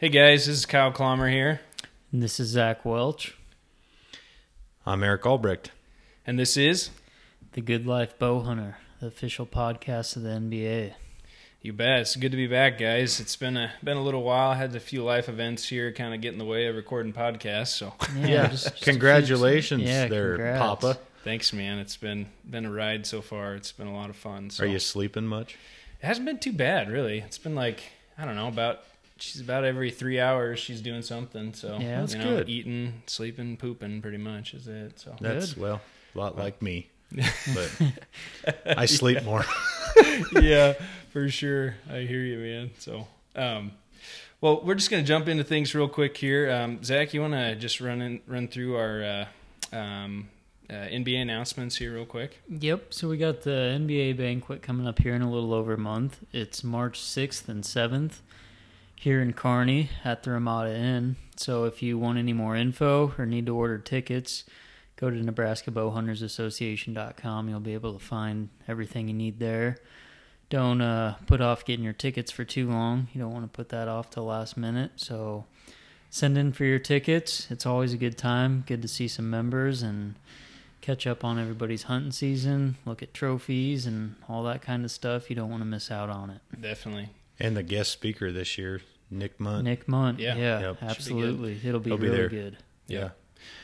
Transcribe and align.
Hey 0.00 0.08
guys, 0.08 0.46
this 0.46 0.58
is 0.60 0.66
Kyle 0.66 0.90
Clommer 0.92 1.30
here, 1.30 1.60
And 2.10 2.22
this 2.22 2.40
is 2.40 2.48
Zach 2.48 2.84
Welch, 2.86 3.36
I'm 4.86 5.02
Eric 5.02 5.26
Albrecht. 5.26 5.72
and 6.26 6.38
this 6.38 6.56
is 6.56 6.88
the 7.52 7.60
Good 7.60 7.86
Life 7.86 8.18
Bow 8.18 8.40
Hunter, 8.40 8.78
the 9.00 9.08
official 9.08 9.44
podcast 9.44 10.16
of 10.16 10.22
the 10.22 10.30
NBA. 10.30 10.94
you 11.60 11.74
bet. 11.74 12.00
It's 12.00 12.16
good 12.16 12.30
to 12.30 12.36
be 12.38 12.46
back, 12.46 12.78
guys. 12.78 13.20
It's 13.20 13.36
been 13.36 13.58
a 13.58 13.72
been 13.84 13.98
a 13.98 14.02
little 14.02 14.22
while. 14.22 14.50
I 14.52 14.54
had 14.54 14.74
a 14.74 14.80
few 14.80 15.04
life 15.04 15.28
events 15.28 15.68
here, 15.68 15.92
kind 15.92 16.14
of 16.14 16.22
get 16.22 16.32
in 16.32 16.38
the 16.38 16.46
way 16.46 16.66
of 16.68 16.76
recording 16.76 17.12
podcasts. 17.12 17.68
So 17.68 17.92
Yeah, 18.16 18.46
just- 18.48 18.64
just 18.64 18.66
a 18.68 18.70
few- 18.70 18.92
congratulations 18.92 19.82
yeah, 19.82 20.06
there, 20.06 20.30
congrats. 20.36 20.58
Papa. 20.60 20.98
thanks, 21.24 21.52
man. 21.52 21.78
It's 21.78 21.98
been 21.98 22.26
been 22.48 22.64
a 22.64 22.72
ride 22.72 23.04
so 23.06 23.20
far. 23.20 23.54
It's 23.54 23.72
been 23.72 23.86
a 23.88 23.94
lot 23.94 24.08
of 24.08 24.16
fun. 24.16 24.48
So 24.48 24.64
Are 24.64 24.66
you 24.66 24.78
sleeping 24.78 25.26
much? 25.26 25.56
It 26.02 26.06
hasn't 26.06 26.24
been 26.24 26.38
too 26.38 26.54
bad, 26.54 26.88
really. 26.90 27.18
It's 27.18 27.36
been 27.38 27.54
like 27.54 27.82
I 28.16 28.24
don't 28.24 28.36
know 28.36 28.48
about. 28.48 28.84
She's 29.22 29.40
about 29.40 29.64
every 29.64 29.90
three 29.90 30.20
hours. 30.20 30.58
She's 30.58 30.80
doing 30.80 31.02
something. 31.02 31.54
So 31.54 31.78
Yeah, 31.78 32.00
that's 32.00 32.14
you 32.14 32.20
know, 32.20 32.36
good. 32.36 32.48
Eating, 32.48 33.02
sleeping, 33.06 33.56
pooping, 33.56 34.02
pretty 34.02 34.18
much 34.18 34.54
is 34.54 34.66
it. 34.68 34.98
So 34.98 35.14
That's 35.20 35.56
well, 35.56 35.80
a 36.14 36.18
lot 36.18 36.36
like 36.36 36.62
me, 36.62 36.88
but 37.54 37.70
I 38.66 38.86
sleep 38.86 39.22
more. 39.24 39.44
yeah, 40.40 40.74
for 41.10 41.28
sure. 41.28 41.76
I 41.90 42.00
hear 42.00 42.20
you, 42.20 42.38
man. 42.38 42.70
So, 42.78 43.06
um, 43.36 43.72
well, 44.40 44.62
we're 44.64 44.74
just 44.74 44.90
gonna 44.90 45.02
jump 45.02 45.28
into 45.28 45.44
things 45.44 45.74
real 45.74 45.88
quick 45.88 46.16
here. 46.16 46.50
Um, 46.50 46.82
Zach, 46.82 47.12
you 47.12 47.20
want 47.20 47.34
to 47.34 47.54
just 47.56 47.80
run 47.80 48.00
in, 48.00 48.20
run 48.26 48.48
through 48.48 48.76
our 48.76 49.02
uh, 49.02 49.76
um, 49.76 50.28
uh, 50.70 50.72
NBA 50.72 51.20
announcements 51.20 51.76
here 51.76 51.94
real 51.94 52.06
quick? 52.06 52.38
Yep, 52.48 52.94
so 52.94 53.08
we 53.08 53.18
got 53.18 53.42
the 53.42 53.76
NBA 53.78 54.16
banquet 54.16 54.62
coming 54.62 54.86
up 54.86 55.00
here 55.00 55.14
in 55.14 55.22
a 55.22 55.30
little 55.30 55.52
over 55.52 55.74
a 55.74 55.78
month. 55.78 56.20
It's 56.32 56.62
March 56.62 57.00
6th 57.00 57.48
and 57.48 57.64
7th 57.64 58.20
here 59.00 59.20
in 59.22 59.32
Kearney 59.32 59.88
at 60.04 60.24
the 60.24 60.30
Ramada 60.30 60.76
Inn. 60.76 61.16
So 61.34 61.64
if 61.64 61.82
you 61.82 61.96
want 61.96 62.18
any 62.18 62.34
more 62.34 62.54
info 62.54 63.14
or 63.16 63.24
need 63.24 63.46
to 63.46 63.56
order 63.56 63.78
tickets, 63.78 64.44
go 64.96 65.08
to 65.08 65.16
nebraskabowhuntersassociation.com. 65.16 67.48
You'll 67.48 67.60
be 67.60 67.72
able 67.72 67.94
to 67.94 67.98
find 67.98 68.50
everything 68.68 69.08
you 69.08 69.14
need 69.14 69.38
there. 69.38 69.78
Don't 70.50 70.82
uh, 70.82 71.14
put 71.26 71.40
off 71.40 71.64
getting 71.64 71.82
your 71.82 71.94
tickets 71.94 72.30
for 72.30 72.44
too 72.44 72.68
long. 72.68 73.08
You 73.14 73.22
don't 73.22 73.32
want 73.32 73.50
to 73.50 73.56
put 73.56 73.70
that 73.70 73.88
off 73.88 74.10
till 74.10 74.24
last 74.24 74.58
minute. 74.58 74.90
So 74.96 75.46
send 76.10 76.36
in 76.36 76.52
for 76.52 76.66
your 76.66 76.78
tickets. 76.78 77.50
It's 77.50 77.64
always 77.64 77.94
a 77.94 77.96
good 77.96 78.18
time. 78.18 78.64
Good 78.66 78.82
to 78.82 78.88
see 78.88 79.08
some 79.08 79.30
members 79.30 79.80
and 79.80 80.16
catch 80.82 81.06
up 81.06 81.24
on 81.24 81.38
everybody's 81.38 81.84
hunting 81.84 82.12
season, 82.12 82.76
look 82.84 83.02
at 83.02 83.14
trophies 83.14 83.86
and 83.86 84.16
all 84.28 84.42
that 84.42 84.60
kind 84.60 84.84
of 84.84 84.90
stuff. 84.90 85.30
You 85.30 85.36
don't 85.36 85.48
want 85.48 85.62
to 85.62 85.66
miss 85.66 85.90
out 85.90 86.10
on 86.10 86.28
it. 86.28 86.42
Definitely. 86.60 87.08
And 87.40 87.56
the 87.56 87.62
guest 87.62 87.90
speaker 87.90 88.30
this 88.32 88.58
year, 88.58 88.82
Nick 89.10 89.38
Munt. 89.38 89.64
Nick 89.64 89.86
Munt, 89.86 90.18
Yeah. 90.18 90.36
yeah, 90.36 90.60
Yep. 90.60 90.82
absolutely. 90.82 91.58
It'll 91.64 91.80
be 91.80 91.90
He'll 91.90 91.98
be 91.98 92.06
really 92.08 92.16
there. 92.18 92.28
good. 92.28 92.56
yeah. 92.86 93.10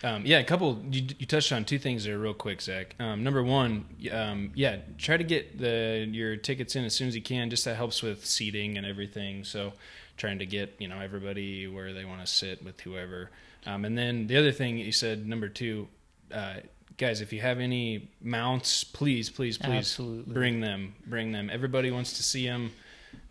Um, 0.03 0.25
yeah, 0.25 0.39
a 0.39 0.45
couple. 0.45 0.83
You, 0.91 1.03
you 1.19 1.27
touched 1.27 1.53
on 1.53 1.67
two 1.67 1.79
things 1.79 2.05
there, 2.05 2.19
real 2.19 2.33
quick, 2.33 2.63
Zach. 2.63 2.95
Um, 2.99 3.23
number 3.23 3.43
one, 3.43 3.85
um, 4.11 4.51
yeah, 4.55 4.79
try 4.97 5.19
to 5.19 5.25
get 5.25 5.59
the 5.59 6.09
your 6.11 6.37
tickets 6.37 6.77
in 6.77 6.85
as 6.87 6.95
soon 6.95 7.09
as 7.09 7.15
you 7.15 7.21
can. 7.21 7.51
Just 7.51 7.67
that 7.67 7.77
helps 7.77 8.03
with 8.03 8.25
seating 8.25 8.79
and 8.79 8.87
everything. 8.87 9.45
So, 9.45 9.75
trying 10.17 10.39
to 10.39 10.47
get 10.47 10.75
you 10.79 10.89
know 10.89 10.99
everybody 11.01 11.67
where 11.67 11.93
they 11.93 12.07
want 12.07 12.23
to 12.23 12.27
sit 12.27 12.65
with 12.65 12.81
whoever. 12.81 13.31
Um, 13.67 13.85
and 13.85 13.99
then 13.99 14.29
the 14.29 14.39
other 14.39 14.51
thing 14.53 14.79
you 14.79 14.93
said, 14.93 15.27
number 15.27 15.49
two, 15.51 15.89
uh, 16.33 16.55
guys, 16.97 17.21
if 17.21 17.31
you 17.33 17.43
have 17.43 17.59
any 17.61 18.09
mounts, 18.23 18.83
please, 18.83 19.29
please, 19.29 19.59
please 19.59 19.71
Absolutely. 19.77 20.33
bring 20.33 20.61
them. 20.61 20.95
Bring 21.07 21.33
them. 21.33 21.51
Everybody 21.51 21.91
wants 21.91 22.15
to 22.15 22.23
see 22.23 22.47
them. 22.47 22.73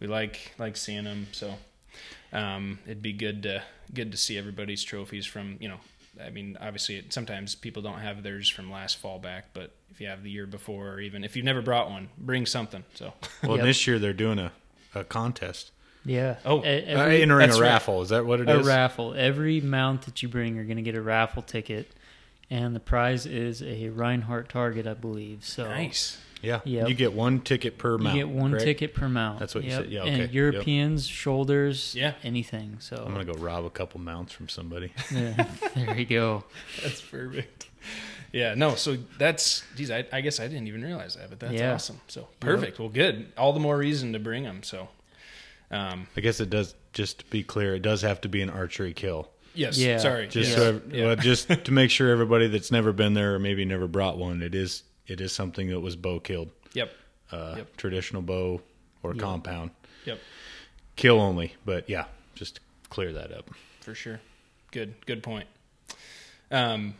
We 0.06 0.12
like 0.12 0.52
like 0.60 0.78
seeing 0.78 1.06
them. 1.06 1.26
So 1.32 1.56
um, 2.32 2.78
it'd 2.86 3.02
be 3.02 3.14
good 3.14 3.42
to 3.44 3.64
good 3.94 4.12
to 4.12 4.18
see 4.18 4.38
everybody's 4.38 4.84
trophies 4.84 5.26
from 5.26 5.58
you 5.60 5.68
know. 5.70 5.80
I 6.24 6.30
mean, 6.30 6.58
obviously, 6.62 6.98
it, 6.98 7.12
sometimes 7.12 7.56
people 7.56 7.82
don't 7.82 8.00
have 8.00 8.22
theirs 8.24 8.48
from 8.48 8.72
last 8.72 8.98
fall 8.98 9.20
back, 9.20 9.48
but 9.54 9.72
if 9.92 10.00
you 10.00 10.08
have 10.08 10.24
the 10.24 10.30
year 10.30 10.46
before, 10.46 10.90
or 10.94 11.00
even 11.02 11.24
if 11.24 11.36
you've 11.36 11.44
never 11.44 11.62
brought 11.62 11.90
one, 11.90 12.08
bring 12.18 12.46
something. 12.46 12.84
So, 12.94 13.14
Well, 13.44 13.58
Yep. 13.58 13.66
this 13.66 13.86
year 13.88 14.00
they're 14.00 14.14
doing 14.14 14.40
a, 14.40 14.52
a 14.94 15.04
contest, 15.04 15.72
Yeah. 16.06 16.38
Oh, 16.46 16.60
E- 16.64 16.68
uh, 16.68 17.00
every- 17.00 17.22
entering 17.22 17.44
a 17.44 17.48
that's 17.48 17.60
right. 17.60 17.68
raffle. 17.68 18.02
Is 18.02 18.10
that 18.10 18.26
what 18.26 18.40
it 18.40 18.50
is? 18.50 18.66
a 18.66 18.70
raffle. 18.70 19.14
Every 19.14 19.60
mount 19.60 20.04
that 20.04 20.24
you 20.24 20.30
bring, 20.30 20.56
you're 20.56 20.64
going 20.64 20.78
to 20.78 20.84
get 20.84 20.96
a 20.96 21.02
raffle 21.02 21.42
ticket, 21.42 21.92
and 22.50 22.74
the 22.74 22.80
prize 22.80 23.26
is 23.26 23.62
a 23.62 23.90
Rinehart 23.90 24.48
target, 24.48 24.88
I 24.88 24.94
believe. 24.94 25.44
So 25.44 25.66
nice. 25.68 26.18
Yeah. 26.46 26.62
Yep. 26.64 26.90
You 26.90 26.96
get 26.96 27.14
one 27.14 27.42
ticket 27.42 27.78
per 27.78 27.98
mount. 27.98 28.16
You 28.16 28.26
get 28.26 28.34
one 28.34 28.52
correct? 28.52 28.66
ticket 28.66 28.94
per 28.94 29.10
mount. 29.10 29.40
That's 29.40 29.56
what 29.56 29.64
you 29.64 29.72
said. 29.72 29.90
Yeah, 29.90 30.02
Okay. 30.02 30.10
And 30.12 30.22
okay. 30.24 30.32
Europeans, 30.34 31.08
shoulders, 31.08 31.96
Yeah. 31.96 32.14
anything. 32.24 32.78
So 32.80 32.96
I'm 33.06 33.12
gonna 33.14 33.26
go 33.26 33.34
rob 33.34 33.66
a 33.66 33.70
couple 33.70 34.00
mounts 34.00 34.32
from 34.34 34.48
somebody. 34.50 34.92
yeah, 35.12 35.46
there 35.76 35.98
you 35.98 36.06
go. 36.06 36.44
That's 36.84 37.02
perfect. 37.02 37.70
Yeah, 38.32 38.54
no, 38.56 38.76
so 38.76 38.98
that's, 39.18 39.64
geez, 39.78 39.90
I, 39.90 40.06
I 40.12 40.20
guess 40.20 40.42
I 40.42 40.48
didn't 40.48 40.68
even 40.68 40.84
realize 40.84 41.16
that, 41.16 41.30
but 41.30 41.40
that's 41.40 41.54
Yeah. 41.54 41.74
awesome. 41.76 42.02
So 42.08 42.28
perfect. 42.42 42.80
Well, 42.80 42.90
good. 42.90 43.32
All 43.38 43.54
the 43.54 43.62
more 43.62 43.78
reason 43.78 44.12
to 44.12 44.20
bring 44.20 44.44
them. 44.44 44.62
So, 44.62 44.90
um, 45.72 46.08
I 46.18 46.22
guess 46.22 46.40
it 46.42 46.50
does. 46.50 46.76
Just 46.92 47.20
to 47.20 47.26
be 47.28 47.44
clear, 47.44 47.76
it 47.76 47.82
does 47.82 48.02
have 48.02 48.20
to 48.22 48.28
be 48.30 48.42
an 48.42 48.50
archery 48.50 48.94
kill. 48.94 49.30
yes, 49.54 49.78
Yeah. 49.78 50.00
sorry. 50.00 50.28
Just 50.28 50.50
yes. 50.50 50.58
so 50.58 50.82
Yeah. 50.92 51.06
well, 51.06 51.16
just 51.16 51.48
to 51.66 51.72
make 51.72 51.90
sure 51.92 52.10
everybody 52.10 52.48
that's 52.48 52.72
never 52.72 52.92
been 52.92 53.14
there 53.14 53.36
or 53.36 53.40
maybe 53.40 53.64
never 53.64 53.88
brought 53.88 54.18
one, 54.18 54.42
it 54.42 54.54
is 54.56 54.84
it 55.08 55.22
is 55.22 55.32
something 55.32 55.70
that 55.70 55.80
was 55.80 55.96
bow 55.96 56.20
killed. 56.20 56.50
Yep. 56.74 56.92
uh, 57.32 57.56
Yep. 57.58 57.78
traditional 57.78 58.22
bow 58.22 58.62
or 59.04 59.14
Yep. 59.14 59.22
compound. 59.22 59.72
Yep. 60.06 60.20
Kill 60.96 61.20
only, 61.20 61.54
but 61.66 61.90
yeah, 61.90 62.06
just 62.36 62.56
to 62.56 62.62
clear 62.90 63.12
that 63.14 63.32
up. 63.32 63.50
for 63.82 63.94
sure. 63.96 64.20
Good, 64.72 64.94
good 65.06 65.22
point. 65.24 65.48
Um, 66.52 66.96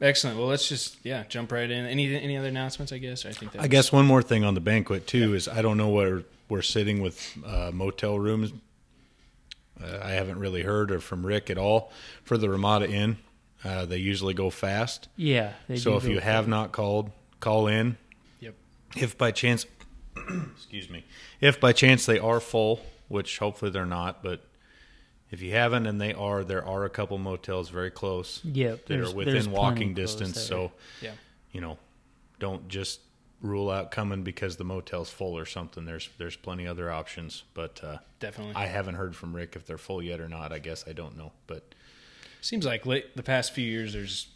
excellent. 0.00 0.38
Well, 0.38 0.46
let's 0.48 0.68
just 0.68 0.96
yeah 1.04 1.24
jump 1.28 1.52
right 1.52 1.70
in. 1.70 1.86
Any 1.86 2.14
any 2.16 2.36
other 2.36 2.48
announcements? 2.48 2.92
I 2.92 2.98
guess 2.98 3.24
I 3.24 3.32
think 3.32 3.52
that 3.52 3.62
I 3.62 3.66
guess 3.68 3.90
one 3.92 4.04
more 4.06 4.22
thing 4.22 4.44
on 4.44 4.54
the 4.54 4.60
banquet 4.60 5.06
too 5.06 5.34
is 5.34 5.48
I 5.48 5.62
don't 5.62 5.76
know 5.76 5.88
where 5.88 6.22
we're 6.48 6.62
sitting 6.62 7.00
with 7.00 7.36
uh, 7.46 7.70
motel 7.72 8.18
rooms. 8.18 8.52
Uh, 9.82 9.98
I 10.02 10.10
haven't 10.12 10.38
really 10.38 10.62
heard 10.62 10.90
or 10.92 11.00
from 11.00 11.24
Rick 11.26 11.50
at 11.50 11.58
all 11.58 11.90
for 12.22 12.36
the 12.38 12.48
Ramada 12.48 12.88
Inn. 12.88 13.16
Uh, 13.64 13.86
they 13.86 13.96
usually 13.96 14.34
go 14.34 14.50
fast, 14.50 15.08
Yeah. 15.16 15.54
They 15.68 15.76
so 15.76 15.92
do 15.92 15.96
if 15.96 16.02
go 16.04 16.08
you 16.10 16.20
have 16.20 16.46
not 16.46 16.72
called, 16.72 17.10
call 17.44 17.66
in. 17.66 17.96
Yep. 18.40 18.54
If 18.96 19.18
by 19.18 19.30
chance, 19.30 19.66
excuse 20.56 20.88
me, 20.88 21.04
if 21.40 21.60
by 21.60 21.72
chance 21.72 22.06
they 22.06 22.18
are 22.18 22.40
full, 22.40 22.80
which 23.08 23.38
hopefully 23.38 23.70
they're 23.70 23.84
not, 23.86 24.22
but 24.22 24.40
if 25.30 25.42
you 25.42 25.52
haven't 25.52 25.86
and 25.86 26.00
they 26.00 26.14
are, 26.14 26.42
there 26.44 26.64
are 26.64 26.84
a 26.84 26.90
couple 26.90 27.18
motels 27.18 27.68
very 27.68 27.90
close 27.90 28.40
Yep. 28.44 28.86
that 28.86 28.98
are 29.00 29.12
within 29.14 29.50
walking 29.50 29.94
distance. 29.94 30.40
So, 30.40 30.72
Yeah. 31.02 31.12
you 31.52 31.60
know, 31.60 31.78
don't 32.38 32.68
just 32.68 33.00
rule 33.42 33.68
out 33.70 33.90
coming 33.90 34.22
because 34.22 34.56
the 34.56 34.64
motel's 34.64 35.10
full 35.10 35.36
or 35.36 35.44
something. 35.44 35.84
There's 35.84 36.08
there's 36.16 36.36
plenty 36.36 36.66
other 36.66 36.90
options, 36.90 37.42
but 37.52 37.82
uh, 37.84 37.98
Definitely. 38.20 38.54
I 38.54 38.66
haven't 38.66 38.94
heard 38.94 39.14
from 39.14 39.36
Rick 39.36 39.54
if 39.54 39.66
they're 39.66 39.76
full 39.76 40.02
yet 40.02 40.18
or 40.20 40.28
not. 40.28 40.50
I 40.52 40.58
guess 40.60 40.84
I 40.88 40.92
don't 40.92 41.16
know, 41.16 41.32
but 41.46 41.74
Seems 42.40 42.66
like 42.66 42.84
late, 42.86 43.16
the 43.16 43.22
past 43.22 43.52
few 43.54 43.64
years, 43.66 43.94
there's 43.94 44.28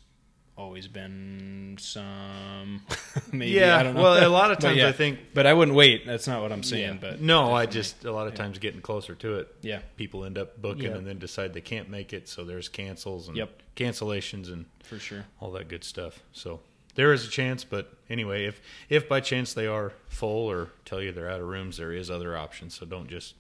always 0.59 0.89
been 0.89 1.77
some. 1.81 2.83
maybe 3.33 3.63
I 3.65 3.83
don't 3.83 3.95
know. 3.95 4.03
Well, 4.03 4.27
a 4.27 4.29
lot 4.29 4.51
of 4.51 4.59
times 4.65 4.77
yeah. 4.79 4.89
I 4.89 4.93
think 4.93 5.21
but 5.33 5.47
I 5.47 5.55
wouldn't 5.55 5.77
wait. 5.77 6.05
That's 6.05 6.27
not 6.27 6.43
what 6.43 6.53
I'm 6.53 6.63
saying. 6.63 6.99
But 7.01 7.21
no, 7.21 7.55
I 7.55 7.65
just 7.67 8.05
a 8.05 8.13
lot 8.13 8.27
of 8.27 8.35
times 8.35 8.59
getting 8.59 8.81
closer 8.83 9.15
to 9.15 9.37
it. 9.39 9.55
yeah, 9.63 9.81
People 9.97 10.25
end 10.25 10.37
up 10.37 10.61
booking 10.61 10.83
Yep. 10.85 10.97
and 10.97 11.07
then 11.07 11.19
decide 11.19 11.55
they 11.55 11.61
can't 11.61 11.89
make 11.89 12.13
it, 12.13 12.29
so 12.29 12.45
there's 12.45 12.69
cancels 12.69 13.29
and 13.29 13.37
Yep. 13.37 13.63
cancellations 13.77 14.53
and 14.53 14.67
for 14.83 14.99
sure. 14.99 15.25
all 15.41 15.53
that 15.53 15.69
good 15.69 15.85
stuff. 15.85 16.21
So 16.33 16.61
there 16.97 17.13
is 17.13 17.25
a 17.27 17.31
chance, 17.31 17.63
but 17.65 17.93
anyway, 18.11 18.45
if 18.47 18.61
if 18.89 19.09
by 19.09 19.21
chance 19.21 19.55
they 19.55 19.67
are 19.69 19.93
full 20.09 20.51
or 20.51 20.71
tell 20.85 21.01
you 21.01 21.13
they're 21.13 21.31
out 21.31 21.41
of 21.41 21.47
rooms, 21.47 21.77
there 21.77 21.93
is 21.93 22.11
other 22.11 22.37
options. 22.37 22.75
So 22.75 22.85
don't 22.85 23.09
just 23.09 23.35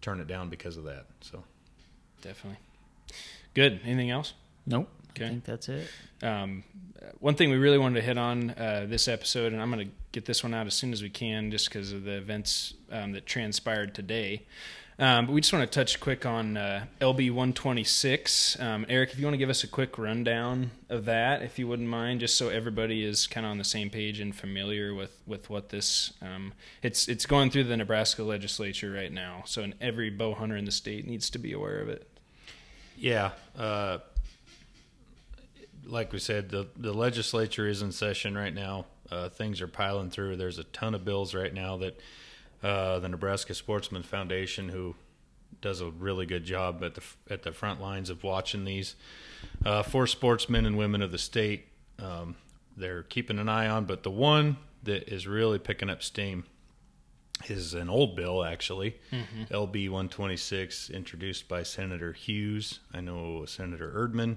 turn 0.00 0.20
it 0.20 0.26
down 0.26 0.48
because 0.48 0.76
of 0.78 0.84
that. 0.84 1.06
So 1.20 1.44
Definitely. 2.22 2.58
Good. 3.54 3.80
Anything 3.84 4.10
else? 4.10 4.32
Nope. 4.66 4.88
Okay. 5.16 5.26
I 5.26 5.28
think 5.28 5.44
that's 5.44 5.68
it. 5.68 5.88
Um, 6.22 6.64
one 7.20 7.34
thing 7.34 7.50
we 7.50 7.56
really 7.56 7.78
wanted 7.78 8.00
to 8.00 8.06
hit 8.06 8.18
on 8.18 8.50
uh, 8.50 8.86
this 8.88 9.08
episode, 9.08 9.52
and 9.52 9.62
I'm 9.62 9.70
going 9.70 9.88
to 9.88 9.94
get 10.12 10.24
this 10.26 10.42
one 10.42 10.54
out 10.54 10.66
as 10.66 10.74
soon 10.74 10.92
as 10.92 11.02
we 11.02 11.10
can, 11.10 11.50
just 11.50 11.68
because 11.68 11.92
of 11.92 12.04
the 12.04 12.16
events 12.16 12.74
um, 12.90 13.12
that 13.12 13.26
transpired 13.26 13.94
today. 13.94 14.42
Um, 14.98 15.26
but 15.26 15.32
we 15.32 15.42
just 15.42 15.52
want 15.52 15.70
to 15.70 15.78
touch 15.78 16.00
quick 16.00 16.24
on 16.24 16.56
uh, 16.56 16.86
LB 17.02 17.30
126. 17.30 18.58
Um, 18.58 18.86
Eric, 18.88 19.12
if 19.12 19.18
you 19.18 19.26
want 19.26 19.34
to 19.34 19.38
give 19.38 19.50
us 19.50 19.62
a 19.62 19.68
quick 19.68 19.98
rundown 19.98 20.70
of 20.88 21.04
that, 21.04 21.42
if 21.42 21.58
you 21.58 21.68
wouldn't 21.68 21.88
mind, 21.88 22.20
just 22.20 22.36
so 22.36 22.48
everybody 22.48 23.04
is 23.04 23.26
kind 23.26 23.44
of 23.44 23.50
on 23.50 23.58
the 23.58 23.64
same 23.64 23.90
page 23.90 24.20
and 24.20 24.34
familiar 24.34 24.94
with, 24.94 25.20
with 25.26 25.50
what 25.50 25.68
this. 25.68 26.14
Um, 26.22 26.54
it's 26.82 27.08
it's 27.08 27.26
going 27.26 27.50
through 27.50 27.64
the 27.64 27.76
Nebraska 27.76 28.22
legislature 28.22 28.90
right 28.90 29.12
now, 29.12 29.42
so 29.44 29.62
and 29.62 29.74
every 29.82 30.08
bow 30.08 30.32
hunter 30.32 30.56
in 30.56 30.64
the 30.64 30.72
state 30.72 31.06
needs 31.06 31.28
to 31.30 31.38
be 31.38 31.52
aware 31.52 31.80
of 31.80 31.90
it. 31.90 32.08
yeah, 32.96 33.32
uh, 33.58 33.98
like 35.86 36.12
we 36.12 36.18
said, 36.18 36.50
the 36.50 36.68
the 36.76 36.92
legislature 36.92 37.66
is 37.66 37.82
in 37.82 37.92
session 37.92 38.36
right 38.36 38.54
now. 38.54 38.86
Uh, 39.10 39.28
things 39.28 39.60
are 39.60 39.68
piling 39.68 40.10
through. 40.10 40.36
There's 40.36 40.58
a 40.58 40.64
ton 40.64 40.94
of 40.94 41.04
bills 41.04 41.34
right 41.34 41.54
now 41.54 41.76
that 41.78 42.00
uh, 42.62 42.98
the 42.98 43.08
Nebraska 43.08 43.54
Sportsman 43.54 44.02
Foundation, 44.02 44.68
who 44.68 44.94
does 45.60 45.80
a 45.80 45.90
really 45.90 46.26
good 46.26 46.44
job 46.44 46.82
at 46.82 46.94
the 46.94 47.02
at 47.30 47.42
the 47.42 47.52
front 47.52 47.80
lines 47.80 48.10
of 48.10 48.22
watching 48.24 48.64
these 48.64 48.96
uh, 49.64 49.82
for 49.82 50.06
sportsmen 50.06 50.66
and 50.66 50.76
women 50.76 51.02
of 51.02 51.12
the 51.12 51.18
state. 51.18 51.66
Um, 51.98 52.36
they're 52.76 53.04
keeping 53.04 53.38
an 53.38 53.48
eye 53.48 53.68
on, 53.68 53.84
but 53.84 54.02
the 54.02 54.10
one 54.10 54.58
that 54.82 55.12
is 55.12 55.26
really 55.26 55.58
picking 55.58 55.88
up 55.88 56.02
steam 56.02 56.44
is 57.48 57.74
an 57.74 57.88
old 57.88 58.16
bill, 58.16 58.44
actually, 58.44 58.96
LB 59.50 59.88
126, 59.90 60.90
introduced 60.90 61.48
by 61.48 61.62
Senator 61.62 62.12
Hughes. 62.12 62.80
I 62.92 63.00
know 63.00 63.44
Senator 63.46 63.92
Erdman 63.96 64.36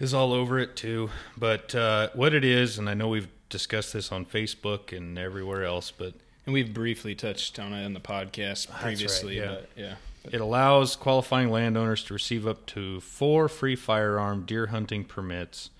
is 0.00 0.14
all 0.14 0.32
over 0.32 0.58
it 0.58 0.76
too. 0.76 1.10
But 1.36 1.74
uh, 1.74 2.10
what 2.14 2.34
it 2.34 2.44
is, 2.44 2.78
and 2.78 2.88
I 2.88 2.94
know 2.94 3.08
we've 3.08 3.28
discussed 3.48 3.92
this 3.92 4.12
on 4.12 4.24
Facebook 4.26 4.96
and 4.96 5.18
everywhere 5.18 5.64
else, 5.64 5.90
but 5.90 6.14
And 6.46 6.52
we've 6.52 6.72
briefly 6.72 7.14
touched 7.14 7.58
on 7.58 7.72
it 7.72 7.84
in 7.84 7.94
the 7.94 8.00
podcast 8.00 8.70
right, 8.70 8.80
previously. 8.82 9.36
yeah. 9.38 9.46
But 9.46 9.68
yeah. 9.76 9.94
It 10.30 10.40
allows 10.42 10.94
qualifying 10.96 11.48
landowners 11.50 12.04
to 12.04 12.12
receive 12.14 12.46
up 12.46 12.66
to 12.66 13.00
four 13.00 13.48
free 13.48 13.76
firearm 13.76 14.44
deer 14.44 14.66
hunting 14.66 15.04
permits 15.04 15.70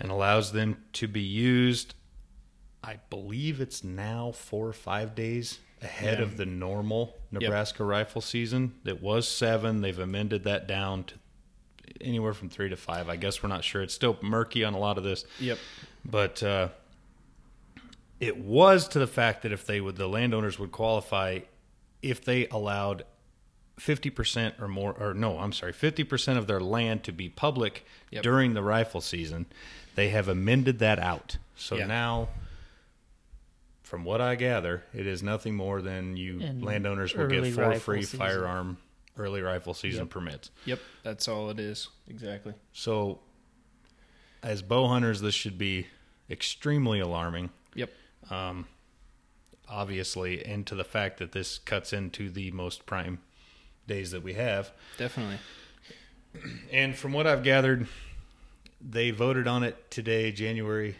and 0.00 0.10
allows 0.10 0.50
them 0.52 0.82
to 0.94 1.06
be 1.06 1.20
used, 1.20 1.94
I 2.82 2.98
believe 3.10 3.60
it's 3.60 3.84
now 3.84 4.32
four 4.32 4.66
or 4.66 4.72
five 4.72 5.14
days 5.14 5.60
ahead 5.80 6.18
Yeah. 6.18 6.24
of 6.24 6.36
the 6.38 6.46
normal 6.46 7.16
Nebraska 7.30 7.84
rifle 7.84 8.20
season. 8.20 8.74
It 8.84 9.00
was 9.00 9.28
seven. 9.28 9.80
They've 9.80 9.98
amended 9.98 10.42
that 10.44 10.66
down 10.66 11.04
to 11.04 11.14
anywhere 12.02 12.34
from 12.34 12.48
three 12.48 12.68
to 12.68 12.76
five. 12.76 13.08
I 13.08 13.16
guess 13.16 13.42
we're 13.42 13.48
not 13.48 13.64
sure. 13.64 13.82
It's 13.82 13.94
still 13.94 14.16
murky 14.22 14.64
on 14.64 14.74
a 14.74 14.78
lot 14.78 14.98
of 14.98 15.04
this 15.04 15.24
Yep. 15.40 15.58
but 16.04 16.42
uh, 16.42 16.68
it 18.20 18.38
was 18.38 18.88
to 18.88 18.98
the 18.98 19.06
fact 19.06 19.42
that 19.42 19.52
if 19.52 19.66
they 19.66 19.80
would, 19.80 19.96
the 19.96 20.06
landowners 20.08 20.58
would 20.58 20.72
qualify 20.72 21.40
if 22.02 22.24
they 22.24 22.46
allowed 22.48 23.04
fifty 23.78 24.10
percent 24.10 24.54
or 24.60 24.68
more, 24.68 24.92
or 24.98 25.14
no, 25.14 25.38
I'm 25.38 25.52
sorry, 25.52 25.72
fifty 25.72 26.04
percent 26.04 26.38
of 26.38 26.46
their 26.46 26.60
land 26.60 27.02
to 27.04 27.12
be 27.12 27.28
public 27.28 27.84
Yep. 28.10 28.22
during 28.22 28.54
the 28.54 28.62
rifle 28.62 29.00
season. 29.00 29.46
They 29.94 30.10
have 30.10 30.28
amended 30.28 30.78
that 30.80 30.98
out, 30.98 31.38
so 31.56 31.76
Yeah. 31.76 31.86
now. 31.86 32.28
From 33.82 34.04
what 34.04 34.22
I 34.22 34.36
gather, 34.36 34.84
it 34.94 35.06
is 35.06 35.22
nothing 35.22 35.54
more 35.54 35.82
than 35.82 36.16
you 36.16 36.40
And 36.40 36.64
landowners 36.64 37.14
will 37.14 37.26
get 37.26 37.52
four 37.52 37.74
free 37.74 38.00
season. 38.02 38.18
firearm 38.20 38.78
early 39.16 39.42
rifle 39.42 39.74
season 39.74 40.02
Yep. 40.04 40.10
permits. 40.10 40.50
Yep. 40.64 40.80
That's 41.02 41.28
all 41.28 41.50
it 41.50 41.58
is. 41.60 41.88
Exactly. 42.08 42.54
So, 42.72 43.20
as 44.42 44.62
bow 44.62 44.88
hunters, 44.88 45.20
this 45.20 45.34
should 45.34 45.58
be 45.58 45.86
extremely 46.30 46.98
alarming. 47.00 47.50
Yep. 47.74 47.90
Um, 48.30 48.66
obviously, 49.68 50.44
and 50.44 50.66
to 50.66 50.74
the 50.74 50.84
fact 50.84 51.18
that 51.18 51.32
this 51.32 51.58
cuts 51.58 51.92
into 51.92 52.30
the 52.30 52.50
most 52.52 52.86
prime 52.86 53.20
days 53.86 54.10
that 54.12 54.22
we 54.22 54.34
have. 54.34 54.72
Definitely. 54.96 55.38
And 56.70 56.96
from 56.96 57.12
what 57.12 57.26
I've 57.26 57.42
gathered, 57.42 57.86
they 58.80 59.10
voted 59.10 59.46
on 59.46 59.62
it 59.62 59.90
today, 59.90 60.32
January, 60.32 60.96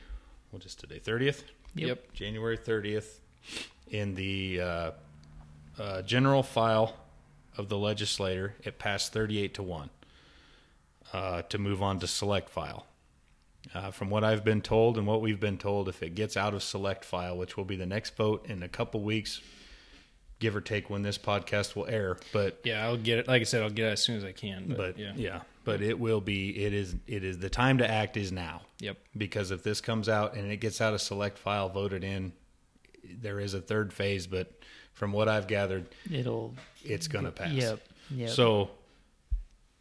what 0.51 0.65
is 0.67 0.75
today, 0.75 1.01
30th? 1.01 1.45
Yep. 1.75 2.13
January 2.13 2.59
30th, 2.59 3.21
in 3.89 4.15
the 4.15 4.61
uh, 4.61 4.91
uh, 5.79 6.03
general 6.03 6.43
file 6.43 6.95
of 7.57 7.69
the 7.69 7.79
legislator. 7.79 8.55
It 8.63 8.79
passed 8.79 9.13
38 9.13 9.55
to 9.55 9.63
1 9.63 9.91
uh, 11.13 11.43
to 11.43 11.59
move 11.59 11.83
on 11.83 11.99
to 12.01 12.07
select 12.07 12.49
file. 12.49 12.87
Uh, 13.75 13.91
from 13.93 14.11
what 14.11 14.25
I've 14.25 14.45
been 14.45 14.61
told 14.61 14.99
and 14.99 15.07
what 15.07 15.21
we've 15.21 15.39
been 15.39 15.59
told, 15.59 15.89
if 15.89 16.03
it 16.03 16.15
gets 16.17 16.37
out 16.37 16.53
of 16.53 16.63
select 16.63 17.05
file, 17.05 17.37
which 17.37 17.57
will 17.57 17.65
be 17.65 17.77
the 17.77 17.87
next 17.87 18.17
vote 18.17 18.45
in 18.49 18.63
a 18.63 18.69
couple 18.69 19.01
weeks, 19.03 19.41
give 20.41 20.57
or 20.57 20.61
take 20.61 20.91
when 20.91 21.03
this 21.03 21.17
podcast 21.17 21.77
will 21.77 21.87
air, 21.87 22.17
but 22.33 22.59
Yeah, 22.65 22.85
I'll 22.85 22.97
get 22.97 23.19
it. 23.21 23.29
Like 23.29 23.41
I 23.41 23.45
said, 23.45 23.63
I'll 23.63 23.71
get 23.71 23.87
it 23.87 23.93
as 23.93 24.03
soon 24.03 24.17
as 24.17 24.25
I 24.25 24.33
can. 24.33 24.65
But, 24.67 24.77
but 24.77 24.99
yeah. 24.99 25.13
yeah. 25.15 25.41
but 25.65 25.81
it 25.81 26.01
will 26.01 26.21
be. 26.21 26.65
It 26.65 26.73
is. 26.75 26.97
It 27.07 27.23
is 27.23 27.39
the 27.39 27.49
time 27.51 27.79
to 27.79 27.89
act 27.89 28.17
is 28.17 28.33
now 28.33 28.63
Yep. 28.81 28.97
because 29.17 29.53
if 29.53 29.63
this 29.63 29.81
comes 29.81 30.09
out 30.09 30.35
and 30.35 30.51
it 30.51 30.57
gets 30.57 30.81
out 30.81 30.93
of 30.93 31.01
select 31.01 31.39
file 31.39 31.69
voted 31.69 32.03
in, 32.03 32.33
there 33.05 33.39
is 33.39 33.55
a 33.55 33.61
third 33.61 33.93
phase. 33.93 34.27
But 34.27 34.53
from 34.95 35.13
what 35.13 35.29
I've 35.29 35.47
gathered, 35.47 35.87
It'll. 36.11 36.55
it's 36.85 37.09
going 37.09 37.25
to 37.25 37.31
pass. 37.33 37.51
Yep. 37.53 37.81
Yep. 38.11 38.31
So 38.31 38.71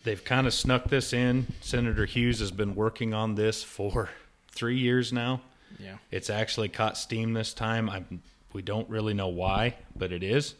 they've 0.03 0.23
kind 0.23 0.47
of 0.47 0.53
snuck 0.53 0.85
this 0.85 1.13
in. 1.13 1.47
Senator 1.61 2.05
Hughes 2.05 2.39
has 2.39 2.51
been 2.51 2.75
working 2.75 3.13
on 3.13 3.35
this 3.35 3.63
for 3.63 4.09
three 4.51 4.77
years 4.77 5.11
now. 5.13 5.41
Yeah. 5.79 5.97
It's 6.11 6.29
actually 6.29 6.69
caught 6.69 6.97
steam 6.97 7.33
this 7.33 7.53
time. 7.53 7.89
I 7.89 8.03
we 8.53 8.61
don't 8.61 8.89
really 8.89 9.13
know 9.13 9.29
why, 9.29 9.75
but 9.95 10.11
it 10.11 10.23
is. 10.23 10.55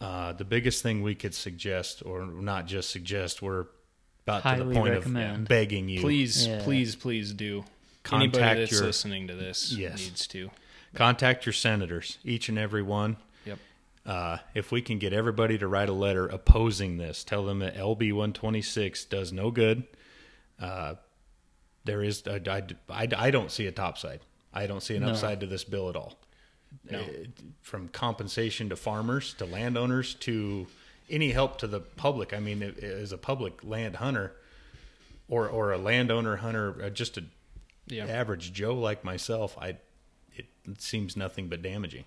Uh, 0.00 0.32
the 0.32 0.44
biggest 0.44 0.82
thing 0.82 1.02
we 1.02 1.14
could 1.14 1.34
suggest, 1.34 2.02
or 2.06 2.24
not 2.24 2.66
just 2.66 2.88
suggest, 2.90 3.42
we're 3.42 3.66
about 4.26 4.42
to 4.58 4.64
the 4.64 4.72
point 4.74 4.94
recommend. 4.94 5.42
of 5.42 5.48
begging 5.48 5.88
you. 5.88 6.00
Please, 6.00 6.46
Yeah. 6.46 6.60
please, 6.62 6.94
please 6.96 7.32
do. 7.34 7.64
Contact 8.04 8.36
Anybody 8.36 8.60
that's 8.60 8.72
your- 8.72 8.84
listening 8.84 9.26
to 9.28 9.34
this 9.34 9.72
Yes. 9.72 9.98
needs 9.98 10.26
to. 10.28 10.50
contact 10.94 11.44
your 11.44 11.52
senators, 11.52 12.16
each 12.24 12.48
and 12.48 12.58
every 12.58 12.82
one. 12.82 13.16
Uh, 14.06 14.38
if 14.54 14.72
we 14.72 14.80
can 14.80 14.98
get 14.98 15.12
everybody 15.12 15.58
to 15.58 15.68
write 15.68 15.88
a 15.88 15.92
letter 15.92 16.26
opposing 16.26 16.96
this, 16.96 17.24
tell 17.24 17.44
them 17.44 17.58
that 17.58 17.76
LB 17.76 18.12
126 18.12 19.04
does 19.06 19.32
no 19.32 19.50
good. 19.50 19.84
Uh, 20.58 20.94
there 21.84 22.02
is, 22.02 22.22
I, 22.26 22.40
I, 22.48 22.62
I, 22.88 23.08
I 23.16 23.30
don't 23.30 23.50
see 23.50 23.66
a 23.66 23.72
topside. 23.72 24.20
I 24.52 24.66
don't 24.66 24.82
see 24.82 24.96
an 24.96 25.02
No. 25.02 25.10
upside 25.10 25.40
to 25.40 25.46
this 25.46 25.64
bill 25.64 25.88
at 25.90 25.96
all. 25.96 26.18
No. 26.90 27.00
Uh, 27.00 27.04
from 27.60 27.88
compensation 27.88 28.68
to 28.70 28.76
farmers 28.76 29.34
to 29.34 29.44
landowners 29.46 30.14
to 30.16 30.66
any 31.10 31.30
help 31.32 31.58
to 31.58 31.66
the 31.66 31.80
public. 31.80 32.32
I 32.34 32.40
mean, 32.40 32.62
as 32.62 33.12
a 33.12 33.18
public 33.18 33.62
land 33.64 33.96
hunter 33.96 34.32
or 35.28 35.48
or 35.48 35.72
a 35.72 35.78
landowner 35.78 36.36
hunter, 36.36 36.82
uh, 36.82 36.90
just 36.90 37.16
a 37.16 37.24
Yeah. 37.86 38.06
average 38.06 38.52
Joe 38.52 38.74
like 38.74 39.02
myself, 39.04 39.56
I 39.58 39.76
it 40.34 40.46
seems 40.78 41.16
nothing 41.16 41.48
but 41.48 41.62
damaging. 41.62 42.04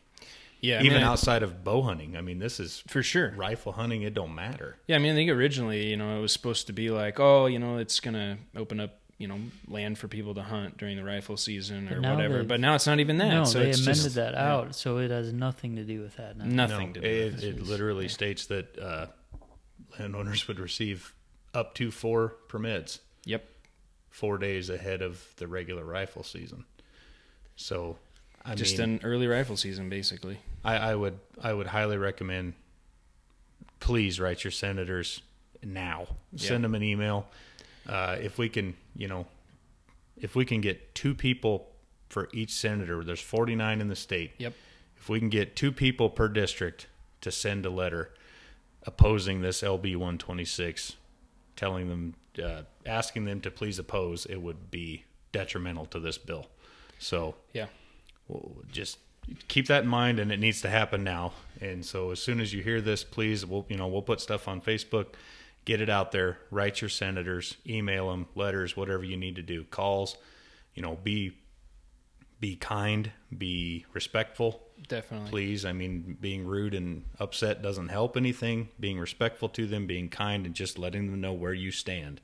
Yeah. 0.62 0.78
I 0.78 0.84
Even 0.84 0.98
mean, 1.00 1.04
outside 1.04 1.42
of 1.44 1.64
bow 1.64 1.82
hunting, 1.82 2.16
I 2.16 2.22
mean, 2.22 2.38
this 2.40 2.60
is 2.60 2.84
for 2.88 3.02
sure. 3.04 3.34
rifle 3.36 3.72
hunting. 3.72 4.04
It 4.04 4.14
don't 4.14 4.36
matter. 4.36 4.78
Yeah, 4.88 4.96
I 4.96 5.00
mean, 5.00 5.12
I 5.14 5.16
think 5.16 5.32
originally, 5.32 5.88
you 5.88 5.98
know, 5.98 6.18
it 6.18 6.22
was 6.22 6.32
supposed 6.34 6.68
to 6.68 6.74
be 6.74 6.90
like, 6.92 7.20
oh, 7.20 7.48
you 7.48 7.58
know, 7.60 7.78
it's 7.78 8.00
gonna 8.00 8.38
open 8.56 8.80
up, 8.80 9.00
you 9.18 9.28
know, 9.28 9.40
land 9.68 9.98
for 9.98 10.08
people 10.08 10.36
to 10.36 10.44
hunt 10.44 10.78
during 10.78 10.98
the 10.98 11.04
rifle 11.04 11.36
season 11.38 11.90
or 11.92 12.00
But 12.02 12.12
whatever. 12.16 12.44
But 12.44 12.60
now 12.60 12.76
it's 12.76 12.86
not 12.88 13.00
even 13.00 13.18
that. 13.18 13.30
no, 13.30 13.44
so 13.44 13.60
they 13.60 13.70
it's 13.70 13.80
amended 13.82 14.04
just, 14.04 14.16
that 14.16 14.34
yeah, 14.34 14.54
out, 14.54 14.76
so 14.76 14.98
it 15.00 15.10
has 15.12 15.34
nothing 15.34 15.76
to 15.78 15.84
do 15.84 16.00
with 16.02 16.16
that 16.18 16.38
now. 16.38 16.46
Nothing 16.46 16.88
No, 16.90 16.94
to 16.94 17.00
do 17.02 17.08
it, 17.08 17.34
with 17.34 17.44
it 17.44 17.58
this. 17.60 17.68
literally 17.68 18.08
states 18.08 18.46
that 18.48 18.78
uh, 18.80 19.08
landowners 20.00 20.48
would 20.48 20.60
receive 20.60 21.14
up 21.54 21.74
to 21.76 21.92
four 21.92 22.30
permits 22.48 23.00
Yep. 23.26 23.44
four 24.10 24.38
days 24.38 24.70
ahead 24.70 25.02
of 25.02 25.24
the 25.38 25.48
regular 25.48 25.84
rifle 25.86 26.24
season. 26.24 26.66
So, 27.56 27.98
I 28.46 28.56
just 28.56 28.78
mean, 28.78 28.90
an 28.90 29.00
early 29.04 29.28
rifle 29.28 29.58
season, 29.58 29.90
basically. 29.90 30.40
I, 30.64 30.76
I 30.78 30.96
would 30.96 31.20
I 31.42 31.54
would 31.54 31.68
highly 31.68 31.98
recommend. 31.98 32.54
Please 33.80 34.20
write 34.20 34.44
your 34.44 34.52
senators 34.52 35.22
now. 35.64 36.08
Send 36.36 36.64
them 36.64 36.76
an 36.76 36.84
email. 36.84 37.28
Uh, 37.88 38.18
if 38.20 38.38
we 38.38 38.48
can, 38.48 38.76
you 38.96 39.08
know, 39.08 39.26
if 40.18 40.36
we 40.36 40.46
can 40.46 40.62
get 40.62 40.94
two 40.94 41.16
people 41.16 41.68
for 42.10 42.30
each 42.32 42.52
senator, 42.52 43.04
there's 43.04 43.22
49 43.22 43.82
in 43.82 43.88
the 43.88 43.96
state. 43.96 44.32
Yep. 44.38 44.54
If 44.98 45.10
we 45.10 45.20
can 45.20 45.30
get 45.30 45.56
two 45.56 45.72
people 45.72 46.10
per 46.10 46.28
district 46.28 46.88
to 47.22 47.32
send 47.32 47.66
a 47.66 47.72
letter 47.72 48.12
opposing 48.84 49.42
this 49.42 49.62
LB 49.62 49.96
126, 49.96 50.96
telling 51.56 51.90
them, 51.90 52.14
uh, 52.44 52.62
asking 52.86 53.26
them 53.26 53.42
to 53.42 53.50
please 53.50 53.80
oppose, 53.80 54.26
it 54.28 54.38
would 54.38 54.70
be 54.70 55.06
detrimental 55.32 55.86
to 55.88 56.00
this 56.00 56.18
bill. 56.18 56.48
So 57.00 57.36
Yeah. 57.54 57.68
Just 58.72 58.98
keep 59.48 59.68
that 59.68 59.84
in 59.84 59.90
mind 59.90 60.20
and 60.20 60.32
it 60.32 60.40
needs 60.40 60.62
to 60.62 60.70
happen 60.70 61.04
now. 61.04 61.34
And 61.60 61.86
so 61.86 62.12
as 62.12 62.22
soon 62.22 62.40
as 62.40 62.54
you 62.54 62.62
hear 62.64 62.82
this 62.82 63.04
please 63.04 63.46
we'll 63.46 63.66
you 63.70 63.78
know 63.78 63.88
we'll 63.88 64.02
put 64.02 64.20
stuff 64.22 64.48
on 64.48 64.62
facebook. 64.62 65.08
Get 65.64 65.80
it 65.80 65.90
out 65.90 66.12
there. 66.12 66.40
Write 66.50 66.82
your 66.82 66.90
senators 66.90 67.56
email 67.68 68.10
them 68.10 68.26
letters 68.36 68.76
whatever 68.76 69.04
you 69.04 69.18
need 69.18 69.36
to 69.36 69.42
do. 69.44 69.64
Calls 69.66 70.18
you 70.74 70.82
know 70.82 70.98
be 71.04 71.38
be 72.40 72.56
kind 72.56 73.12
be 73.38 73.86
respectful. 73.94 74.64
Definitely. 74.88 75.30
please 75.30 75.64
i 75.64 75.74
mean 75.74 76.18
being 76.20 76.44
rude 76.48 76.74
and 76.74 77.04
upset 77.20 77.62
doesn't 77.62 77.90
help 77.90 78.18
anything. 78.18 78.70
Being 78.80 78.98
respectful 79.00 79.48
to 79.50 79.68
them 79.68 79.86
being 79.86 80.10
kind 80.10 80.48
and 80.48 80.56
just 80.56 80.80
letting 80.80 81.12
them 81.12 81.22
know 81.22 81.34
where 81.34 81.54
you 81.54 81.72
stand 81.72 82.20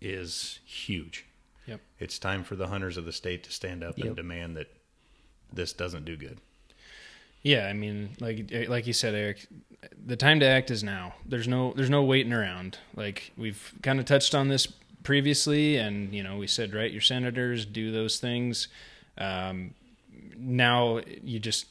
is 0.00 0.60
huge. 0.64 1.26
Yep. 1.66 1.80
it's 2.00 2.18
time 2.18 2.42
for 2.42 2.56
the 2.56 2.66
hunters 2.68 2.96
of 2.96 3.04
the 3.04 3.12
state 3.12 3.44
to 3.44 3.52
stand 3.52 3.84
up 3.84 3.96
Yep. 3.96 4.06
and 4.06 4.16
demand 4.16 4.56
that 4.56 4.68
this 5.52 5.72
doesn't 5.72 6.04
do 6.04 6.16
good. 6.16 6.38
Yeah, 7.42 7.66
I 7.66 7.72
mean, 7.72 8.10
like 8.20 8.52
like 8.68 8.86
you 8.86 8.92
said, 8.92 9.14
Eric, 9.14 9.46
the 10.06 10.16
time 10.16 10.38
to 10.40 10.46
act 10.46 10.70
is 10.70 10.84
now. 10.84 11.14
There's 11.26 11.48
no 11.48 11.72
there's 11.76 11.90
no 11.90 12.02
waiting 12.02 12.32
around. 12.32 12.78
Like 12.94 13.32
we've 13.36 13.72
kind 13.82 13.98
of 13.98 14.04
touched 14.04 14.34
on 14.34 14.48
this 14.48 14.66
previously, 15.02 15.76
and 15.76 16.14
you 16.14 16.22
know 16.22 16.36
we 16.36 16.46
said 16.46 16.72
right, 16.72 16.90
your 16.90 17.00
senators 17.00 17.66
do 17.66 17.90
those 17.90 18.18
things. 18.20 18.68
Um, 19.18 19.74
now 20.36 21.00
you 21.22 21.40
just 21.40 21.66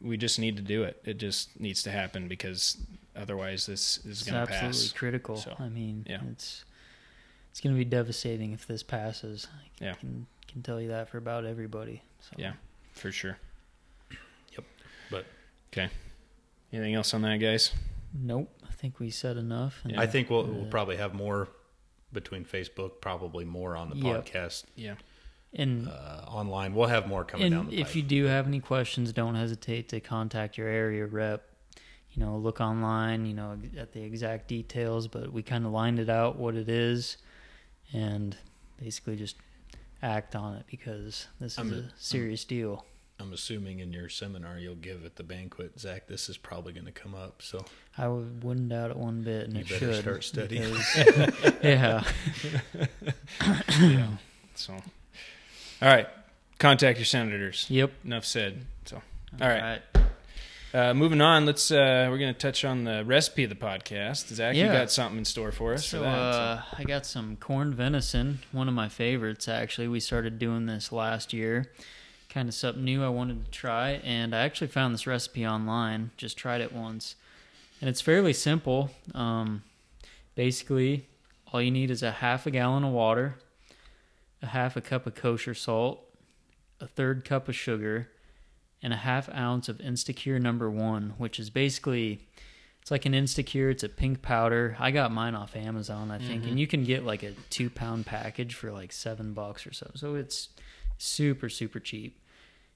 we 0.00 0.16
just 0.16 0.38
need 0.38 0.56
to 0.56 0.62
do 0.62 0.84
it. 0.84 1.00
It 1.04 1.18
just 1.18 1.58
needs 1.58 1.82
to 1.82 1.90
happen 1.90 2.28
because 2.28 2.76
otherwise 3.16 3.66
this 3.66 3.98
is 4.06 4.22
going 4.22 4.40
to 4.40 4.46
pass. 4.46 4.62
absolutely 4.62 4.98
critical. 4.98 5.36
So, 5.36 5.54
I 5.58 5.68
mean, 5.68 6.06
yeah. 6.08 6.20
it's 6.30 6.64
it's 7.50 7.60
going 7.60 7.74
to 7.74 7.78
be 7.78 7.84
devastating 7.84 8.52
if 8.52 8.66
this 8.66 8.82
passes. 8.84 9.48
I 9.52 9.84
Yeah. 9.84 9.94
can 9.94 10.26
can 10.46 10.62
tell 10.62 10.80
you 10.80 10.88
that 10.88 11.08
for 11.08 11.18
about 11.18 11.44
everybody. 11.44 12.02
So. 12.20 12.36
Yeah. 12.38 12.52
For 12.92 13.10
sure. 13.12 13.38
Yep. 14.52 14.64
But- 15.10 15.26
okay. 15.72 15.88
Anything 16.72 16.94
else 16.94 17.12
on 17.14 17.22
that, 17.22 17.36
guys? 17.38 17.72
Nope. 18.14 18.50
I 18.68 18.72
think 18.72 18.98
we 18.98 19.10
said 19.10 19.36
enough. 19.36 19.80
and- 19.84 19.98
I 19.98 20.06
think 20.06 20.30
we'll, 20.30 20.44
we'll 20.44 20.66
probably 20.70 20.96
have 20.96 21.14
more 21.14 21.48
between 22.12 22.44
Facebook, 22.44 23.00
probably 23.00 23.44
more 23.44 23.76
on 23.76 23.88
the 23.90 23.96
Yep. 23.96 24.24
podcast 24.26 24.64
Yeah. 24.76 24.94
and 25.54 25.88
uh, 25.88 26.24
online. 26.28 26.74
We'll 26.74 26.88
have 26.88 27.06
more 27.08 27.24
coming 27.24 27.50
down 27.50 27.68
the 27.68 27.78
if 27.80 27.88
pipe. 27.88 27.96
you 27.96 28.02
do 28.02 28.24
have 28.24 28.46
any 28.46 28.60
questions, 28.60 29.12
don't 29.12 29.34
hesitate 29.34 29.88
to 29.90 30.00
contact 30.00 30.58
your 30.58 30.68
area 30.68 31.06
rep. 31.06 31.48
You 32.10 32.22
know, 32.22 32.36
look 32.36 32.60
online. 32.60 33.24
You 33.24 33.32
know, 33.32 33.58
at 33.78 33.92
the 33.92 34.02
exact 34.02 34.46
details, 34.48 35.08
but 35.08 35.32
we 35.32 35.42
kind 35.42 35.64
of 35.64 35.72
lined 35.72 35.98
it 35.98 36.10
out 36.10 36.36
what 36.36 36.54
it 36.54 36.68
is, 36.68 37.16
and 37.94 38.36
basically 38.78 39.16
just 39.16 39.36
act 40.02 40.34
on 40.36 40.56
it 40.56 40.64
because 40.70 41.26
this 41.40 41.52
is 41.52 41.58
I'm- 41.58 41.72
a 41.72 42.00
serious 42.00 42.44
deal. 42.44 42.84
I'm 43.20 43.32
assuming 43.32 43.78
in 43.78 43.92
your 43.92 44.08
seminar 44.08 44.58
you'll 44.58 44.74
give 44.74 45.04
at 45.04 45.14
the 45.14 45.22
banquet, 45.22 45.78
Zach. 45.78 46.08
This 46.08 46.28
is 46.28 46.36
probably 46.36 46.72
going 46.72 46.86
to 46.86 46.92
come 46.92 47.14
up. 47.14 47.40
So 47.40 47.64
I 47.96 48.08
would- 48.08 48.42
wouldn't 48.42 48.70
doubt 48.70 48.90
it 48.90 48.96
one 48.96 49.22
bit, 49.22 49.44
and 49.46 49.54
You 49.54 49.60
it 49.60 49.68
better 49.68 49.92
should. 49.92 50.02
start 50.02 50.24
studying. 50.24 50.72
because- 50.72 51.54
yeah. 51.62 52.02
yeah. 53.80 54.08
So, 54.56 54.72
all 54.74 54.80
right. 55.88 56.08
Contact 56.58 56.98
your 56.98 57.04
senators. 57.06 57.66
Yep. 57.68 57.92
Enough 58.04 58.24
said. 58.24 58.66
So, 58.86 59.02
all 59.40 59.48
right. 59.48 59.82
Uh, 60.74 60.94
moving 60.94 61.20
on, 61.20 61.44
let's. 61.44 61.70
Uh, 61.70 62.06
we're 62.10 62.16
going 62.16 62.32
to 62.32 62.38
touch 62.40 62.64
on 62.64 62.84
the 62.84 63.04
recipe 63.04 63.44
of 63.44 63.50
the 63.50 63.56
podcast. 63.56 64.28
Zach, 64.28 64.56
you 64.56 64.64
got 64.66 64.90
something 64.90 65.18
in 65.18 65.24
store 65.26 65.52
for 65.52 65.74
us 65.74 65.84
So, 65.86 65.98
for 65.98 66.04
that. 66.04 66.10
uh, 66.18 66.62
I 66.78 66.84
got 66.84 67.04
some 67.04 67.36
corned 67.36 67.74
venison, 67.74 68.38
one 68.52 68.68
of 68.68 68.74
my 68.74 68.88
favorites 68.88 69.48
actually. 69.48 69.88
We 69.88 70.00
started 70.00 70.38
doing 70.38 70.64
this 70.64 70.90
last 70.90 71.34
year. 71.34 71.70
Kind 72.30 72.48
of 72.48 72.54
something 72.54 72.82
new 72.82 73.04
I 73.04 73.10
wanted 73.10 73.44
to 73.44 73.50
try, 73.50 74.00
and 74.02 74.34
I 74.34 74.38
actually 74.44 74.68
found 74.68 74.94
this 74.94 75.06
recipe 75.06 75.46
online. 75.46 76.10
Just 76.16 76.38
tried 76.38 76.62
it 76.62 76.72
once, 76.72 77.16
and 77.82 77.90
it's 77.90 78.00
fairly 78.00 78.32
simple. 78.32 78.90
Um, 79.14 79.62
basically, 80.34 81.06
all 81.52 81.60
you 81.60 81.70
need 81.70 81.90
is 81.90 82.02
a 82.02 82.10
half 82.10 82.46
a 82.46 82.50
gallon 82.50 82.84
of 82.84 82.92
water, 82.92 83.34
a 84.40 84.46
half 84.46 84.74
a 84.74 84.80
cup 84.80 85.06
of 85.06 85.14
kosher 85.14 85.52
salt, 85.52 86.00
a 86.80 86.86
third 86.86 87.26
cup 87.26 87.50
of 87.50 87.54
sugar, 87.54 88.08
and 88.82 88.92
a 88.92 88.96
half 88.96 89.28
ounce 89.32 89.68
of 89.68 89.78
Instacure 89.78 90.40
number 90.40 90.70
one, 90.70 91.14
which 91.18 91.38
is 91.38 91.50
basically 91.50 92.20
it's 92.80 92.90
like 92.90 93.06
an 93.06 93.12
Instacure. 93.12 93.70
It's 93.70 93.84
a 93.84 93.88
pink 93.88 94.22
powder. 94.22 94.76
I 94.80 94.90
got 94.90 95.12
mine 95.12 95.36
off 95.36 95.54
Amazon, 95.54 96.10
I 96.10 96.18
think, 96.18 96.44
and 96.44 96.58
you 96.58 96.66
can 96.66 96.82
get 96.82 97.04
like 97.04 97.22
a 97.22 97.32
two 97.48 97.70
pound 97.70 98.06
package 98.06 98.54
for 98.54 98.72
like 98.72 98.92
seven 98.92 99.34
bucks 99.34 99.66
or 99.66 99.72
so. 99.72 99.90
So 99.94 100.16
it's 100.16 100.48
super 100.98 101.48
super 101.48 101.78
cheap. 101.78 102.18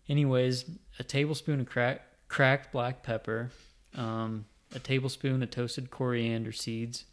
Anyways, 0.09 0.67
a 1.01 1.05
tablespoon 1.05 1.59
of 1.61 1.67
crack, 1.67 2.03
cracked 2.29 2.71
black 2.71 3.03
pepper, 3.03 3.51
um, 3.97 4.45
a 4.73 4.79
tablespoon 4.79 5.43
of 5.43 5.51
toasted 5.51 5.91
coriander 5.91 6.53
seeds, 6.53 7.05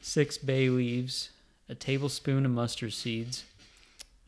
six 0.00 0.36
bay 0.36 0.68
leaves, 0.68 1.30
a 1.70 1.74
tablespoon 1.74 2.44
of 2.44 2.52
mustard 2.52 2.92
seeds, 2.92 3.44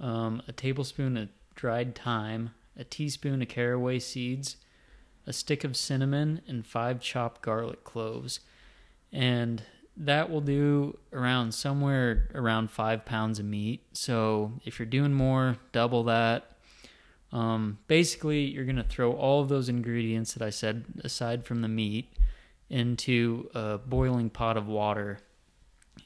um, 0.01 0.43
a 0.49 0.53
tablespoon 0.53 1.19
of 1.19 1.29
dried 1.55 1.95
thyme, 1.95 2.51
a 2.79 2.85
teaspoon 2.85 3.43
of 3.43 3.49
caraway 3.49 3.99
seeds, 3.99 4.57
a 5.27 5.33
stick 5.33 5.65
of 5.65 5.77
cinnamon, 5.77 6.41
and 6.47 6.67
five 6.67 7.01
chopped 7.01 7.43
garlic 7.43 7.85
cloves. 7.85 8.41
And 9.13 9.63
that 9.97 10.31
will 10.31 10.41
do 10.41 10.97
around 11.13 11.53
somewhere 11.53 12.29
around 12.35 12.71
five 12.71 13.05
pounds 13.05 13.39
of 13.39 13.45
meat. 13.45 13.85
So 13.93 14.53
if 14.65 14.79
you're 14.79 14.87
doing 14.87 15.13
more, 15.13 15.57
double 15.73 16.05
that. 16.05 16.53
Um, 17.33 17.79
basically, 17.89 18.45
you're 18.45 18.65
going 18.65 18.77
to 18.77 18.83
throw 18.83 19.13
all 19.13 19.43
of 19.43 19.49
those 19.49 19.69
ingredients 19.69 20.33
that 20.33 20.43
I 20.43 20.51
said, 20.51 20.85
aside 21.05 21.45
from 21.45 21.61
the 21.61 21.69
meat, 21.69 22.15
into 22.71 23.51
a 23.55 23.79
boiling 23.79 24.31
pot 24.31 24.57
of 24.57 24.67
water. 24.67 25.19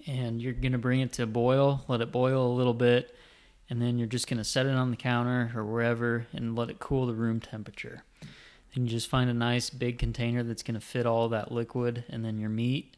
And 0.06 0.40
you're 0.40 0.52
going 0.52 0.72
to 0.72 0.78
bring 0.78 1.00
it 1.00 1.12
to 1.14 1.26
boil, 1.26 1.84
let 1.86 2.00
it 2.00 2.10
boil 2.10 2.46
a 2.46 2.54
little 2.54 2.74
bit, 2.74 3.14
and 3.72 3.80
then 3.80 3.96
you're 3.96 4.06
just 4.06 4.26
going 4.26 4.36
to 4.36 4.44
set 4.44 4.66
it 4.66 4.74
on 4.74 4.90
the 4.90 4.98
counter 4.98 5.50
or 5.56 5.64
wherever 5.64 6.26
and 6.34 6.54
let 6.54 6.68
it 6.68 6.78
cool 6.78 7.06
to 7.06 7.12
room 7.14 7.40
temperature. 7.40 8.04
Then 8.20 8.84
you 8.84 8.90
just 8.90 9.08
find 9.08 9.30
a 9.30 9.34
nice 9.34 9.70
big 9.70 9.98
container 9.98 10.42
that's 10.42 10.62
going 10.62 10.74
to 10.74 10.86
fit 10.86 11.06
all 11.06 11.30
that 11.30 11.50
liquid 11.50 12.04
and 12.10 12.22
then 12.22 12.36
your 12.36 12.50
meat. 12.50 12.94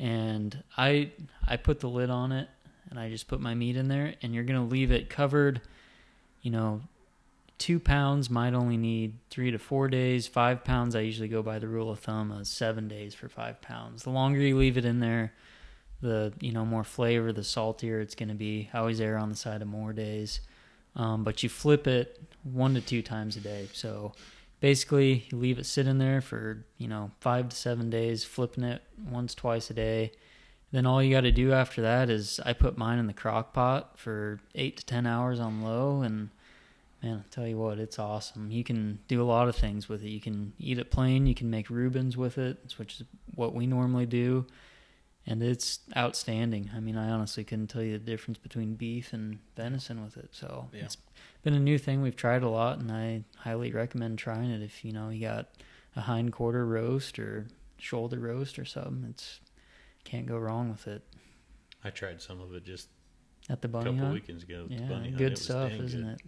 And 0.00 0.64
I 0.76 1.12
I 1.46 1.58
put 1.58 1.78
the 1.78 1.88
lid 1.88 2.10
on 2.10 2.32
it 2.32 2.48
and 2.90 2.98
I 2.98 3.08
just 3.08 3.28
put 3.28 3.40
my 3.40 3.54
meat 3.54 3.76
in 3.76 3.86
there 3.86 4.16
and 4.20 4.34
you're 4.34 4.42
going 4.42 4.58
to 4.60 4.66
leave 4.66 4.90
it 4.90 5.10
covered, 5.10 5.60
you 6.42 6.50
know, 6.50 6.80
2 7.58 7.78
pounds 7.78 8.28
might 8.28 8.52
only 8.52 8.76
need 8.76 9.14
3 9.30 9.52
to 9.52 9.58
4 9.60 9.86
days. 9.86 10.26
5 10.26 10.64
pounds 10.64 10.96
I 10.96 11.02
usually 11.02 11.28
go 11.28 11.40
by 11.40 11.60
the 11.60 11.68
rule 11.68 11.88
of 11.88 12.00
thumb 12.00 12.32
of 12.32 12.48
7 12.48 12.88
days 12.88 13.14
for 13.14 13.28
5 13.28 13.62
pounds. 13.62 14.02
The 14.02 14.10
longer 14.10 14.40
you 14.40 14.58
leave 14.58 14.76
it 14.76 14.84
in 14.84 14.98
there, 14.98 15.34
the 16.00 16.32
you 16.40 16.52
know 16.52 16.64
more 16.64 16.84
flavor, 16.84 17.32
the 17.32 17.44
saltier 17.44 18.00
it's 18.00 18.14
going 18.14 18.28
to 18.28 18.34
be. 18.34 18.70
I 18.72 18.78
always 18.78 19.00
err 19.00 19.18
on 19.18 19.28
the 19.28 19.36
side 19.36 19.62
of 19.62 19.68
more 19.68 19.92
days, 19.92 20.40
um, 20.96 21.24
but 21.24 21.42
you 21.42 21.48
flip 21.48 21.86
it 21.86 22.20
one 22.42 22.74
to 22.74 22.80
two 22.80 23.02
times 23.02 23.36
a 23.36 23.40
day. 23.40 23.68
So 23.72 24.12
basically, 24.60 25.26
you 25.30 25.38
leave 25.38 25.58
it 25.58 25.66
sit 25.66 25.86
in 25.86 25.98
there 25.98 26.20
for 26.20 26.64
you 26.78 26.88
know 26.88 27.10
five 27.20 27.48
to 27.50 27.56
seven 27.56 27.90
days, 27.90 28.24
flipping 28.24 28.64
it 28.64 28.82
once 29.10 29.34
twice 29.34 29.70
a 29.70 29.74
day. 29.74 30.12
Then 30.72 30.86
all 30.86 31.02
you 31.02 31.14
got 31.14 31.22
to 31.22 31.32
do 31.32 31.52
after 31.52 31.82
that 31.82 32.08
is 32.08 32.40
I 32.46 32.52
put 32.52 32.78
mine 32.78 32.98
in 32.98 33.08
the 33.08 33.12
crock 33.12 33.52
pot 33.52 33.98
for 33.98 34.38
eight 34.54 34.76
to 34.78 34.86
ten 34.86 35.04
hours 35.06 35.40
on 35.40 35.62
low, 35.62 36.02
and 36.02 36.30
man, 37.02 37.24
I 37.24 37.34
tell 37.34 37.46
you 37.46 37.58
what, 37.58 37.78
it's 37.78 37.98
awesome. 37.98 38.50
You 38.52 38.62
can 38.62 39.00
do 39.08 39.20
a 39.20 39.24
lot 39.24 39.48
of 39.48 39.56
things 39.56 39.88
with 39.88 40.02
it. 40.02 40.08
You 40.08 40.20
can 40.20 40.52
eat 40.58 40.78
it 40.78 40.90
plain. 40.90 41.26
You 41.26 41.34
can 41.34 41.50
make 41.50 41.70
Reubens 41.70 42.16
with 42.16 42.38
it, 42.38 42.74
which 42.76 43.00
is 43.00 43.06
what 43.34 43.54
we 43.54 43.66
normally 43.66 44.06
do 44.06 44.46
and 45.26 45.42
it's 45.42 45.80
outstanding. 45.96 46.70
I 46.74 46.80
mean, 46.80 46.96
I 46.96 47.10
honestly 47.10 47.44
couldn't 47.44 47.68
tell 47.68 47.82
you 47.82 47.92
the 47.92 47.98
difference 48.04 48.38
between 48.38 48.74
beef 48.74 49.12
and 49.12 49.38
venison 49.56 50.02
with 50.04 50.16
it. 50.16 50.30
So 50.32 50.68
Yeah. 50.72 50.84
it's 50.84 50.96
been 51.42 51.54
a 51.54 51.60
new 51.60 51.78
thing 51.78 52.02
we've 52.02 52.16
tried 52.16 52.42
a 52.42 52.48
lot, 52.48 52.78
and 52.78 52.90
I 52.90 53.24
highly 53.38 53.70
recommend 53.72 54.18
trying 54.18 54.50
it. 54.50 54.62
If 54.62 54.84
you 54.84 54.92
know 54.92 55.10
you 55.10 55.20
got 55.20 55.48
a 55.96 56.02
hind 56.02 56.32
quarter 56.32 56.66
roast 56.66 57.18
or 57.18 57.48
shoulder 57.78 58.18
roast 58.18 58.58
or 58.58 58.64
something, 58.64 59.06
it's 59.10 59.40
can't 60.04 60.26
go 60.26 60.38
wrong 60.38 60.70
with 60.70 60.86
it. 60.86 61.02
I 61.84 61.90
tried 61.90 62.20
some 62.22 62.40
of 62.40 62.54
it 62.54 62.64
just 62.64 62.88
At 63.48 63.62
the 63.62 63.68
bunny 63.68 63.86
a 63.90 63.92
couple 63.92 64.04
hunt, 64.06 64.14
weekends 64.14 64.42
ago. 64.42 64.66
Yeah, 64.68 64.78
the 64.80 64.84
bunny 64.86 65.10
good 65.10 65.30
was 65.32 65.42
stuff, 65.42 65.70
dang 65.70 65.80
isn't 65.82 66.02
good. 66.02 66.20
it? 66.20 66.22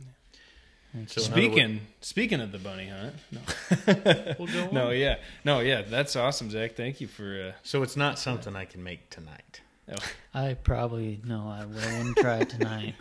It's 0.94 1.14
So 1.14 1.20
just- 1.22 1.28
another 1.32 1.42
Speaking 1.42 1.80
speaking 2.00 2.40
of 2.40 2.52
the 2.52 2.58
bunny 2.58 2.88
hunt, 2.88 3.14
no, 3.30 3.40
Well, 4.38 4.46
go 4.48 4.68
no, 4.72 4.90
yeah, 4.90 5.16
no, 5.44 5.60
yeah, 5.60 5.82
that's 5.82 6.16
awesome, 6.16 6.50
Zach. 6.50 6.74
Thank 6.76 7.00
you 7.00 7.06
for. 7.06 7.48
Uh, 7.54 7.58
So 7.62 7.82
it's 7.82 7.96
not 7.96 8.18
something 8.18 8.54
I 8.56 8.64
can 8.66 8.82
make 8.82 9.08
tonight. 9.10 9.60
I 10.34 10.54
probably 10.54 11.20
no, 11.24 11.48
I 11.48 11.64
wouldn't 11.66 12.16
try 12.18 12.38
it 12.38 12.50
tonight. 12.50 12.94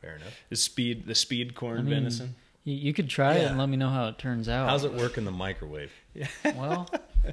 Fair 0.00 0.16
enough. 0.16 0.34
the 0.50 0.56
speed, 0.56 1.06
the 1.06 1.14
speed 1.14 1.54
corn 1.54 1.78
I 1.78 1.82
mean, 1.82 1.90
venison. 1.94 2.34
you, 2.64 2.74
you 2.74 2.92
could 2.92 3.08
try 3.08 3.34
it 3.34 3.44
and 3.44 3.56
let 3.58 3.68
me 3.68 3.76
know 3.76 3.88
how 3.88 4.08
it 4.08 4.18
turns 4.18 4.48
out. 4.48 4.68
How's 4.68 4.84
it 4.84 4.92
work 4.92 5.16
in 5.16 5.24
the 5.24 5.30
microwave? 5.30 5.92
Yeah. 6.14 6.26
Well, 6.44 6.88
you 7.24 7.32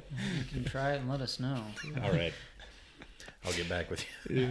can 0.52 0.64
try 0.64 0.92
it 0.92 1.00
and 1.00 1.10
let 1.10 1.20
us 1.20 1.40
know. 1.40 1.62
All 2.02 2.10
right. 2.12 2.32
I'll 3.44 3.52
get 3.52 3.68
back 3.68 3.90
with 3.90 4.04
you. 4.30 4.48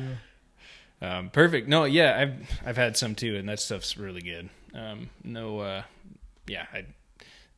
Um, 1.01 1.29
perfect. 1.29 1.67
No, 1.69 1.85
yeah, 1.85 2.19
I've 2.19 2.49
I've 2.65 2.77
had 2.77 2.97
some 2.97 3.15
too, 3.15 3.35
and 3.37 3.47
that 3.47 3.59
stuff's 3.61 3.97
really 3.97 4.21
good. 4.21 4.49
Um, 4.73 5.09
no, 5.23 5.59
uh, 5.59 5.83
yeah, 6.47 6.65
I, 6.73 6.85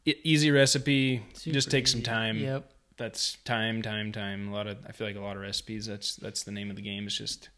easy 0.05 0.51
recipe. 0.51 1.23
just 1.33 1.43
Super 1.43 1.69
take 1.69 1.87
some 1.87 2.01
time. 2.01 2.37
Yep. 2.37 2.71
That's 2.97 3.37
time, 3.45 3.81
time, 3.81 4.11
time. 4.11 4.49
A 4.49 4.53
lot 4.53 4.67
of 4.67 4.77
I 4.87 4.91
feel 4.91 5.07
like 5.07 5.15
a 5.15 5.21
lot 5.21 5.35
of 5.35 5.41
recipes. 5.41 5.85
That's 5.85 6.15
that's 6.15 6.43
the 6.43 6.51
name 6.51 6.69
of 6.69 6.75
the 6.75 6.81
game. 6.81 7.07
Is 7.07 7.17
just 7.17 7.49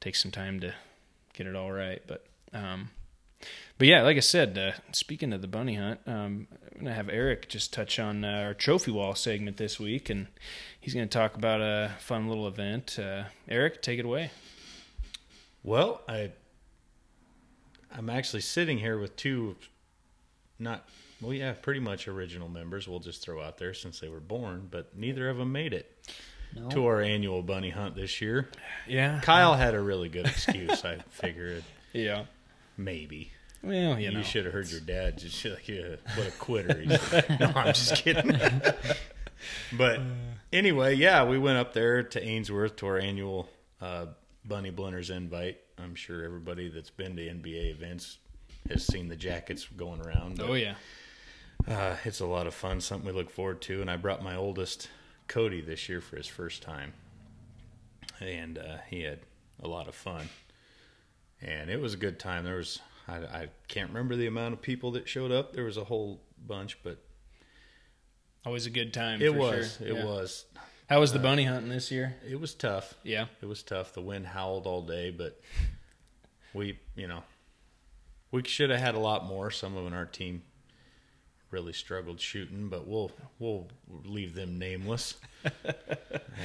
take 0.00 0.16
some 0.16 0.30
time 0.30 0.60
to 0.60 0.74
get 1.32 1.46
it 1.46 1.54
all 1.54 1.70
right. 1.70 2.02
But 2.06 2.26
um, 2.52 2.90
but 3.78 3.86
yeah, 3.86 4.02
like 4.02 4.16
I 4.16 4.20
said, 4.20 4.56
uh, 4.58 4.72
speaking 4.92 5.32
of 5.32 5.42
the 5.42 5.48
bunny 5.48 5.74
hunt, 5.74 6.00
um, 6.06 6.48
I'm 6.72 6.78
gonna 6.78 6.94
have 6.94 7.08
Eric 7.08 7.48
just 7.48 7.72
touch 7.72 7.98
on 7.98 8.24
uh, 8.24 8.28
our 8.28 8.54
trophy 8.54 8.90
wall 8.90 9.14
segment 9.14 9.56
this 9.56 9.78
week, 9.78 10.10
and 10.10 10.28
he's 10.80 10.94
gonna 10.94 11.06
talk 11.06 11.36
about 11.36 11.60
a 11.60 11.92
fun 11.98 12.28
little 12.28 12.48
event. 12.48 12.98
Uh, 12.98 13.24
Eric, 13.48 13.82
take 13.82 13.98
it 13.98 14.04
away. 14.04 14.30
Well, 15.62 16.02
I 16.08 16.32
I'm 17.96 18.10
actually 18.10 18.40
sitting 18.42 18.78
here 18.78 18.98
with 18.98 19.16
two 19.16 19.56
not 20.58 20.88
well 21.20 21.32
yeah, 21.32 21.52
pretty 21.52 21.80
much 21.80 22.08
original 22.08 22.48
members 22.48 22.86
we'll 22.88 23.00
just 23.00 23.22
throw 23.22 23.40
out 23.42 23.58
there 23.58 23.74
since 23.74 24.00
they 24.00 24.08
were 24.08 24.20
born, 24.20 24.68
but 24.70 24.96
neither 24.96 25.28
of 25.30 25.36
them 25.38 25.52
made 25.52 25.72
it 25.72 25.90
No. 26.54 26.68
to 26.70 26.86
our 26.86 27.00
annual 27.00 27.42
bunny 27.42 27.70
hunt 27.70 27.94
this 27.96 28.20
year. 28.20 28.48
Yeah, 28.86 29.20
Kyle 29.22 29.54
had 29.54 29.74
a 29.74 29.80
really 29.80 30.08
good 30.08 30.26
excuse, 30.26 30.84
I 30.84 30.98
figured. 31.10 31.64
Yeah. 31.92 32.24
Maybe. 32.76 33.30
Well, 33.62 34.00
you 34.00 34.08
You, 34.10 34.14
know. 34.16 34.22
should 34.22 34.46
have 34.46 34.52
heard 34.52 34.68
your 34.68 34.80
dad 34.80 35.16
just 35.18 35.44
like, 35.44 35.68
yeah, 35.68 35.94
what 36.16 36.26
a 36.26 36.32
quitter. 36.32 36.76
He's 36.80 37.12
like, 37.12 37.30
no, 37.40 37.52
I'm 37.54 37.72
just 37.72 37.94
kidding. 38.02 38.36
but 39.78 40.00
anyway, 40.52 40.94
yeah, 40.96 41.24
we 41.24 41.38
went 41.38 41.56
up 41.58 41.72
there 41.72 42.02
to 42.02 42.20
Ainsworth 42.20 42.74
to 42.76 42.86
our 42.86 42.98
annual 42.98 43.48
uh, 43.80 44.06
Bunny 44.44 44.72
Blenders 44.72 45.08
invite. 45.14 45.60
I'm 45.78 45.94
sure 45.94 46.24
everybody 46.24 46.68
that's 46.68 46.90
been 46.90 47.16
to 47.16 47.22
NBA 47.22 47.70
events 47.72 48.18
has 48.68 48.86
seen 48.86 49.08
the 49.08 49.16
jackets 49.16 49.66
going 49.76 50.00
around. 50.00 50.38
but, 50.38 50.48
Oh 50.48 50.54
yeah. 50.54 50.74
uh, 51.68 51.96
it's 52.04 52.20
a 52.20 52.26
lot 52.26 52.46
of 52.46 52.54
fun, 52.54 52.80
something 52.80 53.06
we 53.06 53.12
look 53.12 53.30
forward 53.30 53.60
to. 53.62 53.80
And 53.80 53.90
I 53.90 53.96
brought 53.96 54.22
my 54.22 54.36
oldest, 54.36 54.88
Cody, 55.28 55.60
this 55.60 55.88
year 55.88 56.00
for 56.00 56.16
his 56.16 56.26
first 56.26 56.62
time. 56.62 56.92
And 58.20 58.58
uh, 58.58 58.78
he 58.88 59.02
had 59.02 59.20
a 59.62 59.68
lot 59.68 59.88
of 59.88 59.94
fun. 59.94 60.28
And 61.42 61.68
it 61.68 61.80
was 61.80 61.92
a 61.94 61.98
good 61.98 62.18
time. 62.18 62.44
There 62.44 62.56
was, 62.56 62.80
I, 63.08 63.16
I 63.16 63.48
can't 63.68 63.88
remember 63.90 64.16
the 64.16 64.26
amount 64.28 64.54
of 64.54 64.62
people 64.62 64.92
that 64.92 65.08
showed 65.08 65.32
up. 65.32 65.52
There 65.52 65.64
was 65.64 65.76
a 65.76 65.84
whole 65.84 66.20
bunch, 66.46 66.78
but 66.82 66.98
Always 68.46 68.66
a 68.66 68.70
good 68.70 68.92
time. 68.92 69.22
it 69.22 69.32
for 69.32 69.38
was, 69.38 69.76
Sure. 69.78 69.86
it 69.88 69.94
Yeah. 69.96 70.04
was, 70.04 70.44
How 70.88 71.00
was 71.00 71.12
the 71.12 71.18
uh, 71.18 71.22
bunny 71.22 71.44
hunting 71.44 71.70
this 71.70 71.90
year? 71.90 72.16
it 72.28 72.38
was 72.40 72.54
tough. 72.54 72.94
Yeah. 73.02 73.26
It 73.40 73.46
was 73.46 73.62
tough. 73.62 73.92
The 73.94 74.02
wind 74.02 74.26
howled 74.26 74.66
all 74.66 74.82
day, 74.82 75.10
but 75.10 75.40
we, 76.52 76.78
you 76.94 77.08
know, 77.08 77.22
we 78.30 78.42
should 78.44 78.70
have 78.70 78.80
had 78.80 78.94
a 78.94 78.98
lot 78.98 79.24
more. 79.24 79.50
Some 79.50 79.76
of 79.76 79.92
our 79.92 80.04
team 80.04 80.42
really 81.50 81.72
struggled 81.72 82.20
shooting, 82.20 82.68
but 82.68 82.86
we'll 82.86 83.12
we'll 83.38 83.68
leave 84.04 84.34
them 84.34 84.58
nameless. 84.58 85.14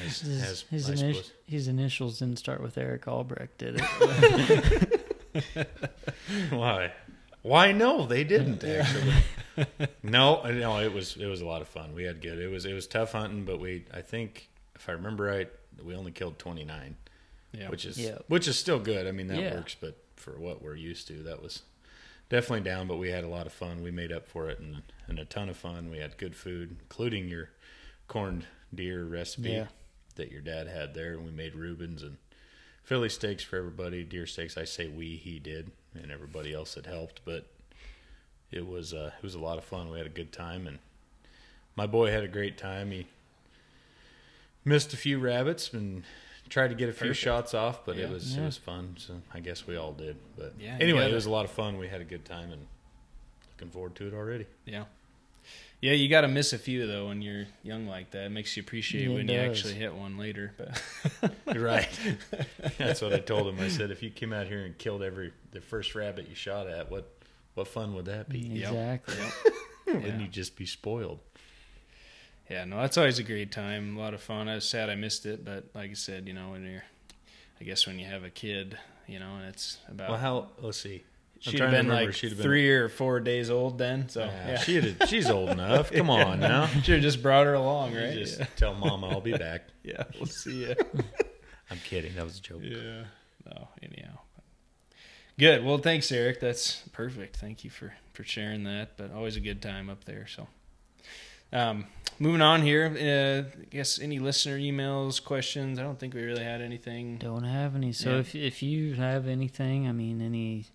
As, 0.05 0.19
His, 0.21 0.41
as 0.43 0.61
his, 0.69 0.89
I 0.89 1.13
his 1.47 1.67
initials 1.67 2.19
didn't 2.19 2.37
start 2.37 2.61
with 2.61 2.77
Eric 2.77 3.07
Albrecht, 3.07 3.57
did 3.57 3.81
it? 3.81 5.01
Why? 6.51 6.91
Why 7.41 7.71
no? 7.71 8.05
They 8.05 8.23
didn't 8.23 8.63
actually. 8.63 9.13
no, 10.03 10.37
uh, 10.43 10.51
no. 10.51 10.79
It 10.79 10.93
was 10.93 11.15
it 11.17 11.25
was 11.25 11.41
a 11.41 11.45
lot 11.45 11.61
of 11.61 11.67
fun. 11.67 11.93
We 11.93 12.03
had 12.03 12.21
good. 12.21 12.39
It 12.39 12.47
was 12.49 12.65
it 12.65 12.73
was 12.73 12.87
tough 12.87 13.11
hunting, 13.13 13.45
but 13.45 13.59
we 13.59 13.85
I 13.93 14.01
think 14.01 14.49
if 14.75 14.87
I 14.89 14.93
remember 14.93 15.25
right, 15.25 15.49
we 15.83 15.95
only 15.95 16.11
killed 16.11 16.39
twenty 16.39 16.65
nine. 16.65 16.95
Yeah. 17.51 17.69
which 17.69 17.85
is 17.85 17.97
Yeah. 17.97 18.19
which 18.27 18.47
is 18.47 18.57
still 18.59 18.79
good. 18.79 19.07
I 19.07 19.11
mean 19.11 19.27
that 19.27 19.39
Yeah. 19.39 19.55
works, 19.55 19.75
but 19.79 19.97
for 20.15 20.37
what 20.39 20.61
we're 20.61 20.75
used 20.75 21.07
to, 21.07 21.23
that 21.23 21.41
was 21.41 21.63
definitely 22.29 22.63
down. 22.69 22.87
But 22.87 22.97
we 22.97 23.09
had 23.09 23.23
a 23.23 23.27
lot 23.29 23.47
of 23.47 23.53
fun. 23.53 23.81
We 23.81 23.89
made 23.91 24.11
up 24.11 24.27
for 24.27 24.49
it, 24.49 24.59
and 24.59 24.83
and 25.07 25.17
a 25.19 25.25
ton 25.25 25.49
of 25.49 25.57
fun. 25.57 25.89
We 25.89 25.97
had 25.97 26.17
good 26.17 26.35
food, 26.35 26.77
including 26.81 27.27
your 27.29 27.49
corned 28.07 28.45
deer 28.73 29.03
recipe 29.05 29.49
Yeah. 29.51 29.67
that 30.15 30.31
your 30.31 30.41
dad 30.41 30.67
had 30.67 30.93
there, 30.93 31.13
and 31.13 31.25
we 31.25 31.31
made 31.31 31.55
Reubens 31.55 32.03
and 32.03 32.17
Philly 32.83 33.09
steaks 33.09 33.43
for 33.43 33.57
everybody. 33.57 34.03
Deer 34.03 34.25
steaks, 34.27 34.57
I 34.57 34.63
say 34.65 34.87
we, 34.87 35.15
he 35.15 35.39
did, 35.39 35.71
and 35.95 36.11
everybody 36.11 36.53
else 36.53 36.75
that 36.75 36.85
helped. 36.85 37.21
But 37.25 37.45
it 38.51 38.67
was 38.67 38.93
uh, 38.93 39.11
it 39.17 39.23
was 39.23 39.35
a 39.35 39.39
lot 39.39 39.57
of 39.57 39.63
fun. 39.63 39.89
We 39.89 39.97
had 39.97 40.07
a 40.07 40.11
good 40.11 40.31
time, 40.31 40.67
and 40.67 40.79
my 41.75 41.85
boy 41.87 42.11
had 42.11 42.23
a 42.23 42.27
great 42.27 42.57
time. 42.57 42.91
He 42.91 43.07
missed 44.65 44.93
a 44.93 44.97
few 44.97 45.19
rabbits 45.19 45.73
and 45.73 46.03
tried 46.49 46.69
to 46.69 46.75
get 46.75 46.89
a 46.89 46.93
few 46.93 47.09
Perfect. 47.09 47.19
shots 47.19 47.53
off, 47.53 47.85
but 47.85 47.97
it 47.97 48.09
was 48.09 48.35
Yeah. 48.35 48.41
it 48.43 48.45
was 48.45 48.57
fun. 48.57 48.95
So 48.97 49.21
I 49.33 49.39
guess 49.39 49.67
we 49.67 49.75
all 49.75 49.93
did. 49.93 50.17
But 50.37 50.53
Yeah, 50.59 50.77
anyway, 50.79 51.01
gotta- 51.01 51.11
it 51.11 51.15
was 51.15 51.25
a 51.27 51.31
lot 51.31 51.45
of 51.45 51.51
fun. 51.51 51.77
We 51.77 51.87
had 51.87 52.01
a 52.01 52.05
good 52.05 52.25
time, 52.25 52.51
and 52.51 52.65
looking 53.53 53.69
forward 53.71 53.95
to 53.95 54.07
it 54.07 54.13
already. 54.13 54.47
Yeah. 54.65 54.85
Yeah, 55.81 55.93
you 55.93 56.09
got 56.09 56.21
to 56.21 56.27
miss 56.27 56.51
a 56.51 56.57
few 56.57 56.85
though 56.87 57.07
when 57.07 57.21
you're 57.21 57.45
young 57.63 57.87
like 57.87 58.11
that. 58.11 58.25
It 58.25 58.29
makes 58.31 58.55
you 58.57 58.63
appreciate 58.63 59.05
it 59.05 59.13
when 59.13 59.29
you 59.29 59.39
actually 59.39 59.75
hit 59.75 59.93
one 59.93 60.17
later. 60.17 60.53
But 60.57 61.33
You're 61.53 61.63
right. 61.63 61.87
That's 62.77 63.01
what 63.01 63.13
I 63.13 63.19
told 63.19 63.47
him. 63.47 63.59
I 63.63 63.69
said, 63.69 63.89
if 63.89 64.03
you 64.03 64.09
came 64.09 64.33
out 64.33 64.47
here 64.47 64.65
and 64.65 64.77
killed 64.77 65.01
every 65.03 65.31
the 65.51 65.61
first 65.61 65.95
rabbit 65.95 66.27
you 66.27 66.35
shot 66.35 66.67
at, 66.67 66.91
what 66.91 67.09
what 67.53 67.67
fun 67.67 67.93
would 67.95 68.05
that 68.05 68.27
be? 68.29 68.41
Mm, 68.41 68.59
yep. 68.59 68.69
exactly. 68.71 69.15
Wouldn't 69.93 70.05
Yeah. 70.05 70.19
you 70.19 70.27
just 70.27 70.55
be 70.55 70.65
spoiled? 70.65 71.19
yeah, 72.49 72.65
no, 72.65 72.77
that's 72.77 72.97
always 72.97 73.19
a 73.19 73.23
great 73.23 73.51
time. 73.51 73.95
A 73.95 73.99
lot 73.99 74.13
of 74.13 74.21
fun. 74.21 74.47
I 74.49 74.55
was 74.55 74.67
sad 74.67 74.89
I 74.89 74.95
missed 74.95 75.25
it, 75.25 75.45
but 75.45 75.65
like 75.73 75.91
I 75.91 75.93
said, 75.93 76.27
you 76.27 76.33
know, 76.33 76.49
when 76.51 76.65
you're, 76.65 76.83
I 77.61 77.63
guess 77.63 77.85
when 77.87 77.99
you 77.99 78.05
have 78.05 78.23
a 78.23 78.29
kid, 78.29 78.77
you 79.07 79.19
know, 79.19 79.35
and 79.37 79.45
it's 79.45 79.77
about. 79.87 80.09
Well, 80.09 80.19
how? 80.19 80.47
Let's 80.61 80.79
see. 80.79 81.03
I'm 81.45 81.51
she'd 81.51 81.59
have 81.61 81.71
been 81.71 81.87
like 81.87 82.13
She'd 82.13 82.29
have 82.29 82.37
been- 82.37 82.43
three 82.43 82.69
or 82.69 82.89
four 82.89 83.19
days 83.21 83.49
old 83.49 83.77
then. 83.77 84.09
So 84.09 84.25
Yeah, 84.25 84.47
yeah, 84.47 84.57
she 84.59 84.75
had, 84.75 85.07
she's 85.09 85.29
old 85.29 85.49
enough. 85.49 85.91
Come 85.91 86.09
on 86.09 86.39
now. 86.41 86.65
should 86.83 86.95
have 86.95 87.01
just 87.01 87.21
brought 87.23 87.45
her 87.45 87.53
along, 87.53 87.93
You 87.93 87.99
right? 87.99 88.13
just 88.13 88.39
yeah. 88.39 88.45
tell 88.57 88.73
Mama 88.73 89.07
I'll 89.09 89.21
be 89.21 89.31
back. 89.37 89.63
yeah, 89.83 90.03
we'll 90.17 90.25
see 90.25 90.65
you. 90.67 90.75
I'm 91.71 91.77
kidding. 91.85 92.13
That 92.15 92.25
was 92.25 92.39
a 92.39 92.41
joke. 92.41 92.61
Yeah. 92.63 93.03
No, 93.45 93.67
anyhow. 93.81 94.17
Good. 95.37 95.63
Well, 95.63 95.77
thanks, 95.77 96.11
Eric. 96.11 96.39
That's 96.41 96.81
perfect. 96.91 97.37
Thank 97.37 97.63
you 97.63 97.69
for 97.69 97.93
for 98.13 98.23
sharing 98.23 98.63
that. 98.65 98.97
But 98.97 99.13
always 99.13 99.37
a 99.37 99.39
good 99.39 99.61
time 99.61 99.89
up 99.89 100.03
there. 100.03 100.27
So, 100.27 100.47
um, 101.53 101.85
moving 102.19 102.41
on 102.41 102.61
here. 102.61 102.85
Uh, 102.87 103.59
I 103.61 103.65
guess 103.69 103.99
any 103.99 104.19
listener 104.19 104.57
emails, 104.57 105.23
questions. 105.23 105.79
I 105.79 105.83
don't 105.83 105.97
think 105.97 106.13
we 106.13 106.21
really 106.23 106.43
had 106.43 106.61
anything. 106.61 107.17
Don't 107.17 107.45
have 107.45 107.75
any. 107.75 107.93
So 107.93 108.11
Yeah. 108.15 108.19
if 108.19 108.35
if 108.35 108.61
you 108.61 108.95
have 108.95 109.27
anything, 109.27 109.87
I 109.87 109.93
mean, 109.93 110.21
any 110.21 110.65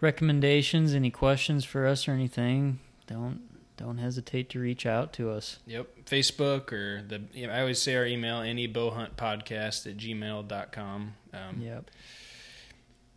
recommendations, 0.00 0.94
any 0.94 1.10
questions 1.10 1.64
for 1.64 1.86
us 1.86 2.06
or 2.08 2.12
anything, 2.12 2.78
don't 3.06 3.40
don't 3.76 3.98
hesitate 3.98 4.48
to 4.50 4.58
reach 4.58 4.86
out 4.86 5.12
to 5.14 5.30
us. 5.30 5.58
Yep. 5.66 5.88
Facebook 6.06 6.72
or 6.72 7.02
the. 7.02 7.22
You 7.34 7.46
know, 7.46 7.52
I 7.52 7.60
always 7.60 7.80
say 7.80 7.94
our 7.96 8.06
email 8.06 8.40
any 8.40 8.66
bowhunt 8.66 9.16
podcast 9.16 9.86
at 9.86 9.96
gmail.com. 9.98 11.14
Um, 11.34 11.60
Yep. 11.60 11.90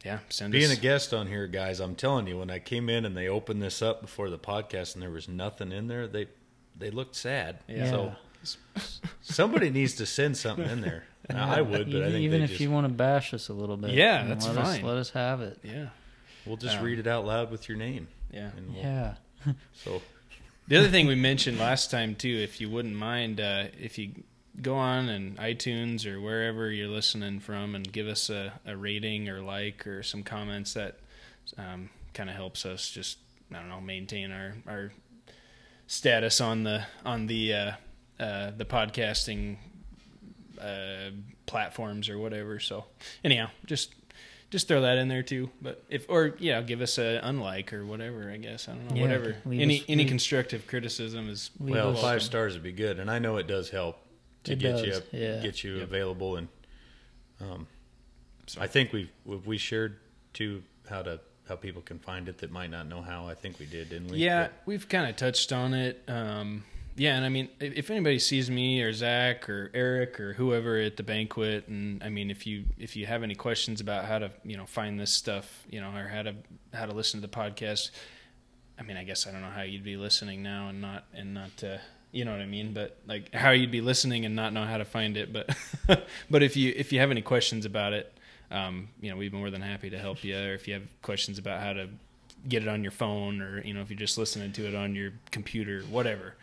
Yeah. 0.06 0.20
Send 0.30 0.52
Being 0.54 0.72
us. 0.72 0.78
a 0.78 0.82
guest 0.82 1.14
on 1.14 1.28
here, 1.28 1.48
guys, 1.48 1.80
I'm 1.82 1.96
telling 1.96 2.28
you, 2.28 2.38
when 2.40 2.50
I 2.50 2.60
came 2.60 2.90
in 2.90 3.04
and 3.06 3.16
they 3.18 3.28
opened 3.28 3.62
this 3.62 3.82
up 3.82 4.02
before 4.02 4.30
the 4.30 4.40
podcast 4.40 4.94
and 4.94 5.02
there 5.02 5.10
was 5.10 5.28
nothing 5.28 5.72
in 5.72 5.88
there, 5.88 6.08
they 6.08 6.28
they 6.78 6.90
looked 6.92 7.16
sad. 7.16 7.60
Yeah. 7.68 7.90
So 7.90 8.16
somebody 9.22 9.70
needs 9.70 9.96
to 9.96 10.06
send 10.06 10.38
something 10.38 10.70
in 10.70 10.82
there. 10.82 11.04
Now, 11.30 11.50
I 11.54 11.62
would, 11.62 11.88
but 11.88 11.96
even, 11.96 12.04
I 12.04 12.12
think 12.12 12.22
even 12.24 12.40
they 12.40 12.44
if 12.46 12.50
just, 12.52 12.62
you 12.62 12.72
want 12.72 12.88
to 12.88 12.94
bash 12.94 13.34
us 13.34 13.50
a 13.50 13.54
little 13.54 13.76
bit, 13.78 13.92
Yeah, 13.92 14.26
that's 14.26 14.48
let 14.48 14.58
Us, 14.58 14.76
fine. 14.78 14.86
let 14.86 14.98
us 14.98 15.10
have 15.12 15.42
it. 15.42 15.60
yeah. 15.64 15.88
We'll 16.50 16.58
just 16.58 16.78
Um, 16.80 16.84
read 16.84 17.00
it 17.00 17.08
out 17.08 17.26
loud 17.26 17.52
with 17.52 17.70
your 17.70 17.78
name. 17.78 18.10
Yeah. 18.32 18.52
We'll, 18.68 18.76
Yeah. 18.76 19.14
So 19.74 20.02
The 20.68 20.76
other 20.78 20.90
thing 20.90 21.08
we 21.08 21.16
mentioned 21.16 21.58
last 21.58 21.90
time 21.90 22.16
too, 22.16 22.36
if 22.44 22.60
you 22.60 22.70
wouldn't 22.70 22.96
mind, 22.96 23.40
uh, 23.40 23.68
if 23.80 23.98
you 23.98 24.12
go 24.62 24.76
on 24.76 25.08
and 25.08 25.38
iTunes 25.38 26.06
or 26.06 26.20
wherever 26.20 26.70
you're 26.72 26.90
listening 26.90 27.40
from, 27.40 27.74
and 27.76 27.90
give 27.92 28.08
us 28.08 28.30
a, 28.30 28.54
a 28.66 28.76
rating 28.76 29.30
or 29.30 29.42
like 29.42 29.88
or 29.88 30.04
some 30.04 30.22
comments, 30.24 30.74
that 30.74 31.00
um, 31.58 31.90
kind 32.14 32.30
of 32.30 32.36
helps 32.36 32.66
us 32.66 32.90
just 32.92 33.20
I 33.52 33.56
don't 33.56 33.70
know 33.70 33.82
maintain 33.82 34.32
our 34.32 34.56
our 34.68 34.92
status 35.88 36.42
on 36.42 36.64
the 36.64 36.84
on 37.06 37.28
the 37.28 37.54
uh, 37.54 37.72
uh, 38.20 38.52
the 38.56 38.66
podcasting 38.66 39.58
uh, 40.62 41.12
platforms 41.46 42.10
or 42.10 42.20
whatever. 42.20 42.60
So 42.60 42.86
anyhow, 43.24 43.50
just 43.66 43.96
just 44.50 44.68
throw 44.68 44.82
that 44.82 44.98
in 44.98 45.08
there 45.08 45.24
too. 45.24 45.50
But 45.62 45.84
if 45.90 46.06
or 46.10 46.36
yeah, 46.40 46.62
give 46.62 46.82
us 46.82 46.98
a 46.98 47.20
unlike 47.24 47.72
or 47.74 47.86
whatever. 47.86 48.32
I 48.32 48.38
guess 48.38 48.68
I 48.68 48.74
don't 48.74 48.90
know 48.90 48.96
Yeah, 48.96 49.02
whatever. 49.04 49.36
Any 49.46 49.80
us- 49.80 49.86
any 49.88 50.04
leave- 50.04 50.10
constructive 50.10 50.68
criticism 50.68 51.30
is 51.30 51.52
well, 51.60 51.92
us- 51.92 52.02
five 52.02 52.22
stars 52.24 52.54
would 52.54 52.64
be 52.64 52.72
good, 52.72 53.00
and 53.00 53.10
I 53.12 53.20
know 53.20 53.38
it 53.38 53.48
does 53.48 53.70
help 53.70 53.98
to 54.46 54.54
It 54.54 54.60
get 54.60 54.86
you 54.86 54.94
up, 54.94 55.04
yeah. 55.12 55.40
get 55.42 55.64
you 55.64 55.76
Yep. 55.76 55.84
available, 55.84 56.36
and 56.38 56.48
um, 57.42 57.68
So- 58.48 58.62
I 58.62 58.68
think 58.68 58.92
we 58.94 59.10
we 59.26 59.58
shared 59.58 59.98
too 60.34 60.64
how 60.90 61.04
to 61.04 61.20
how 61.48 61.56
people 61.56 61.82
can 61.82 61.98
find 62.00 62.28
it 62.30 62.38
that 62.40 62.52
might 62.52 62.70
not 62.70 62.88
know 62.88 63.02
how. 63.02 63.28
I 63.28 63.34
think 63.34 63.58
we 63.60 63.66
did, 63.66 63.90
didn't 63.90 64.10
we? 64.10 64.18
Yeah, 64.20 64.44
But- 64.48 64.54
we've 64.68 64.88
kind 64.90 65.10
of 65.10 65.16
touched 65.16 65.52
on 65.52 65.74
it. 65.74 66.04
Um, 66.08 66.64
yeah, 66.96 67.16
and 67.16 67.26
I 67.26 67.30
mean, 67.30 67.50
if 67.60 67.90
anybody 67.90 68.20
sees 68.20 68.50
me 68.50 68.82
or 68.82 68.92
Zach 68.94 69.50
or 69.50 69.72
Eric 69.74 70.20
or 70.20 70.34
whoever 70.34 70.78
at 70.78 70.98
the 70.98 71.04
banquet, 71.04 71.68
and 71.68 72.04
I 72.04 72.10
mean, 72.10 72.30
if 72.30 72.46
you 72.46 72.66
if 72.78 72.96
you 72.96 73.06
have 73.06 73.24
any 73.24 73.36
questions 73.36 73.82
about 73.82 74.06
how 74.06 74.20
to 74.20 74.32
you 74.44 74.58
know 74.58 74.66
find 74.66 75.00
this 75.00 75.12
stuff, 75.12 75.66
you 75.70 75.82
know, 75.82 75.96
or 75.96 76.08
how 76.08 76.24
to 76.24 76.36
how 76.74 76.86
to 76.86 76.94
listen 76.94 77.22
to 77.22 77.28
the 77.28 77.34
podcast, 77.34 77.92
I 78.78 78.84
mean, 78.84 78.98
I 78.98 79.04
guess 79.04 79.28
I 79.28 79.32
don't 79.32 79.42
know 79.42 79.50
how 79.50 79.62
you'd 79.62 79.84
be 79.84 79.98
listening 79.98 80.44
now 80.44 80.70
and 80.70 80.82
not 80.82 81.06
and 81.14 81.34
not. 81.34 81.64
Uh, 81.64 81.78
you 82.12 82.26
know 82.26 82.32
what 82.32 82.42
I 82.42 82.48
mean, 82.48 82.74
but 82.74 82.98
like 83.06 83.36
how 83.36 83.52
you'd 83.52 83.70
be 83.70 83.82
listening 83.82 84.26
and 84.26 84.36
not 84.36 84.52
know 84.52 84.66
how 84.66 84.78
to 84.78 84.86
find 84.86 85.16
it. 85.16 85.32
But 85.32 85.56
but 86.30 86.42
if 86.42 86.58
you 86.58 86.74
if 86.76 86.92
you 86.92 87.00
have 87.00 87.12
any 87.12 87.22
questions 87.22 87.66
about 87.66 87.94
it, 87.94 88.12
um, 88.50 88.90
you 89.00 89.12
know, 89.12 89.16
we'd 89.16 89.32
be 89.32 89.38
more 89.38 89.52
than 89.52 89.62
happy 89.62 89.92
to 89.92 90.00
help 90.00 90.24
you. 90.24 90.36
Or 90.36 90.54
if 90.56 90.68
you 90.68 90.74
have 90.74 90.88
questions 91.04 91.38
about 91.38 91.62
how 91.62 91.74
to 91.74 91.88
get 92.48 92.64
it 92.64 92.70
on 92.70 92.84
your 92.84 92.92
phone 92.92 93.42
or 93.42 93.62
you 93.64 93.74
know 93.74 93.82
if 93.82 93.90
you're 93.90 94.00
just 94.00 94.18
listening 94.18 94.52
to 94.54 94.68
it 94.68 94.76
on 94.76 94.96
your 94.96 95.12
computer 95.32 95.82
whatever 95.90 96.36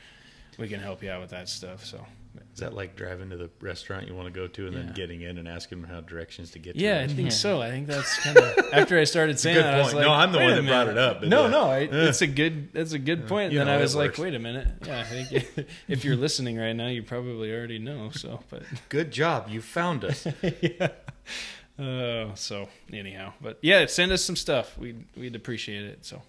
we 0.59 0.69
can 0.69 0.81
help 0.81 1.03
you 1.03 1.11
out 1.11 1.21
with 1.21 1.31
that 1.31 1.49
stuff 1.49 1.85
so 1.85 2.05
Is 2.55 2.61
that 2.61 2.73
like 2.75 2.97
driving 2.97 3.31
to 3.31 3.37
the 3.37 3.51
restaurant 3.61 4.07
you 4.09 4.15
want 4.15 4.27
to 4.33 4.33
go 4.41 4.47
to 4.47 4.67
and 4.67 4.75
Yeah. 4.75 4.83
then 4.83 4.93
getting 4.95 5.23
in 5.23 5.39
and 5.39 5.47
asking 5.49 5.81
them 5.83 5.91
how 5.91 6.01
directions 6.01 6.51
to 6.53 6.59
get 6.59 6.75
to 6.77 6.81
yeah 6.83 7.01
i 7.01 7.07
think 7.07 7.19
Yeah. 7.21 7.29
so 7.31 7.61
i 7.63 7.71
think 7.71 7.87
that's 7.87 8.19
kind 8.21 8.37
of 8.39 8.59
after 8.73 8.99
i 8.99 9.05
started 9.05 9.39
saying 9.39 9.57
good 9.57 9.65
that, 9.65 9.75
I 9.75 9.79
was 9.79 9.87
point. 9.89 9.97
like, 9.97 10.07
No, 10.07 10.13
I'm 10.13 10.33
the 10.33 10.39
one 10.39 10.53
a 10.53 10.57
that 10.63 10.67
brought 10.67 10.89
it 10.89 10.99
up, 10.99 11.23
no 11.23 11.43
yeah. 11.45 11.51
no 11.51 11.65
I, 11.69 11.79
it's 11.81 12.23
a 12.23 12.27
good 12.27 12.73
that's 12.73 12.93
a 12.93 12.99
good 12.99 13.27
point 13.29 13.53
You 13.53 13.59
then 13.59 13.67
know, 13.69 13.75
i 13.75 13.79
it 13.79 13.83
was 13.83 13.95
like 13.95 14.11
works. 14.11 14.19
wait 14.19 14.35
a 14.35 14.39
minute 14.39 14.69
yeah 14.87 15.01
i 15.01 15.05
think 15.05 15.67
if 15.89 16.05
you're 16.05 16.17
listening 16.17 16.57
right 16.59 16.73
now 16.75 16.89
you 16.89 17.03
probably 17.03 17.53
already 17.53 17.79
know 17.79 18.11
so 18.11 18.41
but 18.51 18.63
Good 18.89 19.11
job, 19.11 19.49
you 19.49 19.61
found 19.61 20.05
us. 20.05 20.27
yeah. 20.63 20.89
Uh, 21.79 22.35
so 22.35 22.69
anyhow, 22.93 23.35
but 23.41 23.59
yeah, 23.61 23.85
send 23.87 24.11
us 24.11 24.25
some 24.25 24.37
stuff. 24.37 24.79
We'd 24.79 25.05
we'd 25.15 25.37
appreciate 25.37 25.85
it. 25.85 26.07
So, 26.07 26.23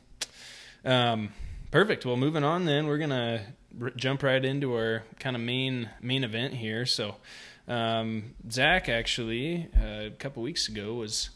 um, 0.84 1.30
perfect. 1.72 2.06
Well, 2.06 2.18
moving 2.18 2.44
on 2.44 2.66
then, 2.66 2.86
we're 2.88 2.98
gonna 2.98 3.42
r- 3.82 3.92
jump 3.92 4.24
right 4.24 4.44
into 4.44 4.74
our 4.76 5.04
kind 5.20 5.36
of 5.36 5.42
main 5.42 5.90
main 6.02 6.24
event 6.24 6.56
here. 6.56 6.86
So, 6.86 7.16
um, 7.68 8.36
Zach 8.50 8.90
actually 8.90 9.70
uh, 9.76 10.08
a 10.08 10.12
couple 10.18 10.44
weeks 10.44 10.68
ago 10.68 10.94
was 10.94 11.30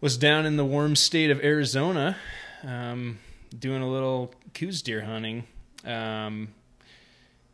was 0.00 0.16
down 0.16 0.46
in 0.46 0.56
the 0.56 0.64
warm 0.64 0.96
state 0.96 1.30
of 1.30 1.40
Arizona, 1.40 2.16
um, 2.64 3.18
doing 3.56 3.82
a 3.82 3.88
little 3.88 4.34
Coues 4.54 4.82
deer 4.82 5.02
hunting. 5.02 5.44
Um, 5.84 6.48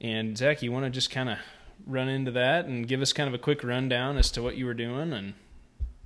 and 0.00 0.36
Zach, 0.36 0.62
you 0.62 0.72
want 0.72 0.84
to 0.84 0.90
just 0.90 1.10
kind 1.10 1.28
of 1.28 1.38
run 1.86 2.08
into 2.08 2.30
that 2.32 2.66
and 2.66 2.86
give 2.86 3.00
us 3.00 3.12
kind 3.12 3.28
of 3.28 3.34
a 3.34 3.38
quick 3.38 3.64
rundown 3.64 4.16
as 4.16 4.30
to 4.32 4.42
what 4.42 4.56
you 4.56 4.66
were 4.66 4.74
doing, 4.74 5.12
and 5.12 5.34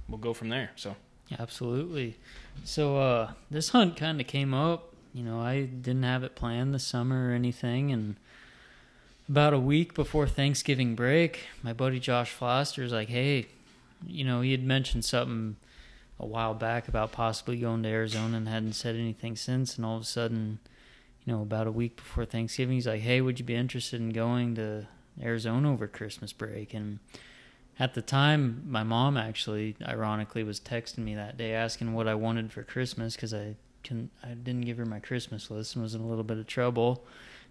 we'll 0.09 0.19
go 0.19 0.33
from 0.33 0.49
there. 0.49 0.71
So, 0.77 0.97
Absolutely. 1.39 2.17
So 2.65 2.97
uh, 2.99 3.33
this 3.51 3.71
hunt 3.71 3.97
kind 3.97 4.21
of 4.21 4.27
came 4.27 4.55
up. 4.55 4.92
You 5.15 5.23
know, 5.23 5.41
I 5.41 5.63
didn't 5.63 6.05
have 6.05 6.25
it 6.25 6.35
planned 6.35 6.73
this 6.73 6.85
summer 6.85 7.29
or 7.29 7.33
anything, 7.33 7.93
and 7.93 8.17
about 9.29 9.53
a 9.53 9.59
week 9.59 9.95
before 9.95 10.27
Thanksgiving 10.27 10.95
break, 10.95 11.47
my 11.63 11.73
buddy 11.73 12.01
Josh 12.01 12.31
Foster's 12.31 12.93
like, 12.93 13.09
"Hey, 13.09 13.47
you 14.07 14.25
know, 14.25 14.41
he 14.41 14.53
had 14.53 14.65
mentioned 14.65 15.05
something 15.05 15.57
a 16.19 16.27
while 16.27 16.55
back 16.55 16.89
about 16.89 17.13
possibly 17.13 17.57
going 17.59 17.83
to 17.83 17.89
Arizona 17.89 18.37
and 18.39 18.49
hadn't 18.49 18.73
said 18.73 18.97
anything 18.97 19.37
since, 19.37 19.77
and 19.77 19.85
all 19.85 19.97
of 19.97 20.03
a 20.03 20.07
sudden." 20.07 20.59
You 21.25 21.35
know, 21.35 21.43
about 21.43 21.67
a 21.67 21.73
week 21.73 21.97
before 21.97 22.25
Thanksgiving, 22.25 22.75
he's 22.75 22.87
like, 22.87 23.03
"Hey, 23.03 23.21
would 23.21 23.39
you 23.39 23.45
be 23.45 23.55
interested 23.55 24.01
in 24.01 24.11
going 24.11 24.55
to 24.57 24.87
Arizona 25.23 25.73
over 25.73 25.87
Christmas 25.87 26.33
break?" 26.33 26.75
And 26.75 26.99
at 27.79 27.95
the 27.95 28.03
time, 28.03 28.65
my 28.67 28.83
mom 28.83 29.17
actually, 29.17 29.77
ironically, 29.83 30.43
was 30.43 30.59
texting 30.59 30.99
me 30.99 31.15
that 31.15 31.37
day 31.37 31.53
asking 31.53 31.93
what 31.93 32.09
I 32.09 32.15
wanted 32.15 32.51
for 32.51 32.63
Christmas 32.63 33.15
because 33.15 33.33
I 33.35 33.57
can 33.83 34.11
I 34.23 34.29
didn't 34.29 34.63
give 34.63 34.79
her 34.79 34.87
my 34.87 35.01
Christmas 35.01 35.51
list 35.51 35.75
and 35.75 35.83
was 35.83 35.95
in 35.95 36.01
a 36.01 36.07
little 36.07 36.25
bit 36.25 36.39
of 36.39 36.47
trouble. 36.47 37.05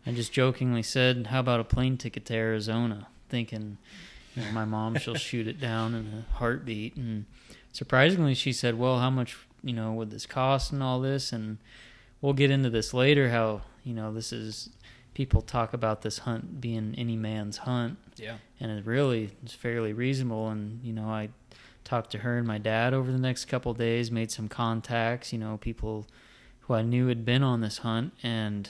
I 0.06 0.12
just 0.12 0.34
jokingly 0.34 0.84
said, 0.84 1.28
"How 1.28 1.40
about 1.40 1.60
a 1.60 1.64
plane 1.64 1.98
ticket 1.98 2.26
to 2.26 2.34
Arizona?" 2.34 3.08
Thinking, 3.30 3.78
you 4.36 4.44
know, 4.44 4.52
my 4.52 4.66
mom 4.66 4.98
she'll 4.98 5.16
shoot 5.30 5.48
it 5.48 5.60
down 5.60 5.94
in 5.94 6.26
a 6.30 6.34
heartbeat. 6.38 6.96
And 6.96 7.26
surprisingly, 7.72 8.34
she 8.34 8.54
said, 8.54 8.78
"Well, 8.80 9.00
how 9.00 9.10
much 9.10 9.38
you 9.64 9.74
know 9.74 9.94
would 9.94 10.12
this 10.12 10.26
cost 10.26 10.72
and 10.72 10.82
all 10.82 11.00
this?" 11.00 11.32
And 11.32 11.58
we'll 12.22 12.34
get 12.34 12.52
into 12.52 12.70
this 12.70 12.94
later. 12.94 13.30
How 13.30 13.62
you 13.84 13.94
know 13.94 14.14
this 14.14 14.34
is 14.34 14.70
people 15.14 15.42
talk 15.42 15.74
about 15.74 16.02
this 16.02 16.20
hunt 16.20 16.62
being 16.62 16.96
any 16.98 17.18
man's 17.18 17.58
hunt 17.58 17.98
yeah, 18.22 18.38
and 18.60 18.72
it 18.72 18.86
really 18.86 19.32
is 19.44 19.54
fairly 19.54 19.94
reasonable. 19.94 20.50
And 20.50 20.84
you 20.84 20.94
know, 20.94 21.06
I 21.06 21.30
talked 21.84 22.12
to 22.12 22.20
her 22.20 22.38
and 22.38 22.48
my 22.48 22.58
dad 22.58 22.94
over 22.94 23.12
the 23.12 23.18
next 23.18 23.46
couple 23.46 23.72
of 23.72 23.78
days, 23.78 24.12
made 24.12 24.32
some 24.32 24.48
contacts. 24.48 25.32
You 25.34 25.40
know, 25.40 25.58
people 25.58 26.08
who 26.62 26.74
I 26.74 26.82
knew 26.82 27.08
had 27.08 27.26
been 27.26 27.44
on 27.44 27.62
this 27.62 27.80
hunt, 27.80 28.14
and 28.24 28.70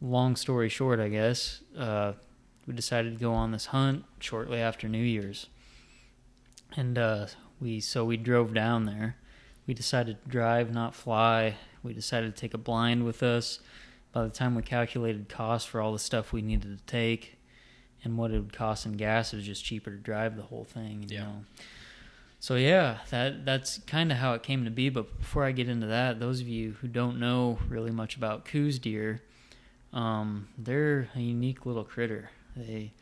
long 0.00 0.36
story 0.36 0.68
short, 0.68 1.00
I 1.00 1.08
guess 1.08 1.60
uh, 1.76 2.12
we 2.66 2.74
decided 2.74 3.14
to 3.18 3.20
go 3.20 3.32
on 3.32 3.50
this 3.52 3.66
hunt 3.66 4.04
shortly 4.20 4.58
after 4.60 4.88
New 4.88 5.02
Year's, 5.02 5.46
and 6.76 6.98
uh, 6.98 7.26
we 7.60 7.80
so 7.80 8.04
we 8.04 8.16
drove 8.16 8.54
down 8.54 8.84
there. 8.86 9.16
We 9.66 9.74
decided 9.74 10.22
to 10.22 10.28
drive, 10.30 10.72
not 10.72 10.94
fly. 10.94 11.56
We 11.82 11.92
decided 11.92 12.34
to 12.34 12.40
take 12.40 12.54
a 12.54 12.58
blind 12.58 13.04
with 13.04 13.22
us. 13.22 13.60
By 14.12 14.22
the 14.22 14.30
time 14.30 14.54
we 14.54 14.62
calculated 14.62 15.28
costs 15.28 15.68
for 15.68 15.80
all 15.80 15.92
the 15.92 15.98
stuff 15.98 16.32
we 16.32 16.40
needed 16.42 16.78
to 16.78 16.84
take, 16.86 17.36
and 18.04 18.16
what 18.16 18.30
it 18.30 18.38
would 18.38 18.52
cost 18.52 18.86
in 18.86 18.92
gas, 18.92 19.32
it 19.32 19.36
was 19.36 19.46
just 19.46 19.64
cheaper 19.64 19.90
to 19.90 19.96
drive 19.96 20.36
the 20.36 20.42
whole 20.44 20.64
thing. 20.64 21.04
You 21.08 21.16
Yeah. 21.16 21.22
know. 21.24 21.44
So 22.46 22.54
yeah, 22.54 22.98
that 23.10 23.44
that's 23.44 23.78
kind 23.88 24.12
of 24.12 24.18
how 24.18 24.34
it 24.34 24.44
came 24.44 24.66
to 24.66 24.70
be. 24.70 24.88
But 24.88 25.18
before 25.18 25.42
I 25.42 25.50
get 25.50 25.68
into 25.68 25.88
that, 25.88 26.20
those 26.20 26.40
of 26.40 26.46
you 26.46 26.76
who 26.80 26.86
don't 26.86 27.18
know 27.18 27.58
really 27.68 27.90
much 27.90 28.14
about 28.14 28.44
Coues 28.44 28.78
deer, 28.78 29.20
um, 29.92 30.46
they're 30.56 31.08
a 31.16 31.18
unique 31.18 31.66
little 31.66 31.82
critter. 31.82 32.30
They 32.54 32.92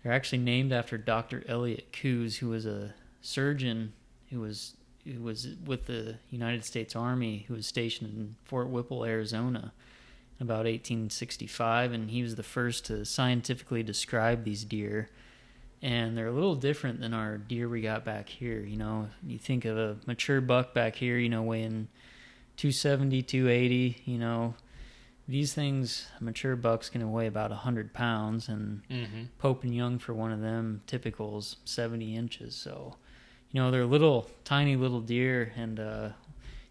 they're 0.00 0.12
actually 0.12 0.38
named 0.38 0.72
after 0.72 0.96
Dr. 0.96 1.42
Elliott 1.48 1.90
Coues, 1.90 2.36
who 2.36 2.50
was 2.50 2.66
a 2.66 2.94
surgeon 3.20 3.94
who 4.30 4.38
was 4.38 4.76
who 5.04 5.20
was 5.20 5.48
with 5.66 5.86
the 5.86 6.18
United 6.30 6.64
States 6.64 6.94
Army, 6.94 7.46
who 7.48 7.54
was 7.54 7.66
stationed 7.66 8.16
in 8.16 8.36
Fort 8.44 8.68
Whipple, 8.68 9.04
Arizona 9.04 9.72
about 10.38 10.66
1865, 10.66 11.90
and 11.90 12.10
he 12.10 12.22
was 12.22 12.36
the 12.36 12.44
first 12.44 12.84
to 12.84 13.04
scientifically 13.04 13.82
describe 13.82 14.44
these 14.44 14.62
deer. 14.64 15.10
And 15.84 16.16
they're 16.16 16.28
a 16.28 16.32
little 16.32 16.54
different 16.54 17.00
than 17.00 17.12
our 17.12 17.36
deer 17.36 17.68
we 17.68 17.82
got 17.82 18.06
back 18.06 18.30
here. 18.30 18.60
You 18.60 18.78
know, 18.78 19.08
you 19.22 19.38
think 19.38 19.66
of 19.66 19.76
a 19.76 19.98
mature 20.06 20.40
buck 20.40 20.72
back 20.72 20.96
here, 20.96 21.18
you 21.18 21.28
know, 21.28 21.42
weighing 21.42 21.88
270, 22.56 23.20
280. 23.20 24.02
You 24.06 24.18
know, 24.18 24.54
these 25.28 25.52
things, 25.52 26.08
a 26.18 26.24
mature 26.24 26.56
buck's 26.56 26.88
going 26.88 27.02
to 27.02 27.06
weigh 27.06 27.26
about 27.26 27.50
100 27.50 27.92
pounds, 27.92 28.48
and 28.48 28.80
mm-hmm. 28.88 29.24
Pope 29.38 29.62
and 29.62 29.74
Young 29.74 29.98
for 29.98 30.14
one 30.14 30.32
of 30.32 30.40
them, 30.40 30.80
typical's 30.86 31.56
70 31.66 32.16
inches. 32.16 32.56
So, 32.56 32.96
you 33.50 33.60
know, 33.60 33.70
they're 33.70 33.84
little, 33.84 34.30
tiny 34.44 34.76
little 34.76 35.02
deer, 35.02 35.52
and 35.54 35.78
uh, 35.78 36.08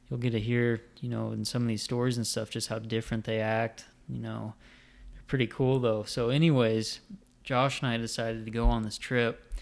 you'll 0.10 0.20
get 0.20 0.32
to 0.32 0.40
hear, 0.40 0.82
you 1.02 1.10
know, 1.10 1.34
in 1.34 1.46
some 1.46 1.62
of 1.62 1.68
these 1.68 1.84
stories 1.84 2.18
and 2.18 2.26
stuff, 2.26 2.50
just 2.50 2.68
how 2.68 2.80
different 2.80 3.26
they 3.26 3.40
act. 3.40 3.86
You 4.10 4.22
know, 4.22 4.56
they're 5.14 5.24
pretty 5.28 5.48
cool 5.48 5.80
though. 5.80 6.02
So, 6.04 6.30
anyways, 6.30 7.00
Josh 7.44 7.82
and 7.82 7.90
I 7.90 7.98
decided 7.98 8.46
to 8.46 8.52
go 8.52 8.68
on 8.68 8.84
this 8.84 8.98
trip. 8.98 9.54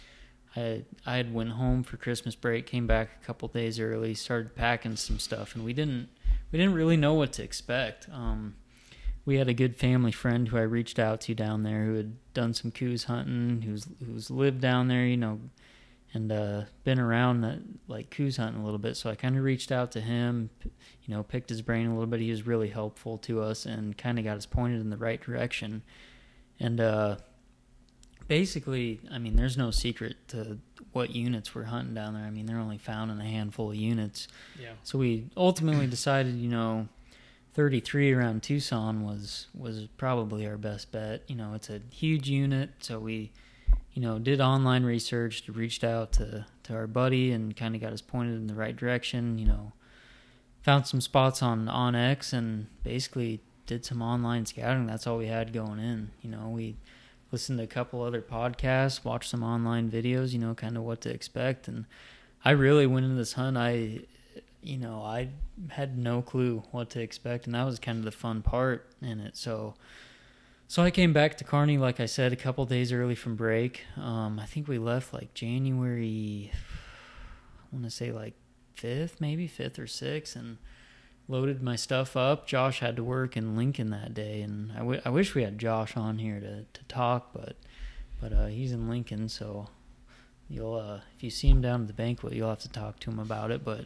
I 0.55 0.83
I 1.05 1.17
had 1.17 1.33
went 1.33 1.51
home 1.51 1.83
for 1.83 1.97
Christmas 1.97 2.35
break, 2.35 2.65
came 2.65 2.87
back 2.87 3.09
a 3.21 3.25
couple 3.25 3.47
days 3.47 3.79
early, 3.79 4.13
started 4.13 4.55
packing 4.55 4.95
some 4.95 5.19
stuff, 5.19 5.55
and 5.55 5.63
we 5.63 5.73
didn't 5.73 6.09
we 6.51 6.59
didn't 6.59 6.75
really 6.75 6.97
know 6.97 7.13
what 7.13 7.33
to 7.33 7.43
expect. 7.43 8.07
Um, 8.11 8.55
we 9.25 9.37
had 9.37 9.47
a 9.47 9.53
good 9.53 9.75
family 9.75 10.11
friend 10.11 10.47
who 10.47 10.57
I 10.57 10.61
reached 10.61 10.99
out 10.99 11.21
to 11.21 11.35
down 11.35 11.63
there 11.63 11.85
who 11.85 11.95
had 11.95 12.33
done 12.33 12.53
some 12.53 12.71
Coues 12.71 13.05
hunting, 13.05 13.61
who's 13.61 13.87
who's 14.05 14.29
lived 14.29 14.61
down 14.61 14.87
there, 14.87 15.05
you 15.05 15.17
know, 15.17 15.39
and 16.13 16.31
uh, 16.31 16.63
been 16.83 16.99
around 16.99 17.41
that 17.41 17.59
like 17.87 18.09
Coues 18.09 18.37
hunting 18.37 18.61
a 18.61 18.65
little 18.65 18.79
bit. 18.79 18.97
So 18.97 19.09
I 19.09 19.15
kind 19.15 19.37
of 19.37 19.43
reached 19.43 19.71
out 19.71 19.91
to 19.93 20.01
him, 20.01 20.49
you 20.63 21.15
know, 21.15 21.23
picked 21.23 21.49
his 21.49 21.61
brain 21.61 21.87
a 21.87 21.91
little 21.91 22.07
bit. 22.07 22.19
He 22.19 22.31
was 22.31 22.45
really 22.45 22.69
helpful 22.69 23.17
to 23.19 23.41
us 23.41 23.65
and 23.65 23.97
kind 23.97 24.19
of 24.19 24.25
got 24.25 24.37
us 24.37 24.45
pointed 24.45 24.81
in 24.81 24.89
the 24.89 24.97
right 24.97 25.21
direction. 25.21 25.83
And 26.59 26.81
uh, 26.81 27.17
basically, 28.27 28.99
I 29.11 29.17
mean, 29.17 29.35
there's 29.35 29.57
no 29.57 29.71
secret 29.71 30.15
to 30.29 30.57
what 30.93 31.15
units 31.15 31.55
we're 31.55 31.63
hunting 31.63 31.93
down 31.93 32.13
there. 32.13 32.23
I 32.23 32.29
mean, 32.29 32.45
they're 32.45 32.57
only 32.57 32.77
found 32.77 33.11
in 33.11 33.19
a 33.19 33.25
handful 33.25 33.69
of 33.71 33.75
units. 33.75 34.27
yeah, 34.59 34.71
So 34.83 34.97
we 34.97 35.29
ultimately 35.37 35.87
decided, 35.87 36.35
you 36.35 36.49
know, 36.49 36.87
33 37.53 38.13
around 38.13 38.43
Tucson 38.43 39.03
was 39.03 39.47
was 39.53 39.87
probably 39.97 40.47
our 40.47 40.57
best 40.57 40.91
bet. 40.91 41.23
You 41.27 41.35
know, 41.35 41.53
it's 41.53 41.69
a 41.69 41.81
huge 41.91 42.29
unit, 42.29 42.69
so 42.79 42.99
we, 42.99 43.31
you 43.93 44.01
know, 44.01 44.19
did 44.19 44.39
online 44.39 44.83
research, 44.83 45.43
reached 45.49 45.83
out 45.83 46.13
to 46.13 46.45
to 46.63 46.73
our 46.73 46.87
buddy, 46.87 47.31
and 47.31 47.55
kind 47.55 47.75
of 47.75 47.81
got 47.81 47.91
us 47.91 48.01
pointed 48.01 48.35
in 48.35 48.47
the 48.47 48.53
right 48.55 48.75
direction. 48.75 49.37
You 49.37 49.47
know, 49.47 49.73
found 50.61 50.87
some 50.87 51.01
spots 51.01 51.43
on 51.43 51.65
onX, 51.65 52.31
and 52.31 52.67
basically 52.83 53.41
did 53.65 53.83
some 53.85 54.01
online 54.01 54.45
scouting. 54.45 54.85
That's 54.85 55.05
all 55.05 55.17
we 55.17 55.27
had 55.27 55.51
going 55.51 55.79
in. 55.79 56.11
You 56.21 56.29
know, 56.29 56.47
we 56.49 56.77
listened 57.31 57.59
to 57.59 57.63
a 57.63 57.67
couple 57.67 58.01
other 58.01 58.21
podcasts, 58.21 59.03
watch 59.03 59.27
some 59.27 59.43
online 59.43 59.89
videos. 59.89 60.31
You 60.33 60.39
know, 60.39 60.53
kind 60.53 60.77
of 60.77 60.83
what 60.83 61.01
to 61.01 61.09
expect, 61.09 61.67
and 61.67 61.85
I 62.43 62.51
really 62.51 62.87
went 62.87 63.05
into 63.05 63.17
this 63.17 63.33
hunt. 63.33 63.57
I 63.57 64.01
you 64.63 64.77
know, 64.77 65.01
I 65.01 65.29
had 65.69 65.97
no 65.97 66.21
clue 66.21 66.63
what 66.71 66.91
to 66.91 67.01
expect, 67.01 67.45
and 67.45 67.55
that 67.55 67.63
was 67.63 67.79
kind 67.79 67.97
of 67.97 68.05
the 68.05 68.11
fun 68.11 68.41
part 68.41 68.87
in 69.01 69.19
it. 69.19 69.35
So, 69.35 69.73
so 70.67 70.83
I 70.83 70.91
came 70.91 71.13
back 71.13 71.37
to 71.37 71.43
Kearney, 71.43 71.77
like 71.77 71.99
I 71.99 72.05
said, 72.05 72.31
a 72.31 72.35
couple 72.35 72.65
days 72.65 72.93
early 72.93 73.15
from 73.15 73.35
break. 73.35 73.83
Um, 73.97 74.39
I 74.39 74.45
think 74.45 74.67
we 74.67 74.77
left 74.77 75.13
like 75.13 75.33
January, 75.33 76.51
I 76.53 77.75
want 77.75 77.85
to 77.85 77.91
say 77.91 78.11
like 78.11 78.35
fifth, 78.75 79.19
maybe 79.19 79.47
fifth 79.47 79.79
or 79.79 79.87
sixth, 79.87 80.35
and 80.35 80.57
loaded 81.31 81.63
my 81.63 81.75
stuff 81.77 82.17
up. 82.17 82.45
Josh 82.45 82.79
had 82.79 82.97
to 82.97 83.03
work 83.03 83.37
in 83.37 83.55
Lincoln 83.55 83.89
that 83.91 84.13
day, 84.13 84.41
and 84.41 84.71
I, 84.73 84.79
w- 84.79 85.01
I 85.05 85.09
wish 85.09 85.33
we 85.33 85.43
had 85.43 85.57
Josh 85.57 85.95
on 85.95 86.19
here 86.19 86.39
to 86.39 86.63
to 86.63 86.83
talk, 86.87 87.31
but 87.33 87.55
but 88.19 88.33
uh, 88.33 88.45
he's 88.47 88.71
in 88.71 88.89
Lincoln, 88.89 89.29
so 89.29 89.69
you'll 90.49 90.75
uh, 90.75 90.99
if 91.15 91.23
you 91.23 91.29
see 91.29 91.49
him 91.49 91.61
down 91.61 91.81
at 91.81 91.87
the 91.87 91.93
banquet, 91.93 92.33
you'll 92.33 92.49
have 92.49 92.59
to 92.59 92.69
talk 92.69 92.99
to 92.99 93.09
him 93.09 93.19
about 93.19 93.49
it, 93.49 93.63
but 93.63 93.85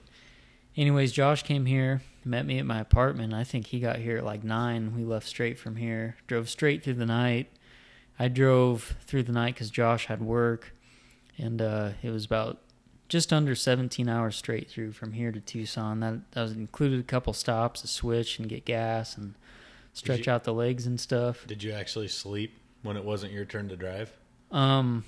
anyways, 0.76 1.12
Josh 1.12 1.44
came 1.44 1.66
here, 1.66 2.02
met 2.24 2.46
me 2.46 2.58
at 2.60 2.66
my 2.66 2.80
apartment. 2.80 3.34
I 3.34 3.44
think 3.44 3.68
he 3.68 3.80
got 3.80 3.98
here 3.98 4.18
at 4.18 4.26
like 4.26 4.44
nine. 4.44 4.96
We 4.96 5.04
left 5.04 5.28
straight 5.28 5.60
from 5.60 5.76
here, 5.76 6.18
drove 6.28 6.50
straight 6.50 6.84
through 6.84 6.96
the 6.96 7.06
night. 7.06 7.48
I 8.18 8.28
drove 8.28 8.96
through 9.06 9.24
the 9.24 9.34
night 9.34 9.54
because 9.54 9.70
Josh 9.70 10.06
had 10.08 10.22
work, 10.22 10.74
and 11.38 11.62
uh, 11.62 11.92
it 12.02 12.10
was 12.10 12.26
about 12.26 12.60
just 13.08 13.32
under 13.32 13.56
17 13.56 14.08
hours 14.10 14.36
straight 14.36 14.70
through 14.70 14.92
from 14.94 15.14
here 15.14 15.32
to 15.32 15.40
Tucson. 15.40 16.00
That, 16.00 16.32
that 16.32 16.42
was 16.42 16.52
included 16.54 17.00
a 17.00 17.04
couple 17.04 17.34
stops 17.34 17.82
to 17.82 17.88
switch 17.88 18.40
and 18.40 18.50
get 18.50 18.66
gas 18.66 19.18
and 19.18 19.36
stretch 19.94 20.28
you- 20.28 20.34
out 20.34 20.44
the 20.44 20.54
legs 20.54 20.86
and 20.88 21.00
stuff. 21.00 21.46
Did 21.48 21.64
you 21.64 21.72
actually 21.72 22.08
sleep 22.08 22.58
when 22.82 22.98
it 22.98 23.06
wasn't 23.06 23.32
your 23.34 23.46
turn 23.46 23.70
to 23.70 23.76
drive? 23.76 24.12
Um, 24.52 25.04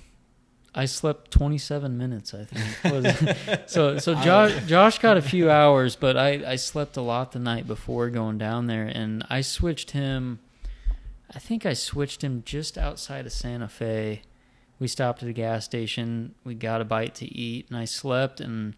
I 0.74 0.84
slept 0.84 1.30
27 1.30 1.96
minutes, 1.96 2.34
I 2.34 2.44
think. 2.44 3.58
So 3.68 3.98
so 3.98 4.14
Josh 4.14 4.64
Josh 4.66 4.98
got 4.98 5.16
a 5.16 5.22
few 5.22 5.50
hours, 5.60 5.96
but 5.96 6.16
I 6.16 6.52
I 6.52 6.56
slept 6.56 6.96
a 6.96 7.00
lot 7.02 7.32
the 7.32 7.38
night 7.38 7.66
before 7.66 8.10
going 8.10 8.38
down 8.38 8.66
there, 8.66 8.84
and 8.86 9.24
I 9.30 9.40
switched 9.40 9.92
him. 9.92 10.38
I 11.34 11.38
think 11.38 11.66
I 11.66 11.72
switched 11.74 12.22
him 12.24 12.42
just 12.44 12.76
outside 12.78 13.26
of 13.26 13.32
Santa 13.32 13.68
Fe. 13.68 14.22
We 14.78 14.88
stopped 14.88 15.22
at 15.22 15.28
a 15.28 15.32
gas 15.32 15.64
station. 15.64 16.34
We 16.44 16.54
got 16.54 16.80
a 16.80 16.84
bite 16.84 17.14
to 17.16 17.26
eat, 17.26 17.66
and 17.68 17.76
I 17.78 17.84
slept. 17.84 18.40
And 18.40 18.74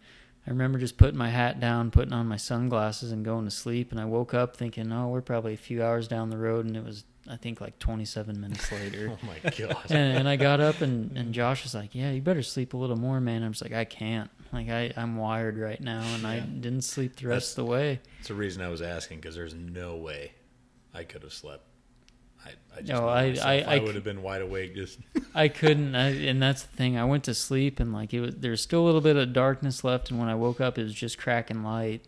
I 0.46 0.50
remember 0.50 0.78
just 0.78 0.96
putting 0.96 1.18
my 1.18 1.28
hat 1.30 1.60
down, 1.60 1.90
putting 1.90 2.12
on 2.12 2.26
my 2.26 2.36
sunglasses, 2.36 3.12
and 3.12 3.24
going 3.24 3.44
to 3.44 3.50
sleep. 3.50 3.92
And 3.92 4.00
I 4.00 4.04
woke 4.06 4.32
up 4.34 4.56
thinking, 4.56 4.92
"Oh, 4.92 5.08
we're 5.08 5.20
probably 5.20 5.54
a 5.54 5.58
few 5.58 5.82
hours 5.82 6.08
down 6.08 6.30
the 6.30 6.38
road," 6.38 6.66
and 6.66 6.76
it 6.76 6.84
was 6.84 7.04
I 7.28 7.36
think 7.36 7.60
like 7.60 7.78
27 7.78 8.40
minutes 8.40 8.72
later. 8.72 9.08
Oh 9.22 9.26
my 9.26 9.50
god. 9.50 9.76
and, 9.90 10.18
and 10.18 10.28
I 10.28 10.36
got 10.36 10.60
up 10.60 10.80
and, 10.80 11.16
and 11.16 11.34
Josh 11.34 11.62
was 11.64 11.74
like, 11.74 11.94
"Yeah, 11.94 12.10
you 12.10 12.22
better 12.22 12.42
sleep 12.42 12.74
a 12.74 12.76
little 12.76 12.96
more, 12.96 13.20
man." 13.20 13.42
I 13.42 13.48
was 13.48 13.62
like, 13.62 13.72
"I 13.72 13.84
can't. 13.84 14.30
Like 14.52 14.68
I 14.68 14.92
I'm 14.96 15.16
wired 15.16 15.58
right 15.58 15.80
now, 15.80 16.02
and 16.14 16.26
I 16.26 16.40
didn't 16.40 16.82
sleep 16.82 17.16
the 17.16 17.28
rest 17.28 17.50
of 17.50 17.66
the 17.66 17.70
way." 17.70 18.00
That's 18.16 18.28
the 18.28 18.34
reason 18.34 18.62
I 18.62 18.68
was 18.68 18.82
asking 18.82 19.20
because 19.20 19.34
there's 19.34 19.54
no 19.54 19.96
way 19.96 20.32
I 20.94 21.04
could 21.04 21.22
have 21.22 21.32
slept. 21.32 21.64
I, 22.44 22.50
I 22.76 22.81
just 22.81 22.92
No, 22.92 23.09
I- 23.09 23.37
I- 23.42 23.64
I, 23.66 23.74
I 23.76 23.79
would 23.79 23.94
have 23.94 24.05
been 24.05 24.22
wide 24.22 24.42
awake. 24.42 24.74
Just 24.74 24.98
I 25.35 25.48
couldn't, 25.48 25.94
I, 25.94 26.09
and 26.26 26.42
that's 26.42 26.62
the 26.62 26.76
thing. 26.76 26.96
I 26.98 27.05
went 27.05 27.24
to 27.24 27.35
sleep 27.35 27.81
and 27.81 27.92
like 27.92 28.12
it 28.14 28.20
was 28.20 28.37
there's 28.37 28.61
still 28.62 28.83
a 28.83 28.87
little 28.87 29.00
bit 29.00 29.16
of 29.16 29.33
darkness 29.33 29.85
left, 29.85 30.11
and 30.11 30.18
when 30.18 30.29
I 30.29 30.35
woke 30.35 30.61
up, 30.61 30.79
it 30.79 30.83
was 30.85 30.94
just 30.94 31.18
cracking 31.18 31.62
light. 31.62 32.05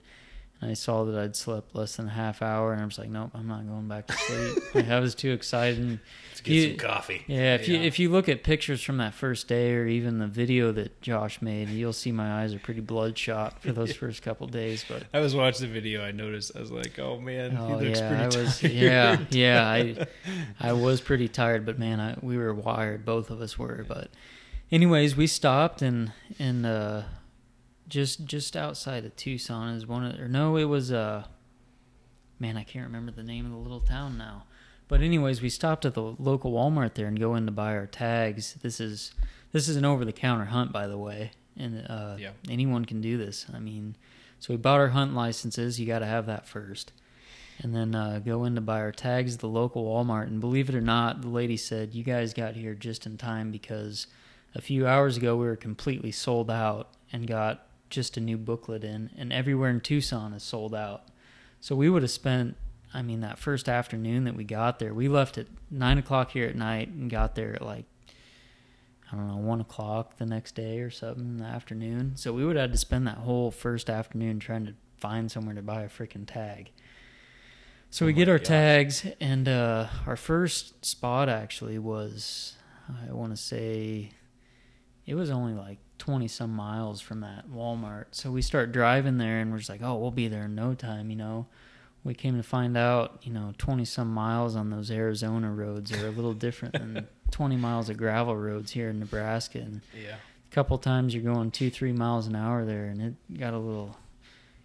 And 0.61 0.71
I 0.71 0.75
saw 0.75 1.05
that 1.05 1.19
I'd 1.19 1.35
slept 1.35 1.75
less 1.75 1.97
than 1.97 2.07
a 2.07 2.11
half 2.11 2.41
hour, 2.41 2.73
and 2.73 2.81
I 2.81 2.85
was 2.85 2.97
like, 2.99 3.09
"Nope, 3.11 3.33
I'm 3.35 3.49
not 3.49 3.67
going 3.67 3.89
back 3.89 4.07
to 4.07 4.13
sleep." 4.15 4.59
like, 4.75 4.89
I 4.89 5.01
was 5.01 5.15
too 5.17 5.33
excited. 5.33 5.79
And 5.81 5.99
let's 6.43 6.49
get 6.49 6.55
You- 6.55 6.69
some 6.71 6.89
coffee. 6.89 7.23
Yeah, 7.27 7.55
if 7.55 7.69
you 7.69 7.81
if 7.81 7.99
you 7.99 8.11
look 8.11 8.29
at 8.29 8.43
pictures 8.43 8.83
from 8.83 8.97
that 8.99 9.15
first 9.15 9.49
day 9.49 9.73
or 9.75 9.87
even 9.87 10.19
the 10.19 10.27
video 10.27 10.73
that 10.73 11.01
Josh 11.01 11.41
made, 11.41 11.69
you'll 11.69 11.93
see 11.93 12.13
my 12.13 12.43
eyes 12.43 12.53
are 12.55 12.59
pretty 12.59 12.81
bloodshot 12.81 13.63
for 13.63 13.73
those 13.73 13.95
first 13.97 14.23
couple 14.23 14.47
days. 14.47 14.85
But 14.89 15.05
I 15.15 15.21
was 15.21 15.35
watching 15.35 15.67
the 15.69 15.73
video. 15.73 16.03
I 16.05 16.11
noticed. 16.11 16.53
I 16.57 16.61
was 16.61 16.71
like, 16.73 16.99
"Oh 16.99 17.19
man, 17.21 17.57
oh 17.57 17.79
he 17.79 17.87
looks 17.87 18.01
yeah, 18.01 18.09
pretty 18.09 18.37
I 18.37 18.43
was 18.43 18.63
yeah 18.63 19.19
yeah 19.31 19.69
I 19.69 20.07
I 20.61 20.73
was 20.73 21.01
pretty 21.01 21.29
tired, 21.29 21.65
but 21.65 21.79
man, 21.79 22.01
I 22.01 22.17
we 22.21 22.37
were 22.37 22.55
wired. 22.55 23.05
Both 23.05 23.31
of 23.31 23.41
us 23.41 23.59
were. 23.59 23.85
But 23.87 24.11
anyways, 24.71 25.17
we 25.17 25.27
stopped 25.27 25.83
and 25.83 26.13
and 26.39 26.67
uh, 26.67 27.03
just 27.89 28.25
just 28.25 28.57
outside 28.57 29.05
of 29.05 29.15
Tucson 29.17 29.69
is 29.75 29.87
one 29.87 30.05
of 30.05 30.19
or 30.21 30.29
no, 30.29 30.57
it 30.57 30.65
was 30.65 30.91
uh 30.93 31.25
man, 32.39 32.57
I 32.57 32.65
can't 32.65 32.85
remember 32.87 33.13
the 33.13 33.23
name 33.23 33.47
of 33.47 33.53
the 33.53 33.59
little 33.59 33.81
town 33.81 34.19
now. 34.19 34.45
But 34.93 35.01
anyways, 35.01 35.41
we 35.41 35.49
stopped 35.49 35.87
at 35.87 35.95
the 35.95 36.03
local 36.03 36.53
Walmart 36.53 36.93
there 36.93 37.07
and 37.07 37.19
go 37.19 37.35
in 37.35 37.47
to 37.47 37.51
buy 37.51 37.75
our 37.75 37.87
tags. 37.87 38.59
This 38.61 38.79
is 38.79 39.15
this 39.51 39.67
is 39.67 39.77
an 39.77 39.87
over 39.87 40.05
the 40.05 40.13
counter 40.13 40.45
hunt, 40.45 40.71
by 40.71 40.87
the 40.87 40.99
way, 40.99 41.31
and 41.57 41.87
uh, 41.89 42.17
Yeah. 42.19 42.33
anyone 42.51 42.85
can 42.85 43.01
do 43.01 43.17
this. 43.17 43.47
I 43.55 43.59
mean, 43.59 43.97
so 44.39 44.53
we 44.53 44.59
bought 44.59 44.81
our 44.81 44.89
hunt 44.89 45.15
licenses. 45.15 45.81
You 45.81 45.87
got 45.87 46.01
to 46.01 46.07
have 46.07 46.27
that 46.27 46.47
first, 46.47 46.93
and 47.59 47.75
then 47.75 47.95
uh, 47.95 48.21
go 48.23 48.45
in 48.45 48.55
to 48.55 48.61
buy 48.61 48.81
our 48.81 48.93
tags 48.93 49.33
at 49.37 49.41
the 49.41 49.49
local 49.49 49.83
Walmart. 49.87 50.27
And 50.27 50.43
believe 50.43 50.69
it 50.69 50.75
or 50.75 50.83
not, 50.83 51.23
the 51.23 51.29
lady 51.29 51.57
said 51.57 51.95
you 51.95 52.05
guys 52.05 52.35
got 52.35 52.55
here 52.55 52.75
just 52.75 53.07
in 53.07 53.17
time 53.17 53.51
because 53.51 54.09
a 54.55 54.61
few 54.61 54.87
hours 54.87 55.17
ago 55.17 55.37
we 55.37 55.47
were 55.47 55.57
completely 55.57 56.13
sold 56.13 56.51
out 56.51 56.91
and 57.11 57.27
got 57.27 57.67
just 57.89 58.19
a 58.19 58.21
new 58.21 58.37
booklet 58.37 58.85
in, 58.85 59.09
and 59.17 59.33
everywhere 59.33 59.71
in 59.71 59.81
Tucson 59.81 60.35
is 60.35 60.43
sold 60.43 60.75
out. 60.75 61.05
So 61.63 61.75
we 61.75 61.89
would 61.89 62.03
have 62.03 62.11
spent, 62.11 62.57
I 62.95 63.03
mean, 63.03 63.21
that 63.21 63.39
first 63.39 63.69
afternoon 63.69 64.25
that 64.25 64.37
we 64.37 64.45
got 64.45 64.79
there, 64.79 64.93
we 64.93 65.09
left 65.09 65.39
at 65.39 65.47
nine 65.71 65.99
o'clock 65.99 66.31
here 66.33 66.47
at 66.49 66.57
night 66.57 66.89
and 66.89 67.11
got 67.11 67.35
there 67.35 67.55
at 67.55 67.63
like, 67.63 67.87
I 69.11 69.17
don't 69.17 69.29
know, 69.29 69.37
one 69.37 69.61
o'clock 69.61 70.17
the 70.19 70.27
next 70.27 70.55
day 70.55 70.81
or 70.81 70.91
something 70.91 71.25
in 71.25 71.37
the 71.39 71.45
afternoon. 71.45 72.17
So 72.17 72.33
we 72.33 72.45
would 72.45 72.57
have 72.57 72.65
had 72.71 72.73
to 72.73 72.79
spend 72.79 73.07
that 73.07 73.19
whole 73.19 73.51
first 73.51 73.89
afternoon 73.91 74.39
trying 74.41 74.67
to 74.67 74.75
find 74.99 75.31
somewhere 75.31 75.55
to 75.55 75.63
buy 75.63 75.83
a 75.83 75.89
freaking 75.89 76.27
tag. 76.27 76.71
So 77.91 78.07
we 78.07 78.13
Oh 78.13 78.17
get 78.17 78.29
our 78.29 78.39
gosh. 78.39 78.47
tags, 78.47 79.07
and 79.21 79.47
uh, 79.49 79.87
our 80.07 80.17
first 80.17 80.83
spot 80.85 81.29
actually 81.29 81.79
was, 81.79 82.55
I 83.09 83.13
want 83.13 83.33
to 83.33 83.37
say, 83.37 84.13
it 85.05 85.15
was 85.15 85.29
only 85.31 85.53
like 85.53 85.79
20 85.99 86.27
some 86.29 86.55
miles 86.55 87.01
from 87.03 87.21
that 87.21 87.51
Walmart. 87.51 88.07
So 88.13 88.31
we 88.31 88.41
start 88.41 88.73
driving 88.73 89.19
there 89.19 89.41
and 89.41 89.53
we're 89.53 89.59
just 89.59 89.69
like, 89.69 89.83
oh, 89.83 89.97
we'll 89.97 90.11
be 90.11 90.29
there 90.29 90.45
in 90.45 90.55
no 90.55 90.73
time, 90.75 91.11
you 91.11 91.17
know. 91.17 91.47
We 92.05 92.15
came 92.15 92.37
to 92.37 92.43
find 92.43 92.77
out, 92.77 93.21
you 93.23 93.33
know, 93.33 93.55
20 93.59 93.85
some 93.85 94.13
miles 94.13 94.57
on 94.57 94.71
those 94.71 94.91
Arizona 94.91 95.53
roads 95.53 95.93
are 95.93 96.07
a 96.07 96.11
little 96.11 96.35
different 96.35 96.75
than 96.75 97.07
20 97.31 97.57
miles 97.57 97.89
of 97.89 97.97
gravel 97.97 98.37
roads 98.37 98.73
here 98.73 98.89
in 98.91 98.99
Nebraska. 98.99 99.59
And 99.59 99.83
Yeah. 99.95 100.17
a 100.17 100.55
couple 100.55 100.79
times 100.79 101.15
you're 101.15 101.23
going 101.23 101.51
two, 101.53 101.71
three 101.71 101.93
miles 101.93 102.27
an 102.27 102.35
hour 102.35 102.65
there, 102.65 102.87
and 102.87 103.01
it 103.01 103.39
got 103.39 103.55
a 103.55 103.59
little. 103.59 103.97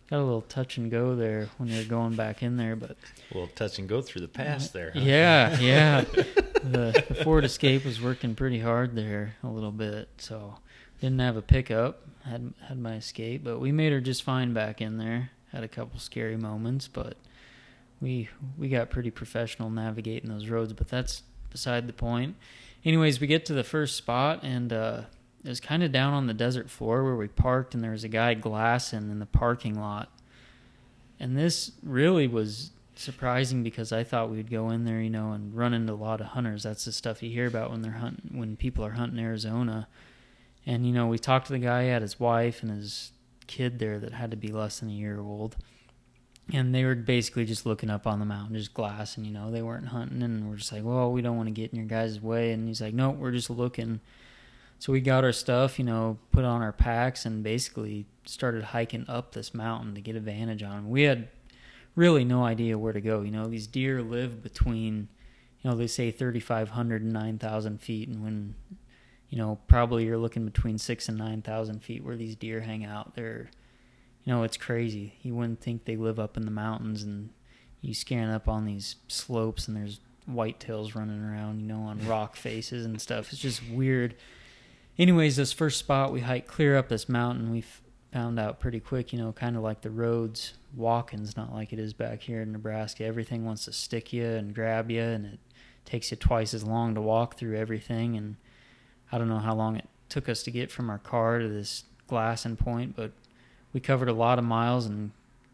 Got 0.10 0.20
a 0.20 0.24
little 0.24 0.42
touch 0.44 0.78
and 0.78 0.90
go 0.90 1.18
there 1.18 1.50
when 1.58 1.68
you're 1.68 1.84
going 1.84 2.16
back 2.16 2.42
in 2.42 2.56
there, 2.56 2.78
but 2.78 2.92
A 3.32 3.34
little 3.34 3.50
touch 3.56 3.78
and 3.78 3.90
go 3.90 4.02
through 4.02 4.22
the 4.22 4.30
past 4.30 4.72
there. 4.72 4.92
Huh? 4.94 5.02
yeah, 5.04 5.60
yeah. 5.60 6.02
the, 6.64 7.04
the 7.10 7.16
Ford 7.26 7.44
Escape 7.44 7.84
was 7.84 8.02
working 8.02 8.34
pretty 8.34 8.60
hard 8.62 8.96
there 8.96 9.36
a 9.44 9.48
little 9.50 9.74
bit, 9.74 10.08
so 10.18 10.60
didn't 11.02 11.20
have 11.20 11.36
a 11.36 11.42
pickup. 11.42 12.08
Had 12.24 12.54
had 12.70 12.80
my 12.80 12.96
Escape, 12.96 13.44
but 13.44 13.60
we 13.60 13.74
made 13.74 13.92
her 13.92 14.00
just 14.00 14.24
fine 14.24 14.54
back 14.54 14.80
in 14.82 14.98
there. 14.98 15.32
Had 15.52 15.66
a 15.66 15.68
couple 15.68 16.00
scary 16.00 16.38
moments, 16.38 16.88
but 16.88 17.18
we 18.02 18.30
we 18.58 18.70
got 18.70 18.90
pretty 18.90 19.12
professional 19.12 19.70
navigating 19.70 20.30
those 20.30 20.48
roads. 20.48 20.74
But 20.74 20.88
that's 20.88 21.24
beside 21.50 21.88
the 21.88 21.94
point. 21.94 22.36
Anyways, 22.86 23.20
we 23.20 23.28
get 23.28 23.46
to 23.48 23.54
the 23.54 23.64
first 23.64 23.96
spot 23.96 24.44
and 24.44 24.72
uh, 24.72 25.02
it 25.44 25.50
was 25.50 25.60
kind 25.60 25.84
of 25.84 25.92
down 25.92 26.14
on 26.14 26.28
the 26.28 26.34
desert 26.34 26.70
floor 26.70 27.04
where 27.04 27.16
we 27.16 27.28
parked, 27.28 27.74
and 27.74 27.84
there 27.84 27.92
was 27.92 28.04
a 28.04 28.10
guy 28.10 28.34
glassing 28.34 29.10
in 29.10 29.20
the 29.20 29.26
parking 29.26 29.80
lot. 29.80 30.10
And 31.20 31.38
this 31.38 31.72
really 31.84 32.28
was 32.28 32.72
surprising 32.96 33.64
because 33.64 33.92
I 33.92 34.04
thought 34.04 34.30
we'd 34.30 34.52
go 34.52 34.70
in 34.72 34.84
there, 34.84 35.00
you 35.00 35.10
know, 35.10 35.32
and 35.32 35.56
run 35.56 35.74
into 35.74 35.94
a 35.94 35.96
lot 35.96 36.22
of 36.22 36.28
hunters. 36.28 36.64
That's 36.64 36.86
the 36.86 36.92
stuff 36.92 37.24
you 37.24 37.30
hear 37.30 37.48
about 37.48 37.72
when 37.72 37.82
they're 37.82 37.94
hunting, 37.94 38.38
when 38.38 38.56
people 38.56 38.86
are 38.86 38.92
hunting 38.92 39.20
Arizona. 39.20 39.88
And 40.66 40.86
you 40.86 40.92
know, 40.92 41.08
we 41.08 41.18
talked 41.18 41.48
to 41.48 41.54
the 41.54 41.60
guy, 41.60 41.84
he 41.84 41.90
had 41.90 42.02
his 42.02 42.20
wife 42.20 42.62
and 42.62 42.72
his 42.72 43.12
kid 43.46 43.80
there 43.80 44.00
that 44.00 44.14
had 44.14 44.32
to 44.32 44.38
be 44.38 44.50
less 44.50 44.80
than 44.80 44.90
a 44.90 44.94
year 44.94 45.20
old. 45.20 45.56
And 46.54 46.74
they 46.74 46.86
were 46.86 46.96
basically 46.96 47.44
just 47.44 47.66
looking 47.66 47.90
up 47.90 48.08
on 48.08 48.20
the 48.20 48.26
mountain, 48.26 48.56
just 48.56 48.74
glassing, 48.74 49.26
you 49.26 49.32
know, 49.32 49.52
they 49.52 49.62
weren't 49.62 49.90
hunting. 49.90 50.24
And 50.24 50.50
we're 50.50 50.56
just 50.56 50.72
like, 50.72 50.84
well, 50.84 51.12
we 51.12 51.22
don't 51.22 51.36
want 51.36 51.48
to 51.48 51.54
get 51.54 51.72
in 51.72 51.78
your 51.78 51.88
guys' 51.88 52.22
way. 52.22 52.52
And 52.52 52.68
he's 52.68 52.82
like, 52.82 52.94
no, 52.94 53.10
we're 53.10 53.32
just 53.32 53.50
looking. 53.50 54.00
So 54.80 54.94
we 54.94 55.02
got 55.02 55.26
our 55.26 55.34
stuff, 55.34 55.78
you 55.78 55.84
know, 55.84 56.18
put 56.32 56.46
on 56.46 56.62
our 56.62 56.72
packs 56.72 57.26
and 57.26 57.44
basically 57.44 58.06
started 58.26 58.64
hiking 58.64 59.06
up 59.10 59.34
this 59.34 59.54
mountain 59.54 59.96
to 59.96 60.02
get 60.02 60.16
advantage 60.16 60.64
on. 60.64 60.90
We 60.90 61.04
had 61.04 61.28
really 61.96 62.24
no 62.24 62.46
idea 62.46 62.78
where 62.78 62.94
to 62.94 63.02
go. 63.02 63.22
You 63.22 63.32
know, 63.32 63.48
these 63.48 63.68
deer 63.68 64.02
live 64.02 64.42
between, 64.42 65.10
you 65.62 65.70
know, 65.70 65.76
they 65.76 65.88
say 65.88 66.12
3,500 66.12 67.02
and 67.02 67.12
9,000 67.12 67.82
feet. 67.82 68.08
And 68.08 68.24
when, 68.24 68.56
you 69.30 69.38
know, 69.38 69.60
probably 69.68 70.06
you're 70.06 70.18
looking 70.18 70.46
between 70.46 70.78
six 70.78 71.10
and 71.10 71.18
9,000 71.18 71.84
feet 71.84 72.06
where 72.06 72.16
these 72.16 72.36
deer 72.36 72.62
hang 72.62 72.86
out. 72.86 73.16
They're, 73.16 73.50
you 74.28 74.34
know, 74.34 74.44
it's 74.44 74.58
crazy. 74.58 75.14
You 75.22 75.36
wouldn't 75.36 75.62
think 75.62 75.86
they 75.86 75.96
live 75.96 76.20
up 76.20 76.36
in 76.36 76.44
the 76.44 76.52
mountains 76.52 77.02
and 77.02 77.30
you 77.80 77.94
scan 77.94 78.30
up 78.30 78.50
on 78.50 78.66
these 78.66 78.98
slopes 79.08 79.70
and 79.70 79.78
there's 79.78 80.02
whitetails 80.30 80.96
running 80.96 81.24
around, 81.24 81.62
you 81.62 81.66
know, 81.66 81.84
on 81.84 82.06
rock 82.08 82.36
faces 82.36 82.86
and 82.86 83.02
stuff. 83.02 83.32
It's 83.32 83.42
just 83.42 83.66
weird. 83.70 84.16
Anyways, 85.00 85.38
this 85.38 85.54
first 85.54 85.80
spot 85.80 86.12
we 86.12 86.20
hiked 86.20 86.50
clear 86.50 86.76
up 86.76 86.90
this 86.90 87.08
mountain, 87.08 87.52
we 87.52 87.64
found 88.12 88.38
out 88.38 88.60
pretty 88.60 88.82
quick, 88.82 89.14
you 89.14 89.20
know, 89.20 89.32
kind 89.32 89.56
of 89.56 89.64
like 89.64 89.80
the 89.80 89.90
roads, 89.90 90.56
walking's 90.76 91.38
not 91.38 91.54
like 91.54 91.72
it 91.72 91.80
is 91.80 91.94
back 91.94 92.22
here 92.24 92.42
in 92.42 92.52
Nebraska. 92.52 93.06
Everything 93.06 93.46
wants 93.46 93.64
to 93.64 93.72
stick 93.72 94.12
you 94.12 94.26
and 94.26 94.54
grab 94.54 94.92
you, 94.92 95.04
and 95.04 95.26
it 95.26 95.40
takes 95.86 96.12
you 96.12 96.18
twice 96.18 96.54
as 96.54 96.66
long 96.66 96.96
to 96.96 97.02
walk 97.02 97.38
through 97.38 97.56
everything. 97.56 98.18
And 98.18 98.36
I 99.10 99.20
don't 99.20 99.30
know 99.30 99.40
how 99.40 99.56
long 99.56 99.78
it 99.78 99.88
took 100.10 100.28
us 100.28 100.44
to 100.44 100.52
get 100.52 100.70
from 100.70 100.90
our 100.90 101.00
car 101.00 101.40
to 101.40 101.48
this 101.48 101.86
glassing 102.08 102.58
point, 102.58 102.94
but 102.94 103.14
we 103.74 103.80
covered 103.80 104.10
a 104.10 104.14
lot 104.14 104.40
of 104.40 104.46
miles 104.46 104.86
and 104.86 105.12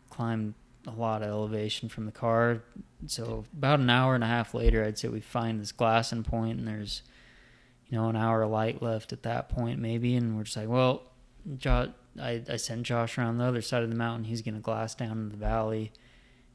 climbed 0.10 0.54
a 0.88 0.91
lot 0.91 1.21
of 1.21 1.30
elevation 1.30 1.89
from 1.89 2.06
the 2.06 2.12
car. 2.12 2.62
So 3.08 3.45
about 3.58 3.80
an 3.80 3.89
hour 3.89 4.15
and 4.15 4.23
a 4.23 4.28
half 4.28 4.54
later, 4.54 4.84
I'd 4.84 4.97
say 4.97 5.08
we 5.08 5.21
find 5.21 5.60
this 5.60 5.71
glassing 5.71 6.23
point, 6.23 6.60
and 6.60 6.67
there's 6.67 7.02
you 7.88 7.97
know 7.97 8.10
an 8.10 8.15
hour 8.15 8.41
of 8.41 8.52
light 8.52 8.82
left 8.82 9.13
at 9.13 9.23
that 9.23 9.49
point 9.49 9.80
maybe, 9.80 10.15
and 10.15 10.38
we're 10.38 10.43
just 10.43 10.58
like, 10.58 10.69
well, 10.69 11.04
jo- 11.58 11.93
I 12.19 12.43
I 12.49 12.56
sent 12.58 12.84
Josh 12.84 13.17
around 13.17 13.38
the 13.38 13.45
other 13.45 13.62
side 13.62 13.84
of 13.84 13.89
the 13.89 13.95
mountain. 13.95 14.26
He's 14.26 14.41
gonna 14.41 14.60
glass 14.60 14.95
down 14.95 15.12
in 15.12 15.30
the 15.30 15.38
valley. 15.38 15.91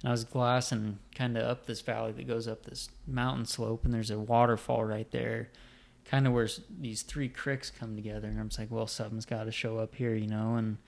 And 0.03 0.09
I 0.09 0.13
was 0.13 0.25
glassing 0.25 0.99
kind 1.15 1.37
of 1.37 1.45
up 1.45 1.67
this 1.67 1.81
valley 1.81 2.13
that 2.13 2.29
goes 2.29 2.47
up 2.47 2.65
this 2.65 2.89
mountain 3.07 3.47
slope, 3.47 3.85
and 3.85 3.93
there's 3.93 4.11
a 4.11 4.19
waterfall 4.19 4.85
right 4.85 5.11
there, 5.11 5.51
kind 6.05 6.27
of 6.27 6.33
where 6.33 6.49
these 6.81 7.03
three 7.03 7.29
creeks 7.29 7.71
come 7.71 7.97
together. 7.97 8.29
And 8.29 8.39
I'm 8.39 8.49
just 8.49 8.61
like, 8.61 8.71
well, 8.71 8.87
something's 8.87 9.27
got 9.27 9.45
to 9.45 9.53
show 9.53 9.79
up 9.79 9.97
here, 9.97 10.15
you 10.15 10.29
know. 10.29 10.55
And 10.55 10.79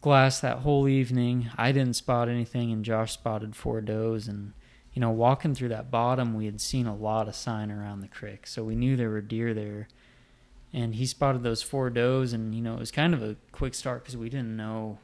glass 0.00 0.40
that 0.40 0.58
whole 0.58 0.88
evening. 0.88 1.50
I 1.56 1.72
didn't 1.72 1.96
spot 1.96 2.28
anything, 2.28 2.72
and 2.72 2.84
Josh 2.84 3.12
spotted 3.12 3.56
four 3.56 3.80
does. 3.80 4.28
And 4.28 4.52
you 4.92 5.00
know, 5.00 5.10
walking 5.10 5.54
through 5.54 5.68
that 5.68 5.90
bottom, 5.90 6.34
we 6.34 6.46
had 6.46 6.60
seen 6.60 6.86
a 6.86 6.96
lot 6.96 7.28
of 7.28 7.34
sign 7.34 7.70
around 7.70 8.00
the 8.00 8.08
creek, 8.08 8.46
so 8.46 8.64
we 8.64 8.74
knew 8.74 8.96
there 8.96 9.10
were 9.10 9.20
deer 9.20 9.54
there. 9.54 9.88
and 10.72 10.94
he 10.96 11.06
spotted 11.06 11.42
those 11.42 11.62
four 11.62 11.90
does, 11.90 12.32
and 12.32 12.54
you 12.54 12.62
know 12.62 12.74
it 12.74 12.80
was 12.80 12.90
kind 12.90 13.14
of 13.14 13.22
a 13.22 13.36
quick 13.52 13.74
start 13.74 14.02
because 14.02 14.16
we 14.16 14.28
didn't 14.28 14.56
know 14.56 14.98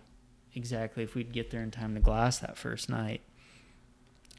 exactly 0.55 1.03
if 1.03 1.15
we'd 1.15 1.33
get 1.33 1.51
there 1.51 1.63
in 1.63 1.71
time 1.71 1.95
to 1.95 2.01
glass 2.01 2.39
that 2.39 2.57
first 2.59 2.89
night. 2.89 3.23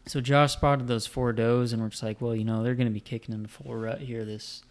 So 0.08 0.22
Josh 0.22 0.54
spotted 0.54 0.88
those 0.88 1.08
four 1.08 1.34
does, 1.34 1.74
and 1.74 1.82
we're 1.82 1.90
just 1.90 2.04
like, 2.04 2.22
well, 2.22 2.36
you 2.36 2.44
know, 2.44 2.62
they're 2.64 2.76
going 2.76 2.88
to 2.88 2.94
be 2.94 3.00
kicking 3.00 3.34
into 3.34 3.50
full 3.50 3.76
rut 3.76 4.02
here 4.02 4.24
this 4.24 4.64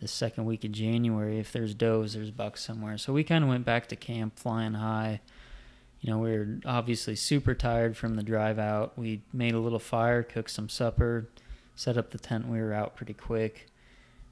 this 0.00 0.12
second 0.12 0.46
week 0.46 0.64
of 0.64 0.72
January. 0.72 1.38
If 1.38 1.52
there's 1.52 1.74
does, 1.74 2.14
there's 2.14 2.30
bucks 2.30 2.64
somewhere. 2.64 2.98
So 2.98 3.12
we 3.12 3.22
kind 3.22 3.44
of 3.44 3.50
went 3.50 3.64
back 3.64 3.86
to 3.88 3.96
camp 3.96 4.38
flying 4.38 4.74
high. 4.74 5.20
You 6.00 6.10
know, 6.10 6.18
we 6.18 6.30
were 6.30 6.58
obviously 6.64 7.14
super 7.14 7.54
tired 7.54 7.96
from 7.96 8.14
the 8.14 8.22
drive 8.22 8.58
out. 8.58 8.96
We 8.96 9.22
made 9.32 9.52
a 9.52 9.58
little 9.58 9.78
fire, 9.78 10.22
cooked 10.22 10.50
some 10.50 10.70
supper, 10.70 11.28
set 11.76 11.98
up 11.98 12.10
the 12.10 12.18
tent. 12.18 12.48
We 12.48 12.60
were 12.60 12.72
out 12.72 12.96
pretty 12.96 13.12
quick. 13.12 13.66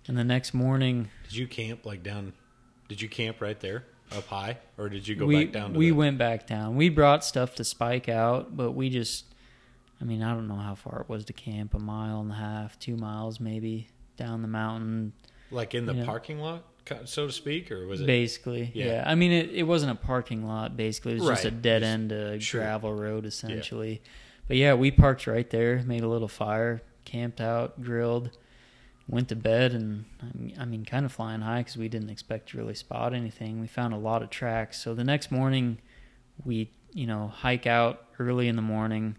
And 0.06 0.16
the 0.16 0.24
next 0.24 0.54
morning, 0.54 1.10
Did 1.24 1.36
you 1.36 1.46
camp 1.46 1.84
like 1.84 2.02
down? 2.02 2.32
Did 2.88 3.02
you 3.02 3.08
camp 3.10 3.42
right 3.42 3.60
there 3.60 3.84
up 4.16 4.26
high, 4.28 4.56
or 4.78 4.88
did 4.88 5.06
you 5.06 5.14
go 5.14 5.26
we 5.26 5.44
back 5.44 5.52
down? 5.52 5.72
To 5.74 5.78
we 5.78 5.90
the, 5.90 5.96
went 5.96 6.16
back 6.16 6.46
down. 6.46 6.76
We 6.76 6.88
brought 6.88 7.22
stuff 7.22 7.54
to 7.56 7.64
spike 7.64 8.08
out, 8.08 8.56
but 8.56 8.72
we 8.72 8.88
just, 8.88 9.26
I 10.00 10.04
mean, 10.04 10.22
I 10.22 10.32
don't 10.32 10.48
know 10.48 10.56
how 10.56 10.74
far 10.74 11.02
it 11.02 11.10
was 11.10 11.26
to 11.26 11.34
camp. 11.34 11.74
A 11.74 11.78
mile 11.78 12.20
and 12.20 12.30
a 12.32 12.36
half, 12.36 12.78
two 12.78 12.96
miles 12.96 13.38
maybe 13.38 13.88
down 14.16 14.40
the 14.40 14.48
mountain. 14.48 15.12
Like 15.50 15.74
in 15.74 15.86
the 15.86 15.94
yeah. 15.94 16.04
parking 16.04 16.38
lot, 16.40 16.64
so 17.04 17.26
to 17.26 17.32
speak, 17.32 17.70
or 17.70 17.86
was 17.86 18.00
it? 18.00 18.06
Basically, 18.06 18.70
Yeah. 18.74 18.86
yeah. 18.86 19.04
I 19.06 19.14
mean, 19.14 19.32
it, 19.32 19.50
it 19.50 19.62
wasn't 19.64 19.92
a 19.92 19.94
parking 19.94 20.46
lot. 20.46 20.76
Basically, 20.76 21.12
it 21.14 21.20
was 21.20 21.28
just 21.28 21.44
a 21.44 21.50
dead 21.50 21.82
Just- 21.82 21.90
end 21.90 22.12
uh, 22.12 22.38
sure. 22.38 22.60
gravel 22.60 22.94
road, 22.94 23.26
essentially. 23.26 24.02
But 24.46 24.56
yeah, 24.56 24.74
we 24.74 24.90
parked 24.90 25.26
right 25.26 25.48
there, 25.50 25.82
made 25.84 26.02
a 26.02 26.08
little 26.08 26.28
fire, 26.28 26.82
camped 27.04 27.40
out, 27.40 27.82
grilled, 27.82 28.30
went 29.06 29.28
to 29.28 29.36
bed, 29.36 29.72
and 29.72 30.04
I 30.22 30.36
mean- 30.36 30.56
I 30.58 30.64
mean, 30.64 30.84
kind 30.84 31.04
of 31.04 31.12
flying 31.12 31.42
high 31.42 31.60
because 31.60 31.76
we 31.76 31.88
didn't 31.88 32.10
expect 32.10 32.50
to 32.50 32.58
really 32.58 32.74
spot 32.74 33.12
anything. 33.14 33.60
We 33.60 33.66
found 33.66 33.92
a 33.94 33.98
lot 33.98 34.22
of 34.22 34.30
tracks. 34.30 34.80
So 34.82 34.94
the 34.94 35.04
next 35.04 35.30
morning, 35.30 35.78
we 36.44 36.70
you 36.94 37.06
know 37.06 37.28
hike 37.28 37.66
out 37.66 38.04
early 38.18 38.48
in 38.48 38.56
the 38.56 38.62
morning, 38.62 39.16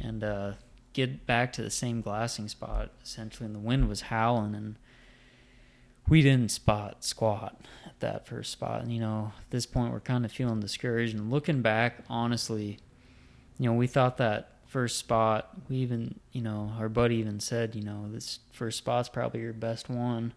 and 0.00 0.24
uh, 0.24 0.52
get 0.94 1.26
back 1.26 1.52
to 1.54 1.62
the 1.62 1.70
same 1.70 2.00
glassing 2.00 2.48
spot 2.48 2.90
essentially. 3.02 3.46
And 3.46 3.54
the 3.54 3.58
wind 3.60 3.88
was 3.88 4.02
howling 4.02 4.54
and 4.54 4.76
we 6.08 6.22
didn't 6.22 6.50
spot 6.50 7.04
squat 7.04 7.60
at 7.86 8.00
that 8.00 8.26
first 8.26 8.52
spot. 8.52 8.82
And, 8.82 8.92
you 8.92 9.00
know, 9.00 9.32
at 9.38 9.50
this 9.50 9.66
point, 9.66 9.92
we're 9.92 10.00
kind 10.00 10.24
of 10.24 10.32
feeling 10.32 10.60
discouraged. 10.60 11.14
And 11.14 11.30
looking 11.30 11.62
back, 11.62 12.04
honestly, 12.08 12.78
you 13.58 13.66
know, 13.66 13.74
we 13.74 13.86
thought 13.86 14.16
that 14.18 14.58
first 14.66 14.98
spot, 14.98 15.50
we 15.68 15.76
even, 15.76 16.18
you 16.32 16.42
know, 16.42 16.72
our 16.78 16.88
buddy 16.88 17.16
even 17.16 17.40
said, 17.40 17.74
you 17.74 17.82
know, 17.82 18.08
this 18.10 18.40
first 18.50 18.78
spot's 18.78 19.08
probably 19.08 19.40
your 19.40 19.52
best 19.52 19.88
one. 19.88 20.32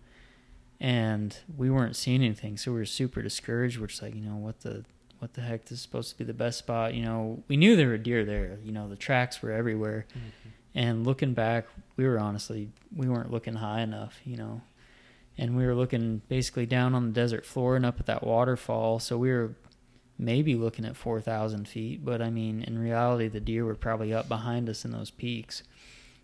And 0.80 1.38
we 1.56 1.69
weren't 1.69 1.95
seeing 1.95 2.21
anything. 2.21 2.58
So 2.58 2.71
we 2.71 2.80
were 2.80 2.86
super 2.86 3.21
discouraged. 3.21 3.80
We're 3.80 3.88
just 3.88 4.01
like, 4.01 4.15
you 4.15 4.21
know, 4.21 4.38
what 4.38 4.62
the. 4.62 4.86
What 5.19 5.34
the 5.34 5.41
heck? 5.41 5.63
This 5.63 5.71
is 5.71 5.82
supposed 5.82 6.12
to 6.12 6.17
be 6.17 6.25
the 6.25 6.34
best 6.34 6.60
spot. 6.60 6.93
You 6.93 7.04
know, 7.06 7.41
we 7.47 7.56
knew 7.56 7.78
there 7.78 7.88
were 7.88 7.97
deer 7.97 8.25
there. 8.25 8.60
You 8.62 8.73
know, 8.73 8.89
the 8.89 8.97
tracks 8.97 9.41
were 9.41 9.49
everywhere. 9.49 10.06
Mm-hmm. 10.10 10.49
And 10.75 11.08
looking 11.08 11.34
back, 11.34 11.67
we 11.95 12.06
were 12.06 12.19
honestly, 12.19 12.69
we 12.93 13.08
weren't 13.08 13.32
looking 13.32 13.56
high 13.56 13.80
enough, 13.80 14.19
you 14.25 14.36
know 14.36 14.62
and 15.38 15.58
we 15.58 15.65
were 15.65 15.76
looking 15.76 16.21
basically 16.28 16.65
down 16.65 16.95
on 16.95 17.08
the 17.08 17.13
desert 17.13 17.45
floor 17.45 17.76
and 17.76 17.86
up 17.86 18.00
at 18.00 18.06
that 18.06 18.24
waterfall. 18.24 19.00
So 19.00 19.17
we 19.17 19.32
were 19.32 19.56
maybe 20.17 20.56
looking 20.56 20.86
at 20.86 20.95
4,000 20.95 21.67
feet, 21.67 22.06
but 22.06 22.21
I 22.21 22.30
mean, 22.30 22.63
in 22.63 22.80
reality, 22.80 23.28
the 23.28 23.39
deer 23.39 23.65
were 23.65 23.76
probably 23.76 24.13
up 24.13 24.30
behind 24.30 24.69
us 24.69 24.86
in 24.86 24.91
those 24.91 25.12
peaks. 25.12 25.63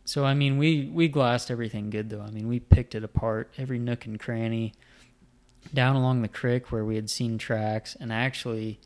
So 0.05 0.25
I 0.25 0.33
mean, 0.33 0.57
we 0.57 0.89
we 0.91 1.07
glassed 1.07 1.51
everything 1.51 1.89
good 1.89 2.09
though. 2.09 2.21
I 2.21 2.31
mean, 2.31 2.47
we 2.47 2.59
picked 2.59 2.95
it 2.95 3.03
apart, 3.03 3.53
every 3.57 3.79
nook 3.79 4.05
and 4.05 4.19
cranny, 4.19 4.73
down 5.73 5.95
along 5.95 6.21
the 6.21 6.27
creek 6.27 6.71
where 6.71 6.83
we 6.83 6.95
had 6.95 7.09
seen 7.09 7.37
tracks, 7.37 7.95
and 7.99 8.11
actually, 8.11 8.79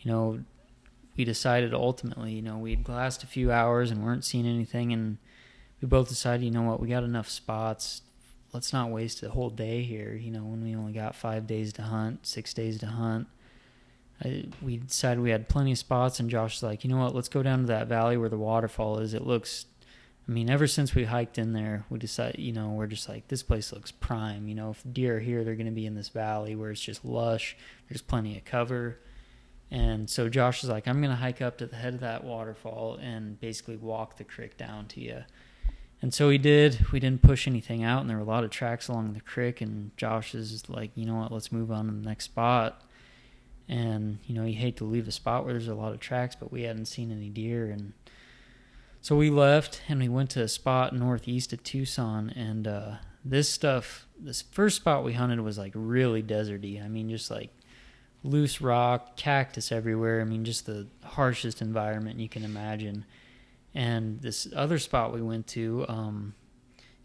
you 0.00 0.10
know, 0.10 0.40
we 1.16 1.24
decided 1.24 1.72
ultimately, 1.72 2.32
you 2.32 2.42
know, 2.42 2.58
we'd 2.58 2.84
glassed 2.84 3.22
a 3.22 3.26
few 3.26 3.50
hours 3.50 3.90
and 3.90 4.04
weren't 4.04 4.24
seeing 4.24 4.46
anything, 4.46 4.92
and 4.92 5.16
we 5.80 5.88
both 5.88 6.08
decided, 6.08 6.44
you 6.44 6.50
know 6.50 6.62
what, 6.62 6.80
we 6.80 6.88
got 6.88 7.02
enough 7.02 7.28
spots 7.28 8.02
let's 8.56 8.72
not 8.72 8.88
waste 8.88 9.22
a 9.22 9.28
whole 9.28 9.50
day 9.50 9.82
here. 9.82 10.14
You 10.14 10.30
know, 10.30 10.42
when 10.42 10.64
we 10.64 10.74
only 10.74 10.94
got 10.94 11.14
five 11.14 11.46
days 11.46 11.74
to 11.74 11.82
hunt, 11.82 12.26
six 12.26 12.54
days 12.54 12.78
to 12.78 12.86
hunt. 12.86 13.28
I, 14.24 14.46
we 14.62 14.78
decided 14.78 15.22
we 15.22 15.28
had 15.28 15.46
plenty 15.46 15.72
of 15.72 15.78
spots, 15.78 16.18
and 16.18 16.30
Josh 16.30 16.56
was 16.56 16.62
like, 16.62 16.82
you 16.82 16.88
know 16.88 16.96
what? 16.96 17.14
Let's 17.14 17.28
go 17.28 17.42
down 17.42 17.60
to 17.60 17.66
that 17.66 17.86
valley 17.86 18.16
where 18.16 18.30
the 18.30 18.38
waterfall 18.38 18.98
is. 19.00 19.12
It 19.12 19.26
looks. 19.26 19.66
I 20.26 20.32
mean, 20.32 20.48
ever 20.48 20.66
since 20.66 20.94
we 20.94 21.04
hiked 21.04 21.36
in 21.36 21.52
there, 21.52 21.84
we 21.90 21.98
decided, 21.98 22.40
you 22.40 22.52
know, 22.52 22.70
we're 22.70 22.86
just 22.86 23.10
like, 23.10 23.28
this 23.28 23.42
place 23.42 23.74
looks 23.74 23.92
prime. 23.92 24.48
You 24.48 24.54
know, 24.54 24.70
if 24.70 24.82
deer 24.90 25.18
are 25.18 25.20
here, 25.20 25.44
they're 25.44 25.54
going 25.54 25.66
to 25.66 25.72
be 25.72 25.86
in 25.86 25.94
this 25.94 26.08
valley 26.08 26.56
where 26.56 26.70
it's 26.70 26.80
just 26.80 27.04
lush. 27.04 27.58
There's 27.90 28.02
plenty 28.02 28.38
of 28.38 28.46
cover. 28.46 28.98
And 29.70 30.08
so 30.08 30.30
Josh 30.30 30.62
was 30.62 30.70
like, 30.70 30.88
I'm 30.88 31.00
going 31.00 31.10
to 31.10 31.16
hike 31.16 31.42
up 31.42 31.58
to 31.58 31.66
the 31.66 31.76
head 31.76 31.94
of 31.94 32.00
that 32.00 32.24
waterfall 32.24 32.98
and 33.00 33.38
basically 33.38 33.76
walk 33.76 34.16
the 34.16 34.24
creek 34.24 34.56
down 34.56 34.86
to 34.88 35.00
you. 35.00 35.24
And 36.06 36.14
so 36.14 36.28
we 36.28 36.38
did. 36.38 36.92
We 36.92 37.00
didn't 37.00 37.22
push 37.22 37.48
anything 37.48 37.82
out, 37.82 38.00
and 38.00 38.08
there 38.08 38.16
were 38.16 38.22
a 38.22 38.26
lot 38.26 38.44
of 38.44 38.50
tracks 38.50 38.86
along 38.86 39.14
the 39.14 39.20
creek. 39.20 39.60
And 39.60 39.90
Josh 39.96 40.36
is 40.36 40.70
like, 40.70 40.92
you 40.94 41.04
know 41.04 41.16
what? 41.16 41.32
Let's 41.32 41.50
move 41.50 41.72
on 41.72 41.86
to 41.86 41.92
the 41.92 42.08
next 42.08 42.26
spot. 42.26 42.82
And 43.68 44.20
you 44.24 44.32
know, 44.32 44.44
you 44.44 44.54
hate 44.54 44.76
to 44.76 44.84
leave 44.84 45.08
a 45.08 45.10
spot 45.10 45.42
where 45.42 45.52
there's 45.52 45.66
a 45.66 45.74
lot 45.74 45.92
of 45.92 45.98
tracks, 45.98 46.36
but 46.36 46.52
we 46.52 46.62
hadn't 46.62 46.84
seen 46.84 47.10
any 47.10 47.28
deer, 47.28 47.72
and 47.72 47.92
so 49.00 49.16
we 49.16 49.30
left 49.30 49.82
and 49.88 49.98
we 49.98 50.08
went 50.08 50.30
to 50.30 50.42
a 50.42 50.46
spot 50.46 50.94
northeast 50.94 51.52
of 51.52 51.64
Tucson. 51.64 52.30
And 52.30 52.68
uh, 52.68 52.90
this 53.24 53.48
stuff, 53.48 54.06
this 54.16 54.42
first 54.42 54.76
spot 54.76 55.02
we 55.02 55.14
hunted 55.14 55.40
was 55.40 55.58
like 55.58 55.72
really 55.74 56.22
deserty. 56.22 56.80
I 56.80 56.86
mean, 56.86 57.10
just 57.10 57.32
like 57.32 57.50
loose 58.22 58.60
rock, 58.60 59.16
cactus 59.16 59.72
everywhere. 59.72 60.20
I 60.20 60.24
mean, 60.24 60.44
just 60.44 60.66
the 60.66 60.86
harshest 61.02 61.60
environment 61.60 62.20
you 62.20 62.28
can 62.28 62.44
imagine. 62.44 63.06
And 63.76 64.22
this 64.22 64.48
other 64.56 64.78
spot 64.78 65.12
we 65.12 65.20
went 65.20 65.46
to, 65.48 65.84
um, 65.86 66.34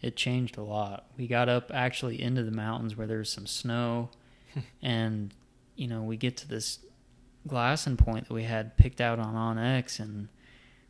it 0.00 0.16
changed 0.16 0.56
a 0.56 0.62
lot. 0.62 1.04
We 1.18 1.26
got 1.26 1.50
up 1.50 1.70
actually 1.72 2.20
into 2.20 2.42
the 2.42 2.50
mountains 2.50 2.96
where 2.96 3.06
there's 3.06 3.30
some 3.30 3.46
snow, 3.46 4.08
and 4.82 5.34
you 5.76 5.86
know 5.86 6.02
we 6.02 6.16
get 6.16 6.38
to 6.38 6.48
this 6.48 6.78
glassing 7.46 7.98
point 7.98 8.28
that 8.28 8.34
we 8.34 8.44
had 8.44 8.78
picked 8.78 9.02
out 9.02 9.18
on 9.18 9.34
OnX, 9.34 10.00
and 10.00 10.28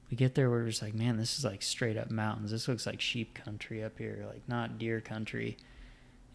we 0.08 0.16
get 0.16 0.36
there. 0.36 0.48
We're 0.48 0.68
just 0.68 0.82
like, 0.82 0.94
man, 0.94 1.16
this 1.16 1.36
is 1.36 1.44
like 1.44 1.62
straight 1.62 1.96
up 1.96 2.12
mountains. 2.12 2.52
This 2.52 2.68
looks 2.68 2.86
like 2.86 3.00
sheep 3.00 3.34
country 3.34 3.82
up 3.82 3.98
here, 3.98 4.24
like 4.28 4.48
not 4.48 4.78
deer 4.78 5.00
country. 5.00 5.56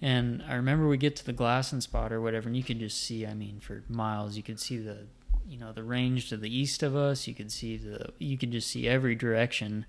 And 0.01 0.43
I 0.45 0.55
remember 0.55 0.89
we 0.89 0.97
get 0.97 1.15
to 1.15 1.25
the 1.25 1.31
glassing 1.31 1.79
spot 1.79 2.11
or 2.11 2.19
whatever, 2.19 2.49
and 2.49 2.57
you 2.57 2.63
could 2.63 2.79
just 2.79 3.01
see. 3.01 3.25
I 3.25 3.33
mean, 3.33 3.61
for 3.61 3.85
miles, 3.87 4.35
you 4.35 4.43
could 4.43 4.59
see 4.59 4.77
the 4.77 5.05
you 5.47 5.57
know 5.57 5.71
the 5.71 5.83
range 5.83 6.29
to 6.29 6.37
the 6.37 6.55
east 6.55 6.83
of 6.83 6.95
us. 6.95 7.27
You 7.27 7.33
could 7.33 7.51
see 7.51 7.77
the 7.77 8.11
you 8.19 8.37
could 8.37 8.51
just 8.51 8.69
see 8.69 8.87
every 8.87 9.15
direction. 9.15 9.85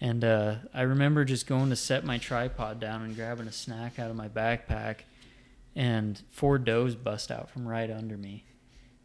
And 0.00 0.24
uh, 0.24 0.56
i 0.74 0.82
remember 0.82 1.24
just 1.24 1.46
going 1.46 1.70
to 1.70 1.76
set 1.76 2.04
my 2.04 2.18
tripod 2.18 2.80
down 2.80 3.02
and 3.02 3.14
grabbing 3.14 3.46
a 3.46 3.52
snack 3.52 3.98
out 3.98 4.10
of 4.10 4.16
my 4.16 4.28
backpack 4.28 4.96
and 5.76 6.20
four 6.30 6.58
does 6.58 6.94
bust 6.94 7.30
out 7.30 7.48
from 7.48 7.66
right 7.66 7.90
under 7.90 8.16
me. 8.16 8.44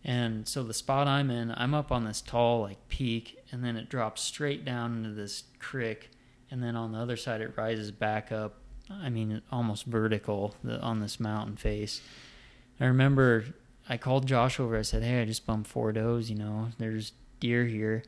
And 0.03 0.47
so 0.47 0.63
the 0.63 0.73
spot 0.73 1.07
i'm 1.07 1.29
in 1.29 1.53
i'm 1.55 1.73
up 1.73 1.91
on 1.91 2.05
this 2.05 2.21
tall 2.21 2.61
like 2.61 2.87
peak 2.87 3.37
and 3.51 3.63
then 3.63 3.75
it 3.75 3.89
drops 3.89 4.21
straight 4.21 4.65
down 4.65 4.97
into 4.97 5.11
this 5.11 5.43
creek 5.59 6.09
and 6.49 6.63
then 6.63 6.75
on 6.75 6.93
the 6.93 6.99
other 6.99 7.17
side 7.17 7.41
it 7.41 7.53
rises 7.57 7.91
back 7.91 8.31
up 8.31 8.55
i 8.89 9.09
mean 9.09 9.41
almost 9.51 9.85
vertical 9.85 10.55
on 10.81 10.99
this 10.99 11.19
mountain 11.19 11.57
face. 11.57 12.01
I 12.79 12.85
remember 12.85 13.45
I 13.89 13.97
called 13.97 14.27
Josh 14.27 14.59
over. 14.59 14.77
I 14.77 14.83
said, 14.83 15.03
"Hey, 15.03 15.21
I 15.21 15.25
just 15.25 15.45
bumped 15.45 15.69
four 15.69 15.91
does. 15.91 16.29
You 16.29 16.37
know, 16.37 16.69
there's 16.77 17.13
deer 17.39 17.65
here." 17.65 18.03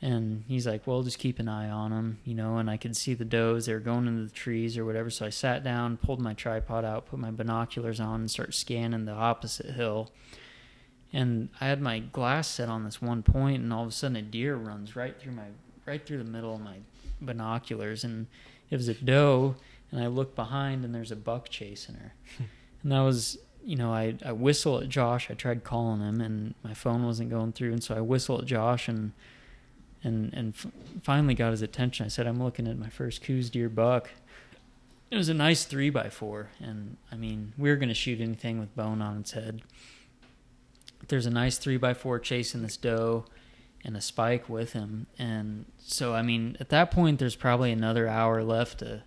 And 0.00 0.44
he's 0.46 0.66
like, 0.66 0.86
"Well, 0.86 1.02
just 1.02 1.18
keep 1.18 1.40
an 1.40 1.48
eye 1.48 1.68
on 1.68 1.90
them, 1.90 2.20
you 2.24 2.34
know." 2.34 2.58
And 2.58 2.70
I 2.70 2.76
could 2.76 2.96
see 2.96 3.14
the 3.14 3.24
does; 3.24 3.66
they 3.66 3.74
were 3.74 3.80
going 3.80 4.06
into 4.06 4.24
the 4.24 4.30
trees 4.30 4.78
or 4.78 4.84
whatever. 4.84 5.10
So 5.10 5.26
I 5.26 5.30
sat 5.30 5.64
down, 5.64 5.96
pulled 5.96 6.20
my 6.20 6.34
tripod 6.34 6.84
out, 6.84 7.06
put 7.06 7.18
my 7.18 7.32
binoculars 7.32 7.98
on, 7.98 8.20
and 8.20 8.30
start 8.30 8.54
scanning 8.54 9.06
the 9.06 9.12
opposite 9.12 9.74
hill. 9.74 10.12
And 11.12 11.48
I 11.60 11.66
had 11.66 11.80
my 11.80 11.98
glass 11.98 12.48
set 12.48 12.68
on 12.68 12.84
this 12.84 13.02
one 13.02 13.22
point, 13.22 13.62
and 13.62 13.72
all 13.72 13.82
of 13.82 13.88
a 13.88 13.92
sudden, 13.92 14.16
a 14.16 14.22
deer 14.22 14.54
runs 14.54 14.94
right 14.94 15.18
through 15.18 15.32
my 15.32 15.48
right 15.84 16.06
through 16.06 16.18
the 16.18 16.24
middle 16.24 16.54
of 16.54 16.60
my 16.60 16.76
binoculars, 17.20 18.04
and 18.04 18.28
it 18.70 18.76
was 18.76 18.88
a 18.88 18.94
doe. 18.94 19.56
And 19.90 20.00
I 20.00 20.06
look 20.06 20.36
behind, 20.36 20.84
and 20.84 20.94
there's 20.94 21.10
a 21.10 21.16
buck 21.16 21.48
chasing 21.48 21.96
her. 21.96 22.14
and 22.82 22.92
that 22.92 23.00
was 23.00 23.38
you 23.68 23.76
know, 23.76 23.92
I, 23.92 24.14
I 24.24 24.32
whistle 24.32 24.80
at 24.80 24.88
Josh. 24.88 25.30
I 25.30 25.34
tried 25.34 25.62
calling 25.62 26.00
him, 26.00 26.22
and 26.22 26.54
my 26.64 26.72
phone 26.72 27.04
wasn't 27.04 27.28
going 27.28 27.52
through, 27.52 27.72
and 27.72 27.84
so 27.84 27.94
I 27.94 28.00
whistle 28.00 28.38
at 28.38 28.46
Josh, 28.46 28.88
and 28.88 29.12
and 30.02 30.32
and 30.32 30.54
f- 30.54 30.72
finally 31.02 31.34
got 31.34 31.50
his 31.50 31.60
attention. 31.60 32.06
I 32.06 32.08
said, 32.08 32.26
"I'm 32.26 32.42
looking 32.42 32.66
at 32.66 32.78
my 32.78 32.88
first 32.88 33.20
Coues 33.20 33.50
deer 33.50 33.68
buck." 33.68 34.08
It 35.10 35.16
was 35.18 35.28
a 35.28 35.34
nice 35.34 35.64
three 35.66 35.90
by 35.90 36.08
four, 36.08 36.48
and 36.58 36.96
I 37.12 37.16
mean, 37.16 37.52
we 37.58 37.68
were 37.68 37.76
going 37.76 37.90
to 37.90 37.94
shoot 37.94 38.22
anything 38.22 38.58
with 38.58 38.74
bone 38.74 39.02
on 39.02 39.18
its 39.18 39.32
head. 39.32 39.60
There's 41.08 41.26
a 41.26 41.30
nice 41.30 41.58
three 41.58 41.76
by 41.76 41.92
four 41.92 42.18
chasing 42.18 42.62
this 42.62 42.78
doe, 42.78 43.26
and 43.84 43.98
a 43.98 44.00
spike 44.00 44.48
with 44.48 44.72
him, 44.72 45.08
and 45.18 45.66
so 45.76 46.14
I 46.14 46.22
mean, 46.22 46.56
at 46.58 46.70
that 46.70 46.90
point, 46.90 47.18
there's 47.18 47.36
probably 47.36 47.72
another 47.72 48.08
hour 48.08 48.42
left 48.42 48.78
to 48.78 49.02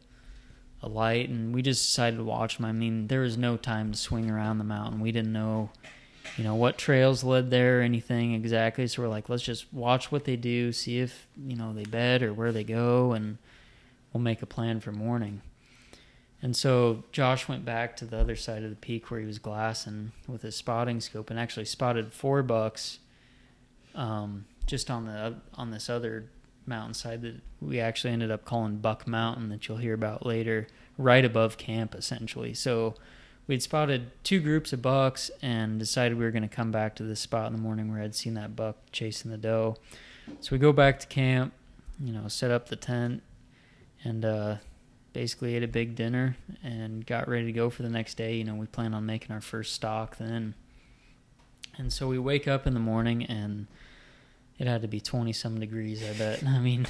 a 0.83 0.89
light, 0.89 1.29
and 1.29 1.53
we 1.53 1.61
just 1.61 1.85
decided 1.85 2.17
to 2.17 2.23
watch 2.23 2.57
them. 2.57 2.65
I 2.65 2.71
mean, 2.71 3.07
there 3.07 3.21
was 3.21 3.37
no 3.37 3.57
time 3.57 3.91
to 3.91 3.97
swing 3.97 4.29
around 4.29 4.57
the 4.57 4.63
mountain. 4.63 4.99
We 4.99 5.11
didn't 5.11 5.33
know, 5.33 5.69
you 6.37 6.43
know, 6.43 6.55
what 6.55 6.77
trails 6.77 7.23
led 7.23 7.49
there 7.51 7.79
or 7.79 7.81
anything 7.81 8.33
exactly. 8.33 8.87
So 8.87 9.03
we're 9.03 9.09
like, 9.09 9.29
let's 9.29 9.43
just 9.43 9.71
watch 9.73 10.11
what 10.11 10.25
they 10.25 10.35
do, 10.35 10.71
see 10.71 10.99
if 10.99 11.27
you 11.37 11.55
know 11.55 11.73
they 11.73 11.83
bed 11.83 12.23
or 12.23 12.33
where 12.33 12.51
they 12.51 12.63
go, 12.63 13.13
and 13.13 13.37
we'll 14.11 14.23
make 14.23 14.41
a 14.41 14.47
plan 14.47 14.79
for 14.79 14.91
morning. 14.91 15.41
And 16.41 16.55
so 16.55 17.03
Josh 17.11 17.47
went 17.47 17.65
back 17.65 17.95
to 17.97 18.05
the 18.05 18.17
other 18.17 18.35
side 18.35 18.63
of 18.63 18.71
the 18.71 18.75
peak 18.75 19.11
where 19.11 19.19
he 19.19 19.27
was 19.27 19.37
glassing 19.37 20.11
with 20.27 20.41
his 20.41 20.55
spotting 20.55 20.99
scope 20.99 21.29
and 21.29 21.39
actually 21.39 21.65
spotted 21.65 22.13
four 22.13 22.41
bucks 22.41 22.97
um, 23.93 24.45
just 24.65 24.89
on 24.89 25.05
the 25.05 25.35
on 25.53 25.69
this 25.69 25.89
other 25.89 26.25
mountainside 26.71 27.21
that 27.21 27.35
we 27.59 27.79
actually 27.79 28.13
ended 28.13 28.31
up 28.31 28.45
calling 28.45 28.77
Buck 28.77 29.05
Mountain 29.07 29.49
that 29.49 29.67
you'll 29.67 29.77
hear 29.77 29.93
about 29.93 30.25
later, 30.25 30.67
right 30.97 31.23
above 31.23 31.57
camp 31.57 31.93
essentially. 31.93 32.53
So 32.53 32.95
we'd 33.45 33.61
spotted 33.61 34.11
two 34.23 34.39
groups 34.39 34.73
of 34.73 34.81
bucks 34.81 35.29
and 35.41 35.77
decided 35.77 36.17
we 36.17 36.25
were 36.25 36.31
going 36.31 36.47
to 36.47 36.55
come 36.55 36.71
back 36.71 36.95
to 36.95 37.03
this 37.03 37.19
spot 37.19 37.47
in 37.47 37.53
the 37.53 37.59
morning 37.59 37.91
where 37.91 38.01
I'd 38.01 38.15
seen 38.15 38.33
that 38.35 38.55
buck 38.55 38.77
chasing 38.91 39.29
the 39.29 39.37
doe. 39.37 39.75
So 40.39 40.49
we 40.51 40.57
go 40.57 40.71
back 40.71 40.99
to 40.99 41.07
camp, 41.07 41.53
you 41.99 42.13
know, 42.13 42.27
set 42.27 42.51
up 42.51 42.69
the 42.69 42.75
tent 42.75 43.21
and 44.03 44.23
uh, 44.25 44.55
basically 45.13 45.55
ate 45.55 45.63
a 45.63 45.67
big 45.67 45.95
dinner 45.95 46.37
and 46.63 47.05
got 47.05 47.27
ready 47.27 47.45
to 47.45 47.51
go 47.51 47.69
for 47.69 47.83
the 47.83 47.89
next 47.89 48.15
day. 48.15 48.35
You 48.35 48.45
know, 48.45 48.55
we 48.55 48.65
plan 48.65 48.93
on 48.93 49.05
making 49.05 49.31
our 49.31 49.41
first 49.41 49.73
stock 49.73 50.17
then. 50.17 50.55
And 51.77 51.91
so 51.91 52.07
we 52.07 52.19
wake 52.19 52.47
up 52.47 52.65
in 52.65 52.73
the 52.73 52.79
morning 52.79 53.25
and 53.25 53.67
it 54.61 54.67
had 54.67 54.83
to 54.83 54.87
be 54.87 55.01
20 55.01 55.33
some 55.33 55.59
degrees, 55.59 56.03
I 56.07 56.13
bet. 56.13 56.43
I 56.47 56.59
mean, 56.59 56.85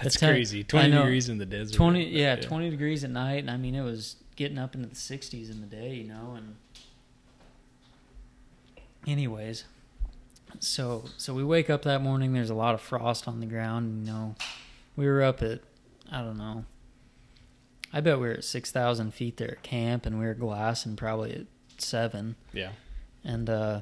That's 0.00 0.16
crazy. 0.16 0.62
20 0.62 0.90
know. 0.90 1.02
degrees 1.02 1.28
in 1.28 1.38
the 1.38 1.44
desert. 1.44 1.74
20 1.74 2.04
But, 2.04 2.12
yeah, 2.12 2.36
20 2.36 2.70
degrees 2.70 3.02
at 3.02 3.10
night 3.10 3.38
and 3.38 3.50
I 3.50 3.56
mean 3.56 3.74
it 3.74 3.82
was 3.82 4.14
getting 4.36 4.58
up 4.58 4.76
into 4.76 4.86
the 4.88 4.94
60s 4.94 5.50
in 5.50 5.60
the 5.60 5.66
day, 5.66 5.94
you 5.94 6.04
know, 6.04 6.36
and 6.36 6.54
anyways, 9.08 9.64
so 10.60 11.06
so 11.16 11.34
we 11.34 11.42
wake 11.42 11.68
up 11.68 11.82
that 11.82 12.00
morning 12.00 12.32
there's 12.32 12.48
a 12.48 12.54
lot 12.54 12.74
of 12.74 12.80
frost 12.80 13.26
on 13.26 13.40
the 13.40 13.46
ground, 13.46 14.06
you 14.06 14.12
know. 14.12 14.36
We 14.94 15.06
were 15.06 15.24
up 15.24 15.42
at 15.42 15.62
I 16.12 16.20
don't 16.20 16.38
know. 16.38 16.64
I 17.92 18.00
bet 18.02 18.20
we 18.20 18.28
were 18.28 18.34
at 18.34 18.44
6,000 18.44 19.12
feet 19.12 19.36
there 19.38 19.50
at 19.50 19.62
camp 19.64 20.06
and 20.06 20.20
we 20.20 20.26
were 20.26 20.34
glassing 20.34 20.94
probably 20.94 21.32
at 21.34 21.46
7. 21.82 22.36
Yeah. 22.52 22.70
And 23.24 23.50
uh, 23.50 23.80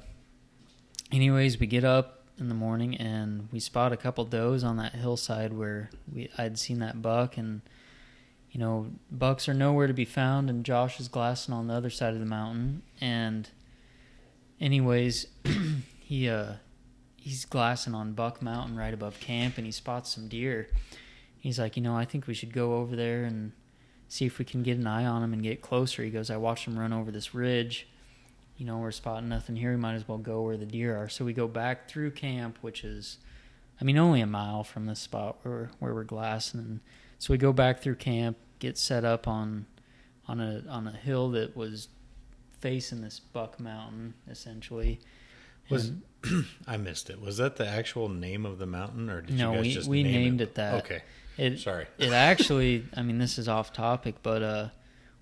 anyways, 1.12 1.61
we 1.61 1.66
get 1.66 1.84
up 1.84 2.24
in 2.39 2.49
the 2.49 2.55
morning 2.55 2.97
and 2.97 3.49
we 3.53 3.61
spot 3.61 3.93
a 3.93 3.97
couple 3.97 4.24
does 4.24 4.64
on 4.64 4.76
that 4.76 4.93
hillside 4.93 5.53
where 5.53 5.91
we 6.12 6.28
I'd 6.37 6.59
seen 6.59 6.80
that 6.80 7.01
buck 7.01 7.37
and 7.37 7.62
you 8.51 8.59
know 8.59 8.89
bucks 9.11 9.49
are 9.49 9.55
nowhere 9.55 9.87
to 9.87 9.93
be 9.93 10.05
found 10.05 10.51
and 10.51 10.64
Josh 10.64 10.99
is 10.99 11.09
glassing 11.09 11.55
on 11.55 11.68
the 11.68 11.74
other 11.74 11.91
side 11.91 12.14
of 12.14 12.20
the 12.20 12.26
mountain 12.26 12.82
and 13.01 13.49
anyways 14.61 15.26
he 16.01 16.28
uh 16.28 16.55
he's 17.24 17.47
glassing 17.47 17.95
on 17.95 18.12
Buck 18.12 18.43
Mountain 18.43 18.76
right 18.76 18.93
above 18.93 19.18
camp 19.18 19.57
and 19.57 19.64
he 19.64 19.72
spots 19.72 20.14
some 20.14 20.28
deer. 20.28 20.68
He's 21.41 21.59
like, 21.59 21.74
you 21.74 21.82
know, 21.82 21.97
I 21.97 22.05
think 22.05 22.26
we 22.26 22.35
should 22.35 22.53
go 22.53 22.74
over 22.74 22.95
there 22.95 23.24
and 23.24 23.53
see 24.09 24.26
if 24.26 24.39
we 24.39 24.45
can 24.45 24.62
get 24.62 24.76
an 24.76 24.87
eye 24.87 25.07
on 25.07 25.22
him 25.22 25.32
and 25.32 25.43
get 25.43 25.62
closer. 25.62 26.03
He 26.03 26.11
goes, 26.11 26.28
I 26.28 26.37
watched 26.37 26.66
him 26.66 26.78
run 26.78 26.93
over 26.93 27.11
this 27.11 27.35
ridge 27.35 27.89
you 28.57 28.64
know, 28.66 28.78
we're 28.78 28.90
spotting 28.92 29.28
nothing 29.28 29.57
here. 29.57 29.70
We 29.72 29.76
might 29.76 29.94
as 29.94 30.07
well 30.07 30.18
go 30.18 30.42
where 30.42 30.57
the 30.57 30.66
deer 30.66 30.96
are. 30.96 31.09
So 31.09 31.24
we 31.24 31.32
go 31.32 31.48
back 31.48 31.88
through 31.88 32.12
camp, 32.12 32.59
which 32.61 32.84
is, 32.84 33.18
I 33.80 33.84
mean, 33.84 33.98
only 33.98 34.20
a 34.20 34.26
mile 34.26 34.62
from 34.64 34.86
the 34.86 34.94
spot 34.96 35.38
where 35.42 35.70
where 35.80 35.92
we're 35.94 36.05
glassing. 36.05 36.61
And 36.61 36.80
so 37.18 37.32
we 37.34 37.38
go 37.38 37.52
back 37.52 37.80
through 37.80 37.96
camp, 37.96 38.36
get 38.61 38.78
set 38.78 39.05
up 39.05 39.26
on 39.28 39.66
on 40.28 40.40
a 40.40 40.62
on 40.68 40.86
a 40.86 40.92
hill 40.92 41.30
that 41.30 41.57
was 41.57 41.88
facing 42.61 43.02
this 43.02 43.20
Buck 43.20 43.59
Mountain, 43.61 44.14
essentially. 44.28 45.00
Was 45.70 45.88
And 45.88 46.02
I 46.66 46.76
missed 46.76 47.11
it? 47.11 47.20
Was 47.20 47.38
that 47.38 47.57
the 47.57 47.66
actual 47.66 48.09
name 48.09 48.46
of 48.46 48.59
the 48.59 48.66
mountain, 48.66 49.11
or 49.11 49.20
did 49.22 49.36
No, 49.36 49.50
you 49.52 49.57
guys 49.57 49.62
we- 49.66 49.72
just 49.74 49.88
we 49.88 50.02
name 50.02 50.12
named 50.12 50.40
it? 50.40 50.44
it 50.50 50.55
that. 50.57 50.84
Okay, 50.84 51.02
it 51.38 51.59
sorry. 51.59 51.86
it 51.98 52.12
actually, 52.12 52.84
I 52.96 53.02
mean, 53.02 53.18
this 53.18 53.38
is 53.38 53.48
off 53.48 53.72
topic, 53.72 54.16
but 54.22 54.42
uh, 54.42 54.68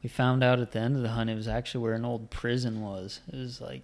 we 0.02 0.08
found 0.08 0.42
out 0.42 0.60
at 0.60 0.72
the 0.72 0.80
end 0.80 0.96
of 0.96 1.02
the 1.02 1.10
hunt 1.10 1.30
it 1.30 1.34
was 1.34 1.48
actually 1.48 1.82
where 1.82 1.94
an 1.94 2.04
old 2.04 2.30
prison 2.30 2.82
was. 2.82 3.20
It 3.32 3.36
was 3.36 3.60
like 3.60 3.82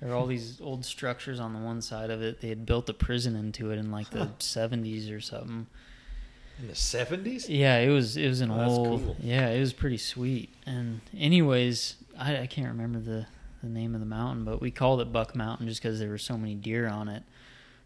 there 0.00 0.08
were 0.08 0.14
all 0.16 0.26
these 0.26 0.58
hmm. 0.58 0.64
old 0.64 0.84
structures 0.84 1.38
on 1.38 1.52
the 1.52 1.60
one 1.60 1.80
side 1.80 2.10
of 2.10 2.22
it. 2.22 2.40
They 2.40 2.48
had 2.48 2.66
built 2.66 2.88
a 2.88 2.94
prison 2.94 3.36
into 3.36 3.70
it 3.70 3.78
in 3.78 3.90
like 3.90 4.10
the 4.10 4.30
seventies 4.38 5.10
or 5.10 5.20
something. 5.20 5.66
In 6.58 6.68
the 6.68 6.74
seventies? 6.74 7.48
Yeah, 7.48 7.78
it 7.78 7.88
was 7.88 8.16
it 8.16 8.28
was 8.28 8.40
an 8.40 8.50
Oh, 8.50 8.64
old 8.64 9.04
cool. 9.04 9.16
yeah, 9.20 9.48
it 9.48 9.60
was 9.60 9.72
pretty 9.72 9.98
sweet. 9.98 10.50
And 10.66 11.00
anyways, 11.16 11.96
I, 12.18 12.40
I 12.40 12.46
can't 12.46 12.68
remember 12.68 12.98
the 12.98 13.26
the 13.62 13.68
name 13.68 13.94
of 13.94 14.00
the 14.00 14.06
mountain, 14.06 14.44
but 14.44 14.60
we 14.60 14.72
called 14.72 15.00
it 15.00 15.12
Buck 15.12 15.36
Mountain 15.36 15.68
just 15.68 15.80
because 15.80 16.00
there 16.00 16.10
were 16.10 16.18
so 16.18 16.36
many 16.36 16.56
deer 16.56 16.88
on 16.88 17.08
it. 17.08 17.22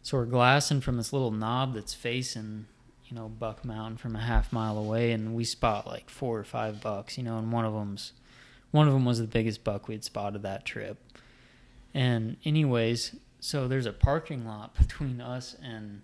So 0.03 0.17
we're 0.17 0.25
glassing 0.25 0.81
from 0.81 0.97
this 0.97 1.13
little 1.13 1.33
knob 1.33 1.75
that's 1.75 1.93
facing, 1.93 2.67
you 3.09 3.17
know, 3.17 3.29
Buck 3.29 3.65
Mountain 3.65 3.99
from 3.99 4.17
a 4.17 4.21
half 4.21 4.53
mile 4.53 4.79
away, 4.79 5.13
and 5.13 5.35
we 5.35 5.45
spot 5.45 5.87
like 5.87 6.11
four 6.11 6.39
or 6.39 6.45
five 6.45 6.81
bucks, 6.81 7.17
you 7.17 7.25
know, 7.25 7.39
and 7.39 7.53
one 7.53 7.65
of 7.65 7.73
them's 7.73 8.13
one 8.73 8.89
of 8.89 8.93
them 8.93 9.05
was 9.05 9.21
the 9.21 9.27
biggest 9.27 9.65
buck 9.65 9.89
we'd 9.89 10.05
spotted 10.05 10.43
that 10.43 10.65
trip. 10.65 10.99
And 11.95 12.37
anyways, 12.45 13.17
so 13.41 13.69
there's 13.69 13.87
a 13.87 13.93
parking 13.93 14.47
lot 14.47 14.75
between 14.79 15.21
us 15.21 15.57
and 15.63 16.03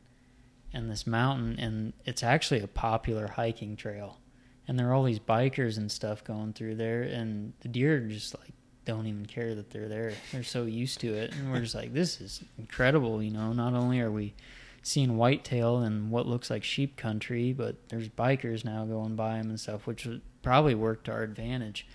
and 0.72 0.90
this 0.90 1.06
mountain, 1.06 1.58
and 1.58 1.92
it's 2.06 2.22
actually 2.22 2.60
a 2.60 2.68
popular 2.68 3.28
hiking 3.28 3.76
trail. 3.76 4.18
And 4.66 4.78
there 4.78 4.88
are 4.88 4.94
all 4.94 5.02
these 5.02 5.18
bikers 5.18 5.76
and 5.76 5.90
stuff 5.90 6.24
going 6.24 6.52
through 6.52 6.76
there, 6.76 7.02
and 7.02 7.52
the 7.60 7.68
deer 7.68 8.00
just 8.00 8.38
like 8.38 8.52
don't 8.84 9.06
even 9.06 9.26
care 9.26 9.54
that 9.54 9.70
they're 9.70 9.88
there. 9.88 10.12
They're 10.32 10.42
so 10.42 10.64
used 10.64 11.00
to 11.00 11.12
it, 11.12 11.34
and 11.34 11.52
we're 11.52 11.60
just 11.60 11.74
like, 11.74 11.92
this 11.92 12.20
is 12.20 12.42
incredible. 12.58 13.22
You 13.22 13.32
know, 13.32 13.52
not 13.52 13.74
only 13.74 14.00
are 14.00 14.10
we 14.10 14.34
seeing 14.82 15.16
whitetail 15.16 15.82
in 15.82 16.10
what 16.10 16.26
looks 16.26 16.50
like 16.50 16.64
sheep 16.64 16.96
country, 16.96 17.52
but 17.52 17.76
there's 17.88 18.08
bikers 18.08 18.64
now 18.64 18.84
going 18.84 19.14
by 19.14 19.38
them 19.38 19.48
and 19.48 19.60
stuff, 19.60 19.86
which 19.86 20.08
probably 20.42 20.74
work 20.74 21.04
to 21.04 21.12
our 21.12 21.22
advantage. 21.22 21.86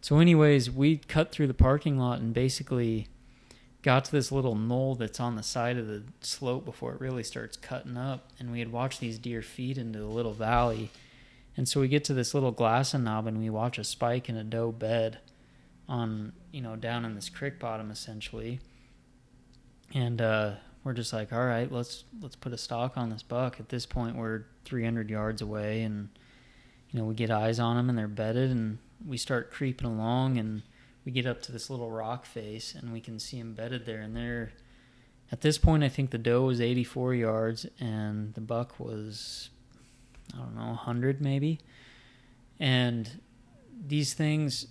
So, 0.00 0.18
anyways, 0.18 0.70
we 0.70 0.96
cut 0.96 1.32
through 1.32 1.48
the 1.48 1.54
parking 1.54 1.98
lot 1.98 2.20
and 2.20 2.32
basically 2.32 3.08
got 3.82 4.04
to 4.06 4.12
this 4.12 4.30
little 4.30 4.54
knoll 4.54 4.94
that's 4.94 5.20
on 5.20 5.36
the 5.36 5.42
side 5.42 5.76
of 5.76 5.86
the 5.86 6.02
slope 6.20 6.64
before 6.64 6.94
it 6.94 7.00
really 7.00 7.22
starts 7.22 7.56
cutting 7.56 7.96
up. 7.96 8.28
And 8.38 8.52
we 8.52 8.60
had 8.60 8.72
watched 8.72 9.00
these 9.00 9.18
deer 9.18 9.42
feed 9.42 9.78
into 9.78 9.98
the 9.98 10.06
little 10.06 10.32
valley. 10.32 10.90
And 11.56 11.68
so 11.68 11.80
we 11.80 11.88
get 11.88 12.04
to 12.04 12.14
this 12.14 12.32
little 12.32 12.52
glassing 12.52 13.04
knob 13.04 13.26
and 13.26 13.38
we 13.38 13.50
watch 13.50 13.78
a 13.78 13.84
spike 13.84 14.28
in 14.28 14.36
a 14.36 14.44
doe 14.44 14.72
bed 14.72 15.18
on, 15.88 16.32
you 16.52 16.60
know, 16.60 16.76
down 16.76 17.04
in 17.04 17.14
this 17.14 17.28
creek 17.28 17.58
bottom 17.58 17.90
essentially. 17.90 18.60
And 19.92 20.20
uh, 20.20 20.52
we're 20.84 20.94
just 20.94 21.12
like, 21.12 21.32
all 21.32 21.44
right, 21.44 21.70
let's 21.70 22.04
let's 22.20 22.36
put 22.36 22.52
a 22.52 22.58
stock 22.58 22.96
on 22.96 23.10
this 23.10 23.22
buck. 23.22 23.60
At 23.60 23.68
this 23.68 23.86
point, 23.86 24.16
we're 24.16 24.44
300 24.64 25.10
yards 25.10 25.42
away, 25.42 25.82
and 25.82 26.08
you 26.90 26.98
know 26.98 27.04
we 27.04 27.14
get 27.14 27.30
eyes 27.30 27.58
on 27.58 27.76
them, 27.76 27.88
and 27.88 27.98
they're 27.98 28.08
bedded, 28.08 28.50
and 28.50 28.78
we 29.06 29.16
start 29.16 29.50
creeping 29.50 29.86
along, 29.86 30.38
and 30.38 30.62
we 31.04 31.12
get 31.12 31.26
up 31.26 31.42
to 31.42 31.52
this 31.52 31.70
little 31.70 31.90
rock 31.90 32.24
face, 32.24 32.74
and 32.74 32.92
we 32.92 33.00
can 33.00 33.18
see 33.18 33.38
them 33.38 33.54
bedded 33.54 33.86
there, 33.86 34.00
and 34.00 34.16
they're 34.16 34.52
at 35.32 35.42
this 35.42 35.58
point, 35.58 35.84
I 35.84 35.88
think 35.88 36.10
the 36.10 36.18
doe 36.18 36.42
was 36.42 36.60
84 36.60 37.14
yards, 37.14 37.66
and 37.78 38.34
the 38.34 38.40
buck 38.40 38.80
was 38.80 39.50
I 40.34 40.38
don't 40.38 40.56
know 40.56 40.66
100 40.66 41.20
maybe, 41.20 41.60
and 42.58 43.20
these 43.86 44.14
things. 44.14 44.66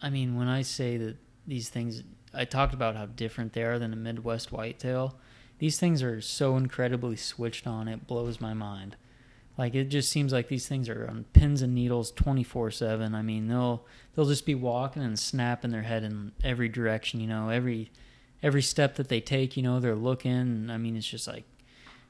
I 0.00 0.10
mean, 0.10 0.36
when 0.36 0.48
I 0.48 0.62
say 0.62 0.96
that 0.96 1.16
these 1.46 1.68
things 1.68 2.02
I 2.34 2.44
talked 2.44 2.74
about 2.74 2.96
how 2.96 3.06
different 3.06 3.52
they 3.52 3.62
are 3.62 3.78
than 3.78 3.92
a 3.92 3.96
Midwest 3.96 4.52
whitetail. 4.52 5.18
These 5.58 5.78
things 5.78 6.02
are 6.02 6.20
so 6.20 6.56
incredibly 6.56 7.16
switched 7.16 7.66
on, 7.66 7.88
it 7.88 8.06
blows 8.06 8.40
my 8.40 8.54
mind. 8.54 8.96
Like 9.58 9.74
it 9.74 9.84
just 9.84 10.10
seems 10.10 10.32
like 10.32 10.48
these 10.48 10.66
things 10.66 10.88
are 10.88 11.06
on 11.08 11.24
pins 11.34 11.60
and 11.60 11.74
needles 11.74 12.10
twenty 12.10 12.42
four 12.42 12.70
seven. 12.70 13.14
I 13.14 13.22
mean, 13.22 13.48
they'll 13.48 13.86
they'll 14.14 14.26
just 14.26 14.46
be 14.46 14.54
walking 14.54 15.02
and 15.02 15.18
snapping 15.18 15.70
their 15.70 15.82
head 15.82 16.04
in 16.04 16.32
every 16.42 16.68
direction. 16.68 17.20
You 17.20 17.26
know, 17.26 17.50
every 17.50 17.92
every 18.42 18.62
step 18.62 18.96
that 18.96 19.08
they 19.08 19.20
take, 19.20 19.56
you 19.56 19.62
know, 19.62 19.78
they're 19.78 19.94
looking. 19.94 20.70
I 20.70 20.78
mean, 20.78 20.96
it's 20.96 21.06
just 21.06 21.28
like, 21.28 21.44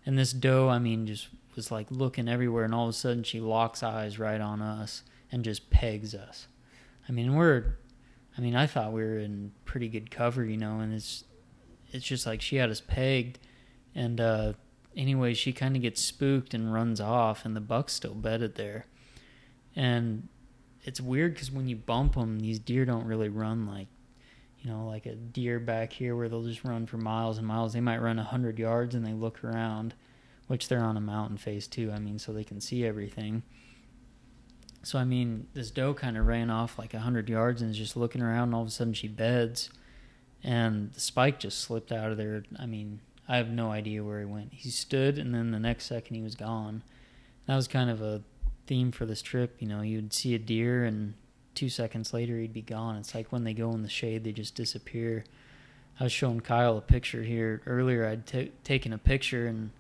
and 0.07 0.17
this 0.17 0.33
doe, 0.33 0.69
I 0.69 0.79
mean, 0.79 1.07
just 1.07 1.29
was 1.57 1.71
like 1.71 1.89
looking 1.91 2.29
everywhere, 2.29 2.65
and 2.65 2.75
all 2.75 2.85
of 2.85 2.91
a 2.91 2.93
sudden 2.93 3.25
she 3.25 3.41
locks 3.41 3.83
eyes 3.83 4.19
right 4.19 4.41
on 4.41 4.63
us 4.63 5.03
and 5.31 5.45
just 5.45 5.69
pegs 5.69 6.15
us. 6.15 6.47
I 7.09 7.13
mean, 7.13 7.35
we're 7.35 7.77
I 8.37 8.41
mean, 8.41 8.57
I 8.57 8.67
thought 8.67 8.93
we 8.93 9.03
were 9.03 9.19
in 9.19 9.53
pretty 9.65 9.89
good 9.89 10.11
cover, 10.11 10.45
you 10.45 10.57
know, 10.57 10.81
and 10.81 10.95
it's 10.95 11.25
it's 11.91 12.07
just 12.07 12.27
like 12.27 12.41
she 12.41 12.57
had 12.57 12.71
us 12.71 12.81
pegged, 12.81 13.39
and 13.95 14.21
uh, 14.21 14.53
anyway, 14.97 15.35
she 15.35 15.53
kind 15.53 15.77
of 15.77 15.83
gets 15.83 16.01
spooked 16.01 16.55
and 16.55 16.73
runs 16.73 17.01
off, 17.01 17.45
and 17.45 17.55
the 17.55 17.61
buck's 17.61 17.93
still 17.93 18.15
bedded 18.15 18.55
there, 18.55 18.87
and 19.77 20.29
it's 20.85 21.01
weird 21.01 21.35
because 21.35 21.51
when 21.51 21.69
you 21.69 21.77
bump 21.77 22.15
them, 22.15 22.41
these 22.41 22.59
deer 22.59 22.85
don't 22.85 23.07
really 23.07 23.29
run 23.29 23.67
like, 23.67 23.87
you 24.61 24.71
know, 24.71 24.87
like 24.87 25.07
a 25.07 25.15
deer 25.15 25.61
back 25.61 25.93
here 25.93 26.17
where 26.17 26.29
they'll 26.29 26.43
just 26.43 26.65
run 26.65 26.87
for 26.87 26.97
miles 26.97 27.39
and 27.39 27.47
miles. 27.47 27.73
They 27.73 27.81
might 27.81 28.03
run 28.03 28.19
a 28.19 28.25
hundred 28.25 28.59
yards 28.59 28.95
and 28.95 29.07
they 29.07 29.13
look 29.13 29.45
around, 29.45 29.95
which 30.49 30.69
they're 30.69 30.83
on 30.83 30.97
a 30.97 31.01
mountain 31.01 31.37
face 31.37 31.67
too. 31.67 31.93
I 31.93 31.99
mean, 31.99 32.19
so 32.19 32.33
they 32.33 32.45
can 32.45 32.61
see 32.61 32.85
everything. 32.85 33.43
So 34.83 34.99
I 34.99 35.05
mean, 35.05 35.47
this 35.55 35.71
doe 35.71 35.95
kind 35.95 36.17
of 36.17 36.27
ran 36.27 36.51
off 36.51 36.79
like 36.79 36.93
hundred 36.93 37.29
yards 37.29 37.63
and 37.63 37.71
is 37.71 37.79
just 37.79 37.97
looking 37.97 38.23
around. 38.23 38.45
And 38.45 38.55
all 38.55 38.63
of 38.63 38.69
a 38.69 38.71
sudden, 38.71 38.95
she 38.95 39.09
beds, 39.09 39.71
and 40.43 40.93
the 40.93 41.01
spike 41.01 41.39
just 41.39 41.61
slipped 41.61 41.93
out 41.93 42.11
of 42.11 42.17
there. 42.17 42.43
I 42.59 42.67
mean, 42.67 43.01
I 43.29 43.37
have 43.37 43.49
no 43.49 43.71
idea 43.71 44.03
where 44.03 44.19
he 44.19 44.25
went. 44.25 44.53
He 44.53 44.71
stood, 44.71 45.19
and 45.19 45.35
then 45.35 45.53
the 45.53 45.61
next 45.61 45.87
second 45.87 46.17
he 46.17 46.23
was 46.23 46.35
gone. 46.35 46.83
That 47.47 47.57
was 47.57 47.69
kind 47.69 47.91
of 47.91 48.03
a 48.03 48.23
theme 48.67 48.93
for 48.93 49.07
this 49.07 49.23
trip. 49.23 49.57
You 49.61 49.69
know, 49.69 49.83
you'd 49.83 50.13
see 50.13 50.35
a 50.35 50.39
deer, 50.39 50.85
and 50.85 51.15
two 51.55 51.69
seconds 51.69 52.13
later 52.13 52.39
he'd 52.39 52.53
be 52.53 52.63
gone. 52.63 52.97
It's 52.97 53.15
like 53.15 53.31
when 53.31 53.45
they 53.45 53.55
go 53.55 53.71
in 53.73 53.83
the 53.83 53.89
shade, 53.89 54.25
they 54.25 54.33
just 54.33 54.55
disappear. 54.55 55.25
I 56.01 56.05
was 56.05 56.13
showing 56.13 56.41
Kyle 56.41 56.79
a 56.79 56.81
picture 56.81 57.23
here 57.23 57.63
earlier. 57.67 58.07
I'd 58.07 58.27
t- 58.27 58.53
taken 58.65 58.93
a 58.93 58.99
picture 58.99 59.47
and 59.47 59.71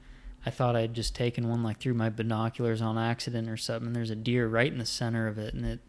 I 0.45 0.51
thought 0.51 0.75
I'd 0.75 0.95
just 0.95 1.15
taken 1.15 1.49
one 1.49 1.63
like 1.63 1.79
through 1.79 1.95
my 1.95 2.11
binoculars 2.11 2.83
on 2.83 2.99
accident 2.99 3.49
or 3.49 3.57
something. 3.57 3.93
There's 3.93 4.11
a 4.11 4.17
deer 4.17 4.49
right 4.49 4.73
in 4.73 4.79
the 4.79 4.87
center 4.87 5.29
of 5.29 5.39
it, 5.39 5.55
and 5.55 5.65
it 5.65 5.81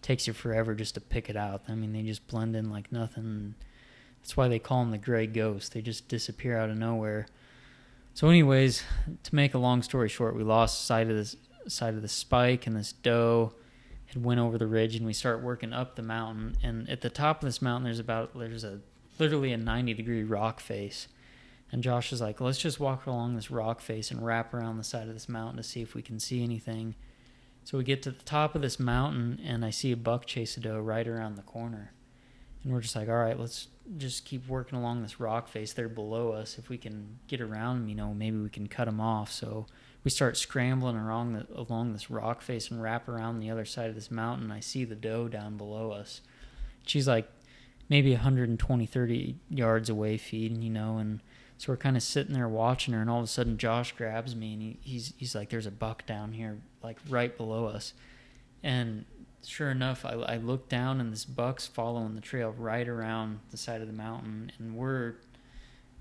takes 0.00 0.26
you 0.26 0.32
forever 0.32 0.74
just 0.74 0.94
to 0.94 1.00
pick 1.00 1.30
it 1.30 1.36
out. 1.36 1.62
I 1.68 1.74
mean, 1.74 1.92
they 1.92 2.02
just 2.02 2.26
blend 2.26 2.56
in 2.56 2.70
like 2.70 2.90
nothing. 2.90 3.54
That's 4.20 4.36
why 4.36 4.48
they 4.48 4.58
call 4.58 4.80
them 4.80 4.90
the 4.90 4.98
gray 4.98 5.26
ghost. 5.26 5.72
They 5.72 5.82
just 5.82 6.08
disappear 6.08 6.58
out 6.58 6.70
of 6.70 6.76
nowhere. 6.76 7.26
So, 8.14 8.28
anyways, 8.28 8.82
to 9.22 9.34
make 9.34 9.54
a 9.54 9.58
long 9.58 9.82
story 9.82 10.08
short, 10.08 10.36
we 10.36 10.42
lost 10.42 10.84
sight 10.84 11.08
of 11.08 11.16
this 11.16 11.36
side 11.68 11.94
of 11.94 12.02
the 12.02 12.08
spike, 12.08 12.66
and 12.66 12.76
this 12.76 12.92
doe 12.92 13.52
had 14.06 14.24
went 14.24 14.40
over 14.40 14.58
the 14.58 14.66
ridge, 14.66 14.96
and 14.96 15.06
we 15.06 15.12
start 15.12 15.42
working 15.42 15.72
up 15.72 15.94
the 15.94 16.02
mountain. 16.02 16.56
And 16.62 16.90
at 16.90 17.00
the 17.00 17.08
top 17.08 17.40
of 17.40 17.46
this 17.46 17.62
mountain, 17.62 17.84
there's 17.84 18.00
about 18.00 18.36
there's 18.36 18.64
a 18.64 18.80
literally 19.18 19.52
a 19.52 19.56
90 19.56 19.94
degree 19.94 20.24
rock 20.24 20.58
face 20.58 21.06
and 21.72 21.82
Josh 21.82 22.12
is 22.12 22.20
like, 22.20 22.40
let's 22.40 22.58
just 22.58 22.78
walk 22.78 23.06
along 23.06 23.34
this 23.34 23.50
rock 23.50 23.80
face 23.80 24.10
and 24.10 24.24
wrap 24.24 24.52
around 24.52 24.76
the 24.76 24.84
side 24.84 25.08
of 25.08 25.14
this 25.14 25.28
mountain 25.28 25.56
to 25.56 25.62
see 25.62 25.80
if 25.80 25.94
we 25.94 26.02
can 26.02 26.20
see 26.20 26.42
anything. 26.42 26.94
So 27.64 27.78
we 27.78 27.84
get 27.84 28.02
to 28.02 28.10
the 28.10 28.22
top 28.24 28.54
of 28.54 28.60
this 28.60 28.78
mountain, 28.78 29.40
and 29.42 29.64
I 29.64 29.70
see 29.70 29.90
a 29.90 29.96
buck 29.96 30.26
chase 30.26 30.56
a 30.58 30.60
doe 30.60 30.78
right 30.78 31.08
around 31.08 31.36
the 31.36 31.42
corner. 31.42 31.94
And 32.62 32.72
we're 32.72 32.82
just 32.82 32.94
like, 32.94 33.08
all 33.08 33.14
right, 33.14 33.38
let's 33.38 33.68
just 33.96 34.26
keep 34.26 34.46
working 34.48 34.78
along 34.78 35.02
this 35.02 35.18
rock 35.18 35.48
face 35.48 35.72
there 35.72 35.88
below 35.88 36.32
us. 36.32 36.58
If 36.58 36.68
we 36.68 36.76
can 36.76 37.18
get 37.26 37.40
around 37.40 37.80
them, 37.80 37.88
you 37.88 37.94
know, 37.94 38.12
maybe 38.12 38.38
we 38.38 38.50
can 38.50 38.66
cut 38.66 38.84
them 38.84 39.00
off. 39.00 39.32
So 39.32 39.66
we 40.04 40.10
start 40.10 40.36
scrambling 40.36 40.96
along, 40.96 41.32
the, 41.32 41.46
along 41.54 41.92
this 41.92 42.10
rock 42.10 42.42
face 42.42 42.70
and 42.70 42.82
wrap 42.82 43.08
around 43.08 43.40
the 43.40 43.50
other 43.50 43.64
side 43.64 43.88
of 43.88 43.94
this 43.94 44.10
mountain. 44.10 44.50
I 44.50 44.60
see 44.60 44.84
the 44.84 44.94
doe 44.94 45.28
down 45.28 45.56
below 45.56 45.90
us. 45.92 46.20
She's 46.86 47.08
like 47.08 47.30
maybe 47.88 48.12
120, 48.12 48.86
30 48.86 49.36
yards 49.48 49.88
away 49.88 50.18
feeding, 50.18 50.62
you 50.62 50.70
know, 50.70 50.98
and 50.98 51.20
so 51.62 51.70
we're 51.70 51.76
kind 51.76 51.96
of 51.96 52.02
sitting 52.02 52.34
there 52.34 52.48
watching 52.48 52.92
her, 52.92 53.00
and 53.00 53.08
all 53.08 53.18
of 53.18 53.24
a 53.24 53.28
sudden 53.28 53.56
Josh 53.56 53.92
grabs 53.92 54.34
me, 54.34 54.52
and 54.54 54.62
he, 54.62 54.78
he's 54.82 55.14
he's 55.16 55.32
like, 55.32 55.48
"There's 55.48 55.64
a 55.64 55.70
buck 55.70 56.04
down 56.06 56.32
here, 56.32 56.58
like 56.82 56.98
right 57.08 57.36
below 57.36 57.66
us." 57.66 57.94
And 58.64 59.04
sure 59.46 59.70
enough, 59.70 60.04
I, 60.04 60.14
I 60.14 60.36
look 60.38 60.68
down, 60.68 61.00
and 61.00 61.12
this 61.12 61.24
buck's 61.24 61.68
following 61.68 62.16
the 62.16 62.20
trail 62.20 62.52
right 62.58 62.88
around 62.88 63.38
the 63.52 63.56
side 63.56 63.80
of 63.80 63.86
the 63.86 63.92
mountain, 63.92 64.50
and 64.58 64.74
we're 64.74 65.14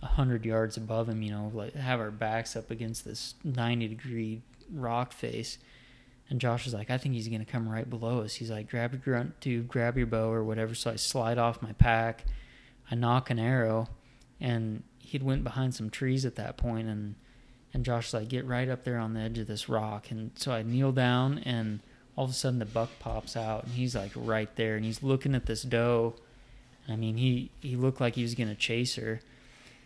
a 0.02 0.08
hundred 0.08 0.46
yards 0.46 0.78
above 0.78 1.08
him. 1.08 1.22
You 1.22 1.30
know, 1.30 1.52
like 1.54 1.76
have 1.76 2.00
our 2.00 2.10
backs 2.10 2.56
up 2.56 2.72
against 2.72 3.06
this 3.06 3.36
ninety 3.44 3.88
degree 3.88 4.42
rock 4.74 5.14
face. 5.14 5.60
And 6.28 6.42
Josh 6.42 6.66
is 6.66 6.74
like, 6.74 6.90
I 6.90 6.98
think 6.98 7.14
he's 7.14 7.28
gonna 7.28 7.46
come 7.46 7.70
right 7.70 7.88
below 7.88 8.22
us. 8.22 8.34
He's 8.34 8.50
like, 8.50 8.68
grab 8.68 8.94
your 8.94 9.02
grunt 9.02 9.40
tube, 9.40 9.68
grab 9.68 9.96
your 9.96 10.08
bow 10.08 10.32
or 10.32 10.44
whatever. 10.44 10.74
So 10.74 10.90
I 10.90 10.96
slide 10.96 11.38
off 11.38 11.62
my 11.62 11.74
pack, 11.74 12.26
I 12.90 12.96
nock 12.96 13.30
an 13.30 13.38
arrow, 13.38 13.90
and 14.40 14.82
he'd 15.12 15.24
went 15.24 15.44
behind 15.44 15.76
some 15.76 15.90
trees 15.90 16.26
at 16.26 16.36
that 16.36 16.56
point 16.56 16.88
and 16.88 17.16
and 17.74 17.84
Josh's 17.84 18.14
like 18.14 18.30
get 18.30 18.46
right 18.46 18.70
up 18.70 18.86
there 18.86 18.98
on 18.98 19.14
the 19.14 19.20
edge 19.22 19.38
of 19.38 19.48
this 19.48 19.70
rock. 19.70 20.12
And 20.12 20.32
so 20.36 20.52
I 20.52 20.62
kneel 20.62 20.92
down 20.92 21.38
and 21.40 21.80
all 22.18 22.26
of 22.26 22.32
a 22.32 22.34
sudden 22.34 22.60
the 22.60 22.66
buck 22.66 22.90
pops 23.00 23.38
out 23.38 23.64
and 23.64 23.74
he's 23.74 23.96
like 23.96 24.12
right 24.16 24.54
there 24.56 24.76
and 24.76 24.84
he's 24.86 25.04
looking 25.04 25.36
at 25.36 25.46
this 25.46 25.64
doe. 25.64 26.16
I 26.88 26.96
mean 26.96 27.18
he 27.18 27.52
he 27.60 27.76
looked 27.76 28.00
like 28.00 28.16
he 28.16 28.22
was 28.24 28.36
gonna 28.36 28.56
chase 28.56 28.96
her. 28.96 29.20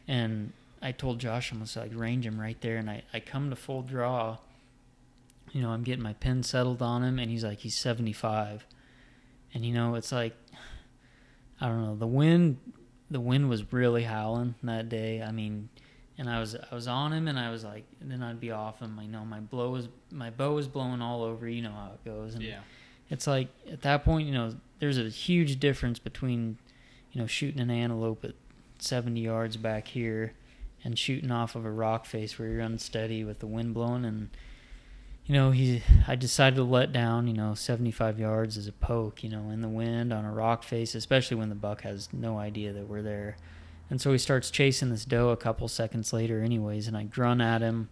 And 0.08 0.54
I 0.80 0.92
told 0.92 1.20
Josh 1.20 1.52
I'm 1.52 1.58
gonna 1.60 1.88
like 1.88 2.00
range 2.00 2.26
him 2.26 2.40
right 2.40 2.60
there. 2.62 2.78
And 2.78 2.90
I, 2.90 3.02
I 3.12 3.20
come 3.20 3.50
to 3.50 3.56
full 3.56 3.82
draw. 3.82 4.38
You 5.52 5.62
know 5.64 5.70
I'm 5.70 5.84
getting 5.84 6.04
my 6.04 6.14
pin 6.14 6.44
settled 6.44 6.84
on 6.84 7.04
him 7.04 7.18
and 7.18 7.32
he's 7.32 7.44
like 7.44 7.60
he's 7.60 7.76
75 7.76 8.66
and 9.56 9.66
you 9.66 9.74
know 9.74 9.96
it's 9.96 10.12
like 10.12 10.36
I 11.60 11.68
don't 11.68 11.84
know 11.84 11.96
the 11.96 12.08
wind 12.08 12.58
the 13.10 13.20
wind 13.20 13.50
was 13.50 13.72
really 13.72 14.04
howling 14.04 14.56
that 14.64 14.90
day. 14.90 15.22
I 15.22 15.32
mean, 15.32 15.70
and 16.18 16.30
I 16.30 16.40
was 16.40 16.56
I 16.56 16.74
was 16.74 16.88
on 16.88 17.14
him, 17.14 17.28
and 17.28 17.38
I 17.38 17.52
was 17.52 17.64
like, 17.64 17.86
and 18.02 18.10
then 18.10 18.24
I'd 18.24 18.40
be 18.40 18.52
off 18.52 18.80
him. 18.80 18.98
I 19.00 19.06
know 19.06 19.26
my 19.26 19.40
blow 19.40 19.72
was 19.72 19.90
my 20.12 20.30
bow 20.30 20.54
was 20.54 20.68
blowing 20.68 21.02
all 21.02 21.24
over. 21.24 21.48
You 21.48 21.62
know 21.62 21.72
how 21.72 21.92
it 21.94 22.06
goes. 22.06 22.36
And 22.36 22.44
yeah. 22.44 22.60
It's 23.10 23.28
like 23.28 23.50
at 23.72 23.82
that 23.82 24.04
point, 24.04 24.28
you 24.28 24.34
know, 24.34 24.56
there's 24.80 24.98
a 24.98 25.10
huge 25.10 25.60
difference 25.60 26.00
between, 26.00 26.58
you 27.12 27.22
know, 27.22 27.28
shooting 27.28 27.62
an 27.62 27.70
antelope 27.70 28.26
at 28.26 28.34
70 28.80 29.20
yards 29.20 29.58
back 29.58 29.88
here, 29.90 30.34
and 30.84 30.98
shooting 30.98 31.32
off 31.32 31.56
of 31.56 31.66
a 31.66 31.72
rock 31.72 32.06
face 32.06 32.40
where 32.40 32.48
you're 32.48 32.62
unsteady 32.62 33.24
with 33.24 33.40
the 33.40 33.48
wind 33.48 33.74
blowing 33.74 34.06
and 34.06 34.30
you 35.26 35.34
know, 35.34 35.52
he 35.52 35.82
I 36.08 36.16
decided 36.16 36.56
to 36.58 36.64
let 36.64 36.92
down, 36.92 37.28
you 37.28 37.34
know, 37.34 37.56
75 37.56 38.20
yards 38.20 38.58
as 38.58 38.68
a 38.68 38.72
poke, 38.72 39.24
you 39.24 39.30
know, 39.30 39.50
in 39.50 39.62
the 39.62 39.68
wind 39.68 40.14
on 40.14 40.24
a 40.24 40.32
rock 40.32 40.64
face, 40.64 40.94
especially 40.94 41.38
when 41.38 41.50
the 41.50 41.56
buck 41.56 41.82
has 41.82 42.10
no 42.14 42.38
idea 42.38 42.74
that 42.74 42.88
we're 42.88 43.02
there. 43.02 43.38
And 43.90 44.00
so 44.00 44.12
he 44.12 44.18
starts 44.18 44.52
chasing 44.52 44.90
this 44.90 45.06
doe 45.06 45.30
a 45.30 45.38
couple 45.38 45.68
seconds 45.68 46.14
later 46.14 46.42
anyways, 46.42 46.88
and 46.88 46.96
I 46.96 47.04
grunt 47.04 47.42
at 47.42 47.62
him 47.62 47.90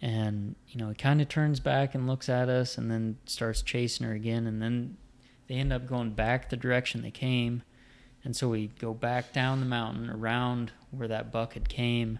and, 0.00 0.56
you 0.68 0.78
know, 0.78 0.88
he 0.88 0.94
kind 0.94 1.22
of 1.22 1.28
turns 1.28 1.60
back 1.60 1.94
and 1.94 2.06
looks 2.06 2.28
at 2.28 2.48
us 2.48 2.76
and 2.76 2.90
then 2.90 3.18
starts 3.24 3.62
chasing 3.62 4.06
her 4.06 4.12
again 4.12 4.46
and 4.46 4.60
then 4.60 4.96
they 5.46 5.54
end 5.54 5.72
up 5.72 5.86
going 5.86 6.10
back 6.10 6.50
the 6.50 6.56
direction 6.56 7.02
they 7.02 7.10
came. 7.10 7.62
And 8.24 8.36
so 8.36 8.48
we 8.48 8.68
go 8.78 8.94
back 8.94 9.32
down 9.32 9.60
the 9.60 9.66
mountain 9.66 10.10
around 10.10 10.72
where 10.90 11.08
that 11.08 11.32
buck 11.32 11.54
had 11.54 11.68
came 11.68 12.18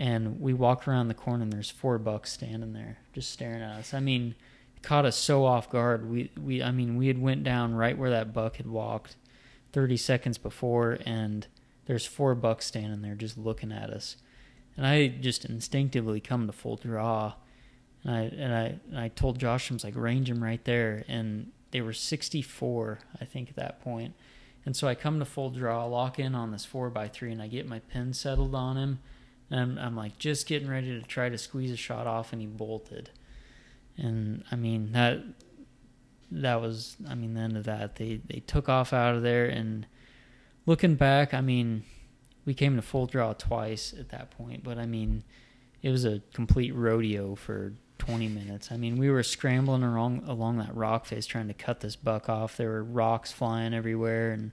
and 0.00 0.40
we 0.40 0.54
walk 0.54 0.88
around 0.88 1.08
the 1.08 1.14
corner 1.14 1.42
and 1.42 1.52
there's 1.52 1.68
four 1.68 1.98
bucks 1.98 2.32
standing 2.32 2.72
there 2.72 2.96
just 3.12 3.30
staring 3.30 3.60
at 3.60 3.76
us. 3.76 3.92
I 3.92 4.00
mean, 4.00 4.34
caught 4.80 5.04
us 5.04 5.14
so 5.14 5.44
off 5.44 5.68
guard. 5.68 6.10
We 6.10 6.30
we 6.42 6.62
I 6.62 6.70
mean, 6.70 6.96
we 6.96 7.08
had 7.08 7.20
went 7.20 7.44
down 7.44 7.74
right 7.74 7.96
where 7.96 8.08
that 8.08 8.32
buck 8.32 8.56
had 8.56 8.66
walked 8.66 9.16
30 9.72 9.98
seconds 9.98 10.38
before 10.38 10.98
and 11.04 11.46
there's 11.84 12.06
four 12.06 12.34
bucks 12.34 12.64
standing 12.64 13.02
there 13.02 13.14
just 13.14 13.36
looking 13.36 13.70
at 13.70 13.90
us. 13.90 14.16
And 14.74 14.86
I 14.86 15.08
just 15.08 15.44
instinctively 15.44 16.18
come 16.18 16.46
to 16.46 16.52
full 16.52 16.76
draw. 16.76 17.34
And 18.02 18.14
I 18.14 18.20
and 18.22 18.54
I 18.54 18.80
and 18.88 18.98
I 18.98 19.08
told 19.08 19.38
Josh 19.38 19.70
I 19.70 19.74
was 19.74 19.84
like 19.84 19.96
range 19.96 20.30
him 20.30 20.42
right 20.42 20.64
there 20.64 21.04
and 21.08 21.52
they 21.72 21.82
were 21.82 21.92
64 21.92 23.00
I 23.20 23.26
think 23.26 23.50
at 23.50 23.56
that 23.56 23.82
point. 23.82 24.14
And 24.64 24.74
so 24.74 24.88
I 24.88 24.94
come 24.94 25.18
to 25.18 25.26
full 25.26 25.50
draw, 25.50 25.84
lock 25.84 26.18
in 26.18 26.34
on 26.34 26.52
this 26.52 26.64
4 26.64 26.88
by 26.88 27.08
3 27.08 27.32
and 27.32 27.42
I 27.42 27.48
get 27.48 27.68
my 27.68 27.80
pin 27.80 28.14
settled 28.14 28.54
on 28.54 28.78
him 28.78 29.00
and 29.50 29.60
I'm, 29.60 29.78
I'm 29.78 29.96
like 29.96 30.18
just 30.18 30.46
getting 30.46 30.68
ready 30.68 30.98
to 31.00 31.06
try 31.06 31.28
to 31.28 31.38
squeeze 31.38 31.70
a 31.70 31.76
shot 31.76 32.06
off, 32.06 32.32
and 32.32 32.40
he 32.40 32.46
bolted. 32.46 33.10
And 33.96 34.44
I 34.50 34.56
mean 34.56 34.92
that 34.92 35.18
that 36.30 36.60
was 36.60 36.96
I 37.08 37.14
mean 37.14 37.34
the 37.34 37.40
end 37.40 37.56
of 37.56 37.64
that. 37.64 37.96
They 37.96 38.20
they 38.26 38.40
took 38.40 38.68
off 38.68 38.92
out 38.92 39.14
of 39.14 39.22
there, 39.22 39.46
and 39.46 39.86
looking 40.66 40.94
back, 40.94 41.34
I 41.34 41.40
mean 41.40 41.84
we 42.46 42.54
came 42.54 42.76
to 42.76 42.82
full 42.82 43.06
draw 43.06 43.32
twice 43.32 43.94
at 43.98 44.08
that 44.10 44.30
point, 44.30 44.64
but 44.64 44.78
I 44.78 44.86
mean 44.86 45.24
it 45.82 45.90
was 45.90 46.04
a 46.04 46.20
complete 46.32 46.74
rodeo 46.74 47.34
for 47.34 47.72
20 47.98 48.28
minutes. 48.28 48.70
I 48.70 48.76
mean, 48.76 48.98
we 48.98 49.10
were 49.10 49.22
scrambling 49.22 49.82
along 49.82 50.24
along 50.26 50.58
that 50.58 50.74
rock 50.74 51.06
face 51.06 51.26
trying 51.26 51.48
to 51.48 51.54
cut 51.54 51.80
this 51.80 51.96
buck 51.96 52.28
off. 52.28 52.56
There 52.56 52.70
were 52.70 52.84
rocks 52.84 53.32
flying 53.32 53.74
everywhere 53.74 54.32
and 54.32 54.52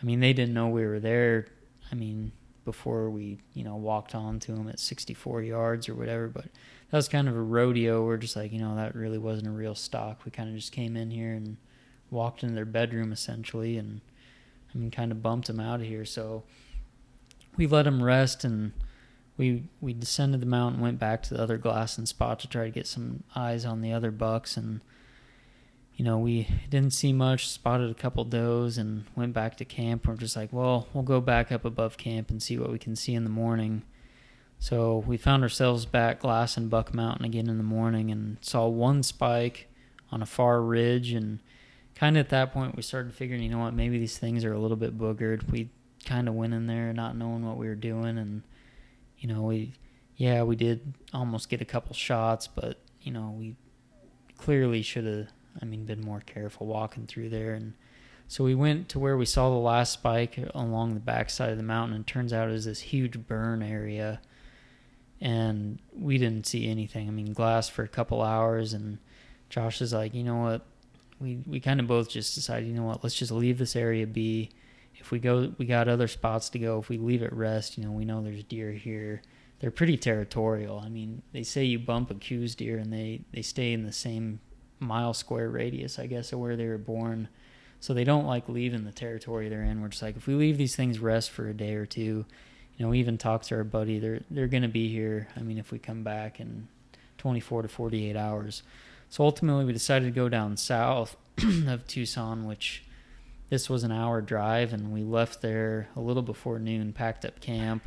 I 0.00 0.06
mean, 0.06 0.20
they 0.20 0.32
didn't 0.32 0.54
know 0.54 0.68
we 0.68 0.86
were 0.86 1.00
there. 1.00 1.46
I 1.90 1.94
mean, 1.94 2.32
before 2.68 3.08
we 3.08 3.38
you 3.54 3.64
know 3.64 3.76
walked 3.76 4.14
on 4.14 4.38
to 4.38 4.52
him 4.52 4.68
at 4.68 4.78
64 4.78 5.40
yards 5.40 5.88
or 5.88 5.94
whatever 5.94 6.28
but 6.28 6.44
that 6.90 6.96
was 6.96 7.08
kind 7.08 7.28
of 7.28 7.36
a 7.36 7.40
rodeo. 7.40 8.04
We're 8.04 8.16
just 8.16 8.36
like 8.36 8.52
you 8.52 8.60
know 8.60 8.76
that 8.76 8.94
really 8.94 9.18
wasn't 9.18 9.48
a 9.48 9.52
real 9.52 9.74
stock. 9.74 10.24
We 10.24 10.30
kind 10.30 10.48
of 10.48 10.54
just 10.54 10.72
came 10.72 10.96
in 10.96 11.10
here 11.10 11.32
and 11.32 11.56
walked 12.10 12.42
into 12.42 12.54
their 12.54 12.64
bedroom 12.64 13.12
essentially 13.12 13.76
and 13.76 14.00
i 14.74 14.78
mean 14.78 14.90
kind 14.90 15.12
of 15.12 15.22
bumped 15.22 15.48
them 15.48 15.60
out 15.60 15.80
of 15.80 15.86
here. 15.86 16.04
So 16.04 16.44
we 17.56 17.66
let 17.66 17.82
them 17.82 18.02
rest 18.02 18.44
and 18.44 18.72
we 19.36 19.64
we 19.80 19.92
descended 19.92 20.40
the 20.40 20.46
mountain 20.46 20.80
went 20.80 20.98
back 20.98 21.22
to 21.24 21.34
the 21.34 21.42
other 21.42 21.58
glass 21.58 21.98
and 21.98 22.08
spot 22.08 22.40
to 22.40 22.48
try 22.48 22.64
to 22.64 22.70
get 22.70 22.86
some 22.86 23.22
eyes 23.36 23.64
on 23.64 23.82
the 23.82 23.92
other 23.92 24.10
bucks 24.10 24.56
and 24.56 24.80
you 25.98 26.04
know, 26.04 26.16
we 26.16 26.46
didn't 26.70 26.92
see 26.92 27.12
much, 27.12 27.48
spotted 27.48 27.90
a 27.90 27.94
couple 27.94 28.22
does, 28.22 28.78
and 28.78 29.04
went 29.16 29.32
back 29.32 29.56
to 29.56 29.64
camp. 29.64 30.06
We're 30.06 30.14
just 30.14 30.36
like, 30.36 30.52
well, 30.52 30.86
we'll 30.92 31.02
go 31.02 31.20
back 31.20 31.50
up 31.50 31.64
above 31.64 31.96
camp 31.96 32.30
and 32.30 32.40
see 32.40 32.56
what 32.56 32.70
we 32.70 32.78
can 32.78 32.94
see 32.94 33.14
in 33.14 33.24
the 33.24 33.30
morning. 33.30 33.82
So 34.60 35.02
we 35.08 35.16
found 35.16 35.42
ourselves 35.42 35.86
back 35.86 36.20
glassing 36.20 36.68
Buck 36.68 36.94
Mountain 36.94 37.24
again 37.24 37.48
in 37.48 37.58
the 37.58 37.64
morning 37.64 38.12
and 38.12 38.36
saw 38.40 38.68
one 38.68 39.02
spike 39.02 39.66
on 40.12 40.22
a 40.22 40.26
far 40.26 40.62
ridge. 40.62 41.10
And 41.10 41.40
kind 41.96 42.16
of 42.16 42.26
at 42.26 42.30
that 42.30 42.52
point, 42.52 42.76
we 42.76 42.82
started 42.82 43.12
figuring, 43.12 43.42
you 43.42 43.48
know 43.48 43.58
what, 43.58 43.74
maybe 43.74 43.98
these 43.98 44.18
things 44.18 44.44
are 44.44 44.52
a 44.52 44.58
little 44.58 44.76
bit 44.76 44.96
boogered. 44.96 45.50
We 45.50 45.68
kind 46.04 46.28
of 46.28 46.34
went 46.34 46.54
in 46.54 46.68
there 46.68 46.92
not 46.92 47.16
knowing 47.16 47.44
what 47.44 47.56
we 47.56 47.66
were 47.66 47.74
doing. 47.74 48.18
And, 48.18 48.44
you 49.18 49.28
know, 49.28 49.42
we, 49.42 49.72
yeah, 50.16 50.44
we 50.44 50.54
did 50.54 50.94
almost 51.12 51.48
get 51.48 51.60
a 51.60 51.64
couple 51.64 51.92
shots, 51.92 52.46
but, 52.46 52.78
you 53.02 53.10
know, 53.10 53.34
we 53.36 53.56
clearly 54.36 54.82
should 54.82 55.04
have 55.04 55.26
I 55.60 55.64
mean, 55.64 55.84
been 55.84 56.00
more 56.00 56.20
careful 56.20 56.66
walking 56.66 57.06
through 57.06 57.30
there. 57.30 57.54
And 57.54 57.74
so 58.26 58.44
we 58.44 58.54
went 58.54 58.88
to 58.90 58.98
where 58.98 59.16
we 59.16 59.24
saw 59.24 59.50
the 59.50 59.56
last 59.56 59.92
spike 59.92 60.38
along 60.54 60.94
the 60.94 61.00
backside 61.00 61.50
of 61.50 61.56
the 61.56 61.62
mountain, 61.62 61.96
and 61.96 62.06
turns 62.06 62.32
out 62.32 62.48
it 62.48 62.52
was 62.52 62.66
this 62.66 62.80
huge 62.80 63.26
burn 63.26 63.62
area. 63.62 64.20
And 65.20 65.80
we 65.92 66.18
didn't 66.18 66.46
see 66.46 66.68
anything. 66.68 67.08
I 67.08 67.10
mean, 67.10 67.32
glass 67.32 67.68
for 67.68 67.82
a 67.82 67.88
couple 67.88 68.22
hours, 68.22 68.72
and 68.72 68.98
Josh 69.48 69.80
is 69.80 69.92
like, 69.92 70.14
you 70.14 70.22
know 70.22 70.36
what? 70.36 70.66
We 71.20 71.42
we 71.46 71.58
kind 71.58 71.80
of 71.80 71.88
both 71.88 72.08
just 72.08 72.34
decided, 72.34 72.68
you 72.68 72.74
know 72.74 72.84
what? 72.84 73.02
Let's 73.02 73.16
just 73.16 73.32
leave 73.32 73.58
this 73.58 73.74
area 73.74 74.06
be. 74.06 74.50
If 74.94 75.10
we 75.10 75.20
go, 75.20 75.52
we 75.58 75.64
got 75.64 75.88
other 75.88 76.08
spots 76.08 76.48
to 76.50 76.58
go. 76.58 76.78
If 76.78 76.88
we 76.88 76.98
leave 76.98 77.22
it 77.22 77.32
rest, 77.32 77.78
you 77.78 77.84
know, 77.84 77.92
we 77.92 78.04
know 78.04 78.22
there's 78.22 78.44
deer 78.44 78.72
here. 78.72 79.22
They're 79.60 79.70
pretty 79.70 79.96
territorial. 79.96 80.80
I 80.84 80.88
mean, 80.88 81.22
they 81.32 81.42
say 81.42 81.64
you 81.64 81.78
bump 81.78 82.10
a 82.10 82.14
Coues 82.14 82.54
deer, 82.54 82.78
and 82.78 82.92
they 82.92 83.22
they 83.32 83.42
stay 83.42 83.72
in 83.72 83.84
the 83.84 83.92
same 83.92 84.40
mile 84.80 85.14
square 85.14 85.50
radius, 85.50 85.98
I 85.98 86.06
guess, 86.06 86.32
of 86.32 86.38
where 86.38 86.56
they 86.56 86.66
were 86.66 86.78
born. 86.78 87.28
So 87.80 87.94
they 87.94 88.04
don't 88.04 88.26
like 88.26 88.48
leaving 88.48 88.84
the 88.84 88.92
territory 88.92 89.48
they're 89.48 89.62
in. 89.62 89.80
We're 89.80 89.88
just 89.88 90.02
like, 90.02 90.16
if 90.16 90.26
we 90.26 90.34
leave 90.34 90.58
these 90.58 90.74
things 90.74 90.98
rest 90.98 91.30
for 91.30 91.48
a 91.48 91.54
day 91.54 91.74
or 91.74 91.86
two, 91.86 92.26
you 92.76 92.84
know, 92.84 92.90
we 92.90 92.98
even 92.98 93.18
talked 93.18 93.48
to 93.48 93.56
our 93.56 93.64
buddy. 93.64 93.98
They're 93.98 94.20
they're 94.30 94.48
to 94.48 94.68
be 94.68 94.88
here. 94.88 95.28
I 95.36 95.40
mean, 95.40 95.58
if 95.58 95.72
we 95.72 95.78
come 95.78 96.02
back 96.04 96.40
in 96.40 96.68
24 97.18 97.62
to 97.62 97.68
48 97.68 98.16
hours. 98.16 98.62
So 99.10 99.24
ultimately, 99.24 99.64
we 99.64 99.72
decided 99.72 100.06
to 100.06 100.10
go 100.10 100.28
down 100.28 100.56
south 100.56 101.16
of 101.66 101.86
Tucson, 101.86 102.46
which 102.46 102.84
this 103.50 103.68
was 103.68 103.82
an 103.82 103.92
hour 103.92 104.20
drive, 104.20 104.72
and 104.72 104.92
we 104.92 105.02
left 105.02 105.42
there 105.42 105.88
a 105.96 106.00
little 106.00 106.22
before 106.22 106.58
noon, 106.58 106.92
packed 106.92 107.24
up 107.24 107.40
camp, 107.40 107.82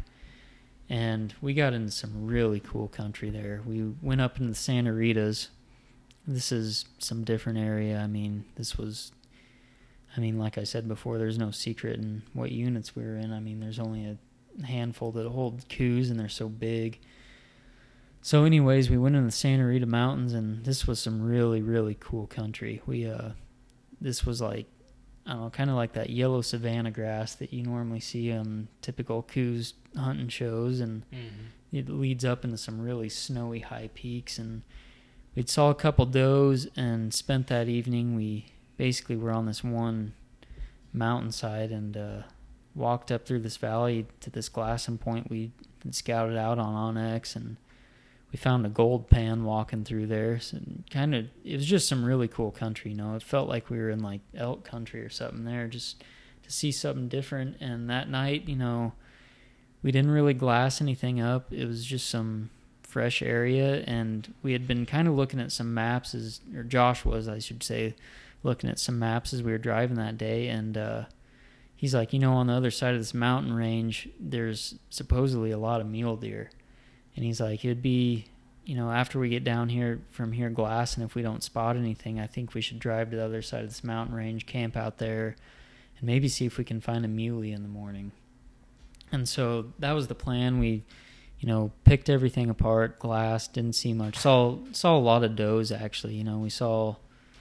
and 0.89 1.33
we 1.41 1.53
got 1.53 1.73
into 1.73 1.91
some 1.91 2.27
really 2.27 2.59
cool 2.59 2.87
country 2.87 3.29
there. 3.29 3.61
We 3.65 3.93
went 4.01 4.21
up 4.21 4.37
into 4.37 4.49
the 4.49 4.55
Santa 4.55 4.91
Ritas. 4.91 5.47
This 6.27 6.51
is 6.51 6.85
some 6.99 7.23
different 7.23 7.57
area. 7.59 7.99
I 7.99 8.07
mean, 8.07 8.45
this 8.55 8.77
was, 8.77 9.11
I 10.15 10.19
mean, 10.19 10.37
like 10.37 10.57
I 10.57 10.63
said 10.63 10.87
before, 10.87 11.17
there's 11.17 11.37
no 11.39 11.51
secret 11.51 11.99
in 11.99 12.21
what 12.33 12.51
units 12.51 12.95
we 12.95 13.03
were 13.03 13.17
in. 13.17 13.31
I 13.33 13.39
mean, 13.39 13.59
there's 13.59 13.79
only 13.79 14.05
a 14.05 14.65
handful 14.65 15.11
that 15.13 15.27
hold 15.27 15.67
Coues, 15.67 16.09
and 16.09 16.19
they're 16.19 16.29
so 16.29 16.47
big. 16.47 16.99
So, 18.21 18.43
anyways, 18.43 18.89
we 18.89 18.97
went 18.99 19.15
in 19.15 19.25
the 19.25 19.31
Santa 19.31 19.65
Rita 19.65 19.87
Mountains, 19.87 20.33
and 20.33 20.63
this 20.63 20.85
was 20.85 20.99
some 20.99 21.21
really, 21.23 21.61
really 21.61 21.97
cool 21.99 22.27
country. 22.27 22.81
We, 22.85 23.07
uh, 23.09 23.29
this 23.99 24.23
was 24.25 24.41
like, 24.41 24.67
I 25.25 25.31
don't 25.33 25.41
know, 25.41 25.49
kind 25.49 25.69
of 25.71 25.75
like 25.75 25.93
that 25.93 26.11
yellow 26.11 26.41
savanna 26.41 26.91
grass 26.91 27.33
that 27.35 27.51
you 27.51 27.63
normally 27.63 27.99
see 27.99 28.31
on 28.31 28.67
typical 28.81 29.23
Coues 29.23 29.73
hunting 29.97 30.29
shows, 30.29 30.79
and 30.81 31.03
Mm-hmm. 31.11 31.75
it 31.77 31.89
leads 31.89 32.23
up 32.23 32.43
into 32.45 32.57
some 32.57 32.79
really 32.79 33.09
snowy 33.09 33.59
high 33.61 33.89
peaks. 33.95 34.37
And 34.37 34.61
we 35.35 35.43
saw 35.45 35.69
a 35.69 35.75
couple 35.75 36.05
does 36.05 36.67
and 36.75 37.13
spent 37.13 37.47
that 37.47 37.67
evening. 37.67 38.15
We 38.15 38.47
basically 38.77 39.15
were 39.15 39.31
on 39.31 39.45
this 39.45 39.63
one 39.63 40.13
mountainside 40.93 41.71
and 41.71 41.95
uh, 41.95 42.21
walked 42.75 43.11
up 43.11 43.25
through 43.25 43.39
this 43.39 43.57
valley 43.57 44.07
to 44.19 44.29
this 44.29 44.49
glassing 44.49 44.97
point 44.97 45.29
we 45.29 45.51
scouted 45.91 46.37
out 46.37 46.59
on 46.59 46.95
onX 46.95 47.35
and 47.35 47.57
we 48.31 48.37
found 48.37 48.65
a 48.65 48.69
gold 48.69 49.09
pan 49.09 49.43
walking 49.43 49.83
through 49.83 50.07
there. 50.07 50.39
So 50.39 50.57
kind 50.89 51.13
of, 51.13 51.25
it 51.43 51.57
was 51.57 51.65
just 51.65 51.87
some 51.87 52.05
really 52.05 52.27
cool 52.27 52.51
country. 52.51 52.91
You 52.91 52.97
know, 52.97 53.15
it 53.15 53.23
felt 53.23 53.49
like 53.49 53.69
we 53.69 53.77
were 53.77 53.89
in 53.89 53.99
like 53.99 54.21
elk 54.33 54.63
country 54.63 55.01
or 55.01 55.09
something 55.09 55.43
there, 55.43 55.67
just 55.67 56.03
to 56.43 56.51
see 56.51 56.71
something 56.71 57.09
different. 57.09 57.57
And 57.59 57.89
that 57.89 58.09
night, 58.09 58.47
you 58.47 58.55
know, 58.55 58.93
we 59.83 59.91
didn't 59.91 60.11
really 60.11 60.33
glass 60.33 60.79
anything 60.79 61.19
up. 61.19 61.51
It 61.51 61.65
was 61.65 61.85
just 61.85 62.09
some 62.09 62.51
fresh 62.91 63.21
area, 63.21 63.83
and 63.87 64.33
we 64.43 64.53
had 64.53 64.67
been 64.67 64.85
kind 64.85 65.07
of 65.07 65.15
looking 65.15 65.39
at 65.39 65.51
some 65.51 65.73
maps 65.73 66.13
as, 66.13 66.41
or 66.55 66.63
Josh 66.63 67.05
was, 67.05 67.27
I 67.27 67.39
should 67.39 67.63
say, 67.63 67.95
looking 68.43 68.69
at 68.69 68.79
some 68.79 68.99
maps 68.99 69.33
as 69.33 69.43
we 69.43 69.51
were 69.51 69.57
driving 69.57 69.97
that 69.97 70.17
day, 70.17 70.47
and 70.47 70.77
uh, 70.77 71.03
he's 71.75 71.95
like, 71.95 72.13
you 72.13 72.19
know, 72.19 72.33
on 72.33 72.47
the 72.47 72.53
other 72.53 72.71
side 72.71 72.93
of 72.93 72.99
this 72.99 73.13
mountain 73.13 73.53
range, 73.53 74.09
there's 74.19 74.75
supposedly 74.89 75.51
a 75.51 75.57
lot 75.57 75.81
of 75.81 75.87
mule 75.87 76.15
deer 76.15 76.49
and 77.15 77.25
he's 77.25 77.41
like, 77.41 77.63
it'd 77.65 77.81
be, 77.81 78.25
you 78.65 78.75
know, 78.75 78.91
after 78.91 79.19
we 79.19 79.29
get 79.29 79.43
down 79.43 79.69
here 79.69 80.01
from 80.11 80.31
here 80.31 80.49
glass, 80.49 80.95
and 80.95 81.05
if 81.05 81.15
we 81.15 81.21
don't 81.21 81.43
spot 81.43 81.75
anything, 81.75 82.19
I 82.19 82.27
think 82.27 82.53
we 82.53 82.61
should 82.61 82.79
drive 82.79 83.09
to 83.11 83.17
the 83.17 83.25
other 83.25 83.41
side 83.41 83.63
of 83.63 83.69
this 83.69 83.83
mountain 83.83 84.15
range, 84.15 84.45
camp 84.45 84.77
out 84.77 84.97
there, 84.97 85.35
and 85.97 86.07
maybe 86.07 86.27
see 86.27 86.45
if 86.45 86.57
we 86.57 86.63
can 86.63 86.79
find 86.79 87.03
a 87.03 87.07
muley 87.07 87.51
in 87.51 87.63
the 87.63 87.69
morning. 87.69 88.11
And 89.11 89.27
so 89.27 89.73
that 89.79 89.91
was 89.91 90.07
the 90.07 90.15
plan. 90.15 90.59
We, 90.59 90.83
you 91.41 91.47
know, 91.47 91.71
picked 91.85 92.07
everything 92.07 92.51
apart, 92.51 92.99
glass, 92.99 93.47
didn't 93.47 93.73
see 93.73 93.93
much. 93.93 94.15
Saw 94.15 94.59
saw 94.71 94.95
a 94.95 94.99
lot 94.99 95.23
of 95.23 95.35
does 95.35 95.71
actually. 95.71 96.13
You 96.13 96.23
know, 96.23 96.37
we 96.37 96.51
saw 96.51 96.95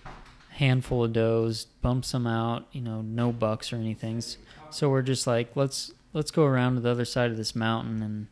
a 0.06 0.54
handful 0.54 1.04
of 1.04 1.12
does, 1.12 1.66
bumped 1.82 2.06
some 2.06 2.26
out. 2.26 2.66
You 2.72 2.80
know, 2.80 3.02
no 3.02 3.30
bucks 3.30 3.74
or 3.74 3.76
anything. 3.76 4.22
So 4.70 4.88
we're 4.88 5.02
just 5.02 5.26
like, 5.26 5.54
let's 5.54 5.92
let's 6.14 6.30
go 6.30 6.44
around 6.44 6.76
to 6.76 6.80
the 6.80 6.90
other 6.90 7.04
side 7.04 7.30
of 7.30 7.36
this 7.36 7.54
mountain 7.54 8.02
and 8.02 8.26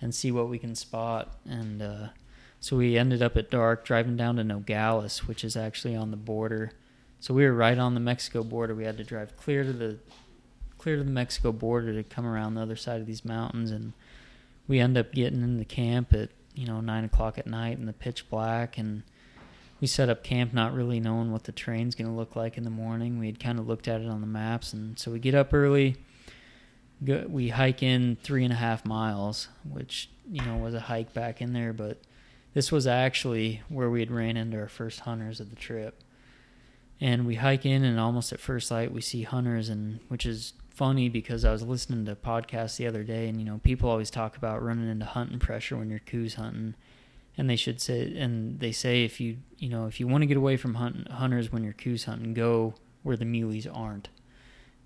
and 0.00 0.12
see 0.12 0.32
what 0.32 0.48
we 0.48 0.58
can 0.58 0.74
spot. 0.74 1.36
And 1.48 1.80
uh, 1.80 2.08
so 2.58 2.76
we 2.76 2.98
ended 2.98 3.22
up 3.22 3.36
at 3.36 3.48
dark 3.48 3.84
driving 3.84 4.16
down 4.16 4.36
to 4.36 4.44
Nogales, 4.44 5.28
which 5.28 5.44
is 5.44 5.56
actually 5.56 5.94
on 5.94 6.10
the 6.10 6.16
border. 6.16 6.72
So 7.20 7.32
we 7.32 7.44
were 7.44 7.54
right 7.54 7.78
on 7.78 7.94
the 7.94 8.00
Mexico 8.00 8.42
border. 8.42 8.74
We 8.74 8.86
had 8.86 8.96
to 8.96 9.04
drive 9.04 9.36
clear 9.36 9.62
to 9.62 9.72
the 9.72 9.98
clear 10.78 10.96
to 10.96 11.04
the 11.04 11.10
Mexico 11.12 11.52
border 11.52 11.94
to 11.94 12.02
come 12.02 12.26
around 12.26 12.54
the 12.54 12.60
other 12.60 12.74
side 12.74 13.00
of 13.00 13.06
these 13.06 13.24
mountains, 13.24 13.70
and 13.70 13.92
we 14.72 14.80
end 14.80 14.96
up 14.96 15.12
getting 15.12 15.42
in 15.42 15.58
the 15.58 15.66
camp 15.66 16.14
at 16.14 16.30
you 16.54 16.66
know 16.66 16.80
nine 16.80 17.04
o'clock 17.04 17.36
at 17.36 17.46
night 17.46 17.76
in 17.76 17.84
the 17.84 17.92
pitch 17.92 18.30
black, 18.30 18.78
and 18.78 19.02
we 19.82 19.86
set 19.86 20.08
up 20.08 20.24
camp 20.24 20.54
not 20.54 20.72
really 20.72 20.98
knowing 20.98 21.30
what 21.30 21.44
the 21.44 21.52
terrain's 21.52 21.94
going 21.94 22.08
to 22.08 22.16
look 22.16 22.34
like 22.34 22.56
in 22.56 22.64
the 22.64 22.70
morning. 22.70 23.18
We 23.18 23.26
had 23.26 23.38
kind 23.38 23.58
of 23.58 23.68
looked 23.68 23.86
at 23.86 24.00
it 24.00 24.08
on 24.08 24.22
the 24.22 24.26
maps, 24.26 24.72
and 24.72 24.98
so 24.98 25.10
we 25.10 25.18
get 25.18 25.34
up 25.34 25.52
early 25.52 25.98
go, 27.04 27.26
we 27.28 27.50
hike 27.50 27.82
in 27.82 28.16
three 28.22 28.44
and 28.44 28.52
a 28.52 28.56
half 28.56 28.86
miles, 28.86 29.48
which 29.62 30.08
you 30.26 30.40
know 30.40 30.56
was 30.56 30.72
a 30.72 30.80
hike 30.80 31.12
back 31.12 31.42
in 31.42 31.52
there, 31.52 31.74
but 31.74 32.00
this 32.54 32.72
was 32.72 32.86
actually 32.86 33.60
where 33.68 33.90
we 33.90 34.00
had 34.00 34.10
ran 34.10 34.38
into 34.38 34.58
our 34.58 34.68
first 34.68 35.00
hunters 35.00 35.38
of 35.38 35.50
the 35.50 35.56
trip. 35.56 36.02
And 36.98 37.26
we 37.26 37.34
hike 37.34 37.66
in, 37.66 37.84
and 37.84 38.00
almost 38.00 38.32
at 38.32 38.40
first 38.40 38.68
sight, 38.68 38.90
we 38.90 39.02
see 39.02 39.24
hunters, 39.24 39.68
and 39.68 40.00
which 40.08 40.24
is 40.24 40.54
funny 40.82 41.08
because 41.08 41.44
I 41.44 41.52
was 41.52 41.62
listening 41.62 42.06
to 42.06 42.16
podcasts 42.16 42.76
the 42.76 42.88
other 42.88 43.04
day, 43.04 43.28
and 43.28 43.38
you 43.38 43.44
know 43.44 43.60
people 43.62 43.88
always 43.88 44.10
talk 44.10 44.36
about 44.36 44.64
running 44.64 44.88
into 44.90 45.04
hunting 45.04 45.38
pressure 45.38 45.76
when 45.76 45.88
you're 45.88 46.00
Coues 46.00 46.34
hunting, 46.34 46.74
and 47.38 47.48
they 47.48 47.54
should 47.54 47.80
say, 47.80 48.12
and 48.16 48.58
they 48.58 48.72
say 48.72 49.04
if 49.04 49.20
you 49.20 49.36
you 49.58 49.68
know 49.68 49.86
if 49.86 50.00
you 50.00 50.08
want 50.08 50.22
to 50.22 50.26
get 50.26 50.36
away 50.36 50.56
from 50.56 50.74
hunt, 50.74 51.08
hunters 51.08 51.52
when 51.52 51.62
you're 51.62 51.72
Coues 51.72 52.04
hunting, 52.04 52.34
go 52.34 52.74
where 53.04 53.16
the 53.16 53.24
muleys 53.24 53.68
aren't 53.72 54.08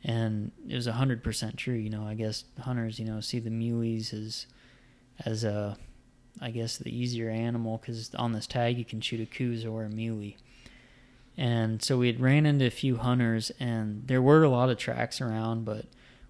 and 0.05 0.53
it 0.69 0.75
was 0.75 0.87
hundred 0.87 1.23
percent 1.23 1.57
true. 1.57 1.75
You 1.75 1.91
know, 1.91 2.07
I 2.07 2.15
guess 2.15 2.45
hunters, 2.61 2.99
you 2.99 3.07
know, 3.07 3.21
see 3.21 3.39
the 3.39 3.51
muleys 3.51 4.13
as 4.13 4.47
as 5.25 5.45
a, 5.45 5.79
I 6.43 6.51
guess 6.51 6.77
the 6.77 6.95
easier 6.95 7.31
animal 7.31 7.79
because 7.79 8.15
on 8.15 8.33
this 8.33 8.47
tag 8.47 8.77
you 8.77 8.85
can 8.85 9.01
shoot 9.01 9.21
a 9.21 9.27
Coues 9.27 9.65
or 9.65 9.85
a 9.85 9.89
muley. 9.89 10.37
And 11.39 11.83
so 11.83 11.99
we 11.99 12.07
had 12.07 12.21
ran 12.21 12.47
into 12.47 12.67
a 12.67 12.71
few 12.71 12.97
hunters, 12.97 13.51
and 13.61 14.07
there 14.07 14.23
were 14.23 14.43
a 14.43 14.49
lot 14.49 14.71
of 14.71 14.79
tracks 14.79 15.21
around, 15.21 15.65
but 15.65 15.85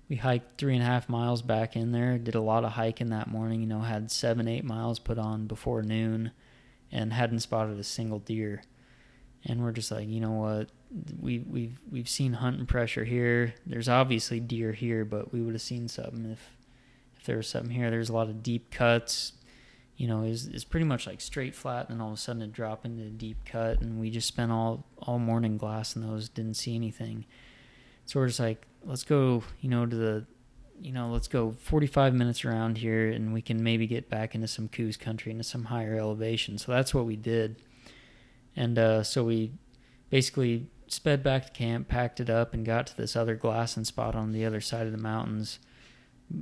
we 0.09 0.17
hiked 0.17 0.59
three 0.59 0.75
and 0.75 0.83
a 0.83 0.87
half 0.87 1.09
miles 1.09 1.43
back 1.43 1.77
in 1.77 1.93
there. 1.93 2.19
Did 2.19 2.35
a 2.35 2.41
lot 2.41 2.65
of 2.65 2.73
hiking 2.73 3.11
that 3.11 3.29
morning. 3.29 3.61
You 3.61 3.67
know, 3.67 3.81
had 3.81 4.11
seven, 4.11 4.49
eight 4.49 4.65
miles 4.65 4.99
put 4.99 5.19
on 5.19 5.47
before 5.47 5.83
noon, 5.83 6.33
and 6.91 7.13
hadn't 7.13 7.41
spotted 7.41 7.79
a 7.79 7.85
single 7.85 8.19
deer. 8.19 8.63
And 9.45 9.63
we're 9.63 9.73
just 9.73 9.93
like, 9.93 10.09
you 10.09 10.21
know 10.21 10.33
what? 10.33 10.71
we 11.21 11.39
we've 11.41 11.81
we've 11.91 12.09
seen 12.09 12.35
hunting 12.35 12.67
pressure 12.67 13.05
here. 13.05 13.55
There's 13.67 13.89
obviously 13.89 14.41
deer 14.41 14.73
here, 14.73 15.05
but 15.05 15.33
we 15.33 15.41
would 15.41 15.55
have 15.55 15.63
seen 15.63 15.89
something 15.89 16.31
if 16.31 16.57
if 17.19 17.25
there 17.25 17.37
was 17.37 17.49
something 17.49 17.71
here. 17.71 17.91
There's 17.91 18.09
a 18.09 18.15
lot 18.15 18.29
of 18.29 18.43
deep 18.43 18.71
cuts. 18.71 19.33
You 19.97 20.09
know, 20.09 20.23
is 20.23 20.47
is 20.47 20.65
pretty 20.65 20.85
much 20.85 21.07
like 21.07 21.21
straight 21.21 21.55
flat, 21.55 21.89
and 21.89 21.97
then 21.97 22.03
all 22.03 22.13
of 22.13 22.19
a 22.19 22.21
sudden 22.21 22.43
it 22.43 22.53
drop 22.53 22.85
into 22.85 23.03
a 23.03 23.11
deep 23.11 23.39
cut, 23.45 23.81
and 23.81 23.99
we 23.99 24.11
just 24.11 24.29
spent 24.29 24.53
all 24.53 24.85
all 24.99 25.19
morning 25.19 25.57
glassing 25.57 26.03
those, 26.03 26.29
didn't 26.29 26.55
see 26.55 26.75
anything. 26.75 27.25
So 28.05 28.21
we're 28.21 28.29
just 28.29 28.41
like, 28.41 28.67
let's 28.85 29.03
go, 29.03 29.43
you 29.61 29.69
know, 29.69 29.85
to 29.85 29.97
the, 29.97 30.27
you 30.81 30.93
know, 30.93 31.11
let's 31.11 31.27
go 31.27 31.57
45 31.59 32.15
minutes 32.15 32.45
around 32.45 32.79
here, 32.79 33.11
and 33.11 33.33
we 33.33 33.43
can 33.43 33.63
maybe 33.63 33.87
get 33.87 34.09
back 34.09 34.35
into 34.35 34.47
some 34.47 34.69
Coues 34.69 34.97
country, 34.97 35.33
into 35.33 35.45
some 35.45 35.65
higher 35.65 35.97
elevation. 35.97 36.59
So 36.59 36.73
that's 36.73 36.95
what 36.95 37.07
we 37.07 37.17
did, 37.17 37.57
and 38.55 38.79
uh, 38.79 39.03
so 39.03 39.25
we 39.25 39.53
basically 40.11 40.69
sped 40.89 41.23
back 41.23 41.47
to 41.47 41.53
camp, 41.53 41.89
packed 41.89 42.21
it 42.21 42.31
up, 42.31 42.55
and 42.55 42.65
got 42.65 42.87
to 42.89 42.97
this 42.97 43.17
other 43.17 43.35
glassing 43.35 43.85
spot 43.85 44.15
on 44.15 44.33
the 44.33 44.45
other 44.45 44.61
side 44.61 44.87
of 44.87 44.93
the 44.93 44.99
mountains. 44.99 45.59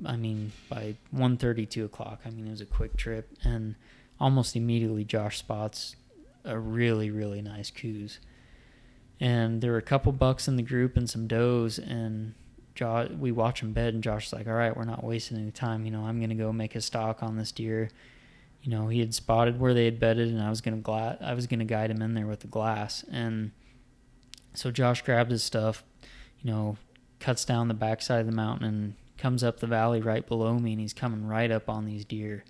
I 0.07 0.17
mean, 0.17 0.53
by 0.69 0.97
1.30, 1.15 1.69
2 1.69 1.85
o'clock. 1.85 2.21
I 2.25 2.31
mean, 2.31 2.47
it 2.47 2.51
was 2.51 2.61
a 2.61 2.67
quick 2.67 2.97
trip, 2.97 3.29
and 3.43 3.75
almost 4.19 4.57
immediately 4.57 5.05
Josh 5.05 5.39
spots 5.39 5.97
a 6.45 6.59
really, 6.59 7.11
really 7.11 7.43
nice 7.43 7.71
Coues. 7.71 8.19
And 9.21 9.61
there 9.61 9.73
were 9.73 9.79
a 9.79 9.83
couple 9.83 10.13
bucks 10.13 10.49
in 10.49 10.57
the 10.57 10.63
group 10.63 10.97
and 10.97 11.09
some 11.09 11.27
does, 11.27 11.79
and 11.79 12.35
Josh, 12.75 13.09
we 13.11 13.31
watch 13.31 13.61
them 13.61 13.73
bed, 13.73 13.95
and 13.95 14.03
Josh's 14.03 14.33
like, 14.33 14.47
all 14.47 14.55
right, 14.55 14.77
we're 14.77 14.85
not 14.85 15.05
wasting 15.05 15.39
any 15.39 15.53
time. 15.53 15.85
You 15.85 15.93
know, 15.93 16.05
I'm 16.05 16.19
going 16.19 16.31
to 16.31 16.35
go 16.35 16.53
make 16.53 16.75
a 16.75 16.81
stock 16.81 17.23
on 17.23 17.37
this 17.37 17.53
deer. 17.53 17.91
You 18.63 18.71
know, 18.71 18.89
he 18.89 19.01
had 19.01 19.15
spotted 19.15 19.61
where 19.61 19.75
they 19.75 19.85
had 19.85 20.01
bedded, 20.01 20.29
and 20.29 20.43
I 20.43 20.51
was 20.51 20.61
going 20.61 20.75
to 20.75 20.81
gla- 20.81 21.19
I 21.21 21.35
was 21.35 21.47
going 21.47 21.61
to 21.61 21.65
guide 21.67 21.91
him 21.91 22.03
in 22.03 22.15
there 22.15 22.27
with 22.27 22.41
the 22.41 22.47
glass, 22.49 23.05
and 23.11 23.53
So 24.55 24.71
Josh 24.71 25.03
grabbed 25.03 25.31
his 25.31 25.43
stuff, 25.43 25.85
you 26.41 26.51
know, 26.51 26.77
cuts 27.21 27.45
down 27.45 27.69
the 27.69 27.75
backside 27.75 28.21
of 28.21 28.27
the 28.27 28.33
mountain 28.33 28.67
and 28.67 28.95
comes 29.19 29.45
up 29.45 29.61
the 29.61 29.67
valley 29.67 30.01
right 30.01 30.27
below 30.27 30.59
me, 30.59 30.73
and 30.73 30.81
he's 30.81 30.93
coming 30.93 31.27
right 31.27 31.51
up 31.51 31.69
on 31.69 31.87
these 31.87 32.05
deer. 32.05 32.45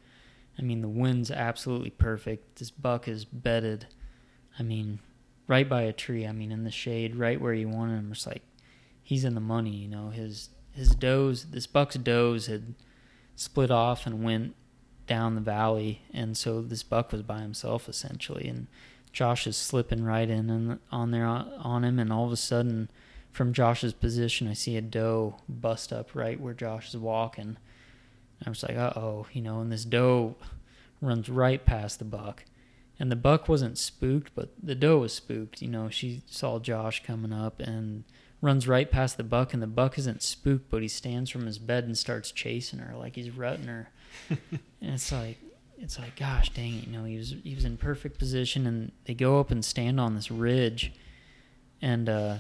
I 0.59 0.63
mean, 0.63 0.81
the 0.81 0.89
wind's 0.89 1.31
absolutely 1.31 1.91
perfect. 1.91 2.59
This 2.59 2.71
buck 2.71 3.09
is 3.09 3.25
bedded. 3.25 3.87
I 4.59 4.63
mean, 4.63 5.01
right 5.49 5.69
by 5.69 5.83
a 5.83 5.93
tree. 5.93 6.27
I 6.27 6.33
mean, 6.33 6.53
in 6.53 6.65
the 6.65 6.71
shade, 6.71 7.17
right 7.17 7.41
where 7.41 7.55
you 7.55 7.69
wanted 7.69 7.99
him. 7.99 8.13
It's 8.13 8.27
like 8.27 8.43
he's 9.03 9.25
in 9.25 9.35
the 9.35 9.41
money. 9.41 9.71
You 9.71 9.89
know, 9.89 10.11
his 10.11 10.51
his 10.73 10.91
does. 10.91 11.47
This 11.47 11.67
buck's 11.67 11.97
does 11.97 12.47
had 12.47 12.75
split 13.37 13.71
off 13.71 14.07
and 14.07 14.23
went 14.23 14.55
down 15.07 15.35
the 15.35 15.41
valley, 15.41 16.03
and 16.13 16.37
so 16.37 16.63
this 16.63 16.83
buck 16.83 17.13
was 17.13 17.23
by 17.23 17.41
himself 17.41 17.89
essentially. 17.89 18.49
And 18.49 18.69
Josh 19.13 19.47
is 19.47 19.57
slipping 19.57 20.05
right 20.05 20.29
in 20.29 20.51
and 20.51 20.79
on 20.91 21.11
there 21.11 21.27
on 21.27 21.85
him, 21.85 21.99
and 21.99 22.13
all 22.13 22.27
of 22.27 22.33
a 22.33 22.37
sudden, 22.37 22.91
from 23.35 23.53
Josh's 23.53 23.93
position, 23.93 24.47
I 24.47 24.53
see 24.53 24.77
a 24.77 24.81
doe 24.81 25.35
bust 25.49 25.93
up 25.93 26.15
right 26.15 26.41
where 26.41 26.55
Josh 26.55 26.91
is 26.91 26.97
walking. 26.97 27.57
I 28.47 28.49
was 28.49 28.63
like, 28.63 28.77
uh 28.77 28.93
oh, 28.95 29.27
you 29.33 29.43
know, 29.43 29.61
and 29.61 29.73
this 29.73 29.85
doe 29.85 30.37
runs 31.01 31.29
right 31.29 31.65
past 31.65 31.99
the 31.99 32.05
buck. 32.05 32.45
And 33.01 33.11
the 33.11 33.17
buck 33.17 33.49
wasn't 33.49 33.77
spooked, 33.77 34.31
but 34.37 34.51
the 34.63 34.77
doe 34.77 34.99
was 34.99 35.13
spooked. 35.13 35.61
You 35.61 35.69
know, 35.69 35.89
she 35.89 36.23
saw 36.27 36.61
Josh 36.61 37.03
coming 37.03 37.33
up 37.33 37.59
and 37.59 38.05
runs 38.41 38.69
right 38.69 38.89
past 38.89 39.17
the 39.17 39.25
buck, 39.25 39.53
and 39.53 39.61
the 39.61 39.67
buck 39.67 39.99
isn't 39.99 40.23
spooked, 40.23 40.71
but 40.71 40.83
he 40.83 40.89
stands 40.89 41.29
from 41.29 41.47
his 41.47 41.59
bed 41.59 41.85
and 41.85 41.99
starts 41.99 42.31
chasing 42.31 42.79
her 42.79 42.97
like 42.97 43.17
he's 43.17 43.31
rutting 43.31 43.67
her. 43.67 43.91
and 44.31 44.61
it's 44.81 45.11
like, 45.11 45.39
it's 45.79 45.99
like, 45.99 46.15
gosh 46.15 46.51
dang 46.51 46.75
it, 46.75 46.87
you 46.87 46.93
know, 46.93 47.03
he 47.03 47.17
was 47.17 47.35
he 47.43 47.57
was 47.57 47.65
in 47.65 47.79
perfect 47.79 48.17
position, 48.17 48.65
and 48.65 48.93
they 49.07 49.15
go 49.15 49.41
up 49.41 49.51
and 49.51 49.65
stand 49.65 49.99
on 49.99 50.15
this 50.15 50.31
ridge, 50.31 50.93
and 51.83 52.09
uh, 52.09 52.37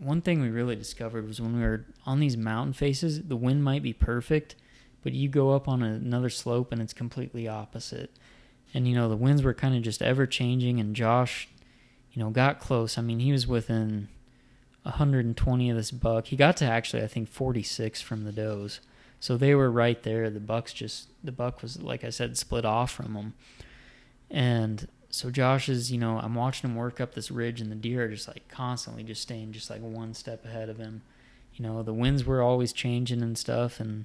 one 0.00 0.22
thing 0.22 0.40
we 0.40 0.48
really 0.48 0.76
discovered 0.76 1.26
was 1.26 1.40
when 1.40 1.54
we 1.54 1.62
were 1.62 1.84
on 2.06 2.20
these 2.20 2.36
mountain 2.36 2.72
faces, 2.72 3.22
the 3.22 3.36
wind 3.36 3.62
might 3.62 3.82
be 3.82 3.92
perfect, 3.92 4.56
but 5.02 5.12
you 5.12 5.28
go 5.28 5.52
up 5.52 5.68
on 5.68 5.82
another 5.82 6.30
slope 6.30 6.72
and 6.72 6.80
it's 6.80 6.92
completely 6.92 7.46
opposite. 7.46 8.10
And 8.72 8.88
you 8.88 8.94
know, 8.94 9.08
the 9.08 9.16
winds 9.16 9.42
were 9.42 9.54
kind 9.54 9.76
of 9.76 9.82
just 9.82 10.02
ever 10.02 10.26
changing 10.26 10.80
and 10.80 10.96
Josh, 10.96 11.48
you 12.12 12.22
know, 12.22 12.30
got 12.30 12.60
close. 12.60 12.96
I 12.96 13.02
mean, 13.02 13.20
he 13.20 13.32
was 13.32 13.46
within 13.46 14.08
120 14.82 15.70
of 15.70 15.76
this 15.76 15.90
buck. 15.90 16.26
He 16.26 16.36
got 16.36 16.56
to 16.58 16.64
actually 16.64 17.02
I 17.02 17.06
think 17.06 17.28
46 17.28 18.00
from 18.00 18.24
the 18.24 18.32
does. 18.32 18.80
So 19.18 19.36
they 19.36 19.54
were 19.54 19.70
right 19.70 20.02
there. 20.02 20.30
The 20.30 20.40
bucks 20.40 20.72
just 20.72 21.08
the 21.22 21.32
buck 21.32 21.60
was 21.60 21.82
like 21.82 22.04
I 22.04 22.10
said 22.10 22.38
split 22.38 22.64
off 22.64 22.90
from 22.90 23.12
them. 23.12 23.34
And 24.30 24.88
so 25.10 25.30
Josh 25.30 25.68
is, 25.68 25.90
you 25.90 25.98
know, 25.98 26.18
I'm 26.18 26.34
watching 26.34 26.70
him 26.70 26.76
work 26.76 27.00
up 27.00 27.14
this 27.14 27.30
ridge 27.30 27.60
and 27.60 27.70
the 27.70 27.76
deer 27.76 28.04
are 28.04 28.08
just 28.08 28.28
like 28.28 28.48
constantly 28.48 29.02
just 29.02 29.22
staying 29.22 29.52
just 29.52 29.68
like 29.68 29.80
one 29.80 30.14
step 30.14 30.44
ahead 30.44 30.68
of 30.68 30.78
him. 30.78 31.02
You 31.54 31.64
know, 31.64 31.82
the 31.82 31.92
winds 31.92 32.24
were 32.24 32.40
always 32.40 32.72
changing 32.72 33.22
and 33.22 33.36
stuff 33.36 33.80
and 33.80 34.04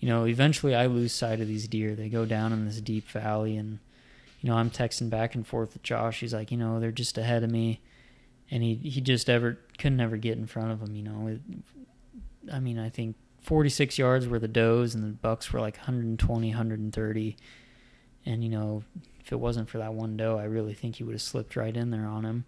you 0.00 0.08
know, 0.08 0.26
eventually 0.26 0.74
I 0.74 0.86
lose 0.86 1.12
sight 1.12 1.40
of 1.40 1.46
these 1.46 1.68
deer. 1.68 1.94
They 1.94 2.08
go 2.08 2.24
down 2.24 2.54
in 2.54 2.64
this 2.64 2.80
deep 2.80 3.06
valley, 3.08 3.56
and 3.56 3.78
you 4.40 4.48
know, 4.48 4.56
I'm 4.56 4.70
texting 4.70 5.10
back 5.10 5.34
and 5.34 5.46
forth 5.46 5.74
with 5.74 5.82
Josh. 5.82 6.20
He's 6.20 6.32
like, 6.32 6.50
you 6.50 6.56
know, 6.56 6.80
they're 6.80 6.90
just 6.90 7.18
ahead 7.18 7.44
of 7.44 7.50
me, 7.50 7.80
and 8.50 8.62
he 8.62 8.74
he 8.76 9.02
just 9.02 9.28
ever 9.28 9.58
couldn't 9.78 10.00
ever 10.00 10.16
get 10.16 10.38
in 10.38 10.46
front 10.46 10.72
of 10.72 10.80
them. 10.80 10.96
You 10.96 11.02
know, 11.02 11.26
it, 11.28 11.40
I 12.50 12.60
mean, 12.60 12.78
I 12.78 12.88
think 12.88 13.16
46 13.42 13.98
yards 13.98 14.26
were 14.26 14.38
the 14.38 14.48
does, 14.48 14.94
and 14.94 15.04
the 15.04 15.08
bucks 15.08 15.52
were 15.52 15.60
like 15.60 15.76
120, 15.76 16.48
130, 16.48 17.36
and 18.24 18.42
you 18.42 18.48
know, 18.48 18.82
if 19.30 19.34
it 19.34 19.38
wasn't 19.38 19.68
for 19.68 19.78
that 19.78 19.94
one 19.94 20.16
doe, 20.16 20.38
I 20.38 20.42
really 20.42 20.74
think 20.74 20.96
he 20.96 21.04
would 21.04 21.14
have 21.14 21.22
slipped 21.22 21.54
right 21.54 21.76
in 21.76 21.90
there 21.90 22.04
on 22.04 22.24
him. 22.24 22.44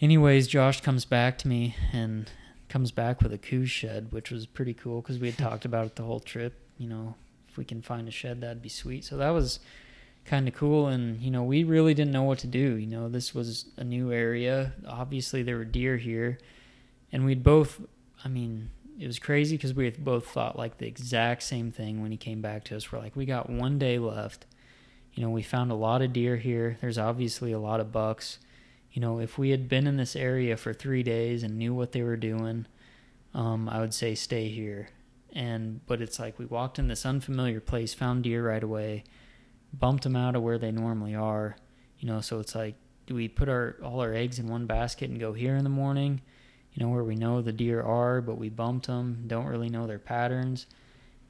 Anyways, 0.00 0.48
Josh 0.48 0.80
comes 0.80 1.04
back 1.04 1.38
to 1.38 1.48
me 1.48 1.76
and 1.92 2.28
comes 2.68 2.90
back 2.90 3.22
with 3.22 3.32
a 3.32 3.38
Coues 3.38 3.70
shed, 3.70 4.10
which 4.10 4.32
was 4.32 4.46
pretty 4.46 4.74
cool 4.74 5.00
because 5.00 5.20
we 5.20 5.28
had 5.30 5.38
talked 5.38 5.64
about 5.64 5.86
it 5.86 5.94
the 5.94 6.02
whole 6.02 6.18
trip. 6.18 6.54
You 6.76 6.88
know, 6.88 7.14
if 7.48 7.56
we 7.56 7.64
can 7.64 7.82
find 7.82 8.08
a 8.08 8.10
shed, 8.10 8.40
that'd 8.40 8.60
be 8.60 8.68
sweet. 8.68 9.04
So 9.04 9.16
that 9.18 9.30
was 9.30 9.60
kind 10.24 10.48
of 10.48 10.54
cool. 10.54 10.88
And, 10.88 11.20
you 11.20 11.30
know, 11.30 11.44
we 11.44 11.62
really 11.62 11.94
didn't 11.94 12.10
know 12.10 12.24
what 12.24 12.40
to 12.40 12.48
do. 12.48 12.74
You 12.74 12.88
know, 12.88 13.08
this 13.08 13.32
was 13.32 13.66
a 13.76 13.84
new 13.84 14.12
area. 14.12 14.72
Obviously, 14.88 15.44
there 15.44 15.56
were 15.56 15.64
deer 15.64 15.98
here. 15.98 16.40
And 17.12 17.24
we'd 17.24 17.44
both, 17.44 17.80
I 18.24 18.28
mean, 18.28 18.70
it 18.98 19.06
was 19.06 19.20
crazy 19.20 19.56
because 19.56 19.72
we 19.72 19.88
both 19.90 20.26
thought 20.26 20.58
like 20.58 20.78
the 20.78 20.88
exact 20.88 21.44
same 21.44 21.70
thing 21.70 22.02
when 22.02 22.10
he 22.10 22.16
came 22.16 22.42
back 22.42 22.64
to 22.64 22.76
us. 22.76 22.90
We're 22.90 22.98
like, 22.98 23.14
we 23.14 23.24
got 23.24 23.48
one 23.48 23.78
day 23.78 24.00
left. 24.00 24.46
You 25.14 25.22
know, 25.22 25.30
we 25.30 25.42
found 25.42 25.70
a 25.70 25.74
lot 25.74 26.02
of 26.02 26.12
deer 26.12 26.36
here. 26.36 26.78
There's 26.80 26.98
obviously 26.98 27.52
a 27.52 27.58
lot 27.58 27.80
of 27.80 27.92
bucks 27.92 28.38
you 28.92 29.00
know, 29.00 29.20
if 29.20 29.38
we 29.38 29.50
had 29.50 29.68
been 29.68 29.86
in 29.86 29.96
this 29.96 30.16
area 30.16 30.56
for 30.56 30.72
three 30.72 31.02
days 31.02 31.42
and 31.42 31.56
knew 31.56 31.72
what 31.74 31.92
they 31.92 32.02
were 32.02 32.16
doing, 32.16 32.66
um, 33.34 33.68
I 33.68 33.80
would 33.80 33.94
say 33.94 34.14
stay 34.14 34.48
here. 34.48 34.88
And 35.32 35.86
but 35.86 36.02
it's 36.02 36.18
like 36.18 36.38
we 36.38 36.46
walked 36.46 36.78
in 36.78 36.88
this 36.88 37.06
unfamiliar 37.06 37.60
place, 37.60 37.94
found 37.94 38.24
deer 38.24 38.48
right 38.48 38.62
away, 38.62 39.04
bumped 39.72 40.02
them 40.02 40.16
out 40.16 40.34
of 40.34 40.42
where 40.42 40.58
they 40.58 40.72
normally 40.72 41.14
are. 41.14 41.56
You 42.00 42.08
know, 42.08 42.20
so 42.20 42.40
it's 42.40 42.56
like, 42.56 42.74
do 43.06 43.14
we 43.14 43.28
put 43.28 43.48
our 43.48 43.76
all 43.84 44.00
our 44.00 44.12
eggs 44.12 44.40
in 44.40 44.48
one 44.48 44.66
basket 44.66 45.08
and 45.08 45.20
go 45.20 45.32
here 45.32 45.54
in 45.54 45.62
the 45.62 45.70
morning? 45.70 46.20
You 46.72 46.84
know, 46.84 46.90
where 46.90 47.04
we 47.04 47.14
know 47.14 47.42
the 47.42 47.52
deer 47.52 47.80
are, 47.80 48.20
but 48.20 48.38
we 48.38 48.48
bumped 48.48 48.88
them, 48.88 49.24
don't 49.28 49.46
really 49.46 49.68
know 49.68 49.86
their 49.86 49.98
patterns. 50.00 50.66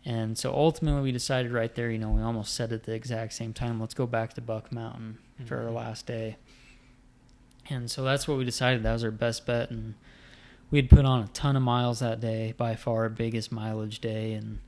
And 0.04 0.38
so 0.38 0.54
ultimately, 0.54 1.02
we 1.02 1.12
decided 1.12 1.52
right 1.52 1.74
there, 1.74 1.90
you 1.90 1.98
know, 1.98 2.10
we 2.10 2.22
almost 2.22 2.54
said 2.54 2.72
at 2.72 2.84
the 2.84 2.94
exact 2.94 3.34
same 3.34 3.52
time, 3.52 3.78
let's 3.78 3.94
go 3.94 4.06
back 4.06 4.32
to 4.34 4.40
Buck 4.40 4.72
Mountain 4.72 5.18
mm-hmm. 5.34 5.46
for 5.46 5.58
our 5.58 5.64
mm-hmm. 5.64 5.76
last 5.76 6.06
day. 6.06 6.36
And 7.68 7.90
so 7.90 8.02
that's 8.02 8.26
what 8.26 8.38
we 8.38 8.44
decided. 8.44 8.82
That 8.82 8.94
was 8.94 9.04
our 9.04 9.10
best 9.10 9.46
bet. 9.46 9.70
And 9.70 9.94
we 10.70 10.78
had 10.78 10.88
put 10.88 11.04
on 11.04 11.22
a 11.22 11.28
ton 11.28 11.54
of 11.54 11.62
miles 11.62 12.00
that 12.00 12.20
day, 12.20 12.54
by 12.56 12.76
far 12.76 13.02
our 13.02 13.08
biggest 13.08 13.52
mileage 13.52 14.00
day. 14.00 14.32
And 14.32 14.60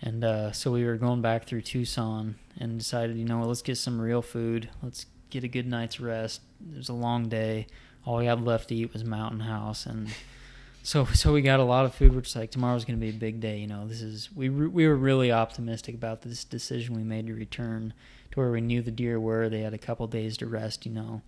and 0.00 0.24
uh, 0.24 0.52
so 0.52 0.70
we 0.70 0.84
were 0.84 0.96
going 0.96 1.22
back 1.22 1.46
through 1.46 1.62
Tucson 1.62 2.36
and 2.58 2.78
decided, 2.78 3.16
you 3.16 3.24
know, 3.24 3.42
let's 3.42 3.62
get 3.62 3.76
some 3.76 4.00
real 4.00 4.22
food. 4.22 4.68
Let's 4.82 5.06
get 5.30 5.44
a 5.44 5.48
good 5.48 5.66
night's 5.66 5.98
rest. 5.98 6.40
It 6.72 6.76
was 6.76 6.88
a 6.88 6.94
long 6.94 7.28
day. 7.28 7.66
All 8.06 8.18
we 8.18 8.26
had 8.26 8.40
left 8.40 8.68
to 8.68 8.74
eat 8.74 8.92
was 8.92 9.04
Mountain 9.04 9.40
House, 9.40 9.86
and 9.86 10.08
so 10.82 11.04
so 11.06 11.32
we 11.32 11.42
got 11.42 11.60
a 11.60 11.64
lot 11.64 11.84
of 11.84 11.94
food. 11.94 12.14
Which 12.14 12.34
like 12.34 12.50
tomorrow's 12.50 12.84
going 12.84 12.98
to 12.98 13.00
be 13.00 13.10
a 13.10 13.18
big 13.18 13.40
day. 13.40 13.58
You 13.58 13.66
know, 13.66 13.86
this 13.86 14.02
is 14.02 14.30
we 14.34 14.48
we 14.48 14.86
were 14.86 14.96
really 14.96 15.32
optimistic 15.32 15.94
about 15.94 16.22
this 16.22 16.44
decision 16.44 16.96
we 16.96 17.02
made 17.04 17.26
to 17.26 17.34
return 17.34 17.92
to 18.32 18.40
where 18.40 18.50
we 18.50 18.60
knew 18.60 18.82
the 18.82 18.90
deer 18.90 19.18
were. 19.18 19.48
They 19.48 19.60
had 19.60 19.74
a 19.74 19.78
couple 19.78 20.06
days 20.06 20.36
to 20.38 20.46
rest. 20.46 20.86
You 20.86 20.92
know, 20.92 21.22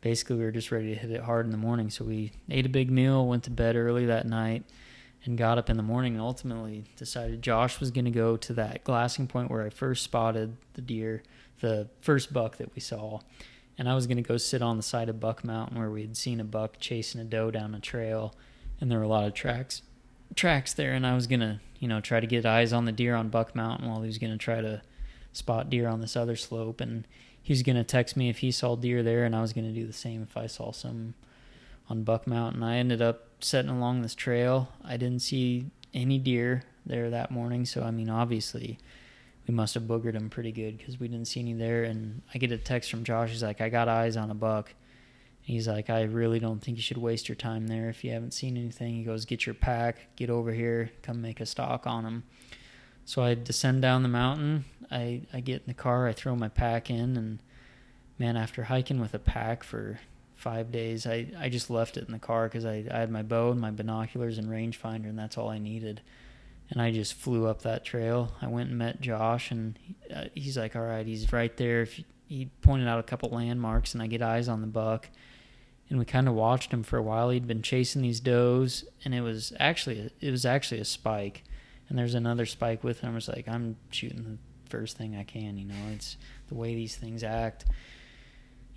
basically 0.00 0.36
we 0.36 0.44
were 0.44 0.52
just 0.52 0.70
ready 0.70 0.88
to 0.88 1.00
hit 1.00 1.10
it 1.10 1.22
hard 1.22 1.46
in 1.46 1.52
the 1.52 1.58
morning. 1.58 1.90
So 1.90 2.04
we 2.04 2.32
ate 2.50 2.66
a 2.66 2.70
big 2.70 2.90
meal, 2.90 3.26
went 3.26 3.44
to 3.44 3.50
bed 3.50 3.74
early 3.74 4.06
that 4.06 4.26
night, 4.26 4.64
and 5.24 5.38
got 5.38 5.58
up 5.58 5.70
in 5.70 5.76
the 5.76 5.82
morning 5.82 6.12
and 6.12 6.20
ultimately 6.20 6.84
decided 6.96 7.42
Josh 7.42 7.80
was 7.80 7.90
going 7.90 8.04
to 8.04 8.10
go 8.10 8.36
to 8.36 8.52
that 8.54 8.84
glassing 8.84 9.26
point 9.26 9.50
where 9.50 9.62
I 9.62 9.70
first 9.70 10.04
spotted 10.04 10.56
the 10.74 10.82
deer, 10.82 11.22
the 11.60 11.88
first 12.02 12.32
buck 12.32 12.58
that 12.58 12.74
we 12.74 12.80
saw. 12.80 13.20
And 13.78 13.88
I 13.88 13.94
was 13.94 14.06
going 14.06 14.18
to 14.18 14.22
go 14.22 14.36
sit 14.36 14.62
on 14.62 14.76
the 14.76 14.82
side 14.82 15.08
of 15.08 15.18
Buck 15.18 15.42
Mountain 15.42 15.78
where 15.78 15.90
we 15.90 16.02
had 16.02 16.16
seen 16.16 16.38
a 16.38 16.44
buck 16.44 16.76
chasing 16.78 17.20
a 17.20 17.24
doe 17.24 17.50
down 17.50 17.74
a 17.74 17.80
trail, 17.80 18.34
and 18.84 18.92
there 18.92 18.98
were 18.98 19.04
a 19.04 19.08
lot 19.08 19.26
of 19.26 19.34
tracks 19.34 19.82
tracks 20.36 20.72
there 20.72 20.92
and 20.92 21.06
I 21.06 21.14
was 21.14 21.26
to, 21.40 21.60
you 21.78 21.88
know, 21.88 22.00
try 22.00 22.20
to 22.20 22.26
get 22.26 22.44
eyes 22.44 22.72
on 22.72 22.84
the 22.84 22.92
deer 22.92 23.14
on 23.14 23.28
Buck 23.28 23.54
Mountain 23.54 23.88
while 23.88 24.00
he 24.00 24.06
was 24.06 24.18
to 24.32 24.38
try 24.38 24.60
to 24.60 24.82
spot 25.32 25.70
deer 25.70 25.88
on 25.88 26.00
this 26.00 26.16
other 26.16 26.36
slope 26.36 26.80
and 26.80 27.06
he 27.44 27.52
was 27.52 27.62
to 27.76 27.84
text 27.84 28.16
me 28.16 28.30
if 28.30 28.38
he 28.38 28.50
saw 28.50 28.74
deer 28.74 29.02
there, 29.02 29.26
and 29.26 29.36
I 29.36 29.42
was 29.42 29.52
to 29.66 29.78
do 29.78 29.86
the 29.86 29.92
same 29.92 30.22
if 30.22 30.34
I 30.34 30.46
saw 30.46 30.72
some 30.72 31.12
on 31.90 32.02
Buck 32.02 32.26
Mountain. 32.26 32.62
I 32.62 32.78
ended 32.78 33.02
up 33.02 33.28
setting 33.40 33.70
along 33.70 34.00
this 34.00 34.14
trail. 34.14 34.70
I 34.82 34.96
didn't 34.96 35.20
see 35.20 35.66
any 35.92 36.18
deer 36.18 36.62
there 36.86 37.10
that 37.10 37.30
morning, 37.30 37.66
so 37.66 37.82
I 37.82 37.90
mean, 37.90 38.08
obviously, 38.08 38.78
we 39.46 39.52
must 39.52 39.74
have 39.74 39.82
boogered 39.82 40.14
them 40.14 40.30
pretty 40.30 40.52
good 40.52 40.78
because 40.78 40.98
we 40.98 41.06
didn't 41.06 41.28
see 41.28 41.40
any 41.40 41.52
there. 41.52 41.84
And 41.84 42.22
I 42.34 42.38
get 42.38 42.50
a 42.50 42.56
text 42.56 42.90
from 42.90 43.04
Josh. 43.04 43.32
He's 43.32 43.42
like, 43.42 43.60
"I 43.60 43.68
got 43.68 43.88
eyes 43.88 44.16
on 44.16 44.30
a 44.30 44.34
buck." 44.34 44.72
He's 45.44 45.68
like, 45.68 45.90
"I 45.90 46.02
really 46.02 46.40
don't 46.40 46.60
think 46.62 46.78
you 46.78 46.82
should 46.82 46.98
waste 46.98 47.28
your 47.28 47.36
time 47.36 47.66
there 47.66 47.88
if 47.90 48.02
you 48.02 48.10
haven't 48.12 48.32
seen 48.32 48.56
anything." 48.56 48.94
He 48.94 49.04
goes, 49.04 49.24
"Get 49.24 49.46
your 49.46 49.54
pack, 49.54 50.16
get 50.16 50.30
over 50.30 50.52
here, 50.52 50.90
come 51.02 51.20
make 51.20 51.40
a 51.40 51.46
stalk 51.46 51.86
on 51.86 52.04
them." 52.04 52.24
So 53.04 53.22
I 53.22 53.34
descend 53.34 53.82
down 53.82 54.02
the 54.02 54.08
mountain. 54.08 54.64
I, 54.90 55.22
I 55.32 55.40
get 55.40 55.62
in 55.62 55.66
the 55.66 55.74
car, 55.74 56.08
I 56.08 56.12
throw 56.12 56.34
my 56.34 56.48
pack 56.48 56.90
in, 56.90 57.16
and 57.16 57.38
man, 58.18 58.36
after 58.36 58.64
hiking 58.64 59.00
with 59.00 59.14
a 59.14 59.18
pack 59.18 59.62
for 59.62 60.00
five 60.34 60.72
days, 60.72 61.06
I, 61.06 61.26
I 61.38 61.48
just 61.48 61.70
left 61.70 61.96
it 61.96 62.06
in 62.06 62.12
the 62.12 62.18
car 62.18 62.44
because 62.48 62.64
I, 62.64 62.84
I 62.90 62.98
had 62.98 63.10
my 63.10 63.22
bow 63.22 63.50
and 63.50 63.60
my 63.60 63.70
binoculars 63.70 64.38
and 64.38 64.48
rangefinder, 64.48 65.08
and 65.08 65.18
that's 65.18 65.36
all 65.36 65.48
I 65.48 65.58
needed. 65.58 66.00
And 66.70 66.80
I 66.80 66.90
just 66.90 67.14
flew 67.14 67.46
up 67.46 67.62
that 67.62 67.84
trail. 67.84 68.32
I 68.40 68.46
went 68.46 68.70
and 68.70 68.78
met 68.78 69.00
Josh, 69.00 69.50
and 69.50 69.78
he, 69.82 69.94
uh, 70.14 70.24
he's 70.34 70.56
like, 70.56 70.74
"All 70.74 70.82
right, 70.82 71.06
he's 71.06 71.30
right 71.32 71.54
there." 71.58 71.82
If 71.82 71.98
you, 71.98 72.04
he 72.26 72.46
pointed 72.62 72.88
out 72.88 72.98
a 72.98 73.02
couple 73.02 73.28
landmarks, 73.28 73.92
and 73.92 74.02
I 74.02 74.06
get 74.06 74.22
eyes 74.22 74.48
on 74.48 74.62
the 74.62 74.66
buck. 74.66 75.08
And 75.90 75.98
we 75.98 76.04
kind 76.04 76.28
of 76.28 76.34
watched 76.34 76.72
him 76.72 76.82
for 76.82 76.96
a 76.96 77.02
while. 77.02 77.30
He'd 77.30 77.46
been 77.46 77.62
chasing 77.62 78.02
these 78.02 78.20
does, 78.20 78.84
and 79.04 79.14
it 79.14 79.20
was 79.20 79.52
actually 79.60 80.10
it 80.20 80.30
was 80.30 80.46
actually 80.46 80.80
a 80.80 80.84
spike 80.84 81.44
and 81.88 81.98
there's 81.98 82.14
another 82.14 82.46
spike 82.46 82.82
with 82.82 83.00
him. 83.00 83.12
I 83.12 83.14
was 83.14 83.28
like 83.28 83.48
I'm 83.48 83.76
shooting 83.90 84.24
the 84.24 84.70
first 84.70 84.96
thing 84.96 85.16
I 85.16 85.24
can. 85.24 85.58
You 85.58 85.66
know, 85.66 85.74
it's 85.92 86.16
the 86.48 86.54
way 86.54 86.74
these 86.74 86.96
things 86.96 87.22
act. 87.22 87.66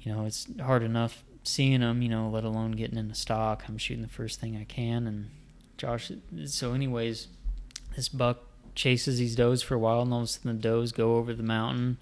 You 0.01 0.13
know, 0.13 0.25
it's 0.25 0.47
hard 0.61 0.83
enough 0.83 1.23
seeing 1.43 1.81
them, 1.81 2.01
you 2.01 2.09
know, 2.09 2.29
let 2.29 2.43
alone 2.43 2.71
getting 2.71 2.97
in 2.97 3.05
into 3.05 3.15
stock. 3.15 3.63
I'm 3.67 3.77
shooting 3.77 4.03
the 4.03 4.09
first 4.09 4.39
thing 4.39 4.57
I 4.57 4.65
can, 4.65 5.07
and 5.07 5.29
Josh. 5.77 6.11
So, 6.45 6.73
anyways, 6.73 7.27
this 7.95 8.09
buck 8.09 8.39
chases 8.75 9.19
these 9.19 9.35
does 9.35 9.63
for 9.63 9.75
a 9.75 9.79
while, 9.79 10.01
and 10.01 10.13
all 10.13 10.19
of 10.19 10.25
a 10.25 10.27
sudden 10.27 10.55
the 10.57 10.61
does 10.61 10.91
go 10.91 11.15
over 11.15 11.33
the 11.33 11.43
mountain, 11.43 11.97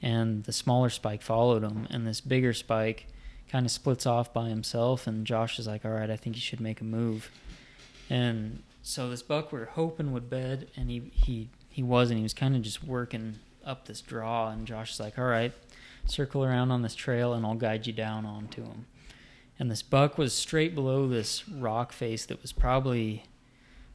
and 0.00 0.44
the 0.44 0.52
smaller 0.52 0.90
spike 0.90 1.22
followed 1.22 1.62
them, 1.62 1.86
and 1.90 2.06
this 2.06 2.20
bigger 2.20 2.52
spike 2.52 3.06
kind 3.52 3.66
of 3.66 3.70
splits 3.70 4.06
off 4.06 4.32
by 4.32 4.48
himself, 4.48 5.06
and 5.06 5.26
Josh 5.26 5.58
is 5.58 5.66
like, 5.66 5.84
"All 5.84 5.92
right, 5.92 6.10
I 6.10 6.16
think 6.16 6.34
you 6.34 6.40
should 6.40 6.60
make 6.60 6.80
a 6.80 6.84
move," 6.84 7.30
and 8.08 8.62
so 8.82 9.08
this 9.10 9.22
buck 9.22 9.52
we 9.52 9.60
are 9.60 9.66
hoping 9.66 10.12
would 10.12 10.30
bed, 10.30 10.68
and 10.74 10.90
he 10.90 11.12
he 11.12 11.50
he 11.68 11.82
wasn't. 11.82 12.18
He 12.18 12.22
was 12.22 12.34
kind 12.34 12.56
of 12.56 12.62
just 12.62 12.82
working 12.82 13.38
up 13.64 13.86
this 13.86 14.00
draw, 14.00 14.48
and 14.50 14.66
Josh 14.66 14.92
is 14.92 15.00
like, 15.00 15.18
"All 15.18 15.26
right, 15.26 15.52
circle 16.06 16.42
around 16.42 16.70
on 16.70 16.82
this 16.82 16.94
trail, 16.94 17.34
and 17.34 17.44
I'll 17.44 17.54
guide 17.54 17.86
you 17.86 17.92
down 17.92 18.24
onto 18.24 18.64
him." 18.64 18.86
And 19.58 19.70
this 19.70 19.82
buck 19.82 20.16
was 20.16 20.32
straight 20.32 20.74
below 20.74 21.06
this 21.06 21.46
rock 21.48 21.92
face 21.92 22.24
that 22.26 22.40
was 22.42 22.52
probably 22.52 23.24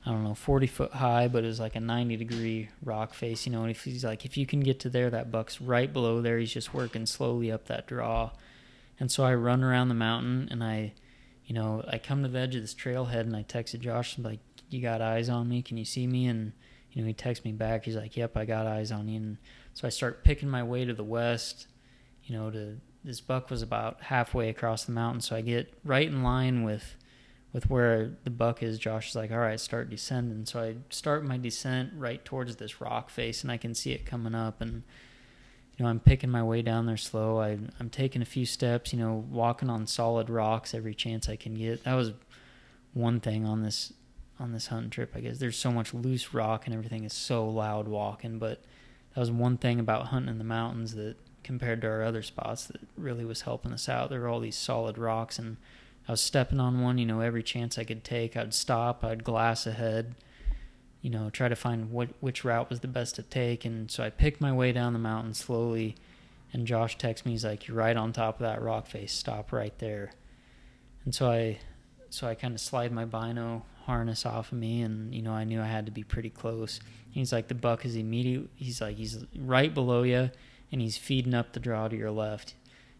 I 0.06 0.12
don't 0.12 0.24
know, 0.24 0.36
40 0.36 0.68
foot 0.68 0.94
high, 0.94 1.28
but 1.28 1.44
it 1.44 1.48
was 1.48 1.60
like 1.60 1.76
a 1.76 1.82
90 1.82 2.16
degree 2.16 2.70
rock 2.82 3.14
face. 3.14 3.46
You 3.46 3.52
know, 3.52 3.64
and 3.64 3.72
if 3.72 3.84
he's 3.84 4.06
like, 4.06 4.24
if 4.24 4.38
you 4.38 4.46
can 4.46 4.62
get 4.62 4.80
to 4.82 4.90
there, 4.90 5.10
that 5.10 5.32
buck's 5.32 5.60
right 5.60 5.92
below 5.92 6.22
there. 6.22 6.38
He's 6.38 6.54
just 6.54 6.74
working 6.74 7.06
slowly 7.06 7.52
up 7.52 7.66
that 7.66 7.88
draw. 7.88 8.30
And 9.00 9.12
so 9.12 9.24
I 9.24 9.34
run 9.36 9.64
around 9.64 9.90
the 9.90 9.96
mountain 9.96 10.48
and 10.50 10.64
I, 10.64 10.94
you 11.46 11.54
know, 11.54 11.84
I 11.88 11.98
come 11.98 12.24
to 12.24 12.30
the 12.30 12.40
edge 12.40 12.56
of 12.56 12.62
this 12.62 12.74
trailhead 12.74 13.22
and 13.22 13.36
I 13.36 13.44
texted 13.44 13.80
Josh, 13.80 14.18
like, 14.18 14.40
you 14.70 14.82
got 14.82 15.02
eyes 15.02 15.30
on 15.30 15.48
me? 15.48 15.62
Can 15.62 15.78
you 15.78 15.86
see 15.86 16.08
me? 16.08 16.28
And, 16.28 16.52
you 16.92 17.02
know, 17.02 17.08
he 17.08 17.14
texts 17.14 17.46
me 17.46 17.52
back. 17.52 17.86
He's 17.86 17.96
like, 17.96 18.18
yep, 18.18 18.36
I 18.36 18.46
got 18.46 18.68
eyes 18.68 18.92
on 18.92 19.08
you. 19.08 19.18
And 19.18 19.38
so 19.74 19.88
I 19.88 19.90
start 19.90 20.24
picking 20.24 20.50
my 20.50 20.64
way 20.64 20.84
to 20.84 20.94
the 20.94 21.04
west, 21.04 21.68
you 22.24 22.36
know, 22.36 22.50
to 22.52 22.78
this 23.04 23.22
buck 23.22 23.50
was 23.50 23.62
about 23.62 24.02
halfway 24.02 24.50
across 24.50 24.84
the 24.84 24.92
mountain. 24.92 25.22
So 25.22 25.36
I 25.36 25.42
get 25.42 25.74
right 25.86 26.08
in 26.08 26.24
line 26.24 26.64
with 26.64 26.96
with 27.54 27.70
where 27.70 28.12
the 28.24 28.30
buck 28.30 28.62
is, 28.62 28.78
Josh 28.78 29.10
is 29.10 29.16
like, 29.16 29.32
all 29.32 29.38
right, 29.40 29.60
start 29.60 29.90
descending. 29.90 30.46
So 30.46 30.62
I 30.62 30.76
start 30.90 31.26
my 31.26 31.38
descent 31.38 31.92
right 31.96 32.24
towards 32.24 32.58
this 32.58 32.82
rock 32.82 33.10
face, 33.10 33.42
and 33.42 33.52
I 33.52 33.58
can 33.58 33.74
see 33.74 33.94
it 33.94 34.06
coming 34.06 34.36
up. 34.36 34.62
And 34.62 34.84
you 35.78 35.84
know, 35.84 35.90
I'm 35.90 36.00
picking 36.00 36.32
my 36.32 36.44
way 36.44 36.62
down 36.62 36.88
there 36.88 36.98
slow. 36.98 37.40
I, 37.40 37.58
I'm 37.80 37.90
taking 37.92 38.22
a 38.22 38.26
few 38.26 38.46
steps, 38.46 38.92
you 38.94 39.00
know, 39.00 39.26
walking 39.30 39.70
on 39.70 39.86
solid 39.86 40.30
rocks 40.30 40.74
every 40.74 40.96
chance 40.96 41.30
I 41.30 41.36
can 41.36 41.54
get. 41.54 41.84
That 41.84 41.94
was 41.94 42.14
one 42.94 43.20
thing 43.20 43.46
on 43.46 43.62
this 43.62 43.94
on 44.40 44.52
this 44.54 44.68
hunting 44.68 44.90
trip. 44.90 45.14
I 45.16 45.22
guess 45.22 45.40
there's 45.40 45.58
so 45.58 45.72
much 45.72 45.94
loose 45.94 46.34
rock 46.34 46.66
and 46.66 46.76
everything 46.76 47.04
is 47.04 47.14
so 47.14 47.48
loud 47.48 47.88
walking, 47.88 48.38
but 48.38 48.62
that 49.14 49.20
was 49.20 49.32
one 49.32 49.58
thing 49.58 49.80
about 49.80 50.08
hunting 50.08 50.30
in 50.30 50.38
the 50.38 50.44
mountains 50.44 50.94
that 50.96 51.16
compared 51.44 51.82
to 51.82 51.88
our 51.88 52.04
other 52.04 52.22
spots 52.22 52.66
that 52.66 52.82
really 52.96 53.26
was 53.26 53.42
helping 53.42 53.72
us 53.72 53.90
out. 53.90 54.10
There 54.10 54.22
were 54.22 54.28
all 54.28 54.40
these 54.40 54.56
solid 54.56 54.98
rocks 54.98 55.40
and 55.40 55.58
I 56.08 56.12
was 56.12 56.22
stepping 56.22 56.60
on 56.60 56.82
one, 56.82 56.98
you 56.98 57.06
know, 57.06 57.22
every 57.22 57.44
chance 57.44 57.78
I 57.78 57.84
could 57.84 58.04
take. 58.04 58.38
I'd 58.38 58.54
stop, 58.54 59.04
I'd 59.04 59.24
glass 59.24 59.66
ahead, 59.66 60.16
you 61.02 61.10
know, 61.10 61.30
try 61.30 61.48
to 61.48 61.56
find 61.56 61.92
what 61.92 62.10
which 62.20 62.44
route 62.44 62.70
was 62.70 62.80
the 62.80 62.88
best 62.88 63.16
to 63.16 63.24
take. 63.24 63.66
And 63.66 63.90
so 63.90 64.04
I 64.04 64.10
picked 64.10 64.42
my 64.42 64.52
way 64.52 64.72
down 64.72 64.94
the 64.94 65.00
mountain 65.00 65.34
slowly. 65.34 65.96
And 66.54 66.66
Josh 66.66 66.98
texts 66.98 67.26
me, 67.26 67.34
he's 67.34 67.46
like, 67.46 67.68
"You're 67.68 67.78
right 67.78 67.98
on 67.98 68.14
top 68.14 68.36
of 68.36 68.42
that 68.42 68.62
rock 68.62 68.88
face. 68.88 69.14
Stop 69.14 69.52
right 69.52 69.78
there." 69.80 70.12
And 71.06 71.14
so 71.14 71.30
I, 71.30 71.60
so 72.10 72.28
I 72.28 72.36
kind 72.36 72.54
of 72.54 72.62
slide 72.62 72.92
my 72.92 73.06
bino 73.06 73.66
harness 73.86 74.26
off 74.26 74.52
of 74.52 74.58
me, 74.58 74.82
and 74.82 75.14
you 75.14 75.22
know, 75.22 75.34
I 75.34 75.44
knew 75.44 75.62
I 75.62 75.68
had 75.68 75.86
to 75.86 75.92
be 75.92 76.04
pretty 76.04 76.30
close. 76.30 76.80
He's 77.12 77.34
like, 77.34 77.48
"The 77.50 77.56
buck 77.56 77.86
is 77.86 77.96
immediate." 77.96 78.50
He's 78.56 78.82
like, 78.82 78.98
"He's 78.98 79.26
right 79.38 79.74
below 79.74 80.04
you, 80.04 80.32
and 80.72 80.82
he's 80.82 80.98
feeding 80.98 81.34
up 81.34 81.54
the 81.54 81.60
draw 81.60 81.88
to 81.88 81.96
your 81.96 82.12
left." 82.12 82.56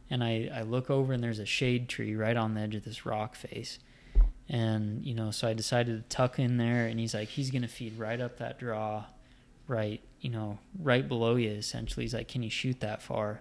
and 0.10 0.24
I, 0.24 0.50
I 0.54 0.62
look 0.62 0.90
over 0.90 1.14
and 1.14 1.24
there's 1.24 1.40
a 1.40 1.46
shade 1.46 1.90
tree 1.90 2.16
right 2.16 2.38
on 2.38 2.54
the 2.54 2.62
edge 2.62 2.76
of 2.76 2.86
this 2.86 3.06
rock 3.06 3.36
face 3.36 3.80
and 4.50 5.06
you 5.06 5.14
know 5.14 5.30
so 5.30 5.48
i 5.48 5.54
decided 5.54 5.98
to 5.98 6.16
tuck 6.16 6.40
in 6.40 6.58
there 6.58 6.88
and 6.88 7.00
he's 7.00 7.14
like 7.14 7.28
he's 7.30 7.52
gonna 7.52 7.68
feed 7.68 7.98
right 7.98 8.22
up 8.22 8.38
that 8.38 8.58
draw 8.58 9.04
right 9.68 10.02
you 10.22 10.30
know 10.30 10.58
right 10.82 11.08
below 11.08 11.36
you 11.36 11.50
essentially. 11.50 12.04
He's 12.04 12.14
like 12.14 12.28
can 12.28 12.44
you 12.44 12.50
shoot 12.50 12.80
that 12.80 13.02
far? 13.02 13.40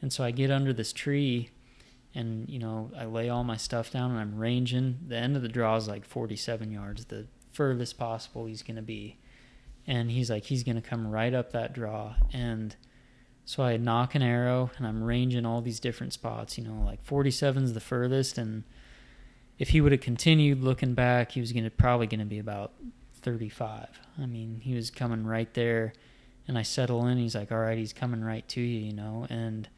And 0.00 0.12
so 0.12 0.24
i 0.24 0.30
get 0.30 0.50
under 0.50 0.72
this 0.72 0.92
tree 0.92 1.50
and 2.14 2.48
you 2.48 2.58
know 2.58 2.90
i 2.96 3.04
lay 3.04 3.28
all 3.28 3.44
my 3.44 3.56
stuff 3.56 3.90
down 3.90 4.10
and 4.12 4.20
i'm 4.20 4.38
ranging. 4.38 4.98
The 5.06 5.16
end 5.16 5.36
of 5.36 5.42
the 5.42 5.48
draw 5.48 5.76
is 5.76 5.88
like 5.88 6.04
47 6.04 6.70
yards 6.70 7.06
the 7.06 7.26
furthest 7.52 7.98
possible 7.98 8.46
he's 8.46 8.62
gonna 8.62 8.82
be. 8.82 9.18
And 9.86 10.10
he's 10.10 10.30
like 10.30 10.44
he's 10.44 10.62
gonna 10.62 10.82
come 10.82 11.06
right 11.08 11.34
up 11.34 11.52
that 11.52 11.72
draw. 11.72 12.14
And 12.32 12.74
so 13.44 13.62
I 13.62 13.76
nock 13.76 14.14
an 14.14 14.22
arrow 14.22 14.70
and 14.78 14.86
I'm 14.86 15.02
ranging 15.02 15.44
all 15.44 15.60
these 15.60 15.80
different 15.80 16.12
spots. 16.12 16.56
You 16.56 16.64
know, 16.64 16.82
like 16.84 17.04
47 17.04 17.64
is 17.64 17.74
the 17.74 17.80
furthest, 17.80 18.38
and 18.38 18.64
if 19.58 19.70
he 19.70 19.80
would 19.80 19.92
have 19.92 20.00
continued 20.00 20.62
looking 20.62 20.94
back, 20.94 21.32
he 21.32 21.40
was 21.40 21.52
gonna 21.52 21.70
probably 21.70 22.06
gonna 22.06 22.24
be 22.24 22.38
about 22.38 22.72
35. 23.22 23.88
I 24.20 24.26
mean, 24.26 24.60
he 24.62 24.74
was 24.74 24.90
coming 24.90 25.26
right 25.26 25.52
there, 25.54 25.92
and 26.46 26.58
I 26.58 26.62
settle 26.62 27.06
in. 27.06 27.18
He's 27.18 27.34
like, 27.34 27.50
"All 27.50 27.58
right, 27.58 27.78
he's 27.78 27.92
coming 27.92 28.22
right 28.22 28.46
to 28.48 28.60
you," 28.60 28.86
you 28.86 28.92
know, 28.92 29.26
and 29.30 29.68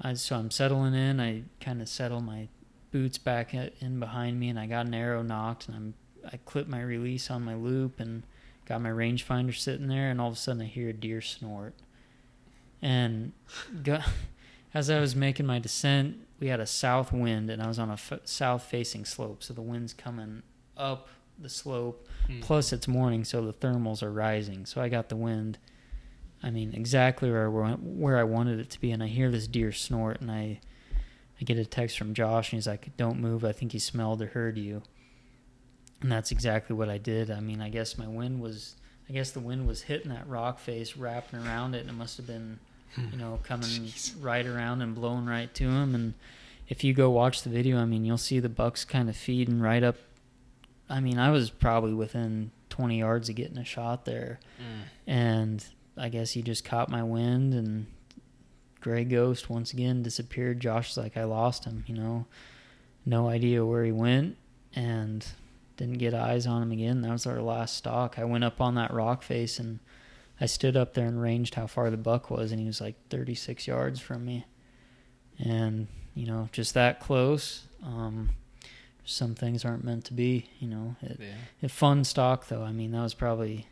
I 0.00 0.14
so 0.14 0.36
I'm 0.36 0.50
settling 0.50 0.94
in. 0.94 1.20
I 1.20 1.42
kind 1.60 1.82
of 1.82 1.88
settle 1.88 2.20
my 2.20 2.48
boots 2.90 3.18
back 3.18 3.54
in 3.54 4.00
behind 4.00 4.40
me, 4.40 4.48
and 4.48 4.58
I 4.58 4.66
got 4.66 4.86
an 4.86 4.94
arrow 4.94 5.22
nocked, 5.22 5.68
and 5.68 5.76
I'm 5.76 5.94
I 6.32 6.36
clip 6.38 6.68
my 6.68 6.82
release 6.82 7.30
on 7.30 7.44
my 7.44 7.54
loop 7.54 7.98
and 7.98 8.22
got 8.66 8.82
my 8.82 8.90
rangefinder 8.90 9.54
sitting 9.54 9.88
there, 9.88 10.10
and 10.10 10.20
all 10.20 10.28
of 10.28 10.34
a 10.34 10.36
sudden 10.36 10.62
I 10.62 10.66
hear 10.66 10.88
a 10.88 10.92
deer 10.92 11.20
snort 11.20 11.74
and 12.82 13.32
go, 13.82 14.00
as 14.74 14.90
I 14.90 15.00
was 15.00 15.16
making 15.16 15.46
my 15.46 15.58
descent, 15.58 16.16
we 16.40 16.48
had 16.48 16.58
a 16.58 16.66
south 16.66 17.12
wind, 17.12 17.50
and 17.50 17.62
I 17.62 17.68
was 17.68 17.78
on 17.78 17.90
a 17.90 17.94
f- 17.94 18.20
south 18.24 18.64
facing 18.64 19.04
slope, 19.04 19.42
so 19.42 19.52
the 19.52 19.62
wind's 19.62 19.92
coming 19.92 20.42
up 20.76 21.08
the 21.38 21.50
slope. 21.50 22.08
Mm. 22.28 22.40
Plus, 22.40 22.72
it's 22.72 22.88
morning, 22.88 23.24
so 23.24 23.44
the 23.44 23.52
thermals 23.52 24.02
are 24.02 24.10
rising. 24.10 24.66
So 24.66 24.80
I 24.80 24.88
got 24.88 25.08
the 25.10 25.16
wind. 25.16 25.58
I 26.42 26.50
mean, 26.50 26.72
exactly 26.74 27.30
where 27.30 27.50
where 27.50 28.18
I 28.18 28.24
wanted 28.24 28.58
it 28.58 28.70
to 28.70 28.80
be, 28.80 28.90
and 28.90 29.02
I 29.02 29.06
hear 29.06 29.30
this 29.30 29.46
deer 29.46 29.72
snort, 29.72 30.20
and 30.20 30.30
I 30.30 30.60
I 31.40 31.44
get 31.44 31.58
a 31.58 31.64
text 31.64 31.98
from 31.98 32.14
Josh, 32.14 32.50
and 32.52 32.56
he's 32.56 32.66
like, 32.66 32.96
"Don't 32.96 33.20
move. 33.20 33.44
I 33.44 33.52
think 33.52 33.72
he 33.72 33.78
smelled 33.78 34.22
or 34.22 34.28
heard 34.28 34.56
you." 34.56 34.82
And 36.00 36.10
that's 36.10 36.30
exactly 36.30 36.74
what 36.74 36.88
I 36.88 36.96
did. 36.96 37.30
I 37.30 37.40
mean, 37.40 37.60
I 37.60 37.68
guess 37.68 37.98
my 37.98 38.08
wind 38.08 38.40
was, 38.40 38.76
I 39.06 39.12
guess 39.12 39.32
the 39.32 39.40
wind 39.40 39.66
was 39.66 39.82
hitting 39.82 40.10
that 40.10 40.26
rock 40.26 40.58
face, 40.58 40.96
wrapping 40.96 41.40
around 41.40 41.74
it, 41.74 41.82
and 41.82 41.90
it 41.90 41.94
must 41.94 42.16
have 42.16 42.26
been 42.26 42.58
you 42.96 43.16
know, 43.16 43.40
coming 43.42 43.68
Jeez. 43.68 44.14
right 44.20 44.46
around 44.46 44.82
and 44.82 44.94
blowing 44.94 45.26
right 45.26 45.52
to 45.54 45.64
him. 45.64 45.94
And 45.94 46.14
if 46.68 46.84
you 46.84 46.92
go 46.92 47.10
watch 47.10 47.42
the 47.42 47.50
video, 47.50 47.78
I 47.78 47.84
mean, 47.84 48.04
you'll 48.04 48.18
see 48.18 48.40
the 48.40 48.48
bucks 48.48 48.84
kind 48.84 49.08
of 49.08 49.16
feeding 49.16 49.60
right 49.60 49.82
up. 49.82 49.96
I 50.88 51.00
mean, 51.00 51.18
I 51.18 51.30
was 51.30 51.50
probably 51.50 51.94
within 51.94 52.50
20 52.70 52.98
yards 52.98 53.28
of 53.28 53.36
getting 53.36 53.58
a 53.58 53.64
shot 53.64 54.04
there. 54.04 54.40
Mm. 54.58 54.82
And 55.06 55.64
I 55.96 56.08
guess 56.08 56.32
he 56.32 56.42
just 56.42 56.64
caught 56.64 56.88
my 56.88 57.02
wind 57.02 57.54
and 57.54 57.86
Gray 58.80 59.04
Ghost 59.04 59.50
once 59.50 59.72
again 59.72 60.02
disappeared. 60.02 60.60
Josh's 60.60 60.96
like, 60.96 61.16
I 61.16 61.24
lost 61.24 61.64
him, 61.64 61.84
you 61.86 61.94
know, 61.94 62.26
no 63.04 63.28
idea 63.28 63.64
where 63.64 63.84
he 63.84 63.92
went 63.92 64.36
and 64.74 65.26
didn't 65.76 65.98
get 65.98 66.14
eyes 66.14 66.46
on 66.46 66.62
him 66.62 66.72
again. 66.72 67.02
That 67.02 67.12
was 67.12 67.26
our 67.26 67.40
last 67.40 67.76
stock. 67.76 68.18
I 68.18 68.24
went 68.24 68.44
up 68.44 68.60
on 68.60 68.74
that 68.74 68.92
rock 68.92 69.22
face 69.22 69.58
and 69.58 69.80
I 70.40 70.46
stood 70.46 70.76
up 70.76 70.94
there 70.94 71.06
and 71.06 71.20
ranged 71.20 71.54
how 71.54 71.66
far 71.66 71.90
the 71.90 71.96
buck 71.96 72.30
was, 72.30 72.50
and 72.50 72.60
he 72.60 72.66
was 72.66 72.80
like 72.80 72.96
36 73.10 73.66
yards 73.66 74.00
from 74.00 74.24
me. 74.24 74.46
And, 75.38 75.86
you 76.14 76.26
know, 76.26 76.48
just 76.52 76.74
that 76.74 77.00
close. 77.00 77.66
Um, 77.84 78.30
some 79.04 79.34
things 79.34 79.64
aren't 79.64 79.84
meant 79.84 80.04
to 80.06 80.14
be, 80.14 80.46
you 80.58 80.68
know. 80.68 80.96
It, 81.02 81.18
yeah. 81.20 81.34
it 81.60 81.70
fun 81.70 82.04
stock, 82.04 82.48
though. 82.48 82.62
I 82.62 82.72
mean, 82.72 82.92
that 82.92 83.02
was 83.02 83.14
probably 83.14 83.66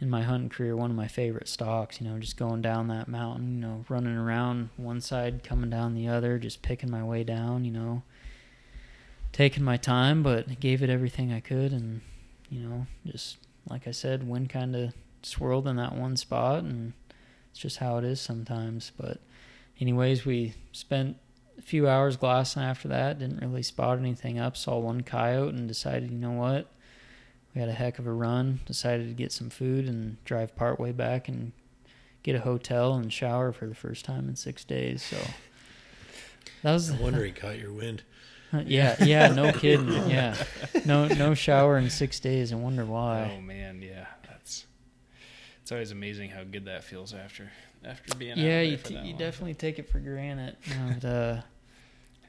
in 0.00 0.08
my 0.08 0.22
hunting 0.22 0.48
career 0.48 0.76
one 0.76 0.90
of 0.90 0.96
my 0.96 1.08
favorite 1.08 1.48
stalks, 1.48 2.00
you 2.00 2.08
know, 2.08 2.18
just 2.18 2.36
going 2.36 2.62
down 2.62 2.88
that 2.88 3.08
mountain, 3.08 3.54
you 3.54 3.60
know, 3.60 3.84
running 3.88 4.16
around 4.16 4.70
one 4.76 5.00
side, 5.00 5.42
coming 5.42 5.70
down 5.70 5.94
the 5.94 6.08
other, 6.08 6.38
just 6.38 6.62
picking 6.62 6.90
my 6.90 7.02
way 7.02 7.24
down, 7.24 7.64
you 7.64 7.72
know, 7.72 8.02
taking 9.32 9.64
my 9.64 9.76
time, 9.76 10.22
but 10.22 10.60
gave 10.60 10.82
it 10.82 10.90
everything 10.90 11.32
I 11.32 11.40
could. 11.40 11.72
And, 11.72 12.00
you 12.48 12.60
know, 12.60 12.86
just 13.06 13.38
like 13.68 13.88
I 13.88 13.90
said, 13.90 14.28
wind 14.28 14.50
kind 14.50 14.76
of 14.76 14.94
swirled 15.22 15.68
in 15.68 15.76
that 15.76 15.94
one 15.94 16.16
spot, 16.16 16.64
and 16.64 16.92
it's 17.50 17.60
just 17.60 17.78
how 17.78 17.98
it 17.98 18.04
is 18.04 18.20
sometimes. 18.20 18.92
But, 18.96 19.18
anyways, 19.80 20.24
we 20.24 20.54
spent 20.72 21.16
a 21.58 21.62
few 21.62 21.88
hours 21.88 22.16
glassing 22.16 22.62
after 22.62 22.88
that. 22.88 23.18
Didn't 23.18 23.40
really 23.40 23.62
spot 23.62 23.98
anything 23.98 24.38
up. 24.38 24.56
Saw 24.56 24.78
one 24.78 25.02
coyote 25.02 25.54
and 25.54 25.68
decided, 25.68 26.10
you 26.10 26.18
know 26.18 26.32
what? 26.32 26.70
We 27.54 27.60
had 27.60 27.68
a 27.68 27.74
heck 27.74 27.98
of 27.98 28.06
a 28.06 28.12
run. 28.12 28.60
Decided 28.66 29.08
to 29.08 29.14
get 29.14 29.32
some 29.32 29.50
food 29.50 29.86
and 29.86 30.22
drive 30.24 30.54
part 30.54 30.78
way 30.78 30.92
back 30.92 31.28
and 31.28 31.52
get 32.22 32.36
a 32.36 32.40
hotel 32.40 32.94
and 32.94 33.12
shower 33.12 33.52
for 33.52 33.66
the 33.66 33.74
first 33.74 34.04
time 34.04 34.28
in 34.28 34.36
six 34.36 34.64
days. 34.64 35.02
So 35.02 35.16
that 36.62 36.72
was. 36.72 36.90
I 36.90 36.96
wonder 36.96 37.24
he 37.24 37.32
caught 37.32 37.58
your 37.58 37.72
wind. 37.72 38.02
yeah, 38.66 39.02
yeah, 39.02 39.28
no 39.28 39.52
kidding. 39.54 39.88
Yeah, 40.08 40.36
no, 40.84 41.08
no 41.08 41.34
shower 41.34 41.76
in 41.78 41.90
six 41.90 42.20
days. 42.20 42.52
I 42.52 42.56
wonder 42.56 42.84
why. 42.84 43.34
Oh 43.36 43.40
man, 43.40 43.82
yeah 43.82 44.06
it's 45.68 45.72
always 45.74 45.90
amazing 45.90 46.30
how 46.30 46.42
good 46.44 46.64
that 46.64 46.82
feels 46.82 47.12
after 47.12 47.50
after 47.84 48.14
being 48.16 48.38
yeah 48.38 48.62
you, 48.62 48.78
t- 48.78 48.96
you 49.00 49.12
definitely 49.12 49.52
take 49.52 49.78
it 49.78 49.86
for 49.86 49.98
granted 49.98 50.56
but, 50.88 51.04
uh, 51.06 51.40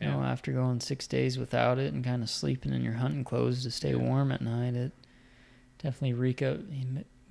You 0.02 0.08
know, 0.08 0.22
after 0.22 0.52
going 0.52 0.82
six 0.82 1.08
days 1.08 1.38
without 1.40 1.80
it 1.80 1.94
and 1.94 2.04
kind 2.04 2.22
of 2.22 2.30
sleeping 2.30 2.74
in 2.74 2.84
your 2.84 2.96
hunting 2.96 3.24
clothes 3.24 3.64
to 3.64 3.72
stay 3.72 3.92
Yeah. 3.92 3.96
warm 4.10 4.34
at 4.34 4.42
night, 4.42 4.74
it 4.74 4.92
definitely 5.82 6.16
reek 6.16 6.42
up, 6.42 6.58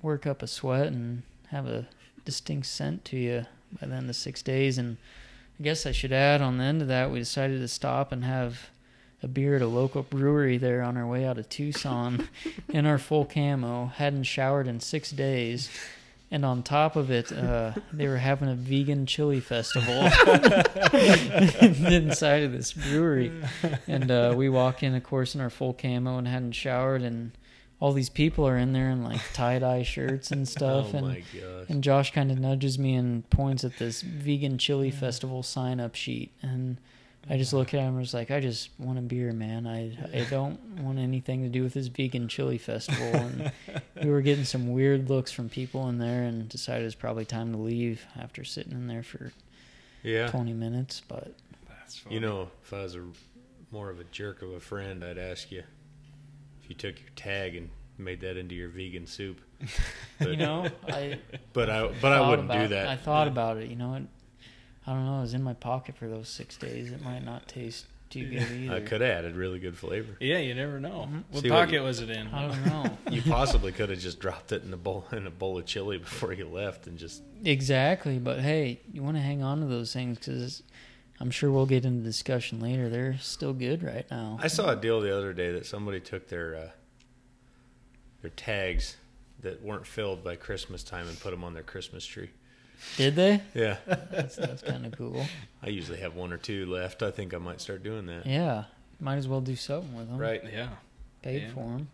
work 0.01 0.25
up 0.25 0.41
a 0.41 0.47
sweat 0.47 0.87
and 0.87 1.21
have 1.49 1.67
a 1.67 1.87
distinct 2.25 2.65
scent 2.65 3.05
to 3.05 3.17
you 3.17 3.45
by 3.79 3.85
the 3.85 3.93
end 3.93 4.09
of 4.09 4.15
six 4.15 4.41
days. 4.41 4.79
And 4.79 4.97
I 5.59 5.63
guess 5.63 5.85
I 5.85 5.91
should 5.91 6.11
add 6.11 6.41
on 6.41 6.57
the 6.57 6.63
end 6.63 6.81
of 6.81 6.87
that, 6.87 7.11
we 7.11 7.19
decided 7.19 7.59
to 7.59 7.67
stop 7.67 8.11
and 8.11 8.23
have 8.25 8.69
a 9.21 9.27
beer 9.27 9.55
at 9.57 9.61
a 9.61 9.67
local 9.67 10.01
brewery 10.01 10.57
there 10.57 10.81
on 10.81 10.97
our 10.97 11.05
way 11.05 11.23
out 11.25 11.37
of 11.37 11.49
Tucson 11.49 12.27
in 12.69 12.87
our 12.87 12.97
full 12.97 13.25
camo. 13.25 13.87
Hadn't 13.87 14.23
showered 14.23 14.67
in 14.67 14.79
six 14.79 15.11
days. 15.11 15.69
And 16.31 16.45
on 16.45 16.61
top 16.61 16.95
of 16.95 17.09
it, 17.09 17.31
uh, 17.31 17.73
they 17.93 18.07
were 18.07 18.17
having 18.17 18.49
a 18.49 18.55
vegan 18.55 19.05
chili 19.05 19.39
festival 19.39 19.93
inside 21.61 22.43
of 22.43 22.51
this 22.51 22.71
brewery. 22.71 23.31
And 23.87 24.11
uh, 24.11 24.33
we 24.37 24.47
walk 24.47 24.83
in, 24.83 24.93
of 24.93 25.03
course, 25.03 25.33
in 25.33 25.41
our 25.41 25.49
full 25.49 25.73
camo 25.73 26.17
and 26.17 26.27
hadn't 26.27 26.51
showered. 26.51 27.01
And 27.01 27.31
all 27.79 27.93
these 27.93 28.09
people 28.09 28.47
are 28.47 28.57
in 28.57 28.73
there 28.73 28.89
in 28.89 29.03
like 29.03 29.21
tie 29.33 29.57
dye 29.59 29.83
shirts 29.83 30.31
and 30.31 30.47
stuff. 30.47 30.93
oh 30.93 30.97
and 30.97 31.07
my 31.07 31.23
gosh. 31.33 31.65
and 31.69 31.83
Josh 31.83 32.11
kind 32.11 32.31
of 32.31 32.37
nudges 32.37 32.77
me 32.77 32.93
and 32.95 33.27
points 33.29 33.63
at 33.63 33.77
this 33.77 34.01
vegan 34.01 34.57
chili 34.57 34.91
festival 34.91 35.41
sign 35.41 35.79
up 35.79 35.95
sheet. 35.95 36.31
And 36.41 36.77
I 37.29 37.37
just 37.37 37.53
look 37.53 37.73
at 37.75 37.79
him 37.81 37.89
and 37.89 37.97
was 37.99 38.13
like, 38.13 38.31
I 38.31 38.39
just 38.39 38.69
want 38.79 38.97
a 38.97 39.01
beer, 39.03 39.31
man. 39.33 39.67
I, 39.67 39.95
I 40.17 40.25
don't 40.31 40.59
want 40.81 40.97
anything 40.97 41.43
to 41.43 41.49
do 41.49 41.61
with 41.61 41.73
this 41.75 41.85
vegan 41.87 42.27
chili 42.27 42.57
festival. 42.57 43.05
And 43.15 43.51
we 44.01 44.09
were 44.09 44.21
getting 44.21 44.45
some 44.45 44.71
weird 44.73 45.09
looks 45.09 45.31
from 45.31 45.47
people 45.47 45.87
in 45.89 45.99
there 45.99 46.23
and 46.23 46.49
decided 46.49 46.85
it's 46.87 46.95
probably 46.95 47.25
time 47.25 47.51
to 47.51 47.57
leave 47.59 48.03
after 48.19 48.43
sitting 48.43 48.71
in 48.73 48.87
there 48.87 49.03
for 49.03 49.31
Yeah. 50.01 50.27
20 50.29 50.53
minutes. 50.53 51.03
But 51.07 51.35
That's 51.67 51.99
funny. 51.99 52.15
You 52.15 52.21
know, 52.21 52.49
if 52.63 52.73
I 52.73 52.81
was 52.81 52.95
a 52.95 53.03
more 53.71 53.91
of 53.91 53.99
a 53.99 54.05
jerk 54.05 54.41
of 54.41 54.49
a 54.53 54.59
friend, 54.59 55.03
I'd 55.03 55.19
ask 55.19 55.51
you 55.51 55.63
if 56.63 56.69
you 56.69 56.75
took 56.75 56.99
your 56.99 57.09
tag 57.15 57.55
and 57.55 57.69
made 57.99 58.21
that 58.21 58.37
into 58.37 58.55
your 58.55 58.69
vegan 58.69 59.05
soup. 59.05 59.39
But, 60.19 60.29
you 60.31 60.37
know, 60.37 60.67
I 60.87 61.19
but 61.53 61.69
I 61.69 61.87
but 62.01 62.11
I 62.11 62.27
wouldn't 62.29 62.49
do 62.51 62.57
about- 62.57 62.69
that. 62.71 62.87
I 62.87 62.95
thought 62.97 63.27
about 63.29 63.55
it. 63.57 63.69
You 63.69 63.75
know, 63.77 63.93
it, 63.95 64.03
I 64.89 64.93
don't 64.93 65.05
know. 65.05 65.19
It 65.19 65.21
was 65.21 65.33
in 65.35 65.43
my 65.43 65.53
pocket 65.53 65.95
for 65.97 66.07
those 66.07 66.27
six 66.29 66.57
days. 66.57 66.91
It 66.91 67.03
might 67.03 67.23
not 67.23 67.47
taste 67.47 67.85
too 68.09 68.27
good 68.27 68.41
either. 68.51 68.73
I 68.75 68.79
could 68.79 69.01
have 69.01 69.09
added 69.19 69.35
really 69.35 69.59
good 69.59 69.77
flavor. 69.77 70.17
Yeah, 70.19 70.39
you 70.39 70.55
never 70.55 70.79
know. 70.79 71.07
Mhm. 71.11 71.23
What 71.29 71.43
See 71.43 71.49
what 71.51 71.57
pocket 71.59 71.73
you- 71.75 71.83
was 71.83 71.99
it 72.01 72.09
in? 72.09 72.27
I 72.29 72.47
don't 72.47 72.65
know. 72.65 72.97
You 73.11 73.21
possibly 73.23 73.71
could 73.71 73.89
have 73.89 73.99
just 73.99 74.19
dropped 74.19 74.51
it 74.51 74.63
in 74.63 74.73
a 74.73 74.77
bowl 74.77 75.05
in 75.11 75.25
a 75.27 75.31
bowl 75.31 75.57
of 75.59 75.65
chili 75.65 75.97
before 75.99 76.33
you 76.33 76.47
left, 76.47 76.87
and 76.87 76.97
just 76.97 77.21
Exactly, 77.45 78.17
but 78.19 78.39
hey, 78.39 78.79
you 78.91 79.03
want 79.03 79.17
to 79.17 79.21
hang 79.21 79.41
on 79.43 79.59
to 79.61 79.65
those 79.67 79.93
things 79.93 80.17
because 80.17 80.63
I'm 81.19 81.29
sure 81.31 81.51
we'll 81.51 81.65
get 81.67 81.85
into 81.85 82.03
discussion 82.03 82.59
later. 82.59 82.89
They're 82.89 83.17
still 83.19 83.53
good 83.53 83.83
right 83.83 84.05
now. 84.09 84.39
I 84.41 84.47
saw 84.47 84.69
a 84.71 84.75
deal 84.75 85.01
the 85.01 85.15
other 85.15 85.33
day 85.33 85.51
that 85.53 85.65
somebody 85.67 85.99
took 85.99 86.29
their 86.29 86.55
uh, 86.55 86.69
their 88.21 88.31
tags 88.31 88.97
that 89.41 89.61
weren't 89.61 89.85
filled 89.87 90.23
by 90.23 90.35
Christmas 90.35 90.83
time 90.83 91.07
and 91.07 91.19
put 91.19 91.31
them 91.31 91.43
on 91.43 91.53
their 91.53 91.63
Christmas 91.63 92.05
tree. 92.05 92.29
Did 92.97 93.15
they? 93.15 93.41
Yeah, 93.53 93.77
That's, 93.85 94.35
that's 94.35 94.61
kind 94.61 94.85
of 94.85 94.93
cool. 94.97 95.25
I 95.61 95.67
usually 95.69 95.99
have 95.99 96.15
one 96.15 96.31
or 96.33 96.37
two 96.37 96.65
left. 96.65 97.03
I 97.03 97.11
think 97.11 97.33
I 97.33 97.37
might 97.37 97.59
start 97.61 97.83
doing 97.83 98.05
that. 98.07 98.25
Yeah, 98.25 98.65
might 98.99 99.17
as 99.17 99.27
well 99.27 99.41
do 99.41 99.55
something 99.55 99.95
with 99.95 100.07
them. 100.09 100.17
Right? 100.17 100.41
Yeah. 100.51 100.69
Paid 101.21 101.41
Yeah. 101.43 101.49
for 101.53 101.59
them. 101.59 101.87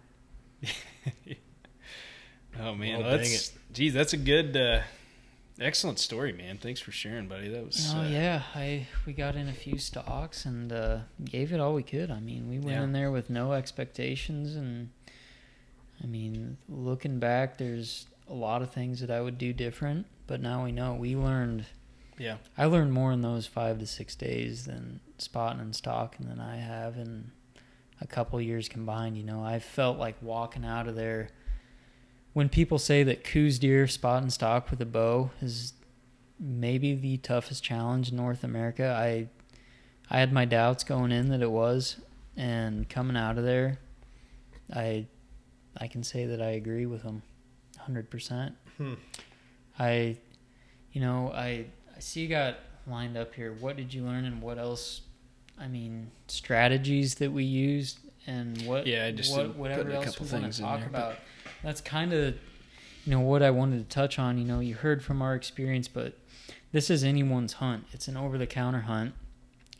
Oh 2.57 2.73
man, 2.73 2.99
Well, 3.01 3.09
dang 3.17 3.19
that's 3.19 3.51
geez, 3.73 3.93
that's 3.93 4.13
a 4.13 4.17
good, 4.17 4.55
uh, 4.55 4.79
excellent 5.59 5.99
story, 5.99 6.31
man. 6.31 6.57
Thanks 6.57 6.79
for 6.79 6.91
sharing, 6.93 7.27
buddy. 7.27 7.49
That 7.49 7.65
was. 7.65 7.91
Oh 7.93 7.99
uh, 7.99 8.07
yeah, 8.07 8.43
I 8.55 8.87
we 9.05 9.11
got 9.11 9.35
in 9.35 9.49
a 9.49 9.53
few 9.53 9.77
stalks 9.77 10.45
and 10.45 10.71
uh, 10.71 10.99
gave 11.25 11.51
it 11.51 11.59
all 11.59 11.73
we 11.73 11.83
could. 11.83 12.09
I 12.11 12.21
mean, 12.21 12.47
we 12.49 12.59
went 12.59 12.77
Yeah. 12.77 12.83
in 12.83 12.93
there 12.93 13.11
with 13.11 13.29
no 13.29 13.51
expectations, 13.51 14.55
and 14.55 14.89
I 16.01 16.07
mean, 16.07 16.55
looking 16.69 17.19
back, 17.19 17.57
there's 17.57 18.05
a 18.29 18.33
lot 18.33 18.61
of 18.61 18.71
things 18.71 19.01
that 19.01 19.11
I 19.11 19.19
would 19.19 19.37
do 19.37 19.51
different. 19.51 20.05
But 20.27 20.41
now 20.41 20.63
we 20.63 20.71
know 20.71 20.93
we 20.93 21.15
learned. 21.15 21.65
Yeah. 22.17 22.37
I 22.57 22.65
learned 22.65 22.93
more 22.93 23.11
in 23.11 23.21
those 23.21 23.45
five 23.45 23.79
to 23.79 23.87
six 23.87 24.15
days 24.15 24.65
than 24.65 25.01
spotting 25.17 25.61
and 25.61 25.75
stalking 25.75 26.27
than 26.27 26.39
I 26.39 26.57
have 26.57 26.97
in 26.97 27.31
a 28.01 28.07
couple 28.07 28.39
years 28.41 28.67
combined. 28.67 29.17
You 29.17 29.23
know, 29.23 29.43
I 29.43 29.59
felt 29.59 29.97
like 29.97 30.15
walking 30.21 30.65
out 30.65 30.87
of 30.87 30.95
there. 30.95 31.29
When 32.33 32.49
people 32.49 32.79
say 32.79 33.03
that 33.03 33.23
Coues 33.23 33.59
deer 33.59 33.87
spot 33.87 34.21
and 34.21 34.31
stalk 34.31 34.69
with 34.69 34.81
a 34.81 34.85
bow 34.85 35.31
is 35.41 35.73
maybe 36.39 36.93
the 36.93 37.17
toughest 37.17 37.63
challenge 37.63 38.09
in 38.09 38.17
North 38.17 38.43
America, 38.43 38.95
I 38.97 39.29
I 40.09 40.19
had 40.19 40.31
my 40.33 40.45
doubts 40.45 40.83
going 40.83 41.11
in 41.11 41.29
that 41.29 41.41
it 41.41 41.49
was, 41.51 41.97
and 42.35 42.87
coming 42.89 43.17
out 43.17 43.37
of 43.37 43.43
there, 43.43 43.79
I 44.73 45.07
I 45.77 45.87
can 45.87 46.03
say 46.03 46.25
that 46.25 46.41
I 46.41 46.51
agree 46.51 46.85
with 46.85 47.03
them, 47.03 47.21
hundred 47.77 48.09
percent. 48.09 48.55
Hmm. 48.77 48.95
I, 49.77 50.17
you 50.91 51.01
know, 51.01 51.31
I 51.33 51.65
I 51.95 51.99
see 51.99 52.21
you 52.21 52.27
got 52.27 52.55
lined 52.87 53.17
up 53.17 53.33
here. 53.33 53.53
What 53.59 53.77
did 53.77 53.93
you 53.93 54.03
learn, 54.03 54.25
and 54.25 54.41
what 54.41 54.57
else? 54.57 55.01
I 55.59 55.67
mean, 55.67 56.11
strategies 56.27 57.15
that 57.15 57.31
we 57.31 57.43
used, 57.43 57.99
and 58.27 58.61
what 58.63 58.85
Yeah, 58.85 59.05
I 59.05 59.11
just 59.11 59.35
what, 59.35 59.55
whatever 59.55 59.91
else 59.91 60.19
we 60.19 60.27
want 60.27 60.43
things 60.43 60.57
to 60.57 60.61
talk 60.63 60.79
there, 60.79 60.89
about. 60.89 61.15
That's 61.63 61.81
kind 61.81 62.13
of, 62.13 62.35
you 63.05 63.11
know, 63.11 63.21
what 63.21 63.41
I 63.41 63.51
wanted 63.51 63.89
to 63.89 63.93
touch 63.93 64.19
on. 64.19 64.37
You 64.37 64.45
know, 64.45 64.59
you 64.59 64.75
heard 64.75 65.03
from 65.03 65.21
our 65.21 65.33
experience, 65.33 65.87
but 65.87 66.17
this 66.71 66.89
is 66.89 67.03
anyone's 67.03 67.53
hunt. 67.53 67.85
It's 67.93 68.07
an 68.07 68.17
over-the-counter 68.17 68.81
hunt. 68.81 69.13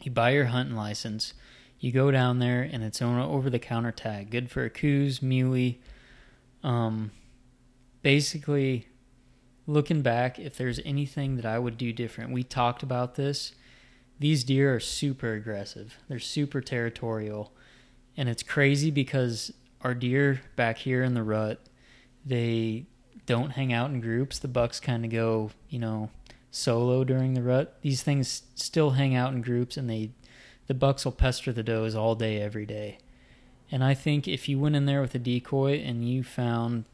You 0.02 0.12
buy 0.12 0.32
your 0.32 0.46
hunting 0.46 0.76
license, 0.76 1.34
you 1.80 1.92
go 1.92 2.10
down 2.12 2.40
there, 2.40 2.62
and 2.62 2.84
it's 2.84 3.02
on 3.02 3.20
an 3.20 3.26
over-the-counter 3.26 3.92
tag. 3.92 4.30
Good 4.30 4.50
for 4.50 4.64
a 4.64 4.70
Coues, 4.70 5.22
muley. 5.22 5.82
Um, 6.64 7.12
basically, 8.02 8.88
looking 9.68 10.02
back, 10.02 10.40
if 10.40 10.58
there's 10.58 10.80
anything 10.86 11.36
that 11.36 11.46
I 11.46 11.60
would 11.60 11.78
do 11.78 11.92
different, 11.92 12.32
we 12.32 12.44
talked 12.44 12.84
about 12.84 13.16
this. 13.16 13.54
These 14.20 14.44
deer 14.44 14.74
are 14.74 14.80
super 14.80 15.34
aggressive. 15.34 15.98
They're 16.08 16.20
super 16.20 16.62
territorial. 16.62 17.52
And 18.16 18.30
it's 18.30 18.44
crazy 18.44 18.92
because 18.92 19.52
our 19.82 19.94
deer 19.94 20.42
back 20.56 20.78
here 20.80 21.04
in 21.04 21.14
the 21.14 21.24
rut, 21.24 21.60
they 22.26 22.86
don't 23.26 23.52
hang 23.52 23.74
out 23.74 23.90
in 23.90 24.00
groups. 24.02 24.40
The 24.40 24.48
bucks 24.48 24.80
kind 24.80 25.04
of 25.04 25.12
go, 25.12 25.52
you 25.70 25.80
know, 25.80 26.10
solo 26.52 27.04
during 27.04 27.34
the 27.34 27.44
rut. 27.44 27.78
These 27.82 28.04
things 28.04 28.44
still 28.56 28.92
hang 28.92 29.16
out 29.16 29.34
in 29.34 29.42
groups 29.42 29.78
and 29.78 29.90
they 29.90 30.12
the 30.68 30.74
bucks 30.74 31.06
will 31.06 31.12
pester 31.12 31.54
the 31.54 31.62
does 31.62 31.96
all 31.96 32.16
day 32.16 32.42
every 32.42 32.66
day. 32.66 32.98
And 33.72 33.84
I 33.84 33.94
think 33.94 34.28
if 34.28 34.50
you 34.50 34.58
went 34.58 34.76
in 34.76 34.86
there 34.86 35.02
with 35.02 35.14
a 35.14 35.20
decoy 35.20 35.80
and 35.80 36.08
you 36.08 36.24
found 36.24 36.86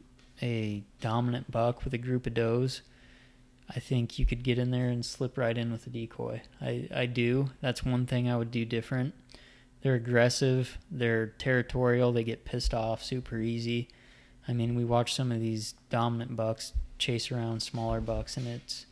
a 0.41 0.83
dominant 0.99 1.51
buck 1.51 1.83
with 1.83 1.93
a 1.93 1.97
group 1.97 2.27
of 2.27 2.33
does, 2.33 2.81
I 3.69 3.79
think 3.79 4.19
you 4.19 4.25
could 4.25 4.43
get 4.43 4.57
in 4.57 4.71
there 4.71 4.89
and 4.89 5.05
slip 5.05 5.37
right 5.37 5.57
in 5.57 5.71
with 5.71 5.87
a 5.87 5.89
decoy. 5.89 6.41
I, 6.59 6.87
I 6.93 7.05
do. 7.05 7.51
That's 7.61 7.85
one 7.85 8.05
thing 8.05 8.29
I 8.29 8.37
would 8.37 8.51
do 8.51 8.65
different. 8.65 9.13
They're 9.81 9.95
aggressive, 9.95 10.77
they're 10.91 11.27
territorial, 11.27 12.11
they 12.11 12.23
get 12.23 12.45
pissed 12.45 12.73
off 12.73 13.03
super 13.03 13.39
easy. 13.39 13.87
I 14.47 14.53
mean, 14.53 14.75
we 14.75 14.85
watch 14.85 15.13
some 15.13 15.31
of 15.31 15.39
these 15.39 15.73
dominant 15.89 16.35
bucks 16.35 16.73
chase 16.97 17.31
around 17.31 17.61
smaller 17.61 18.01
bucks, 18.01 18.37
and 18.37 18.47
it's. 18.47 18.85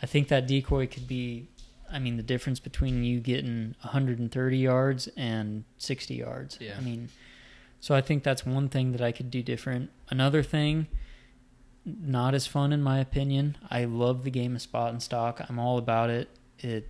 I 0.00 0.06
think 0.06 0.28
that 0.28 0.46
decoy 0.46 0.86
could 0.86 1.08
be. 1.08 1.48
I 1.90 1.98
mean, 1.98 2.16
the 2.16 2.22
difference 2.22 2.60
between 2.60 3.02
you 3.02 3.18
getting 3.20 3.74
130 3.80 4.58
yards 4.58 5.08
and 5.16 5.64
60 5.78 6.14
yards. 6.14 6.58
Yeah. 6.60 6.74
I 6.76 6.82
mean, 6.82 7.08
so 7.80 7.94
I 7.94 8.00
think 8.00 8.22
that's 8.22 8.44
one 8.44 8.68
thing 8.68 8.92
that 8.92 9.00
I 9.00 9.12
could 9.12 9.30
do 9.30 9.42
different. 9.42 9.90
Another 10.10 10.42
thing, 10.42 10.88
not 11.84 12.34
as 12.34 12.46
fun 12.46 12.72
in 12.72 12.82
my 12.82 12.98
opinion. 12.98 13.56
I 13.70 13.84
love 13.84 14.24
the 14.24 14.30
game 14.30 14.54
of 14.54 14.62
spot 14.62 14.92
and 14.92 15.02
stalk. 15.02 15.40
I'm 15.48 15.58
all 15.58 15.78
about 15.78 16.10
it. 16.10 16.28
It, 16.58 16.88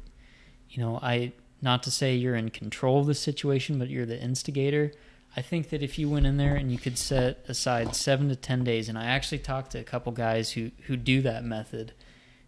you 0.70 0.82
know, 0.82 0.98
I 1.02 1.32
not 1.60 1.82
to 1.82 1.90
say 1.90 2.14
you're 2.14 2.34
in 2.34 2.50
control 2.50 3.00
of 3.00 3.06
the 3.06 3.14
situation, 3.14 3.78
but 3.78 3.88
you're 3.88 4.06
the 4.06 4.20
instigator. 4.20 4.92
I 5.36 5.42
think 5.42 5.68
that 5.70 5.82
if 5.82 5.98
you 5.98 6.08
went 6.08 6.26
in 6.26 6.36
there 6.36 6.54
and 6.54 6.72
you 6.72 6.78
could 6.78 6.96
set 6.96 7.44
aside 7.48 7.94
seven 7.94 8.28
to 8.28 8.36
ten 8.36 8.64
days, 8.64 8.88
and 8.88 8.98
I 8.98 9.06
actually 9.06 9.38
talked 9.38 9.72
to 9.72 9.78
a 9.78 9.84
couple 9.84 10.12
guys 10.12 10.52
who 10.52 10.70
who 10.86 10.96
do 10.96 11.20
that 11.22 11.44
method, 11.44 11.92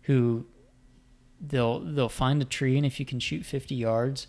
who 0.03 0.47
they'll 1.41 1.80
they'll 1.80 2.09
find 2.09 2.41
a 2.41 2.47
tree, 2.47 2.76
and 2.76 2.86
if 2.86 2.99
you 2.99 3.07
can 3.07 3.20
shoot 3.20 3.45
fifty 3.45 3.74
yards, 3.74 4.28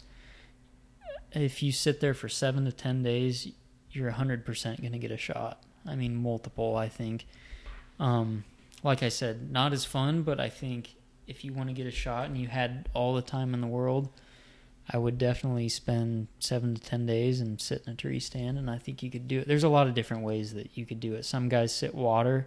if 1.31 1.63
you 1.63 1.71
sit 1.71 2.01
there 2.01 2.13
for 2.13 2.27
seven 2.27 2.65
to 2.65 2.71
ten 2.71 3.03
days, 3.03 3.47
you're 3.91 4.11
hundred 4.11 4.45
percent 4.45 4.81
going 4.81 4.93
to 4.93 4.99
get 4.99 5.11
a 5.11 5.17
shot. 5.17 5.63
I 5.85 5.95
mean, 5.95 6.15
multiple. 6.15 6.75
I 6.75 6.89
think. 6.89 7.25
Um, 7.99 8.45
like 8.83 9.03
I 9.03 9.09
said, 9.09 9.51
not 9.51 9.73
as 9.73 9.85
fun, 9.85 10.23
but 10.23 10.39
I 10.39 10.49
think 10.49 10.95
if 11.27 11.45
you 11.45 11.53
want 11.53 11.69
to 11.69 11.73
get 11.73 11.85
a 11.85 11.91
shot 11.91 12.25
and 12.25 12.37
you 12.37 12.47
had 12.47 12.89
all 12.93 13.13
the 13.13 13.21
time 13.21 13.53
in 13.53 13.61
the 13.61 13.67
world, 13.67 14.09
I 14.89 14.97
would 14.97 15.17
definitely 15.17 15.69
spend 15.69 16.27
seven 16.39 16.75
to 16.75 16.81
ten 16.81 17.05
days 17.05 17.39
and 17.39 17.61
sit 17.61 17.83
in 17.85 17.93
a 17.93 17.95
tree 17.95 18.19
stand, 18.19 18.57
and 18.57 18.69
I 18.69 18.77
think 18.77 19.03
you 19.03 19.11
could 19.11 19.27
do 19.27 19.39
it. 19.39 19.47
There's 19.47 19.63
a 19.63 19.69
lot 19.69 19.87
of 19.87 19.93
different 19.93 20.23
ways 20.23 20.53
that 20.53 20.75
you 20.75 20.85
could 20.85 20.99
do 20.99 21.13
it. 21.13 21.25
Some 21.25 21.47
guys 21.47 21.73
sit 21.73 21.93
water. 21.93 22.45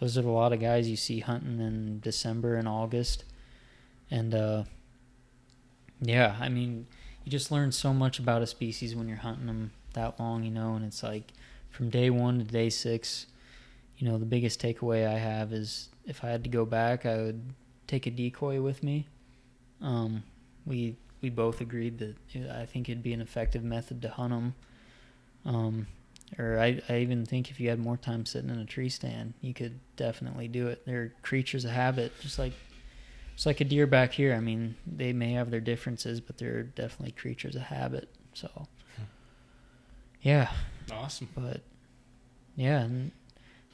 Those 0.00 0.18
are 0.18 0.22
a 0.22 0.30
lot 0.30 0.52
of 0.52 0.60
guys 0.60 0.90
you 0.90 0.96
see 0.96 1.20
hunting 1.20 1.60
in 1.60 2.00
December 2.00 2.56
and 2.56 2.68
August, 2.68 3.24
and 4.10 4.34
uh, 4.34 4.64
yeah, 6.00 6.36
I 6.40 6.48
mean, 6.48 6.86
you 7.24 7.30
just 7.30 7.50
learn 7.50 7.72
so 7.72 7.94
much 7.94 8.18
about 8.18 8.42
a 8.42 8.46
species 8.46 8.94
when 8.94 9.08
you're 9.08 9.16
hunting 9.18 9.46
them 9.46 9.70
that 9.96 10.18
long, 10.20 10.44
you 10.44 10.50
know, 10.50 10.74
and 10.74 10.84
it's 10.84 11.02
like 11.02 11.32
from 11.70 11.90
day 11.90 12.08
one 12.08 12.38
to 12.38 12.44
day 12.44 12.70
six, 12.70 13.26
you 13.98 14.08
know, 14.08 14.16
the 14.18 14.24
biggest 14.24 14.62
takeaway 14.62 15.06
I 15.06 15.18
have 15.18 15.52
is 15.52 15.88
if 16.06 16.22
I 16.22 16.28
had 16.28 16.44
to 16.44 16.50
go 16.50 16.64
back, 16.64 17.04
I 17.04 17.16
would 17.16 17.42
take 17.86 18.06
a 18.06 18.10
decoy 18.10 18.60
with 18.60 18.82
me. 18.82 19.06
Um, 19.82 20.22
we 20.64 20.96
we 21.20 21.30
both 21.30 21.60
agreed 21.60 21.98
that 21.98 22.16
I 22.50 22.66
think 22.66 22.88
it'd 22.88 23.02
be 23.02 23.12
an 23.12 23.20
effective 23.20 23.64
method 23.64 24.02
to 24.02 24.10
hunt 24.10 24.32
them. 24.32 24.54
Um, 25.44 25.86
or 26.38 26.58
I, 26.58 26.80
I 26.88 26.98
even 26.98 27.24
think 27.24 27.50
if 27.50 27.60
you 27.60 27.68
had 27.68 27.78
more 27.78 27.96
time 27.96 28.26
sitting 28.26 28.50
in 28.50 28.58
a 28.58 28.64
tree 28.64 28.88
stand, 28.88 29.34
you 29.40 29.54
could 29.54 29.78
definitely 29.96 30.48
do 30.48 30.66
it. 30.68 30.84
They're 30.84 31.12
creatures 31.22 31.64
of 31.64 31.70
habit, 31.70 32.12
just 32.20 32.38
like 32.38 32.52
it's 33.34 33.46
like 33.46 33.60
a 33.60 33.64
deer 33.64 33.86
back 33.86 34.12
here. 34.12 34.34
I 34.34 34.40
mean, 34.40 34.76
they 34.86 35.12
may 35.12 35.32
have 35.32 35.50
their 35.50 35.60
differences, 35.60 36.20
but 36.20 36.38
they're 36.38 36.62
definitely 36.62 37.12
creatures 37.12 37.54
of 37.54 37.62
habit. 37.62 38.08
So, 38.32 38.66
yeah, 40.26 40.50
Awesome. 40.92 41.28
but 41.34 41.60
yeah, 42.56 42.80
and 42.82 43.12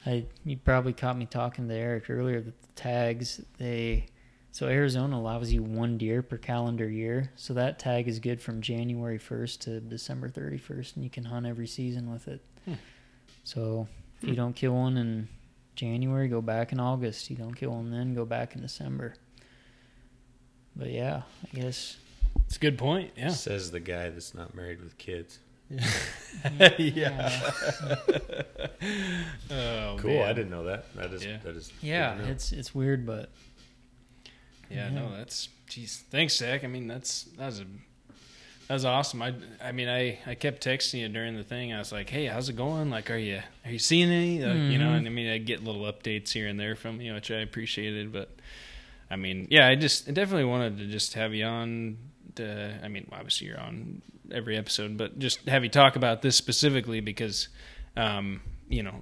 I 0.05 0.25
you 0.45 0.57
probably 0.57 0.93
caught 0.93 1.17
me 1.17 1.25
talking 1.25 1.67
to 1.67 1.73
Eric 1.73 2.09
earlier 2.09 2.41
that 2.41 2.61
the 2.61 2.67
tags 2.75 3.41
they 3.57 4.05
so 4.51 4.67
Arizona 4.67 5.17
allows 5.17 5.51
you 5.51 5.63
one 5.63 5.97
deer 5.97 6.21
per 6.21 6.37
calendar 6.37 6.87
year. 6.87 7.31
So 7.35 7.55
that 7.55 7.79
tag 7.79 8.07
is 8.07 8.19
good 8.19 8.39
from 8.39 8.61
January 8.61 9.17
1st 9.17 9.59
to 9.61 9.79
December 9.79 10.29
31st 10.29 10.95
and 10.95 11.03
you 11.03 11.09
can 11.09 11.23
hunt 11.23 11.47
every 11.47 11.65
season 11.65 12.11
with 12.11 12.27
it. 12.27 12.39
Hmm. 12.65 12.73
So 13.43 13.87
if 14.21 14.29
you 14.29 14.35
don't 14.35 14.55
kill 14.55 14.73
one 14.75 14.97
in 14.97 15.27
January, 15.75 16.27
go 16.27 16.39
back 16.39 16.71
in 16.71 16.79
August. 16.79 17.31
You 17.31 17.35
don't 17.35 17.55
kill 17.55 17.71
one 17.71 17.89
then, 17.89 18.13
go 18.13 18.25
back 18.25 18.53
in 18.55 18.61
December. 18.61 19.15
But 20.75 20.91
yeah, 20.91 21.23
I 21.51 21.55
guess 21.59 21.97
It's 22.45 22.57
a 22.57 22.59
good 22.59 22.77
point. 22.77 23.11
Yeah. 23.17 23.29
Says 23.29 23.71
the 23.71 23.79
guy 23.79 24.09
that's 24.11 24.35
not 24.35 24.53
married 24.53 24.81
with 24.83 24.99
kids. 24.99 25.39
yeah. 26.77 27.41
oh, 29.51 29.95
Cool. 29.99 30.11
man. 30.11 30.27
I 30.29 30.33
didn't 30.33 30.49
know 30.51 30.63
that. 30.65 30.93
That 30.95 31.13
is 31.13 31.25
Yeah. 31.25 31.37
that 31.43 31.55
is 31.55 31.71
Yeah, 31.81 32.17
it's 32.27 32.51
it's 32.51 32.73
weird, 32.75 33.05
but 33.05 33.29
Yeah, 34.69 34.89
Yeah. 34.89 34.93
no, 34.93 35.15
that's 35.15 35.49
geez. 35.67 36.03
Thanks, 36.09 36.35
Zach. 36.37 36.63
I 36.63 36.67
mean, 36.67 36.87
that's 36.87 37.23
that 37.37 37.45
was 37.47 37.59
a 37.61 37.65
that 38.67 38.73
was 38.75 38.85
awesome. 38.85 39.21
I 39.21 39.33
I 39.61 39.71
mean, 39.71 39.87
I 39.89 40.19
I 40.25 40.35
kept 40.35 40.63
texting 40.63 40.99
you 41.01 41.09
during 41.09 41.35
the 41.35 41.43
thing. 41.43 41.73
I 41.73 41.79
was 41.79 41.91
like, 41.91 42.09
hey, 42.09 42.25
how's 42.27 42.49
it 42.49 42.55
going? 42.55 42.89
Like, 42.89 43.09
are 43.11 43.17
you 43.17 43.41
are 43.65 43.71
you 43.71 43.79
seeing 43.79 44.09
any? 44.09 44.39
Like, 44.43 44.71
You 44.71 44.77
know, 44.77 44.89
Mhm. 44.91 44.97
and 44.99 45.07
I 45.07 45.09
mean, 45.09 45.29
I 45.29 45.37
get 45.37 45.63
little 45.63 45.81
updates 45.83 46.31
here 46.31 46.47
and 46.47 46.59
there 46.59 46.75
from 46.75 47.01
you, 47.01 47.13
which 47.13 47.31
I 47.31 47.37
appreciated. 47.37 48.11
But 48.13 48.29
I 49.09 49.15
mean, 49.15 49.47
yeah, 49.49 49.67
I 49.67 49.75
just 49.75 50.07
I 50.07 50.11
definitely 50.11 50.45
wanted 50.45 50.77
to 50.77 50.87
just 50.87 51.13
have 51.13 51.33
you 51.33 51.45
on. 51.45 51.97
To, 52.35 52.79
I 52.83 52.87
mean, 52.87 53.07
obviously 53.11 53.45
you're 53.47 53.59
on 53.59 54.01
every 54.33 54.57
episode, 54.57 54.97
but 54.97 55.19
just 55.19 55.47
have 55.47 55.63
you 55.63 55.69
talk 55.69 55.95
about 55.95 56.21
this 56.21 56.35
specifically 56.35 56.99
because, 57.01 57.47
um, 57.95 58.41
you 58.69 58.83
know, 58.83 59.01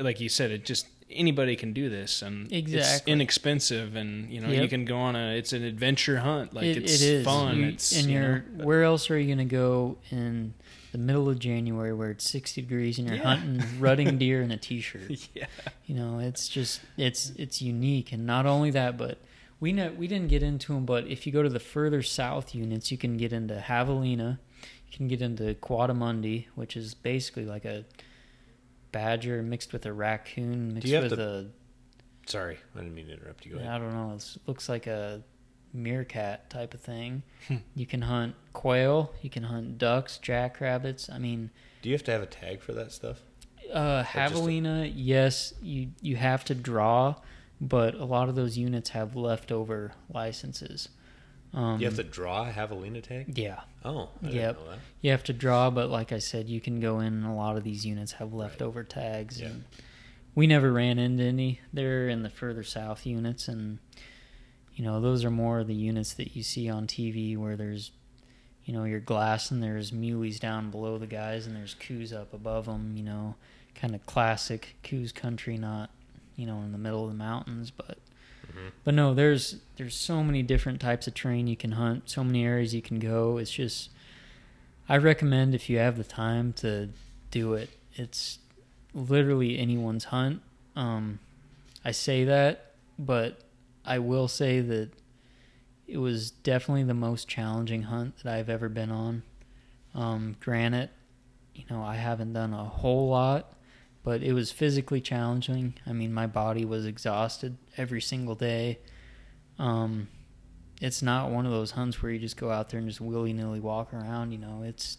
like 0.00 0.20
you 0.20 0.28
said, 0.28 0.50
it 0.50 0.64
just 0.64 0.86
anybody 1.08 1.54
can 1.54 1.72
do 1.72 1.88
this 1.88 2.20
and 2.20 2.52
it's 2.52 3.00
inexpensive 3.06 3.94
and 3.94 4.28
you 4.28 4.40
know 4.40 4.48
you 4.50 4.66
can 4.66 4.84
go 4.84 4.96
on 4.96 5.14
a 5.14 5.36
it's 5.36 5.52
an 5.52 5.62
adventure 5.62 6.18
hunt. 6.18 6.52
Like 6.52 6.64
it, 6.64 6.78
it's 6.78 7.00
it 7.00 7.08
is. 7.08 7.24
fun. 7.24 7.56
You- 7.58 7.66
it's 7.68 7.96
and 7.96 8.08
you 8.10 8.18
you're 8.18 8.44
know, 8.56 8.64
where 8.64 8.82
else 8.82 9.08
are 9.10 9.18
you 9.18 9.26
going 9.26 9.38
to 9.48 9.54
go 9.54 9.98
in 10.10 10.54
the 10.92 10.98
middle 10.98 11.28
of 11.28 11.38
January 11.38 11.92
where 11.92 12.10
it's 12.10 12.28
60 12.28 12.62
degrees 12.62 12.98
and 12.98 13.06
you're 13.06 13.18
Yeah. 13.18 13.36
hunting 13.36 13.62
rutting 13.80 14.18
deer 14.18 14.42
in 14.42 14.50
a 14.50 14.56
t-shirt? 14.56 15.28
Yeah. 15.34 15.46
You 15.86 15.94
know 15.94 16.18
it's 16.18 16.48
just 16.48 16.80
it's 16.96 17.30
it's 17.36 17.62
unique. 17.62 18.10
And 18.12 18.26
not 18.26 18.44
only 18.46 18.70
that 18.72 18.96
but 18.98 19.18
we 19.60 19.72
know 19.72 19.90
we 19.96 20.06
didn't 20.06 20.28
get 20.28 20.42
into 20.42 20.72
them 20.74 20.84
but 20.84 21.06
if 21.06 21.26
you 21.26 21.32
go 21.32 21.42
to 21.42 21.48
the 21.48 21.60
further 21.60 22.02
south 22.02 22.54
units 22.54 22.90
you 22.90 22.98
can 22.98 23.16
get 23.16 23.32
into 23.32 23.54
javelina 23.68 24.38
you 24.88 24.96
can 24.96 25.08
get 25.08 25.20
into 25.22 25.54
coatimundi 25.54 26.46
which 26.54 26.76
is 26.76 26.94
basically 26.94 27.44
like 27.44 27.64
a 27.64 27.84
badger 28.92 29.42
mixed 29.42 29.72
with 29.72 29.84
a 29.86 29.92
raccoon 29.92 30.74
mixed 30.74 30.88
you 30.88 30.94
have 30.94 31.04
with 31.10 31.18
to- 31.18 31.28
a 31.28 31.46
Sorry, 32.28 32.58
I 32.74 32.78
didn't 32.80 32.92
mean 32.96 33.06
to 33.06 33.12
interrupt 33.12 33.46
you. 33.46 33.60
I 33.60 33.78
don't 33.78 33.92
know. 33.92 34.12
It 34.16 34.36
looks 34.48 34.68
like 34.68 34.88
a 34.88 35.22
meerkat 35.72 36.50
type 36.50 36.74
of 36.74 36.80
thing. 36.80 37.22
Hmm. 37.46 37.58
you 37.76 37.86
can 37.86 38.02
hunt 38.02 38.34
quail. 38.52 39.12
You 39.22 39.30
can 39.30 39.44
hunt 39.44 39.78
ducks, 39.78 40.18
jackrabbits. 40.18 41.08
I 41.08 41.18
mean, 41.20 41.50
Do 41.82 41.88
you 41.88 41.94
have 41.94 42.02
to 42.02 42.10
have 42.10 42.22
a 42.22 42.26
tag 42.26 42.62
for 42.62 42.72
that 42.72 42.90
stuff? 42.90 43.20
uh, 43.72 44.02
just 44.02 44.14
a- 44.16 44.18
javelina. 44.18 44.92
yes, 44.92 45.54
you 45.62 45.90
you 46.02 46.16
have 46.16 46.44
to 46.46 46.54
draw, 46.56 47.14
but 47.60 47.94
a 47.94 48.04
lot 48.04 48.28
of 48.28 48.34
those 48.34 48.56
units 48.58 48.90
have 48.90 49.16
leftover 49.16 49.92
licenses. 50.12 50.88
Um, 51.54 51.80
you 51.80 51.86
have 51.86 51.96
to 51.96 52.02
draw 52.02 52.48
a 52.48 52.52
javelina 52.52 53.02
tag. 53.02 53.38
Yeah, 53.38 53.60
Oh, 53.84 54.10
I 54.22 54.26
Yep. 54.28 54.32
didn't 54.56 54.64
know 54.66 54.70
that. 54.72 54.78
you 55.00 55.10
have 55.10 55.24
to 55.24 55.32
draw, 55.32 55.70
but 55.70 55.88
like 55.88 56.12
I 56.12 56.18
said, 56.18 56.48
you 56.48 56.60
can 56.60 56.80
go 56.80 57.00
in. 57.00 57.06
and 57.14 57.26
A 57.26 57.32
lot 57.32 57.56
of 57.56 57.64
these 57.64 57.86
units 57.86 58.12
have 58.12 58.32
leftover 58.34 58.84
tags. 58.84 59.40
Yeah. 59.40 59.46
And 59.48 59.64
we 60.34 60.46
never 60.46 60.70
ran 60.72 60.98
into 60.98 61.22
any. 61.24 61.60
They're 61.72 62.08
in 62.08 62.22
the 62.22 62.28
further 62.30 62.62
south 62.62 63.06
units, 63.06 63.48
and 63.48 63.78
you 64.74 64.84
know 64.84 65.00
those 65.00 65.24
are 65.24 65.30
more 65.30 65.64
the 65.64 65.74
units 65.74 66.12
that 66.14 66.36
you 66.36 66.42
see 66.42 66.68
on 66.68 66.86
TV 66.86 67.38
where 67.38 67.56
there's, 67.56 67.92
you 68.64 68.74
know, 68.74 68.84
your 68.84 69.00
glass 69.00 69.50
and 69.50 69.62
there's 69.62 69.92
muleys 69.92 70.38
down 70.38 70.70
below 70.70 70.98
the 70.98 71.06
guys 71.06 71.46
and 71.46 71.56
there's 71.56 71.72
Coues 71.74 72.12
up 72.12 72.34
above 72.34 72.66
them. 72.66 72.94
You 72.98 73.04
know, 73.04 73.36
kind 73.74 73.94
of 73.94 74.04
classic 74.04 74.76
Coues 74.82 75.12
country, 75.12 75.56
not 75.56 75.88
you 76.36 76.46
know 76.46 76.60
in 76.62 76.72
the 76.72 76.78
middle 76.78 77.04
of 77.04 77.10
the 77.10 77.16
mountains, 77.18 77.70
but. 77.70 77.98
Mhm. 78.46 78.70
But 78.84 78.94
no, 78.94 79.12
there's 79.12 79.56
there's 79.76 79.96
so 79.96 80.22
many 80.22 80.42
different 80.42 80.80
types 80.80 81.06
of 81.08 81.14
terrain 81.14 81.46
you 81.48 81.56
can 81.56 81.72
hunt, 81.72 82.08
so 82.08 82.22
many 82.22 82.44
areas 82.44 82.74
you 82.74 82.82
can 82.82 82.98
go. 83.00 83.38
It's 83.38 83.50
just 83.50 83.90
I 84.88 84.96
recommend 84.98 85.54
if 85.54 85.68
you 85.68 85.78
have 85.78 85.96
the 85.96 86.04
time 86.04 86.52
to 86.54 86.90
do 87.32 87.54
it. 87.54 87.70
It's 87.94 88.38
literally 88.94 89.58
anyone's 89.58 90.04
hunt. 90.04 90.42
Um, 90.76 91.18
I 91.84 91.90
say 91.90 92.24
that, 92.24 92.74
but 92.98 93.40
I 93.84 93.98
will 93.98 94.28
say 94.28 94.60
that 94.60 94.90
it 95.88 95.98
was 95.98 96.30
definitely 96.30 96.84
the 96.84 96.94
most 96.94 97.28
challenging 97.28 97.82
hunt 97.82 98.18
that 98.22 98.32
I've 98.32 98.48
ever 98.48 98.68
been 98.68 98.90
on. 98.90 99.22
Um, 99.94 100.36
granted, 100.40 100.90
you 101.54 101.64
know, 101.70 101.82
I 101.82 101.96
haven't 101.96 102.32
done 102.32 102.52
a 102.52 102.64
whole 102.64 103.08
lot, 103.08 103.55
but 104.06 104.22
it 104.22 104.32
was 104.32 104.52
physically 104.52 105.00
challenging. 105.00 105.74
I 105.84 105.92
mean, 105.92 106.14
my 106.14 106.28
body 106.28 106.64
was 106.64 106.86
exhausted 106.86 107.58
every 107.76 108.00
single 108.00 108.36
day. 108.36 108.78
Um, 109.58 110.06
it's 110.80 111.02
not 111.02 111.32
one 111.32 111.44
of 111.44 111.50
those 111.50 111.72
hunts 111.72 112.00
where 112.00 112.12
you 112.12 112.20
just 112.20 112.36
go 112.36 112.52
out 112.52 112.68
there 112.68 112.78
and 112.78 112.88
just 112.88 113.00
willy 113.00 113.32
nilly 113.32 113.58
walk 113.58 113.92
around. 113.92 114.30
You 114.30 114.38
know, 114.38 114.62
it's 114.64 114.98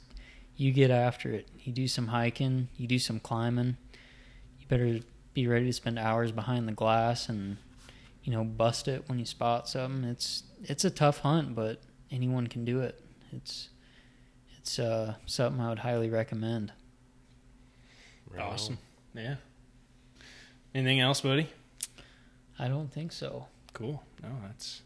you 0.57 0.73
get 0.73 0.91
after 0.91 1.31
it. 1.31 1.47
You 1.63 1.71
do 1.71 1.87
some 1.87 2.07
hiking, 2.07 2.67
you 2.75 2.85
do 2.85 2.99
some 2.99 3.21
climbing. 3.21 3.77
You 4.59 4.67
better 4.67 4.99
be 5.33 5.47
ready 5.47 5.67
to 5.67 5.73
spend 5.73 5.97
hours 5.97 6.33
behind 6.33 6.67
the 6.67 6.73
glass 6.73 7.29
and 7.29 7.55
you 8.23 8.33
know 8.33 8.43
bust 8.43 8.89
it 8.89 9.07
when 9.07 9.19
you 9.19 9.25
spot 9.25 9.69
something. 9.69 10.03
It's 10.03 10.43
it's 10.63 10.83
a 10.83 10.89
tough 10.89 11.19
hunt, 11.19 11.55
but 11.55 11.81
anyone 12.11 12.47
can 12.47 12.65
do 12.65 12.81
it. 12.81 13.01
It's 13.31 13.69
it's 14.57 14.79
uh, 14.79 15.13
something 15.25 15.61
I 15.61 15.69
would 15.69 15.79
highly 15.79 16.09
recommend. 16.09 16.73
Right 18.29 18.41
on. 18.41 18.77
Yeah 19.17 19.35
anything 20.75 20.99
else 20.99 21.21
buddy 21.21 21.49
I 22.59 22.67
don't 22.67 22.91
think 22.91 23.11
so. 23.11 23.47
cool 23.73 24.03
no 24.23 24.29
that's 24.47 24.81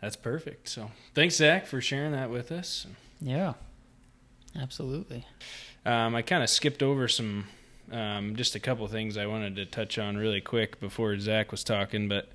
that's 0.00 0.16
perfect 0.16 0.68
so 0.68 0.90
thanks 1.14 1.36
zach 1.36 1.66
for 1.66 1.80
sharing 1.80 2.12
that 2.12 2.30
with 2.30 2.50
us 2.52 2.86
Yeah, 3.20 3.52
absolutely. 4.58 5.26
Um, 5.84 6.14
I 6.14 6.22
kind 6.22 6.42
of 6.42 6.48
skipped 6.48 6.82
over 6.82 7.06
some, 7.08 7.46
um, 7.92 8.34
just 8.36 8.54
a 8.54 8.60
couple 8.60 8.86
things 8.88 9.16
I 9.18 9.26
wanted 9.26 9.56
to 9.56 9.66
touch 9.66 9.98
on 9.98 10.16
really 10.16 10.40
quick 10.40 10.80
before 10.80 11.18
Zach 11.18 11.50
was 11.50 11.62
talking, 11.64 12.08
but 12.08 12.30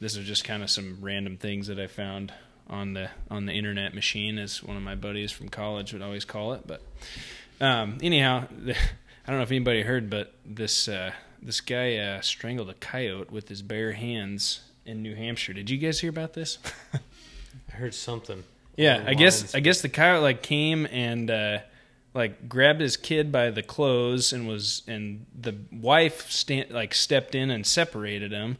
this 0.00 0.16
is 0.16 0.26
just 0.26 0.42
kind 0.44 0.62
of 0.64 0.70
some 0.70 0.98
random 1.00 1.36
things 1.36 1.68
that 1.68 1.78
I 1.78 1.86
found 1.86 2.32
on 2.68 2.94
the 2.94 3.10
on 3.30 3.46
the 3.46 3.52
internet 3.52 3.94
machine, 3.94 4.38
as 4.38 4.60
one 4.62 4.76
of 4.76 4.82
my 4.82 4.94
buddies 4.96 5.30
from 5.30 5.48
college 5.48 5.92
would 5.92 6.02
always 6.02 6.24
call 6.24 6.52
it. 6.54 6.66
But 6.66 6.82
um, 7.60 7.98
anyhow, 8.02 8.46
I 9.26 9.30
don't 9.30 9.38
know 9.38 9.44
if 9.44 9.50
anybody 9.50 9.82
heard, 9.82 10.10
but 10.10 10.34
this 10.44 10.86
uh, 10.88 11.12
this 11.42 11.60
guy 11.60 11.96
uh, 11.96 12.20
strangled 12.20 12.68
a 12.70 12.74
coyote 12.74 13.30
with 13.30 13.48
his 13.48 13.62
bare 13.62 13.92
hands 13.92 14.60
in 14.84 15.02
New 15.02 15.14
Hampshire. 15.14 15.52
Did 15.54 15.70
you 15.70 15.78
guys 15.78 16.00
hear 16.00 16.10
about 16.10 16.34
this? 16.34 16.58
I 16.94 17.72
heard 17.76 17.94
something. 17.94 18.44
Yeah, 18.76 19.02
I 19.06 19.14
guess 19.14 19.40
lines- 19.42 19.54
I 19.54 19.60
guess 19.60 19.80
the 19.82 19.88
coyote 19.88 20.22
like 20.22 20.42
came 20.42 20.86
and 20.90 21.30
uh, 21.30 21.58
like 22.12 22.48
grabbed 22.48 22.80
his 22.80 22.96
kid 22.96 23.32
by 23.32 23.50
the 23.50 23.62
clothes 23.62 24.32
and 24.32 24.46
was 24.46 24.82
and 24.86 25.24
the 25.38 25.56
wife 25.72 26.30
stand 26.30 26.70
like 26.70 26.94
stepped 26.94 27.34
in 27.34 27.50
and 27.50 27.66
separated 27.66 28.30
him, 28.32 28.58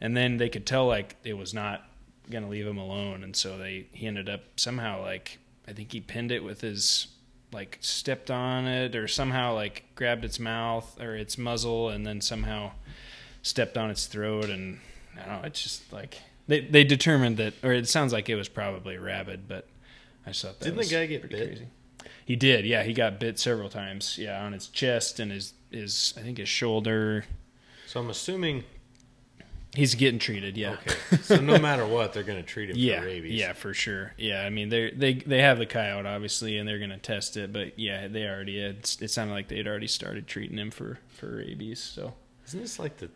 and 0.00 0.16
then 0.16 0.38
they 0.38 0.48
could 0.48 0.64
tell 0.64 0.86
like 0.86 1.16
it 1.24 1.34
was 1.36 1.52
not 1.52 1.84
gonna 2.30 2.48
leave 2.48 2.66
him 2.66 2.78
alone, 2.78 3.22
and 3.22 3.36
so 3.36 3.58
they 3.58 3.86
he 3.92 4.06
ended 4.06 4.28
up 4.28 4.40
somehow 4.56 5.02
like 5.02 5.38
I 5.66 5.72
think 5.72 5.92
he 5.92 6.00
pinned 6.00 6.32
it 6.32 6.42
with 6.42 6.62
his 6.62 7.08
like 7.52 7.78
stepped 7.80 8.30
on 8.30 8.66
it 8.66 8.94
or 8.94 9.08
somehow 9.08 9.54
like 9.54 9.84
grabbed 9.94 10.24
its 10.24 10.38
mouth 10.38 11.00
or 11.00 11.14
its 11.16 11.38
muzzle 11.38 11.88
and 11.88 12.06
then 12.06 12.20
somehow 12.20 12.72
stepped 13.42 13.76
on 13.78 13.90
its 13.90 14.06
throat 14.06 14.50
and 14.50 14.80
I 15.16 15.26
don't 15.26 15.42
know 15.42 15.46
it's 15.46 15.62
just 15.62 15.92
like 15.92 16.18
they 16.46 16.60
they 16.60 16.84
determined 16.84 17.36
that 17.38 17.54
or 17.62 17.72
it 17.72 17.88
sounds 17.88 18.12
like 18.12 18.28
it 18.28 18.34
was 18.34 18.48
probably 18.48 18.98
rabid 18.98 19.48
but 19.48 19.66
I 20.26 20.30
just 20.30 20.42
thought 20.42 20.58
that 20.60 20.64
Didn't 20.66 20.80
the 20.88 20.94
guy 20.94 21.06
get 21.06 21.22
bit? 21.28 21.48
crazy. 21.48 21.66
He 22.26 22.36
did, 22.36 22.66
yeah. 22.66 22.82
He 22.82 22.92
got 22.92 23.18
bit 23.18 23.38
several 23.38 23.70
times, 23.70 24.18
yeah, 24.18 24.44
on 24.44 24.52
his 24.52 24.66
chest 24.68 25.18
and 25.18 25.32
his 25.32 25.54
his 25.70 26.12
I 26.18 26.20
think 26.20 26.36
his 26.36 26.48
shoulder. 26.50 27.24
So 27.86 28.00
I'm 28.00 28.10
assuming. 28.10 28.64
He's 29.74 29.94
getting 29.94 30.18
treated, 30.18 30.56
yeah. 30.56 30.72
Okay. 30.72 31.22
So 31.22 31.36
no 31.40 31.58
matter 31.60 31.86
what, 31.86 32.12
they're 32.12 32.22
going 32.22 32.38
to 32.40 32.46
treat 32.46 32.70
him 32.70 32.76
Yeah, 32.78 33.00
for 33.00 33.06
rabies. 33.06 33.34
yeah, 33.34 33.52
for 33.52 33.74
sure. 33.74 34.12
Yeah, 34.16 34.42
I 34.42 34.50
mean 34.50 34.70
they 34.70 34.90
they 34.90 35.14
they 35.14 35.42
have 35.42 35.58
the 35.58 35.66
coyote 35.66 36.06
obviously, 36.06 36.56
and 36.56 36.66
they're 36.66 36.78
gonna 36.78 36.98
test 36.98 37.36
it. 37.36 37.52
But 37.52 37.78
yeah, 37.78 38.08
they 38.08 38.26
already 38.26 38.60
had, 38.62 38.76
it 39.00 39.10
sounded 39.10 39.34
like 39.34 39.48
they'd 39.48 39.68
already 39.68 39.86
started 39.86 40.26
treating 40.26 40.56
him 40.58 40.70
for 40.70 40.98
for 41.08 41.36
rabies. 41.36 41.80
So 41.80 42.14
Isn't 42.46 42.60
this 42.60 42.78
like 42.78 42.96
the? 42.96 43.10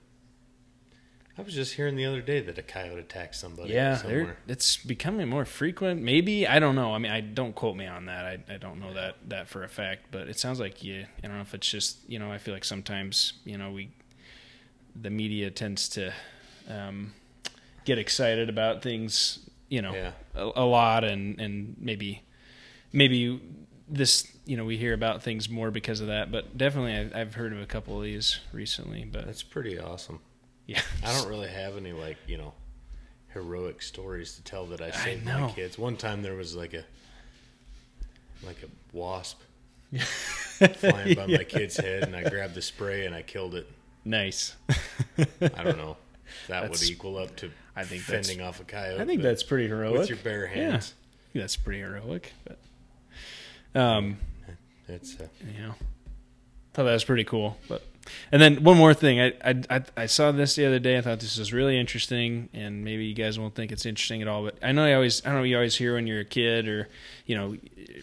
I 1.39 1.41
was 1.41 1.55
just 1.55 1.73
hearing 1.75 1.97
the 1.97 2.05
other 2.05 2.21
day 2.21 2.41
that 2.41 2.59
a 2.59 2.63
coyote 2.63 3.01
attacked 3.01 3.35
somebody. 3.35 3.73
yeah, 3.73 3.97
somewhere. 3.97 4.37
it's 4.47 4.77
becoming 4.77 5.29
more 5.31 5.47
frequent. 5.47 6.03
Maybe 6.03 6.47
I 6.47 6.59
don't 6.59 6.75
know. 6.75 6.93
I 6.93 6.99
mean, 6.99 7.11
I 7.11 7.23
don't 7.23 7.55
quote 7.55 7.75
me 7.75 7.87
on 7.87 8.05
that. 8.05 8.27
I 8.27 8.55
I 8.55 8.59
don't 8.59 8.79
know 8.79 8.93
that 8.93 9.17
that 9.31 9.49
for 9.49 9.65
a 9.65 9.69
fact, 9.69 10.09
but 10.11 10.29
it 10.29 10.39
sounds 10.39 10.61
like 10.61 10.85
yeah. 10.85 11.07
I 11.25 11.29
don't 11.29 11.37
know 11.37 11.43
if 11.43 11.55
it's 11.55 11.69
just 11.71 11.99
you 12.07 12.19
know. 12.19 12.31
I 12.31 12.37
feel 12.37 12.53
like 12.53 12.65
sometimes 12.65 13.33
you 13.47 13.57
know 13.57 13.71
we 13.73 13.89
the 14.95 15.09
media 15.09 15.51
tends 15.51 15.89
to 15.89 16.13
um, 16.69 17.13
get 17.85 17.99
excited 17.99 18.49
about 18.49 18.83
things 18.83 19.39
you 19.69 19.83
know 19.83 19.93
Yeah. 19.95 20.13
a, 20.35 20.51
a 20.57 20.65
lot 20.65 21.05
and 21.05 21.41
and 21.41 21.77
maybe 21.81 22.23
maybe 22.93 23.41
this 23.89 24.27
you 24.45 24.57
know 24.57 24.65
we 24.65 24.77
hear 24.77 24.95
about 24.95 25.23
things 25.23 25.49
more 25.49 25.71
because 25.71 26.01
of 26.01 26.07
that 26.09 26.31
but 26.33 26.57
definitely 26.57 26.95
I, 27.15 27.21
i've 27.21 27.35
heard 27.35 27.53
of 27.53 27.61
a 27.61 27.67
couple 27.67 27.97
of 27.97 28.03
these 28.05 28.39
recently 28.53 29.05
but 29.05 29.27
That's 29.27 29.43
pretty 29.43 29.79
awesome. 29.79 30.21
yeah 30.67 30.81
I 31.05 31.13
don't 31.13 31.29
really 31.29 31.49
have 31.49 31.77
any 31.77 31.93
like 31.93 32.17
you 32.27 32.39
know 32.39 32.53
heroic 33.35 33.81
stories 33.83 34.35
to 34.37 34.43
tell 34.45 34.67
that 34.67 34.81
I 34.83 34.91
saved 34.91 35.25
my 35.25 35.41
know. 35.41 35.53
kids. 35.57 35.79
One 35.79 35.97
time 35.97 36.21
there 36.23 36.35
was 36.35 36.55
like 36.55 36.75
a 36.75 36.85
like 38.47 38.59
a 38.63 38.69
wasp 38.97 39.41
flying 40.75 41.15
by 41.15 41.27
my 41.39 41.45
kid's 41.45 41.77
head, 41.79 42.03
and 42.05 42.15
I 42.15 42.29
grabbed 42.29 42.55
the 42.55 42.63
spray 42.63 43.07
and 43.07 43.15
I 43.15 43.23
killed 43.23 43.55
it. 43.55 43.67
nice 44.05 44.55
I 45.19 45.63
don't 45.65 45.79
know. 45.79 45.97
That 46.49 46.71
would 46.71 46.83
equal 46.83 47.19
up 47.19 47.37
to 47.37 47.51
I 47.75 47.85
think 47.85 48.03
fending 48.03 48.41
off 48.41 48.61
a 48.61 48.65
coyote. 48.65 49.01
i 49.01 49.05
think 49.07 49.23
that's 49.23 49.43
pretty 49.43 49.69
heroic. 49.69 49.99
with 50.01 50.09
your 50.11 50.19
bare 50.19 50.47
hands. 50.47 50.95
yeah 51.33 51.43
that's 51.43 51.57
pretty 51.57 51.81
heroic 51.81 52.33
but 52.45 52.59
um 53.81 54.17
It's 54.89 55.19
uh, 55.21 55.27
you 55.55 55.63
know 55.63 55.75
thought 56.75 56.85
that 56.85 56.93
was 56.93 57.05
pretty 57.05 57.25
cool 57.25 57.57
but 57.69 57.83
and 58.33 58.43
then 58.43 58.65
one 58.65 58.77
more 58.77 58.95
thing. 58.95 59.21
I, 59.21 59.33
I 59.45 59.63
i 59.71 59.83
i 59.97 60.07
saw 60.07 60.33
this 60.33 60.57
the 60.57 60.67
other 60.67 60.81
day. 60.81 60.99
I 60.99 61.03
thought 61.03 61.21
this 61.21 61.39
was 61.39 61.53
really 61.53 61.79
interesting 61.79 62.49
and 62.53 62.83
maybe 62.83 63.05
you 63.05 63.15
guys 63.15 63.39
won't 63.39 63.55
think 63.55 63.71
it's 63.71 63.87
interesting 63.87 64.21
at 64.23 64.27
all 64.29 64.43
but 64.43 64.57
i 64.61 64.73
know 64.73 64.87
you 64.87 64.95
always 64.95 65.25
i 65.25 65.29
don't 65.29 65.39
know 65.39 65.45
you 65.45 65.55
always 65.55 65.77
hear 65.77 65.95
when 65.95 66.07
you're 66.09 66.21
a 66.21 66.25
kid 66.25 66.67
or 66.67 66.89
you 67.27 67.37
know 67.37 67.57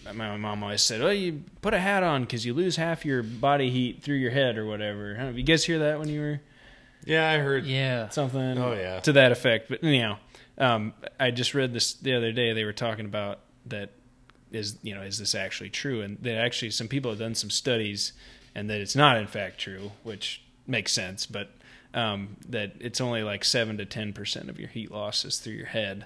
my, 0.06 0.14
my 0.14 0.38
mom 0.38 0.64
always 0.64 0.82
said 0.82 1.02
oh 1.02 1.10
you 1.10 1.44
put 1.62 1.74
a 1.74 1.80
hat 1.80 2.02
on 2.04 2.22
because 2.22 2.46
you 2.46 2.54
lose 2.54 2.78
half 2.78 3.04
your 3.04 3.22
body 3.22 3.70
heat 3.70 4.02
through 4.02 4.16
your 4.16 4.32
head 4.32 4.58
or 4.58 4.66
whatever. 4.66 5.16
I 5.16 5.24
don't 5.24 5.32
know, 5.34 5.38
you 5.38 5.44
guys 5.44 5.66
hear 5.66 5.80
that 5.80 6.00
when 6.00 6.08
you 6.08 6.22
were 6.22 6.40
yeah. 7.06 7.30
I 7.30 7.38
heard. 7.38 7.66
Yeah. 7.66 8.10
something 8.10 8.58
Oh, 8.58 8.74
yeah. 8.74 9.00
to 9.02 9.14
that 9.14 9.32
effect 9.32 9.70
but 9.70 9.84
anyhow 9.84 10.18
um, 10.58 10.94
i 11.20 11.32
just 11.32 11.54
read 11.54 11.74
this 11.74 11.94
the 11.94 12.14
other 12.14 12.32
day 12.32 12.54
they 12.54 12.64
were 12.66 12.74
talking 12.74 13.06
about 13.06 13.40
that 13.66 13.92
is 14.52 14.78
you 14.82 14.94
know 14.96 15.02
is 15.02 15.18
this 15.20 15.36
actually 15.36 15.70
true 15.70 16.02
and 16.02 16.18
that 16.22 16.36
actually 16.38 16.72
some 16.72 16.88
people 16.88 17.12
have 17.12 17.20
done 17.20 17.36
some 17.36 17.50
studies 17.50 18.14
and 18.56 18.70
that 18.70 18.82
it's 18.82 18.96
not 18.96 19.18
in 19.18 19.28
fact 19.28 19.60
true 19.60 19.92
which 20.04 20.42
makes 20.68 20.92
sense 20.92 21.26
but 21.26 21.52
um, 21.94 22.36
that 22.48 22.74
it's 22.80 23.02
only 23.02 23.24
like 23.24 23.44
7 23.44 23.78
to 23.78 23.86
10 23.86 24.14
percent 24.14 24.50
of 24.50 24.60
your 24.60 24.70
heat 24.70 24.92
loss 24.92 25.24
is 25.26 25.40
through 25.40 25.54
your 25.54 25.66
head 25.68 26.06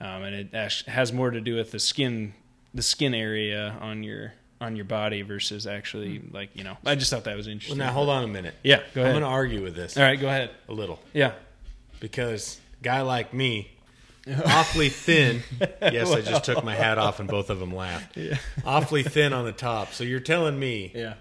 um, 0.00 0.22
and 0.22 0.34
it 0.34 0.54
actually 0.54 0.92
has 0.92 1.12
more 1.12 1.30
to 1.30 1.40
do 1.40 1.54
with 1.56 1.70
the 1.70 1.78
skin 1.78 2.34
the 2.72 2.82
skin 2.82 3.14
area 3.14 3.76
on 3.80 4.02
your 4.02 4.34
on 4.60 4.76
your 4.76 4.84
body 4.84 5.22
versus 5.22 5.66
actually 5.66 6.18
hmm. 6.18 6.34
like 6.34 6.50
you 6.54 6.64
know 6.64 6.76
i 6.86 6.94
just 6.94 7.10
thought 7.10 7.24
that 7.24 7.36
was 7.36 7.48
interesting. 7.48 7.78
Well, 7.78 7.86
now 7.86 7.92
hold 7.92 8.08
on 8.08 8.24
a 8.24 8.28
minute. 8.28 8.54
yeah 8.62 8.80
go 8.94 9.02
ahead. 9.02 9.14
I'm 9.14 9.20
going 9.20 9.22
to 9.22 9.28
argue 9.28 9.62
with 9.62 9.74
this 9.74 9.96
all 9.96 10.02
right 10.02 10.18
go 10.18 10.28
ahead 10.28 10.50
a 10.68 10.72
little 10.72 11.00
yeah 11.12 11.32
because 12.00 12.60
guy 12.84 13.00
like 13.00 13.34
me, 13.34 13.70
awfully 14.46 14.90
thin. 14.90 15.42
Yes, 15.80 16.12
I 16.12 16.20
just 16.20 16.44
took 16.44 16.62
my 16.62 16.74
hat 16.74 16.98
off 16.98 17.18
and 17.18 17.28
both 17.28 17.50
of 17.50 17.58
them 17.58 17.74
laughed. 17.74 18.16
Yeah. 18.24 18.38
Awfully 18.64 19.02
thin 19.02 19.32
on 19.32 19.44
the 19.44 19.52
top. 19.52 19.92
So 19.92 20.04
you're 20.04 20.20
telling 20.20 20.58
me 20.58 20.92
yeah 20.94 21.14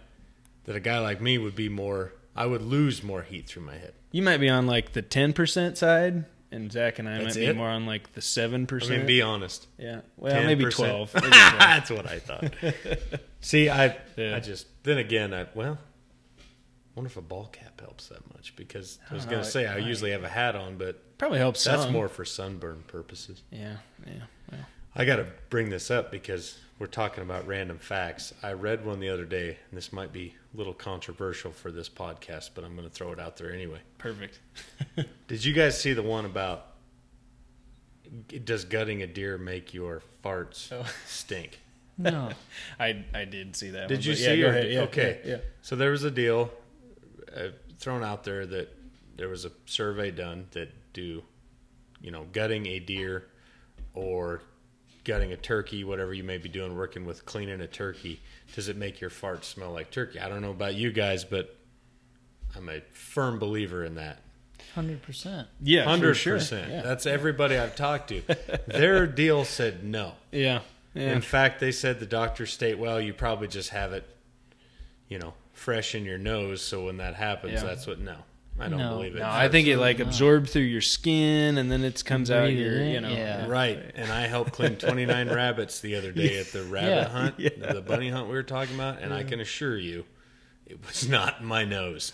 that 0.65 0.75
a 0.75 0.79
guy 0.79 0.99
like 0.99 1.21
me 1.21 1.37
would 1.37 1.55
be 1.55 1.69
more. 1.69 2.13
I 2.35 2.45
would 2.45 2.61
lose 2.61 3.03
more 3.03 3.21
heat 3.21 3.47
through 3.47 3.63
my 3.63 3.77
head. 3.77 3.93
You 4.11 4.21
might 4.21 4.37
be 4.37 4.49
on 4.49 4.67
like 4.67 4.93
the 4.93 5.01
ten 5.01 5.33
percent 5.33 5.77
side, 5.77 6.25
and 6.53 6.71
Zach 6.71 6.99
and 6.99 7.09
I 7.09 7.17
That's 7.23 7.35
might 7.35 7.41
be 7.41 7.45
it? 7.47 7.55
more 7.57 7.67
on 7.69 7.85
like 7.85 8.13
the 8.13 8.21
seven 8.21 8.65
percent. 8.67 8.91
I 8.91 8.95
percent. 8.95 8.99
mean, 8.99 9.07
be 9.07 9.21
honest. 9.21 9.67
yeah, 9.77 10.01
well, 10.17 10.43
maybe 10.43 10.65
10%. 10.65 10.71
twelve. 10.71 11.13
Maybe 11.15 11.27
12. 11.27 11.31
That's 11.59 11.89
what 11.91 12.07
I 12.09 12.19
thought. 12.19 12.53
See, 13.41 13.69
I 13.69 13.97
Yeah. 14.15 14.35
I 14.35 14.39
just 14.39 14.67
then 14.83 14.97
again 14.97 15.33
I 15.33 15.47
well, 15.53 15.77
wonder 16.95 17.07
if 17.09 17.17
a 17.17 17.21
ball 17.21 17.47
cap 17.51 17.81
helps 17.81 18.07
that 18.09 18.21
much 18.33 18.55
because 18.55 18.99
I 19.09 19.13
was 19.13 19.25
oh, 19.25 19.29
going 19.29 19.43
to 19.43 19.49
say 19.49 19.67
I 19.67 19.75
might. 19.79 19.83
usually 19.83 20.11
have 20.11 20.23
a 20.23 20.29
hat 20.29 20.55
on, 20.55 20.77
but 20.77 21.17
Probably 21.17 21.39
helps. 21.39 21.63
that's 21.63 21.83
some. 21.83 21.93
more 21.93 22.07
for 22.07 22.23
sunburn 22.25 22.83
purposes. 22.87 23.41
Yeah, 23.51 23.77
yeah. 24.05 24.13
Well, 24.95 25.03
I 25.03 25.05
got 25.05 25.15
to 25.17 25.27
bring 25.49 25.69
this 25.69 25.89
up 25.91 26.11
because 26.11 26.57
we're 26.79 26.87
talking 26.87 27.23
about 27.23 27.47
random 27.47 27.77
facts. 27.77 28.33
I 28.43 28.53
read 28.53 28.85
one 28.85 28.99
the 28.99 29.09
other 29.09 29.25
day, 29.25 29.57
and 29.69 29.77
this 29.77 29.91
might 29.93 30.11
be 30.11 30.35
a 30.53 30.57
little 30.57 30.73
controversial 30.73 31.51
for 31.51 31.71
this 31.71 31.89
podcast, 31.89 32.51
but 32.55 32.63
I'm 32.63 32.75
going 32.75 32.87
to 32.87 32.93
throw 32.93 33.11
it 33.11 33.19
out 33.19 33.37
there 33.37 33.51
anyway. 33.53 33.79
perfect. 33.97 34.39
Did 35.27 35.43
you 35.45 35.53
guys 35.53 35.79
see 35.79 35.93
the 35.93 36.03
one 36.03 36.25
about 36.25 36.67
does 38.45 38.65
gutting 38.65 39.01
a 39.01 39.07
deer 39.07 39.39
make 39.39 39.73
your 39.73 40.01
farts 40.23 40.71
Oh. 40.71 40.85
stink? 41.07 41.59
No. 41.95 42.29
I 42.79 43.05
I 43.13 43.25
did 43.25 43.55
see 43.55 43.69
that. 43.69 43.87
Did 43.87 43.99
one, 43.99 44.03
you 44.07 44.15
see? 44.15 44.23
Yeah, 44.33 44.35
go 44.37 44.47
or- 44.47 44.49
ahead. 44.49 44.71
Yeah, 44.71 44.79
okay. 44.81 45.21
Yeah. 45.23 45.37
So 45.61 45.75
there 45.75 45.91
was 45.91 46.03
a 46.03 46.09
deal 46.09 46.49
uh, 47.37 47.49
thrown 47.77 48.03
out 48.03 48.23
there 48.23 48.47
that 48.47 48.75
there 49.15 49.29
was 49.29 49.45
a 49.45 49.51
survey 49.67 50.09
done 50.09 50.47
that 50.53 50.69
do, 50.93 51.21
you 52.01 52.09
know, 52.09 52.25
gutting 52.31 52.65
a 52.65 52.79
deer 52.79 53.27
or 53.93 54.41
gutting 55.03 55.31
a 55.33 55.37
turkey, 55.37 55.83
whatever 55.83 56.13
you 56.13 56.23
may 56.23 56.37
be 56.37 56.49
doing, 56.49 56.75
working 56.77 57.05
with 57.05 57.25
cleaning 57.25 57.61
a 57.61 57.67
turkey, 57.67 58.21
does 58.55 58.67
it 58.69 58.77
make 58.77 59.01
your 59.01 59.09
farts 59.09 59.45
smell 59.45 59.71
like 59.71 59.91
turkey? 59.91 60.19
I 60.19 60.29
don't 60.29 60.41
know 60.41 60.51
about 60.51 60.75
you 60.75 60.91
guys, 60.91 61.23
but 61.25 61.55
I'm 62.55 62.69
a 62.69 62.81
firm 62.93 63.39
believer 63.39 63.83
in 63.83 63.95
that. 63.95 64.19
Hundred 64.75 65.01
percent. 65.01 65.47
Yeah, 65.61 65.83
Hundred 65.83 66.13
sure. 66.15 66.35
percent. 66.37 66.71
Yeah. 66.71 66.81
That's 66.81 67.05
everybody 67.05 67.57
I've 67.57 67.75
talked 67.75 68.09
to. 68.09 68.21
Their 68.67 69.05
deal 69.07 69.43
said 69.45 69.83
no. 69.83 70.13
yeah. 70.31 70.61
Yeah. 70.95 71.13
In 71.13 71.21
fact, 71.21 71.59
they 71.59 71.71
said 71.71 71.99
the 71.99 72.05
doctors 72.05 72.53
state, 72.53 72.77
well, 72.77 73.01
you 73.01 73.13
probably 73.13 73.47
just 73.47 73.71
have 73.71 73.93
it, 73.93 74.07
you 75.09 75.17
know, 75.17 75.33
fresh 75.51 75.95
in 75.95 76.05
your 76.05 76.19
nose. 76.19 76.61
So 76.61 76.85
when 76.85 76.97
that 76.97 77.15
happens, 77.15 77.53
Yeah. 77.53 77.63
that's 77.63 77.87
what. 77.87 77.99
No, 77.99 78.17
I 78.59 78.69
don't 78.69 78.77
No. 78.79 78.97
believe 78.97 79.15
it. 79.15 79.19
No, 79.19 79.27
I 79.29 79.49
think 79.49 79.67
it 79.67 79.77
like 79.77 79.95
Absolutely 79.99 80.03
not. 80.05 80.09
absorbed 80.13 80.49
through 80.49 80.61
your 80.63 80.81
skin 80.81 81.57
and 81.57 81.71
then 81.71 81.83
it 81.83 82.03
comes 82.05 82.29
out 82.29 82.45
Breathe 82.45 82.59
your, 82.59 82.83
you 82.83 83.01
know. 83.01 83.09
yeah. 83.09 83.47
right. 83.47 83.91
And 83.95 84.11
I 84.11 84.27
helped 84.27 84.53
clean 84.53 84.75
29 84.75 85.29
rabbits 85.33 85.79
the 85.79 85.95
other 85.95 86.11
day 86.11 86.37
at 86.39 86.47
the 86.51 86.63
rabbit 86.63 86.87
Yeah. 86.89 87.09
hunt, 87.09 87.35
Yeah. 87.39 87.49
the 87.73 87.81
bunny 87.81 88.09
hunt 88.09 88.27
we 88.27 88.33
were 88.35 88.43
talking 88.43 88.75
about, 88.75 89.01
and 89.01 89.11
I 89.13 89.23
can 89.23 89.39
assure 89.39 89.77
you, 89.77 90.05
it 90.67 90.79
was 90.85 91.09
not 91.09 91.43
my 91.43 91.65
nose 91.65 92.13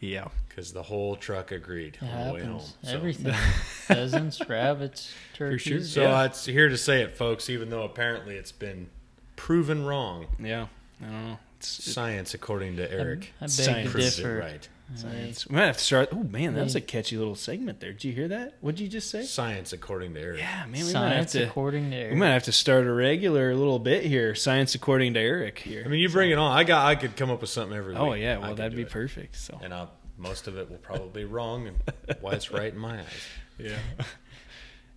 Yeah. 0.00 0.28
because 0.48 0.72
the 0.72 0.82
whole 0.84 1.16
truck 1.16 1.52
agreed 1.52 1.98
It 2.00 2.02
on 2.04 2.28
the 2.28 2.34
way 2.34 2.40
home. 2.40 2.52
happens. 2.54 2.76
So- 2.82 2.90
Everything. 2.94 3.34
Pheasants, 3.86 4.40
rabbits, 4.48 5.12
turkeys. 5.34 5.60
sure. 5.62 5.80
So 5.82 6.02
Yeah. 6.02 6.24
it's 6.24 6.46
here 6.46 6.70
to 6.70 6.78
say 6.78 7.02
it, 7.02 7.14
folks. 7.16 7.50
Even 7.50 7.68
though 7.68 7.82
apparently 7.82 8.36
it's 8.36 8.52
been 8.52 8.88
proven 9.36 9.84
wrong, 9.84 10.28
Yeah. 10.42 10.68
I 11.02 11.04
don't 11.04 11.24
know. 11.28 11.38
It's, 11.58 11.92
science 11.92 12.32
according 12.34 12.76
to 12.76 12.90
Eric 12.90 13.32
I, 13.40 13.44
I 13.44 13.46
beg 13.46 13.50
Science 13.50 13.92
to 13.92 13.98
differ. 13.98 14.38
right. 14.38 14.68
Science. 14.94 15.46
We 15.48 15.56
might 15.56 15.64
have 15.66 15.78
to 15.78 15.82
start. 15.82 16.10
Oh 16.12 16.22
man, 16.22 16.54
that 16.54 16.62
was 16.64 16.74
a 16.76 16.80
catchy 16.80 17.16
little 17.16 17.34
segment 17.34 17.80
there. 17.80 17.92
Did 17.92 18.04
you 18.04 18.12
hear 18.12 18.28
that? 18.28 18.58
What 18.60 18.76
did 18.76 18.82
you 18.84 18.88
just 18.88 19.10
say? 19.10 19.24
Science 19.24 19.72
according 19.72 20.14
to 20.14 20.20
Eric. 20.20 20.38
Yeah, 20.40 20.66
man. 20.66 20.72
We 20.72 20.78
might 20.78 20.84
have 20.84 20.92
Science 20.92 21.32
to. 21.32 21.42
according 21.48 21.90
to 21.90 22.10
We 22.10 22.16
might 22.16 22.30
have 22.32 22.42
to 22.44 22.52
start 22.52 22.86
a 22.86 22.92
regular 22.92 23.54
little 23.56 23.78
bit 23.78 24.04
here. 24.04 24.34
Science 24.34 24.74
according 24.74 25.14
to 25.14 25.20
Eric 25.20 25.58
here. 25.58 25.82
I 25.84 25.88
mean, 25.88 26.00
you 26.00 26.08
bring 26.10 26.30
it 26.30 26.38
on. 26.38 26.56
I 26.56 26.64
got. 26.64 26.86
I 26.86 26.94
could 26.96 27.16
come 27.16 27.30
up 27.30 27.40
with 27.40 27.50
something 27.50 27.76
every 27.76 27.96
oh, 27.96 28.04
week. 28.04 28.10
oh 28.10 28.14
yeah, 28.14 28.34
I 28.34 28.38
well 28.38 28.48
could 28.50 28.56
that'd 28.58 28.72
do 28.72 28.76
be 28.76 28.82
it. 28.82 28.90
perfect. 28.90 29.36
So 29.36 29.58
And 29.62 29.72
I'll, 29.72 29.90
most 30.18 30.46
of 30.48 30.58
it 30.58 30.70
will 30.70 30.76
probably 30.78 31.22
be 31.22 31.24
wrong, 31.24 31.66
and 31.66 31.78
why 32.20 32.32
it's 32.32 32.52
right 32.52 32.72
in 32.72 32.78
my 32.78 32.98
eyes. 33.00 33.06
yeah. 33.58 33.70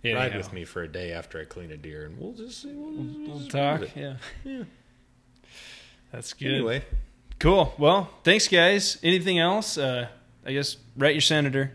Ride 0.04 0.14
Anyhow, 0.26 0.36
with 0.38 0.52
me 0.52 0.64
for 0.64 0.82
a 0.82 0.88
day 0.88 1.12
after 1.12 1.40
I 1.40 1.44
clean 1.44 1.72
a 1.72 1.76
deer, 1.76 2.04
and 2.06 2.16
we'll 2.18 2.34
just 2.34 2.62
see. 2.62 2.72
We'll, 2.72 2.92
just- 3.04 3.18
We'll 3.28 3.38
just 3.38 3.50
talk. 3.50 3.78
prove 3.78 3.96
it. 3.96 4.00
Yeah. 4.00 4.16
Yeah. 4.44 4.64
That's 6.12 6.32
good. 6.34 6.52
Anyway, 6.52 6.84
Cool. 7.38 7.72
Well, 7.78 8.10
thanks 8.24 8.48
guys. 8.48 8.98
Anything 9.02 9.38
else? 9.38 9.78
Uh, 9.78 10.08
I 10.44 10.52
guess 10.52 10.76
write 10.96 11.14
your 11.14 11.20
senator. 11.20 11.72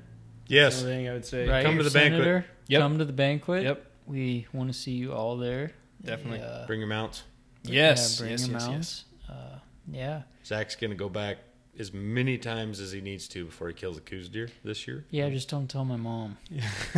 yes, 0.47 0.81
Another 0.81 0.95
thing 0.95 1.09
I 1.09 1.13
would 1.13 1.25
say. 1.25 1.47
Right, 1.47 1.63
Come 1.63 1.77
to 1.77 1.83
your 1.83 1.89
the 1.89 1.99
banquet. 1.99 2.45
Yep. 2.67 2.81
Come 2.81 2.97
to 2.99 3.05
the 3.05 3.13
banquet. 3.13 3.63
Yep. 3.63 3.85
We 4.05 4.47
want 4.53 4.71
to 4.71 4.77
see 4.77 4.91
you 4.91 5.13
all 5.13 5.37
there. 5.37 5.71
Definitely. 6.03 6.41
Uh, 6.41 6.65
bring 6.67 6.79
your 6.79 6.89
mounts. 6.89 7.23
Yes. 7.63 8.15
Yeah, 8.19 8.23
bring 8.23 8.31
yes. 8.31 8.47
your 8.47 8.53
Yes. 8.53 8.61
Yes. 8.61 8.69
mounts. 8.69 9.05
Uh, 9.29 9.59
yeah. 9.91 10.21
Zach's 10.45 10.75
gonna 10.75 10.95
go 10.95 11.07
back 11.07 11.37
as 11.79 11.91
many 11.91 12.37
times 12.37 12.79
as 12.79 12.91
he 12.91 13.01
needs 13.01 13.27
to 13.29 13.45
before 13.45 13.67
he 13.67 13.73
kills 13.73 13.97
a 13.97 14.01
Coues 14.01 14.29
deer 14.29 14.49
this 14.63 14.87
year. 14.87 15.05
Yeah, 15.09 15.29
just 15.29 15.49
don't 15.49 15.67
tell 15.67 15.83
my 15.85 15.95
mom. 15.95 16.37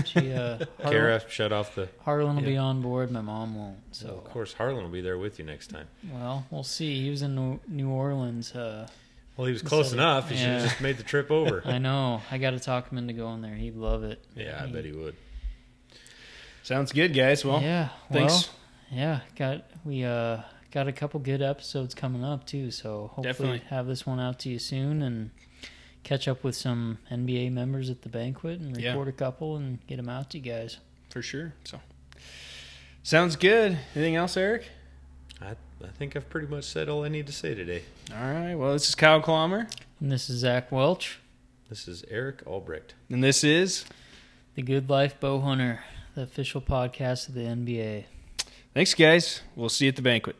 She 0.03 0.31
uh, 0.33 0.57
Harlan, 0.57 0.67
Kara, 0.91 1.21
shut 1.29 1.53
off 1.53 1.75
the. 1.75 1.87
Harlan 2.01 2.35
will 2.35 2.43
be 2.43 2.57
on 2.57 2.81
board. 2.81 3.09
My 3.11 3.21
mom 3.21 3.55
won't. 3.55 3.77
So 3.91 4.07
So 4.07 4.13
of 4.15 4.23
course 4.25 4.53
Harlan 4.53 4.83
will 4.83 4.89
be 4.91 5.01
there 5.01 5.17
with 5.17 5.39
you 5.39 5.45
next 5.45 5.67
time. 5.67 5.87
well, 6.11 6.45
we'll 6.51 6.63
see. 6.63 7.01
He 7.01 7.09
was 7.09 7.21
in 7.21 7.35
New- 7.35 7.59
New 7.67 7.89
Orleans. 7.89 8.53
Uh, 8.53 8.87
Well, 9.37 9.47
he 9.47 9.53
was 9.53 9.61
close 9.61 9.87
Instead 9.93 9.99
enough. 9.99 10.29
He 10.29 10.37
should 10.37 10.47
have 10.47 10.63
just 10.63 10.81
made 10.81 10.97
the 10.97 11.03
trip 11.03 11.31
over. 11.31 11.61
I 11.65 11.77
know. 11.77 12.21
I 12.31 12.37
got 12.37 12.51
to 12.51 12.59
talk 12.59 12.89
him 12.91 12.97
into 12.97 13.13
going 13.13 13.41
there. 13.41 13.55
He'd 13.55 13.75
love 13.75 14.03
it. 14.03 14.23
yeah, 14.35 14.61
I 14.63 14.67
bet 14.67 14.83
he 14.85 14.91
would. 14.91 15.15
Sounds 16.63 16.91
good, 16.91 17.13
guys. 17.13 17.45
Well, 17.45 17.61
yeah. 17.61 17.89
thanks. 18.11 18.49
Well, 18.91 18.99
yeah. 18.99 19.19
Got 19.35 19.63
we 19.83 20.03
uh 20.03 20.41
got 20.75 20.87
a 20.89 20.91
couple 20.91 21.19
good 21.21 21.41
episodes 21.41 21.95
coming 21.95 22.21
up 22.23 22.45
too. 22.45 22.69
So 22.69 23.07
hopefully 23.15 23.23
Definitely. 23.23 23.61
have 23.69 23.87
this 23.87 24.05
one 24.05 24.19
out 24.19 24.39
to 24.39 24.49
you 24.49 24.59
soon 24.59 25.01
and 25.01 25.31
catch 26.03 26.27
up 26.27 26.43
with 26.43 26.53
some 26.55 26.97
NBA 27.09 27.49
members 27.51 27.89
at 27.89 28.01
the 28.01 28.09
banquet 28.09 28.59
and 28.59 28.75
Yeah. 28.79 28.89
record 28.89 29.07
a 29.07 29.11
couple 29.13 29.55
and 29.55 29.79
get 29.87 29.95
them 29.95 30.09
out 30.09 30.29
to 30.31 30.37
you 30.37 30.43
guys. 30.43 30.77
for 31.09 31.21
sure. 31.21 31.53
So, 31.63 31.79
sounds 33.03 33.37
good. 33.37 33.77
Anything 33.95 34.15
else, 34.17 34.35
Eric? 34.35 34.69
I 35.41 35.55
I 35.83 35.87
think 35.97 36.15
I've 36.15 36.29
pretty 36.29 36.47
much 36.47 36.65
said 36.65 36.89
all 36.89 37.03
I 37.05 37.09
need 37.09 37.27
to 37.27 37.33
say 37.33 37.53
today. 37.55 37.83
All 38.11 38.17
right. 38.33 38.55
Well, 38.55 38.73
this 38.73 38.89
is 38.89 38.95
Kyle 38.95 39.21
Clommer, 39.21 39.69
And 40.01 40.11
this 40.11 40.29
is 40.29 40.39
Zach 40.39 40.71
Welch, 40.73 41.19
This 41.69 41.87
is 41.87 42.03
Eric 42.09 42.41
Albrecht. 42.45 42.95
and 43.09 43.23
this 43.23 43.43
is. 43.45 43.85
the 44.55 44.61
Good 44.61 44.89
Life 44.89 45.19
Bow 45.21 45.39
Hunter, 45.41 45.83
the 46.15 46.21
official 46.23 46.59
podcast 46.61 47.27
of 47.29 47.33
the 47.35 47.41
NBA. 47.45 48.05
Thanks, 48.73 48.93
guys. 48.93 49.41
We'll 49.55 49.69
see 49.69 49.85
you 49.85 49.89
at 49.89 49.95
the 49.95 50.01
banquet. 50.01 50.35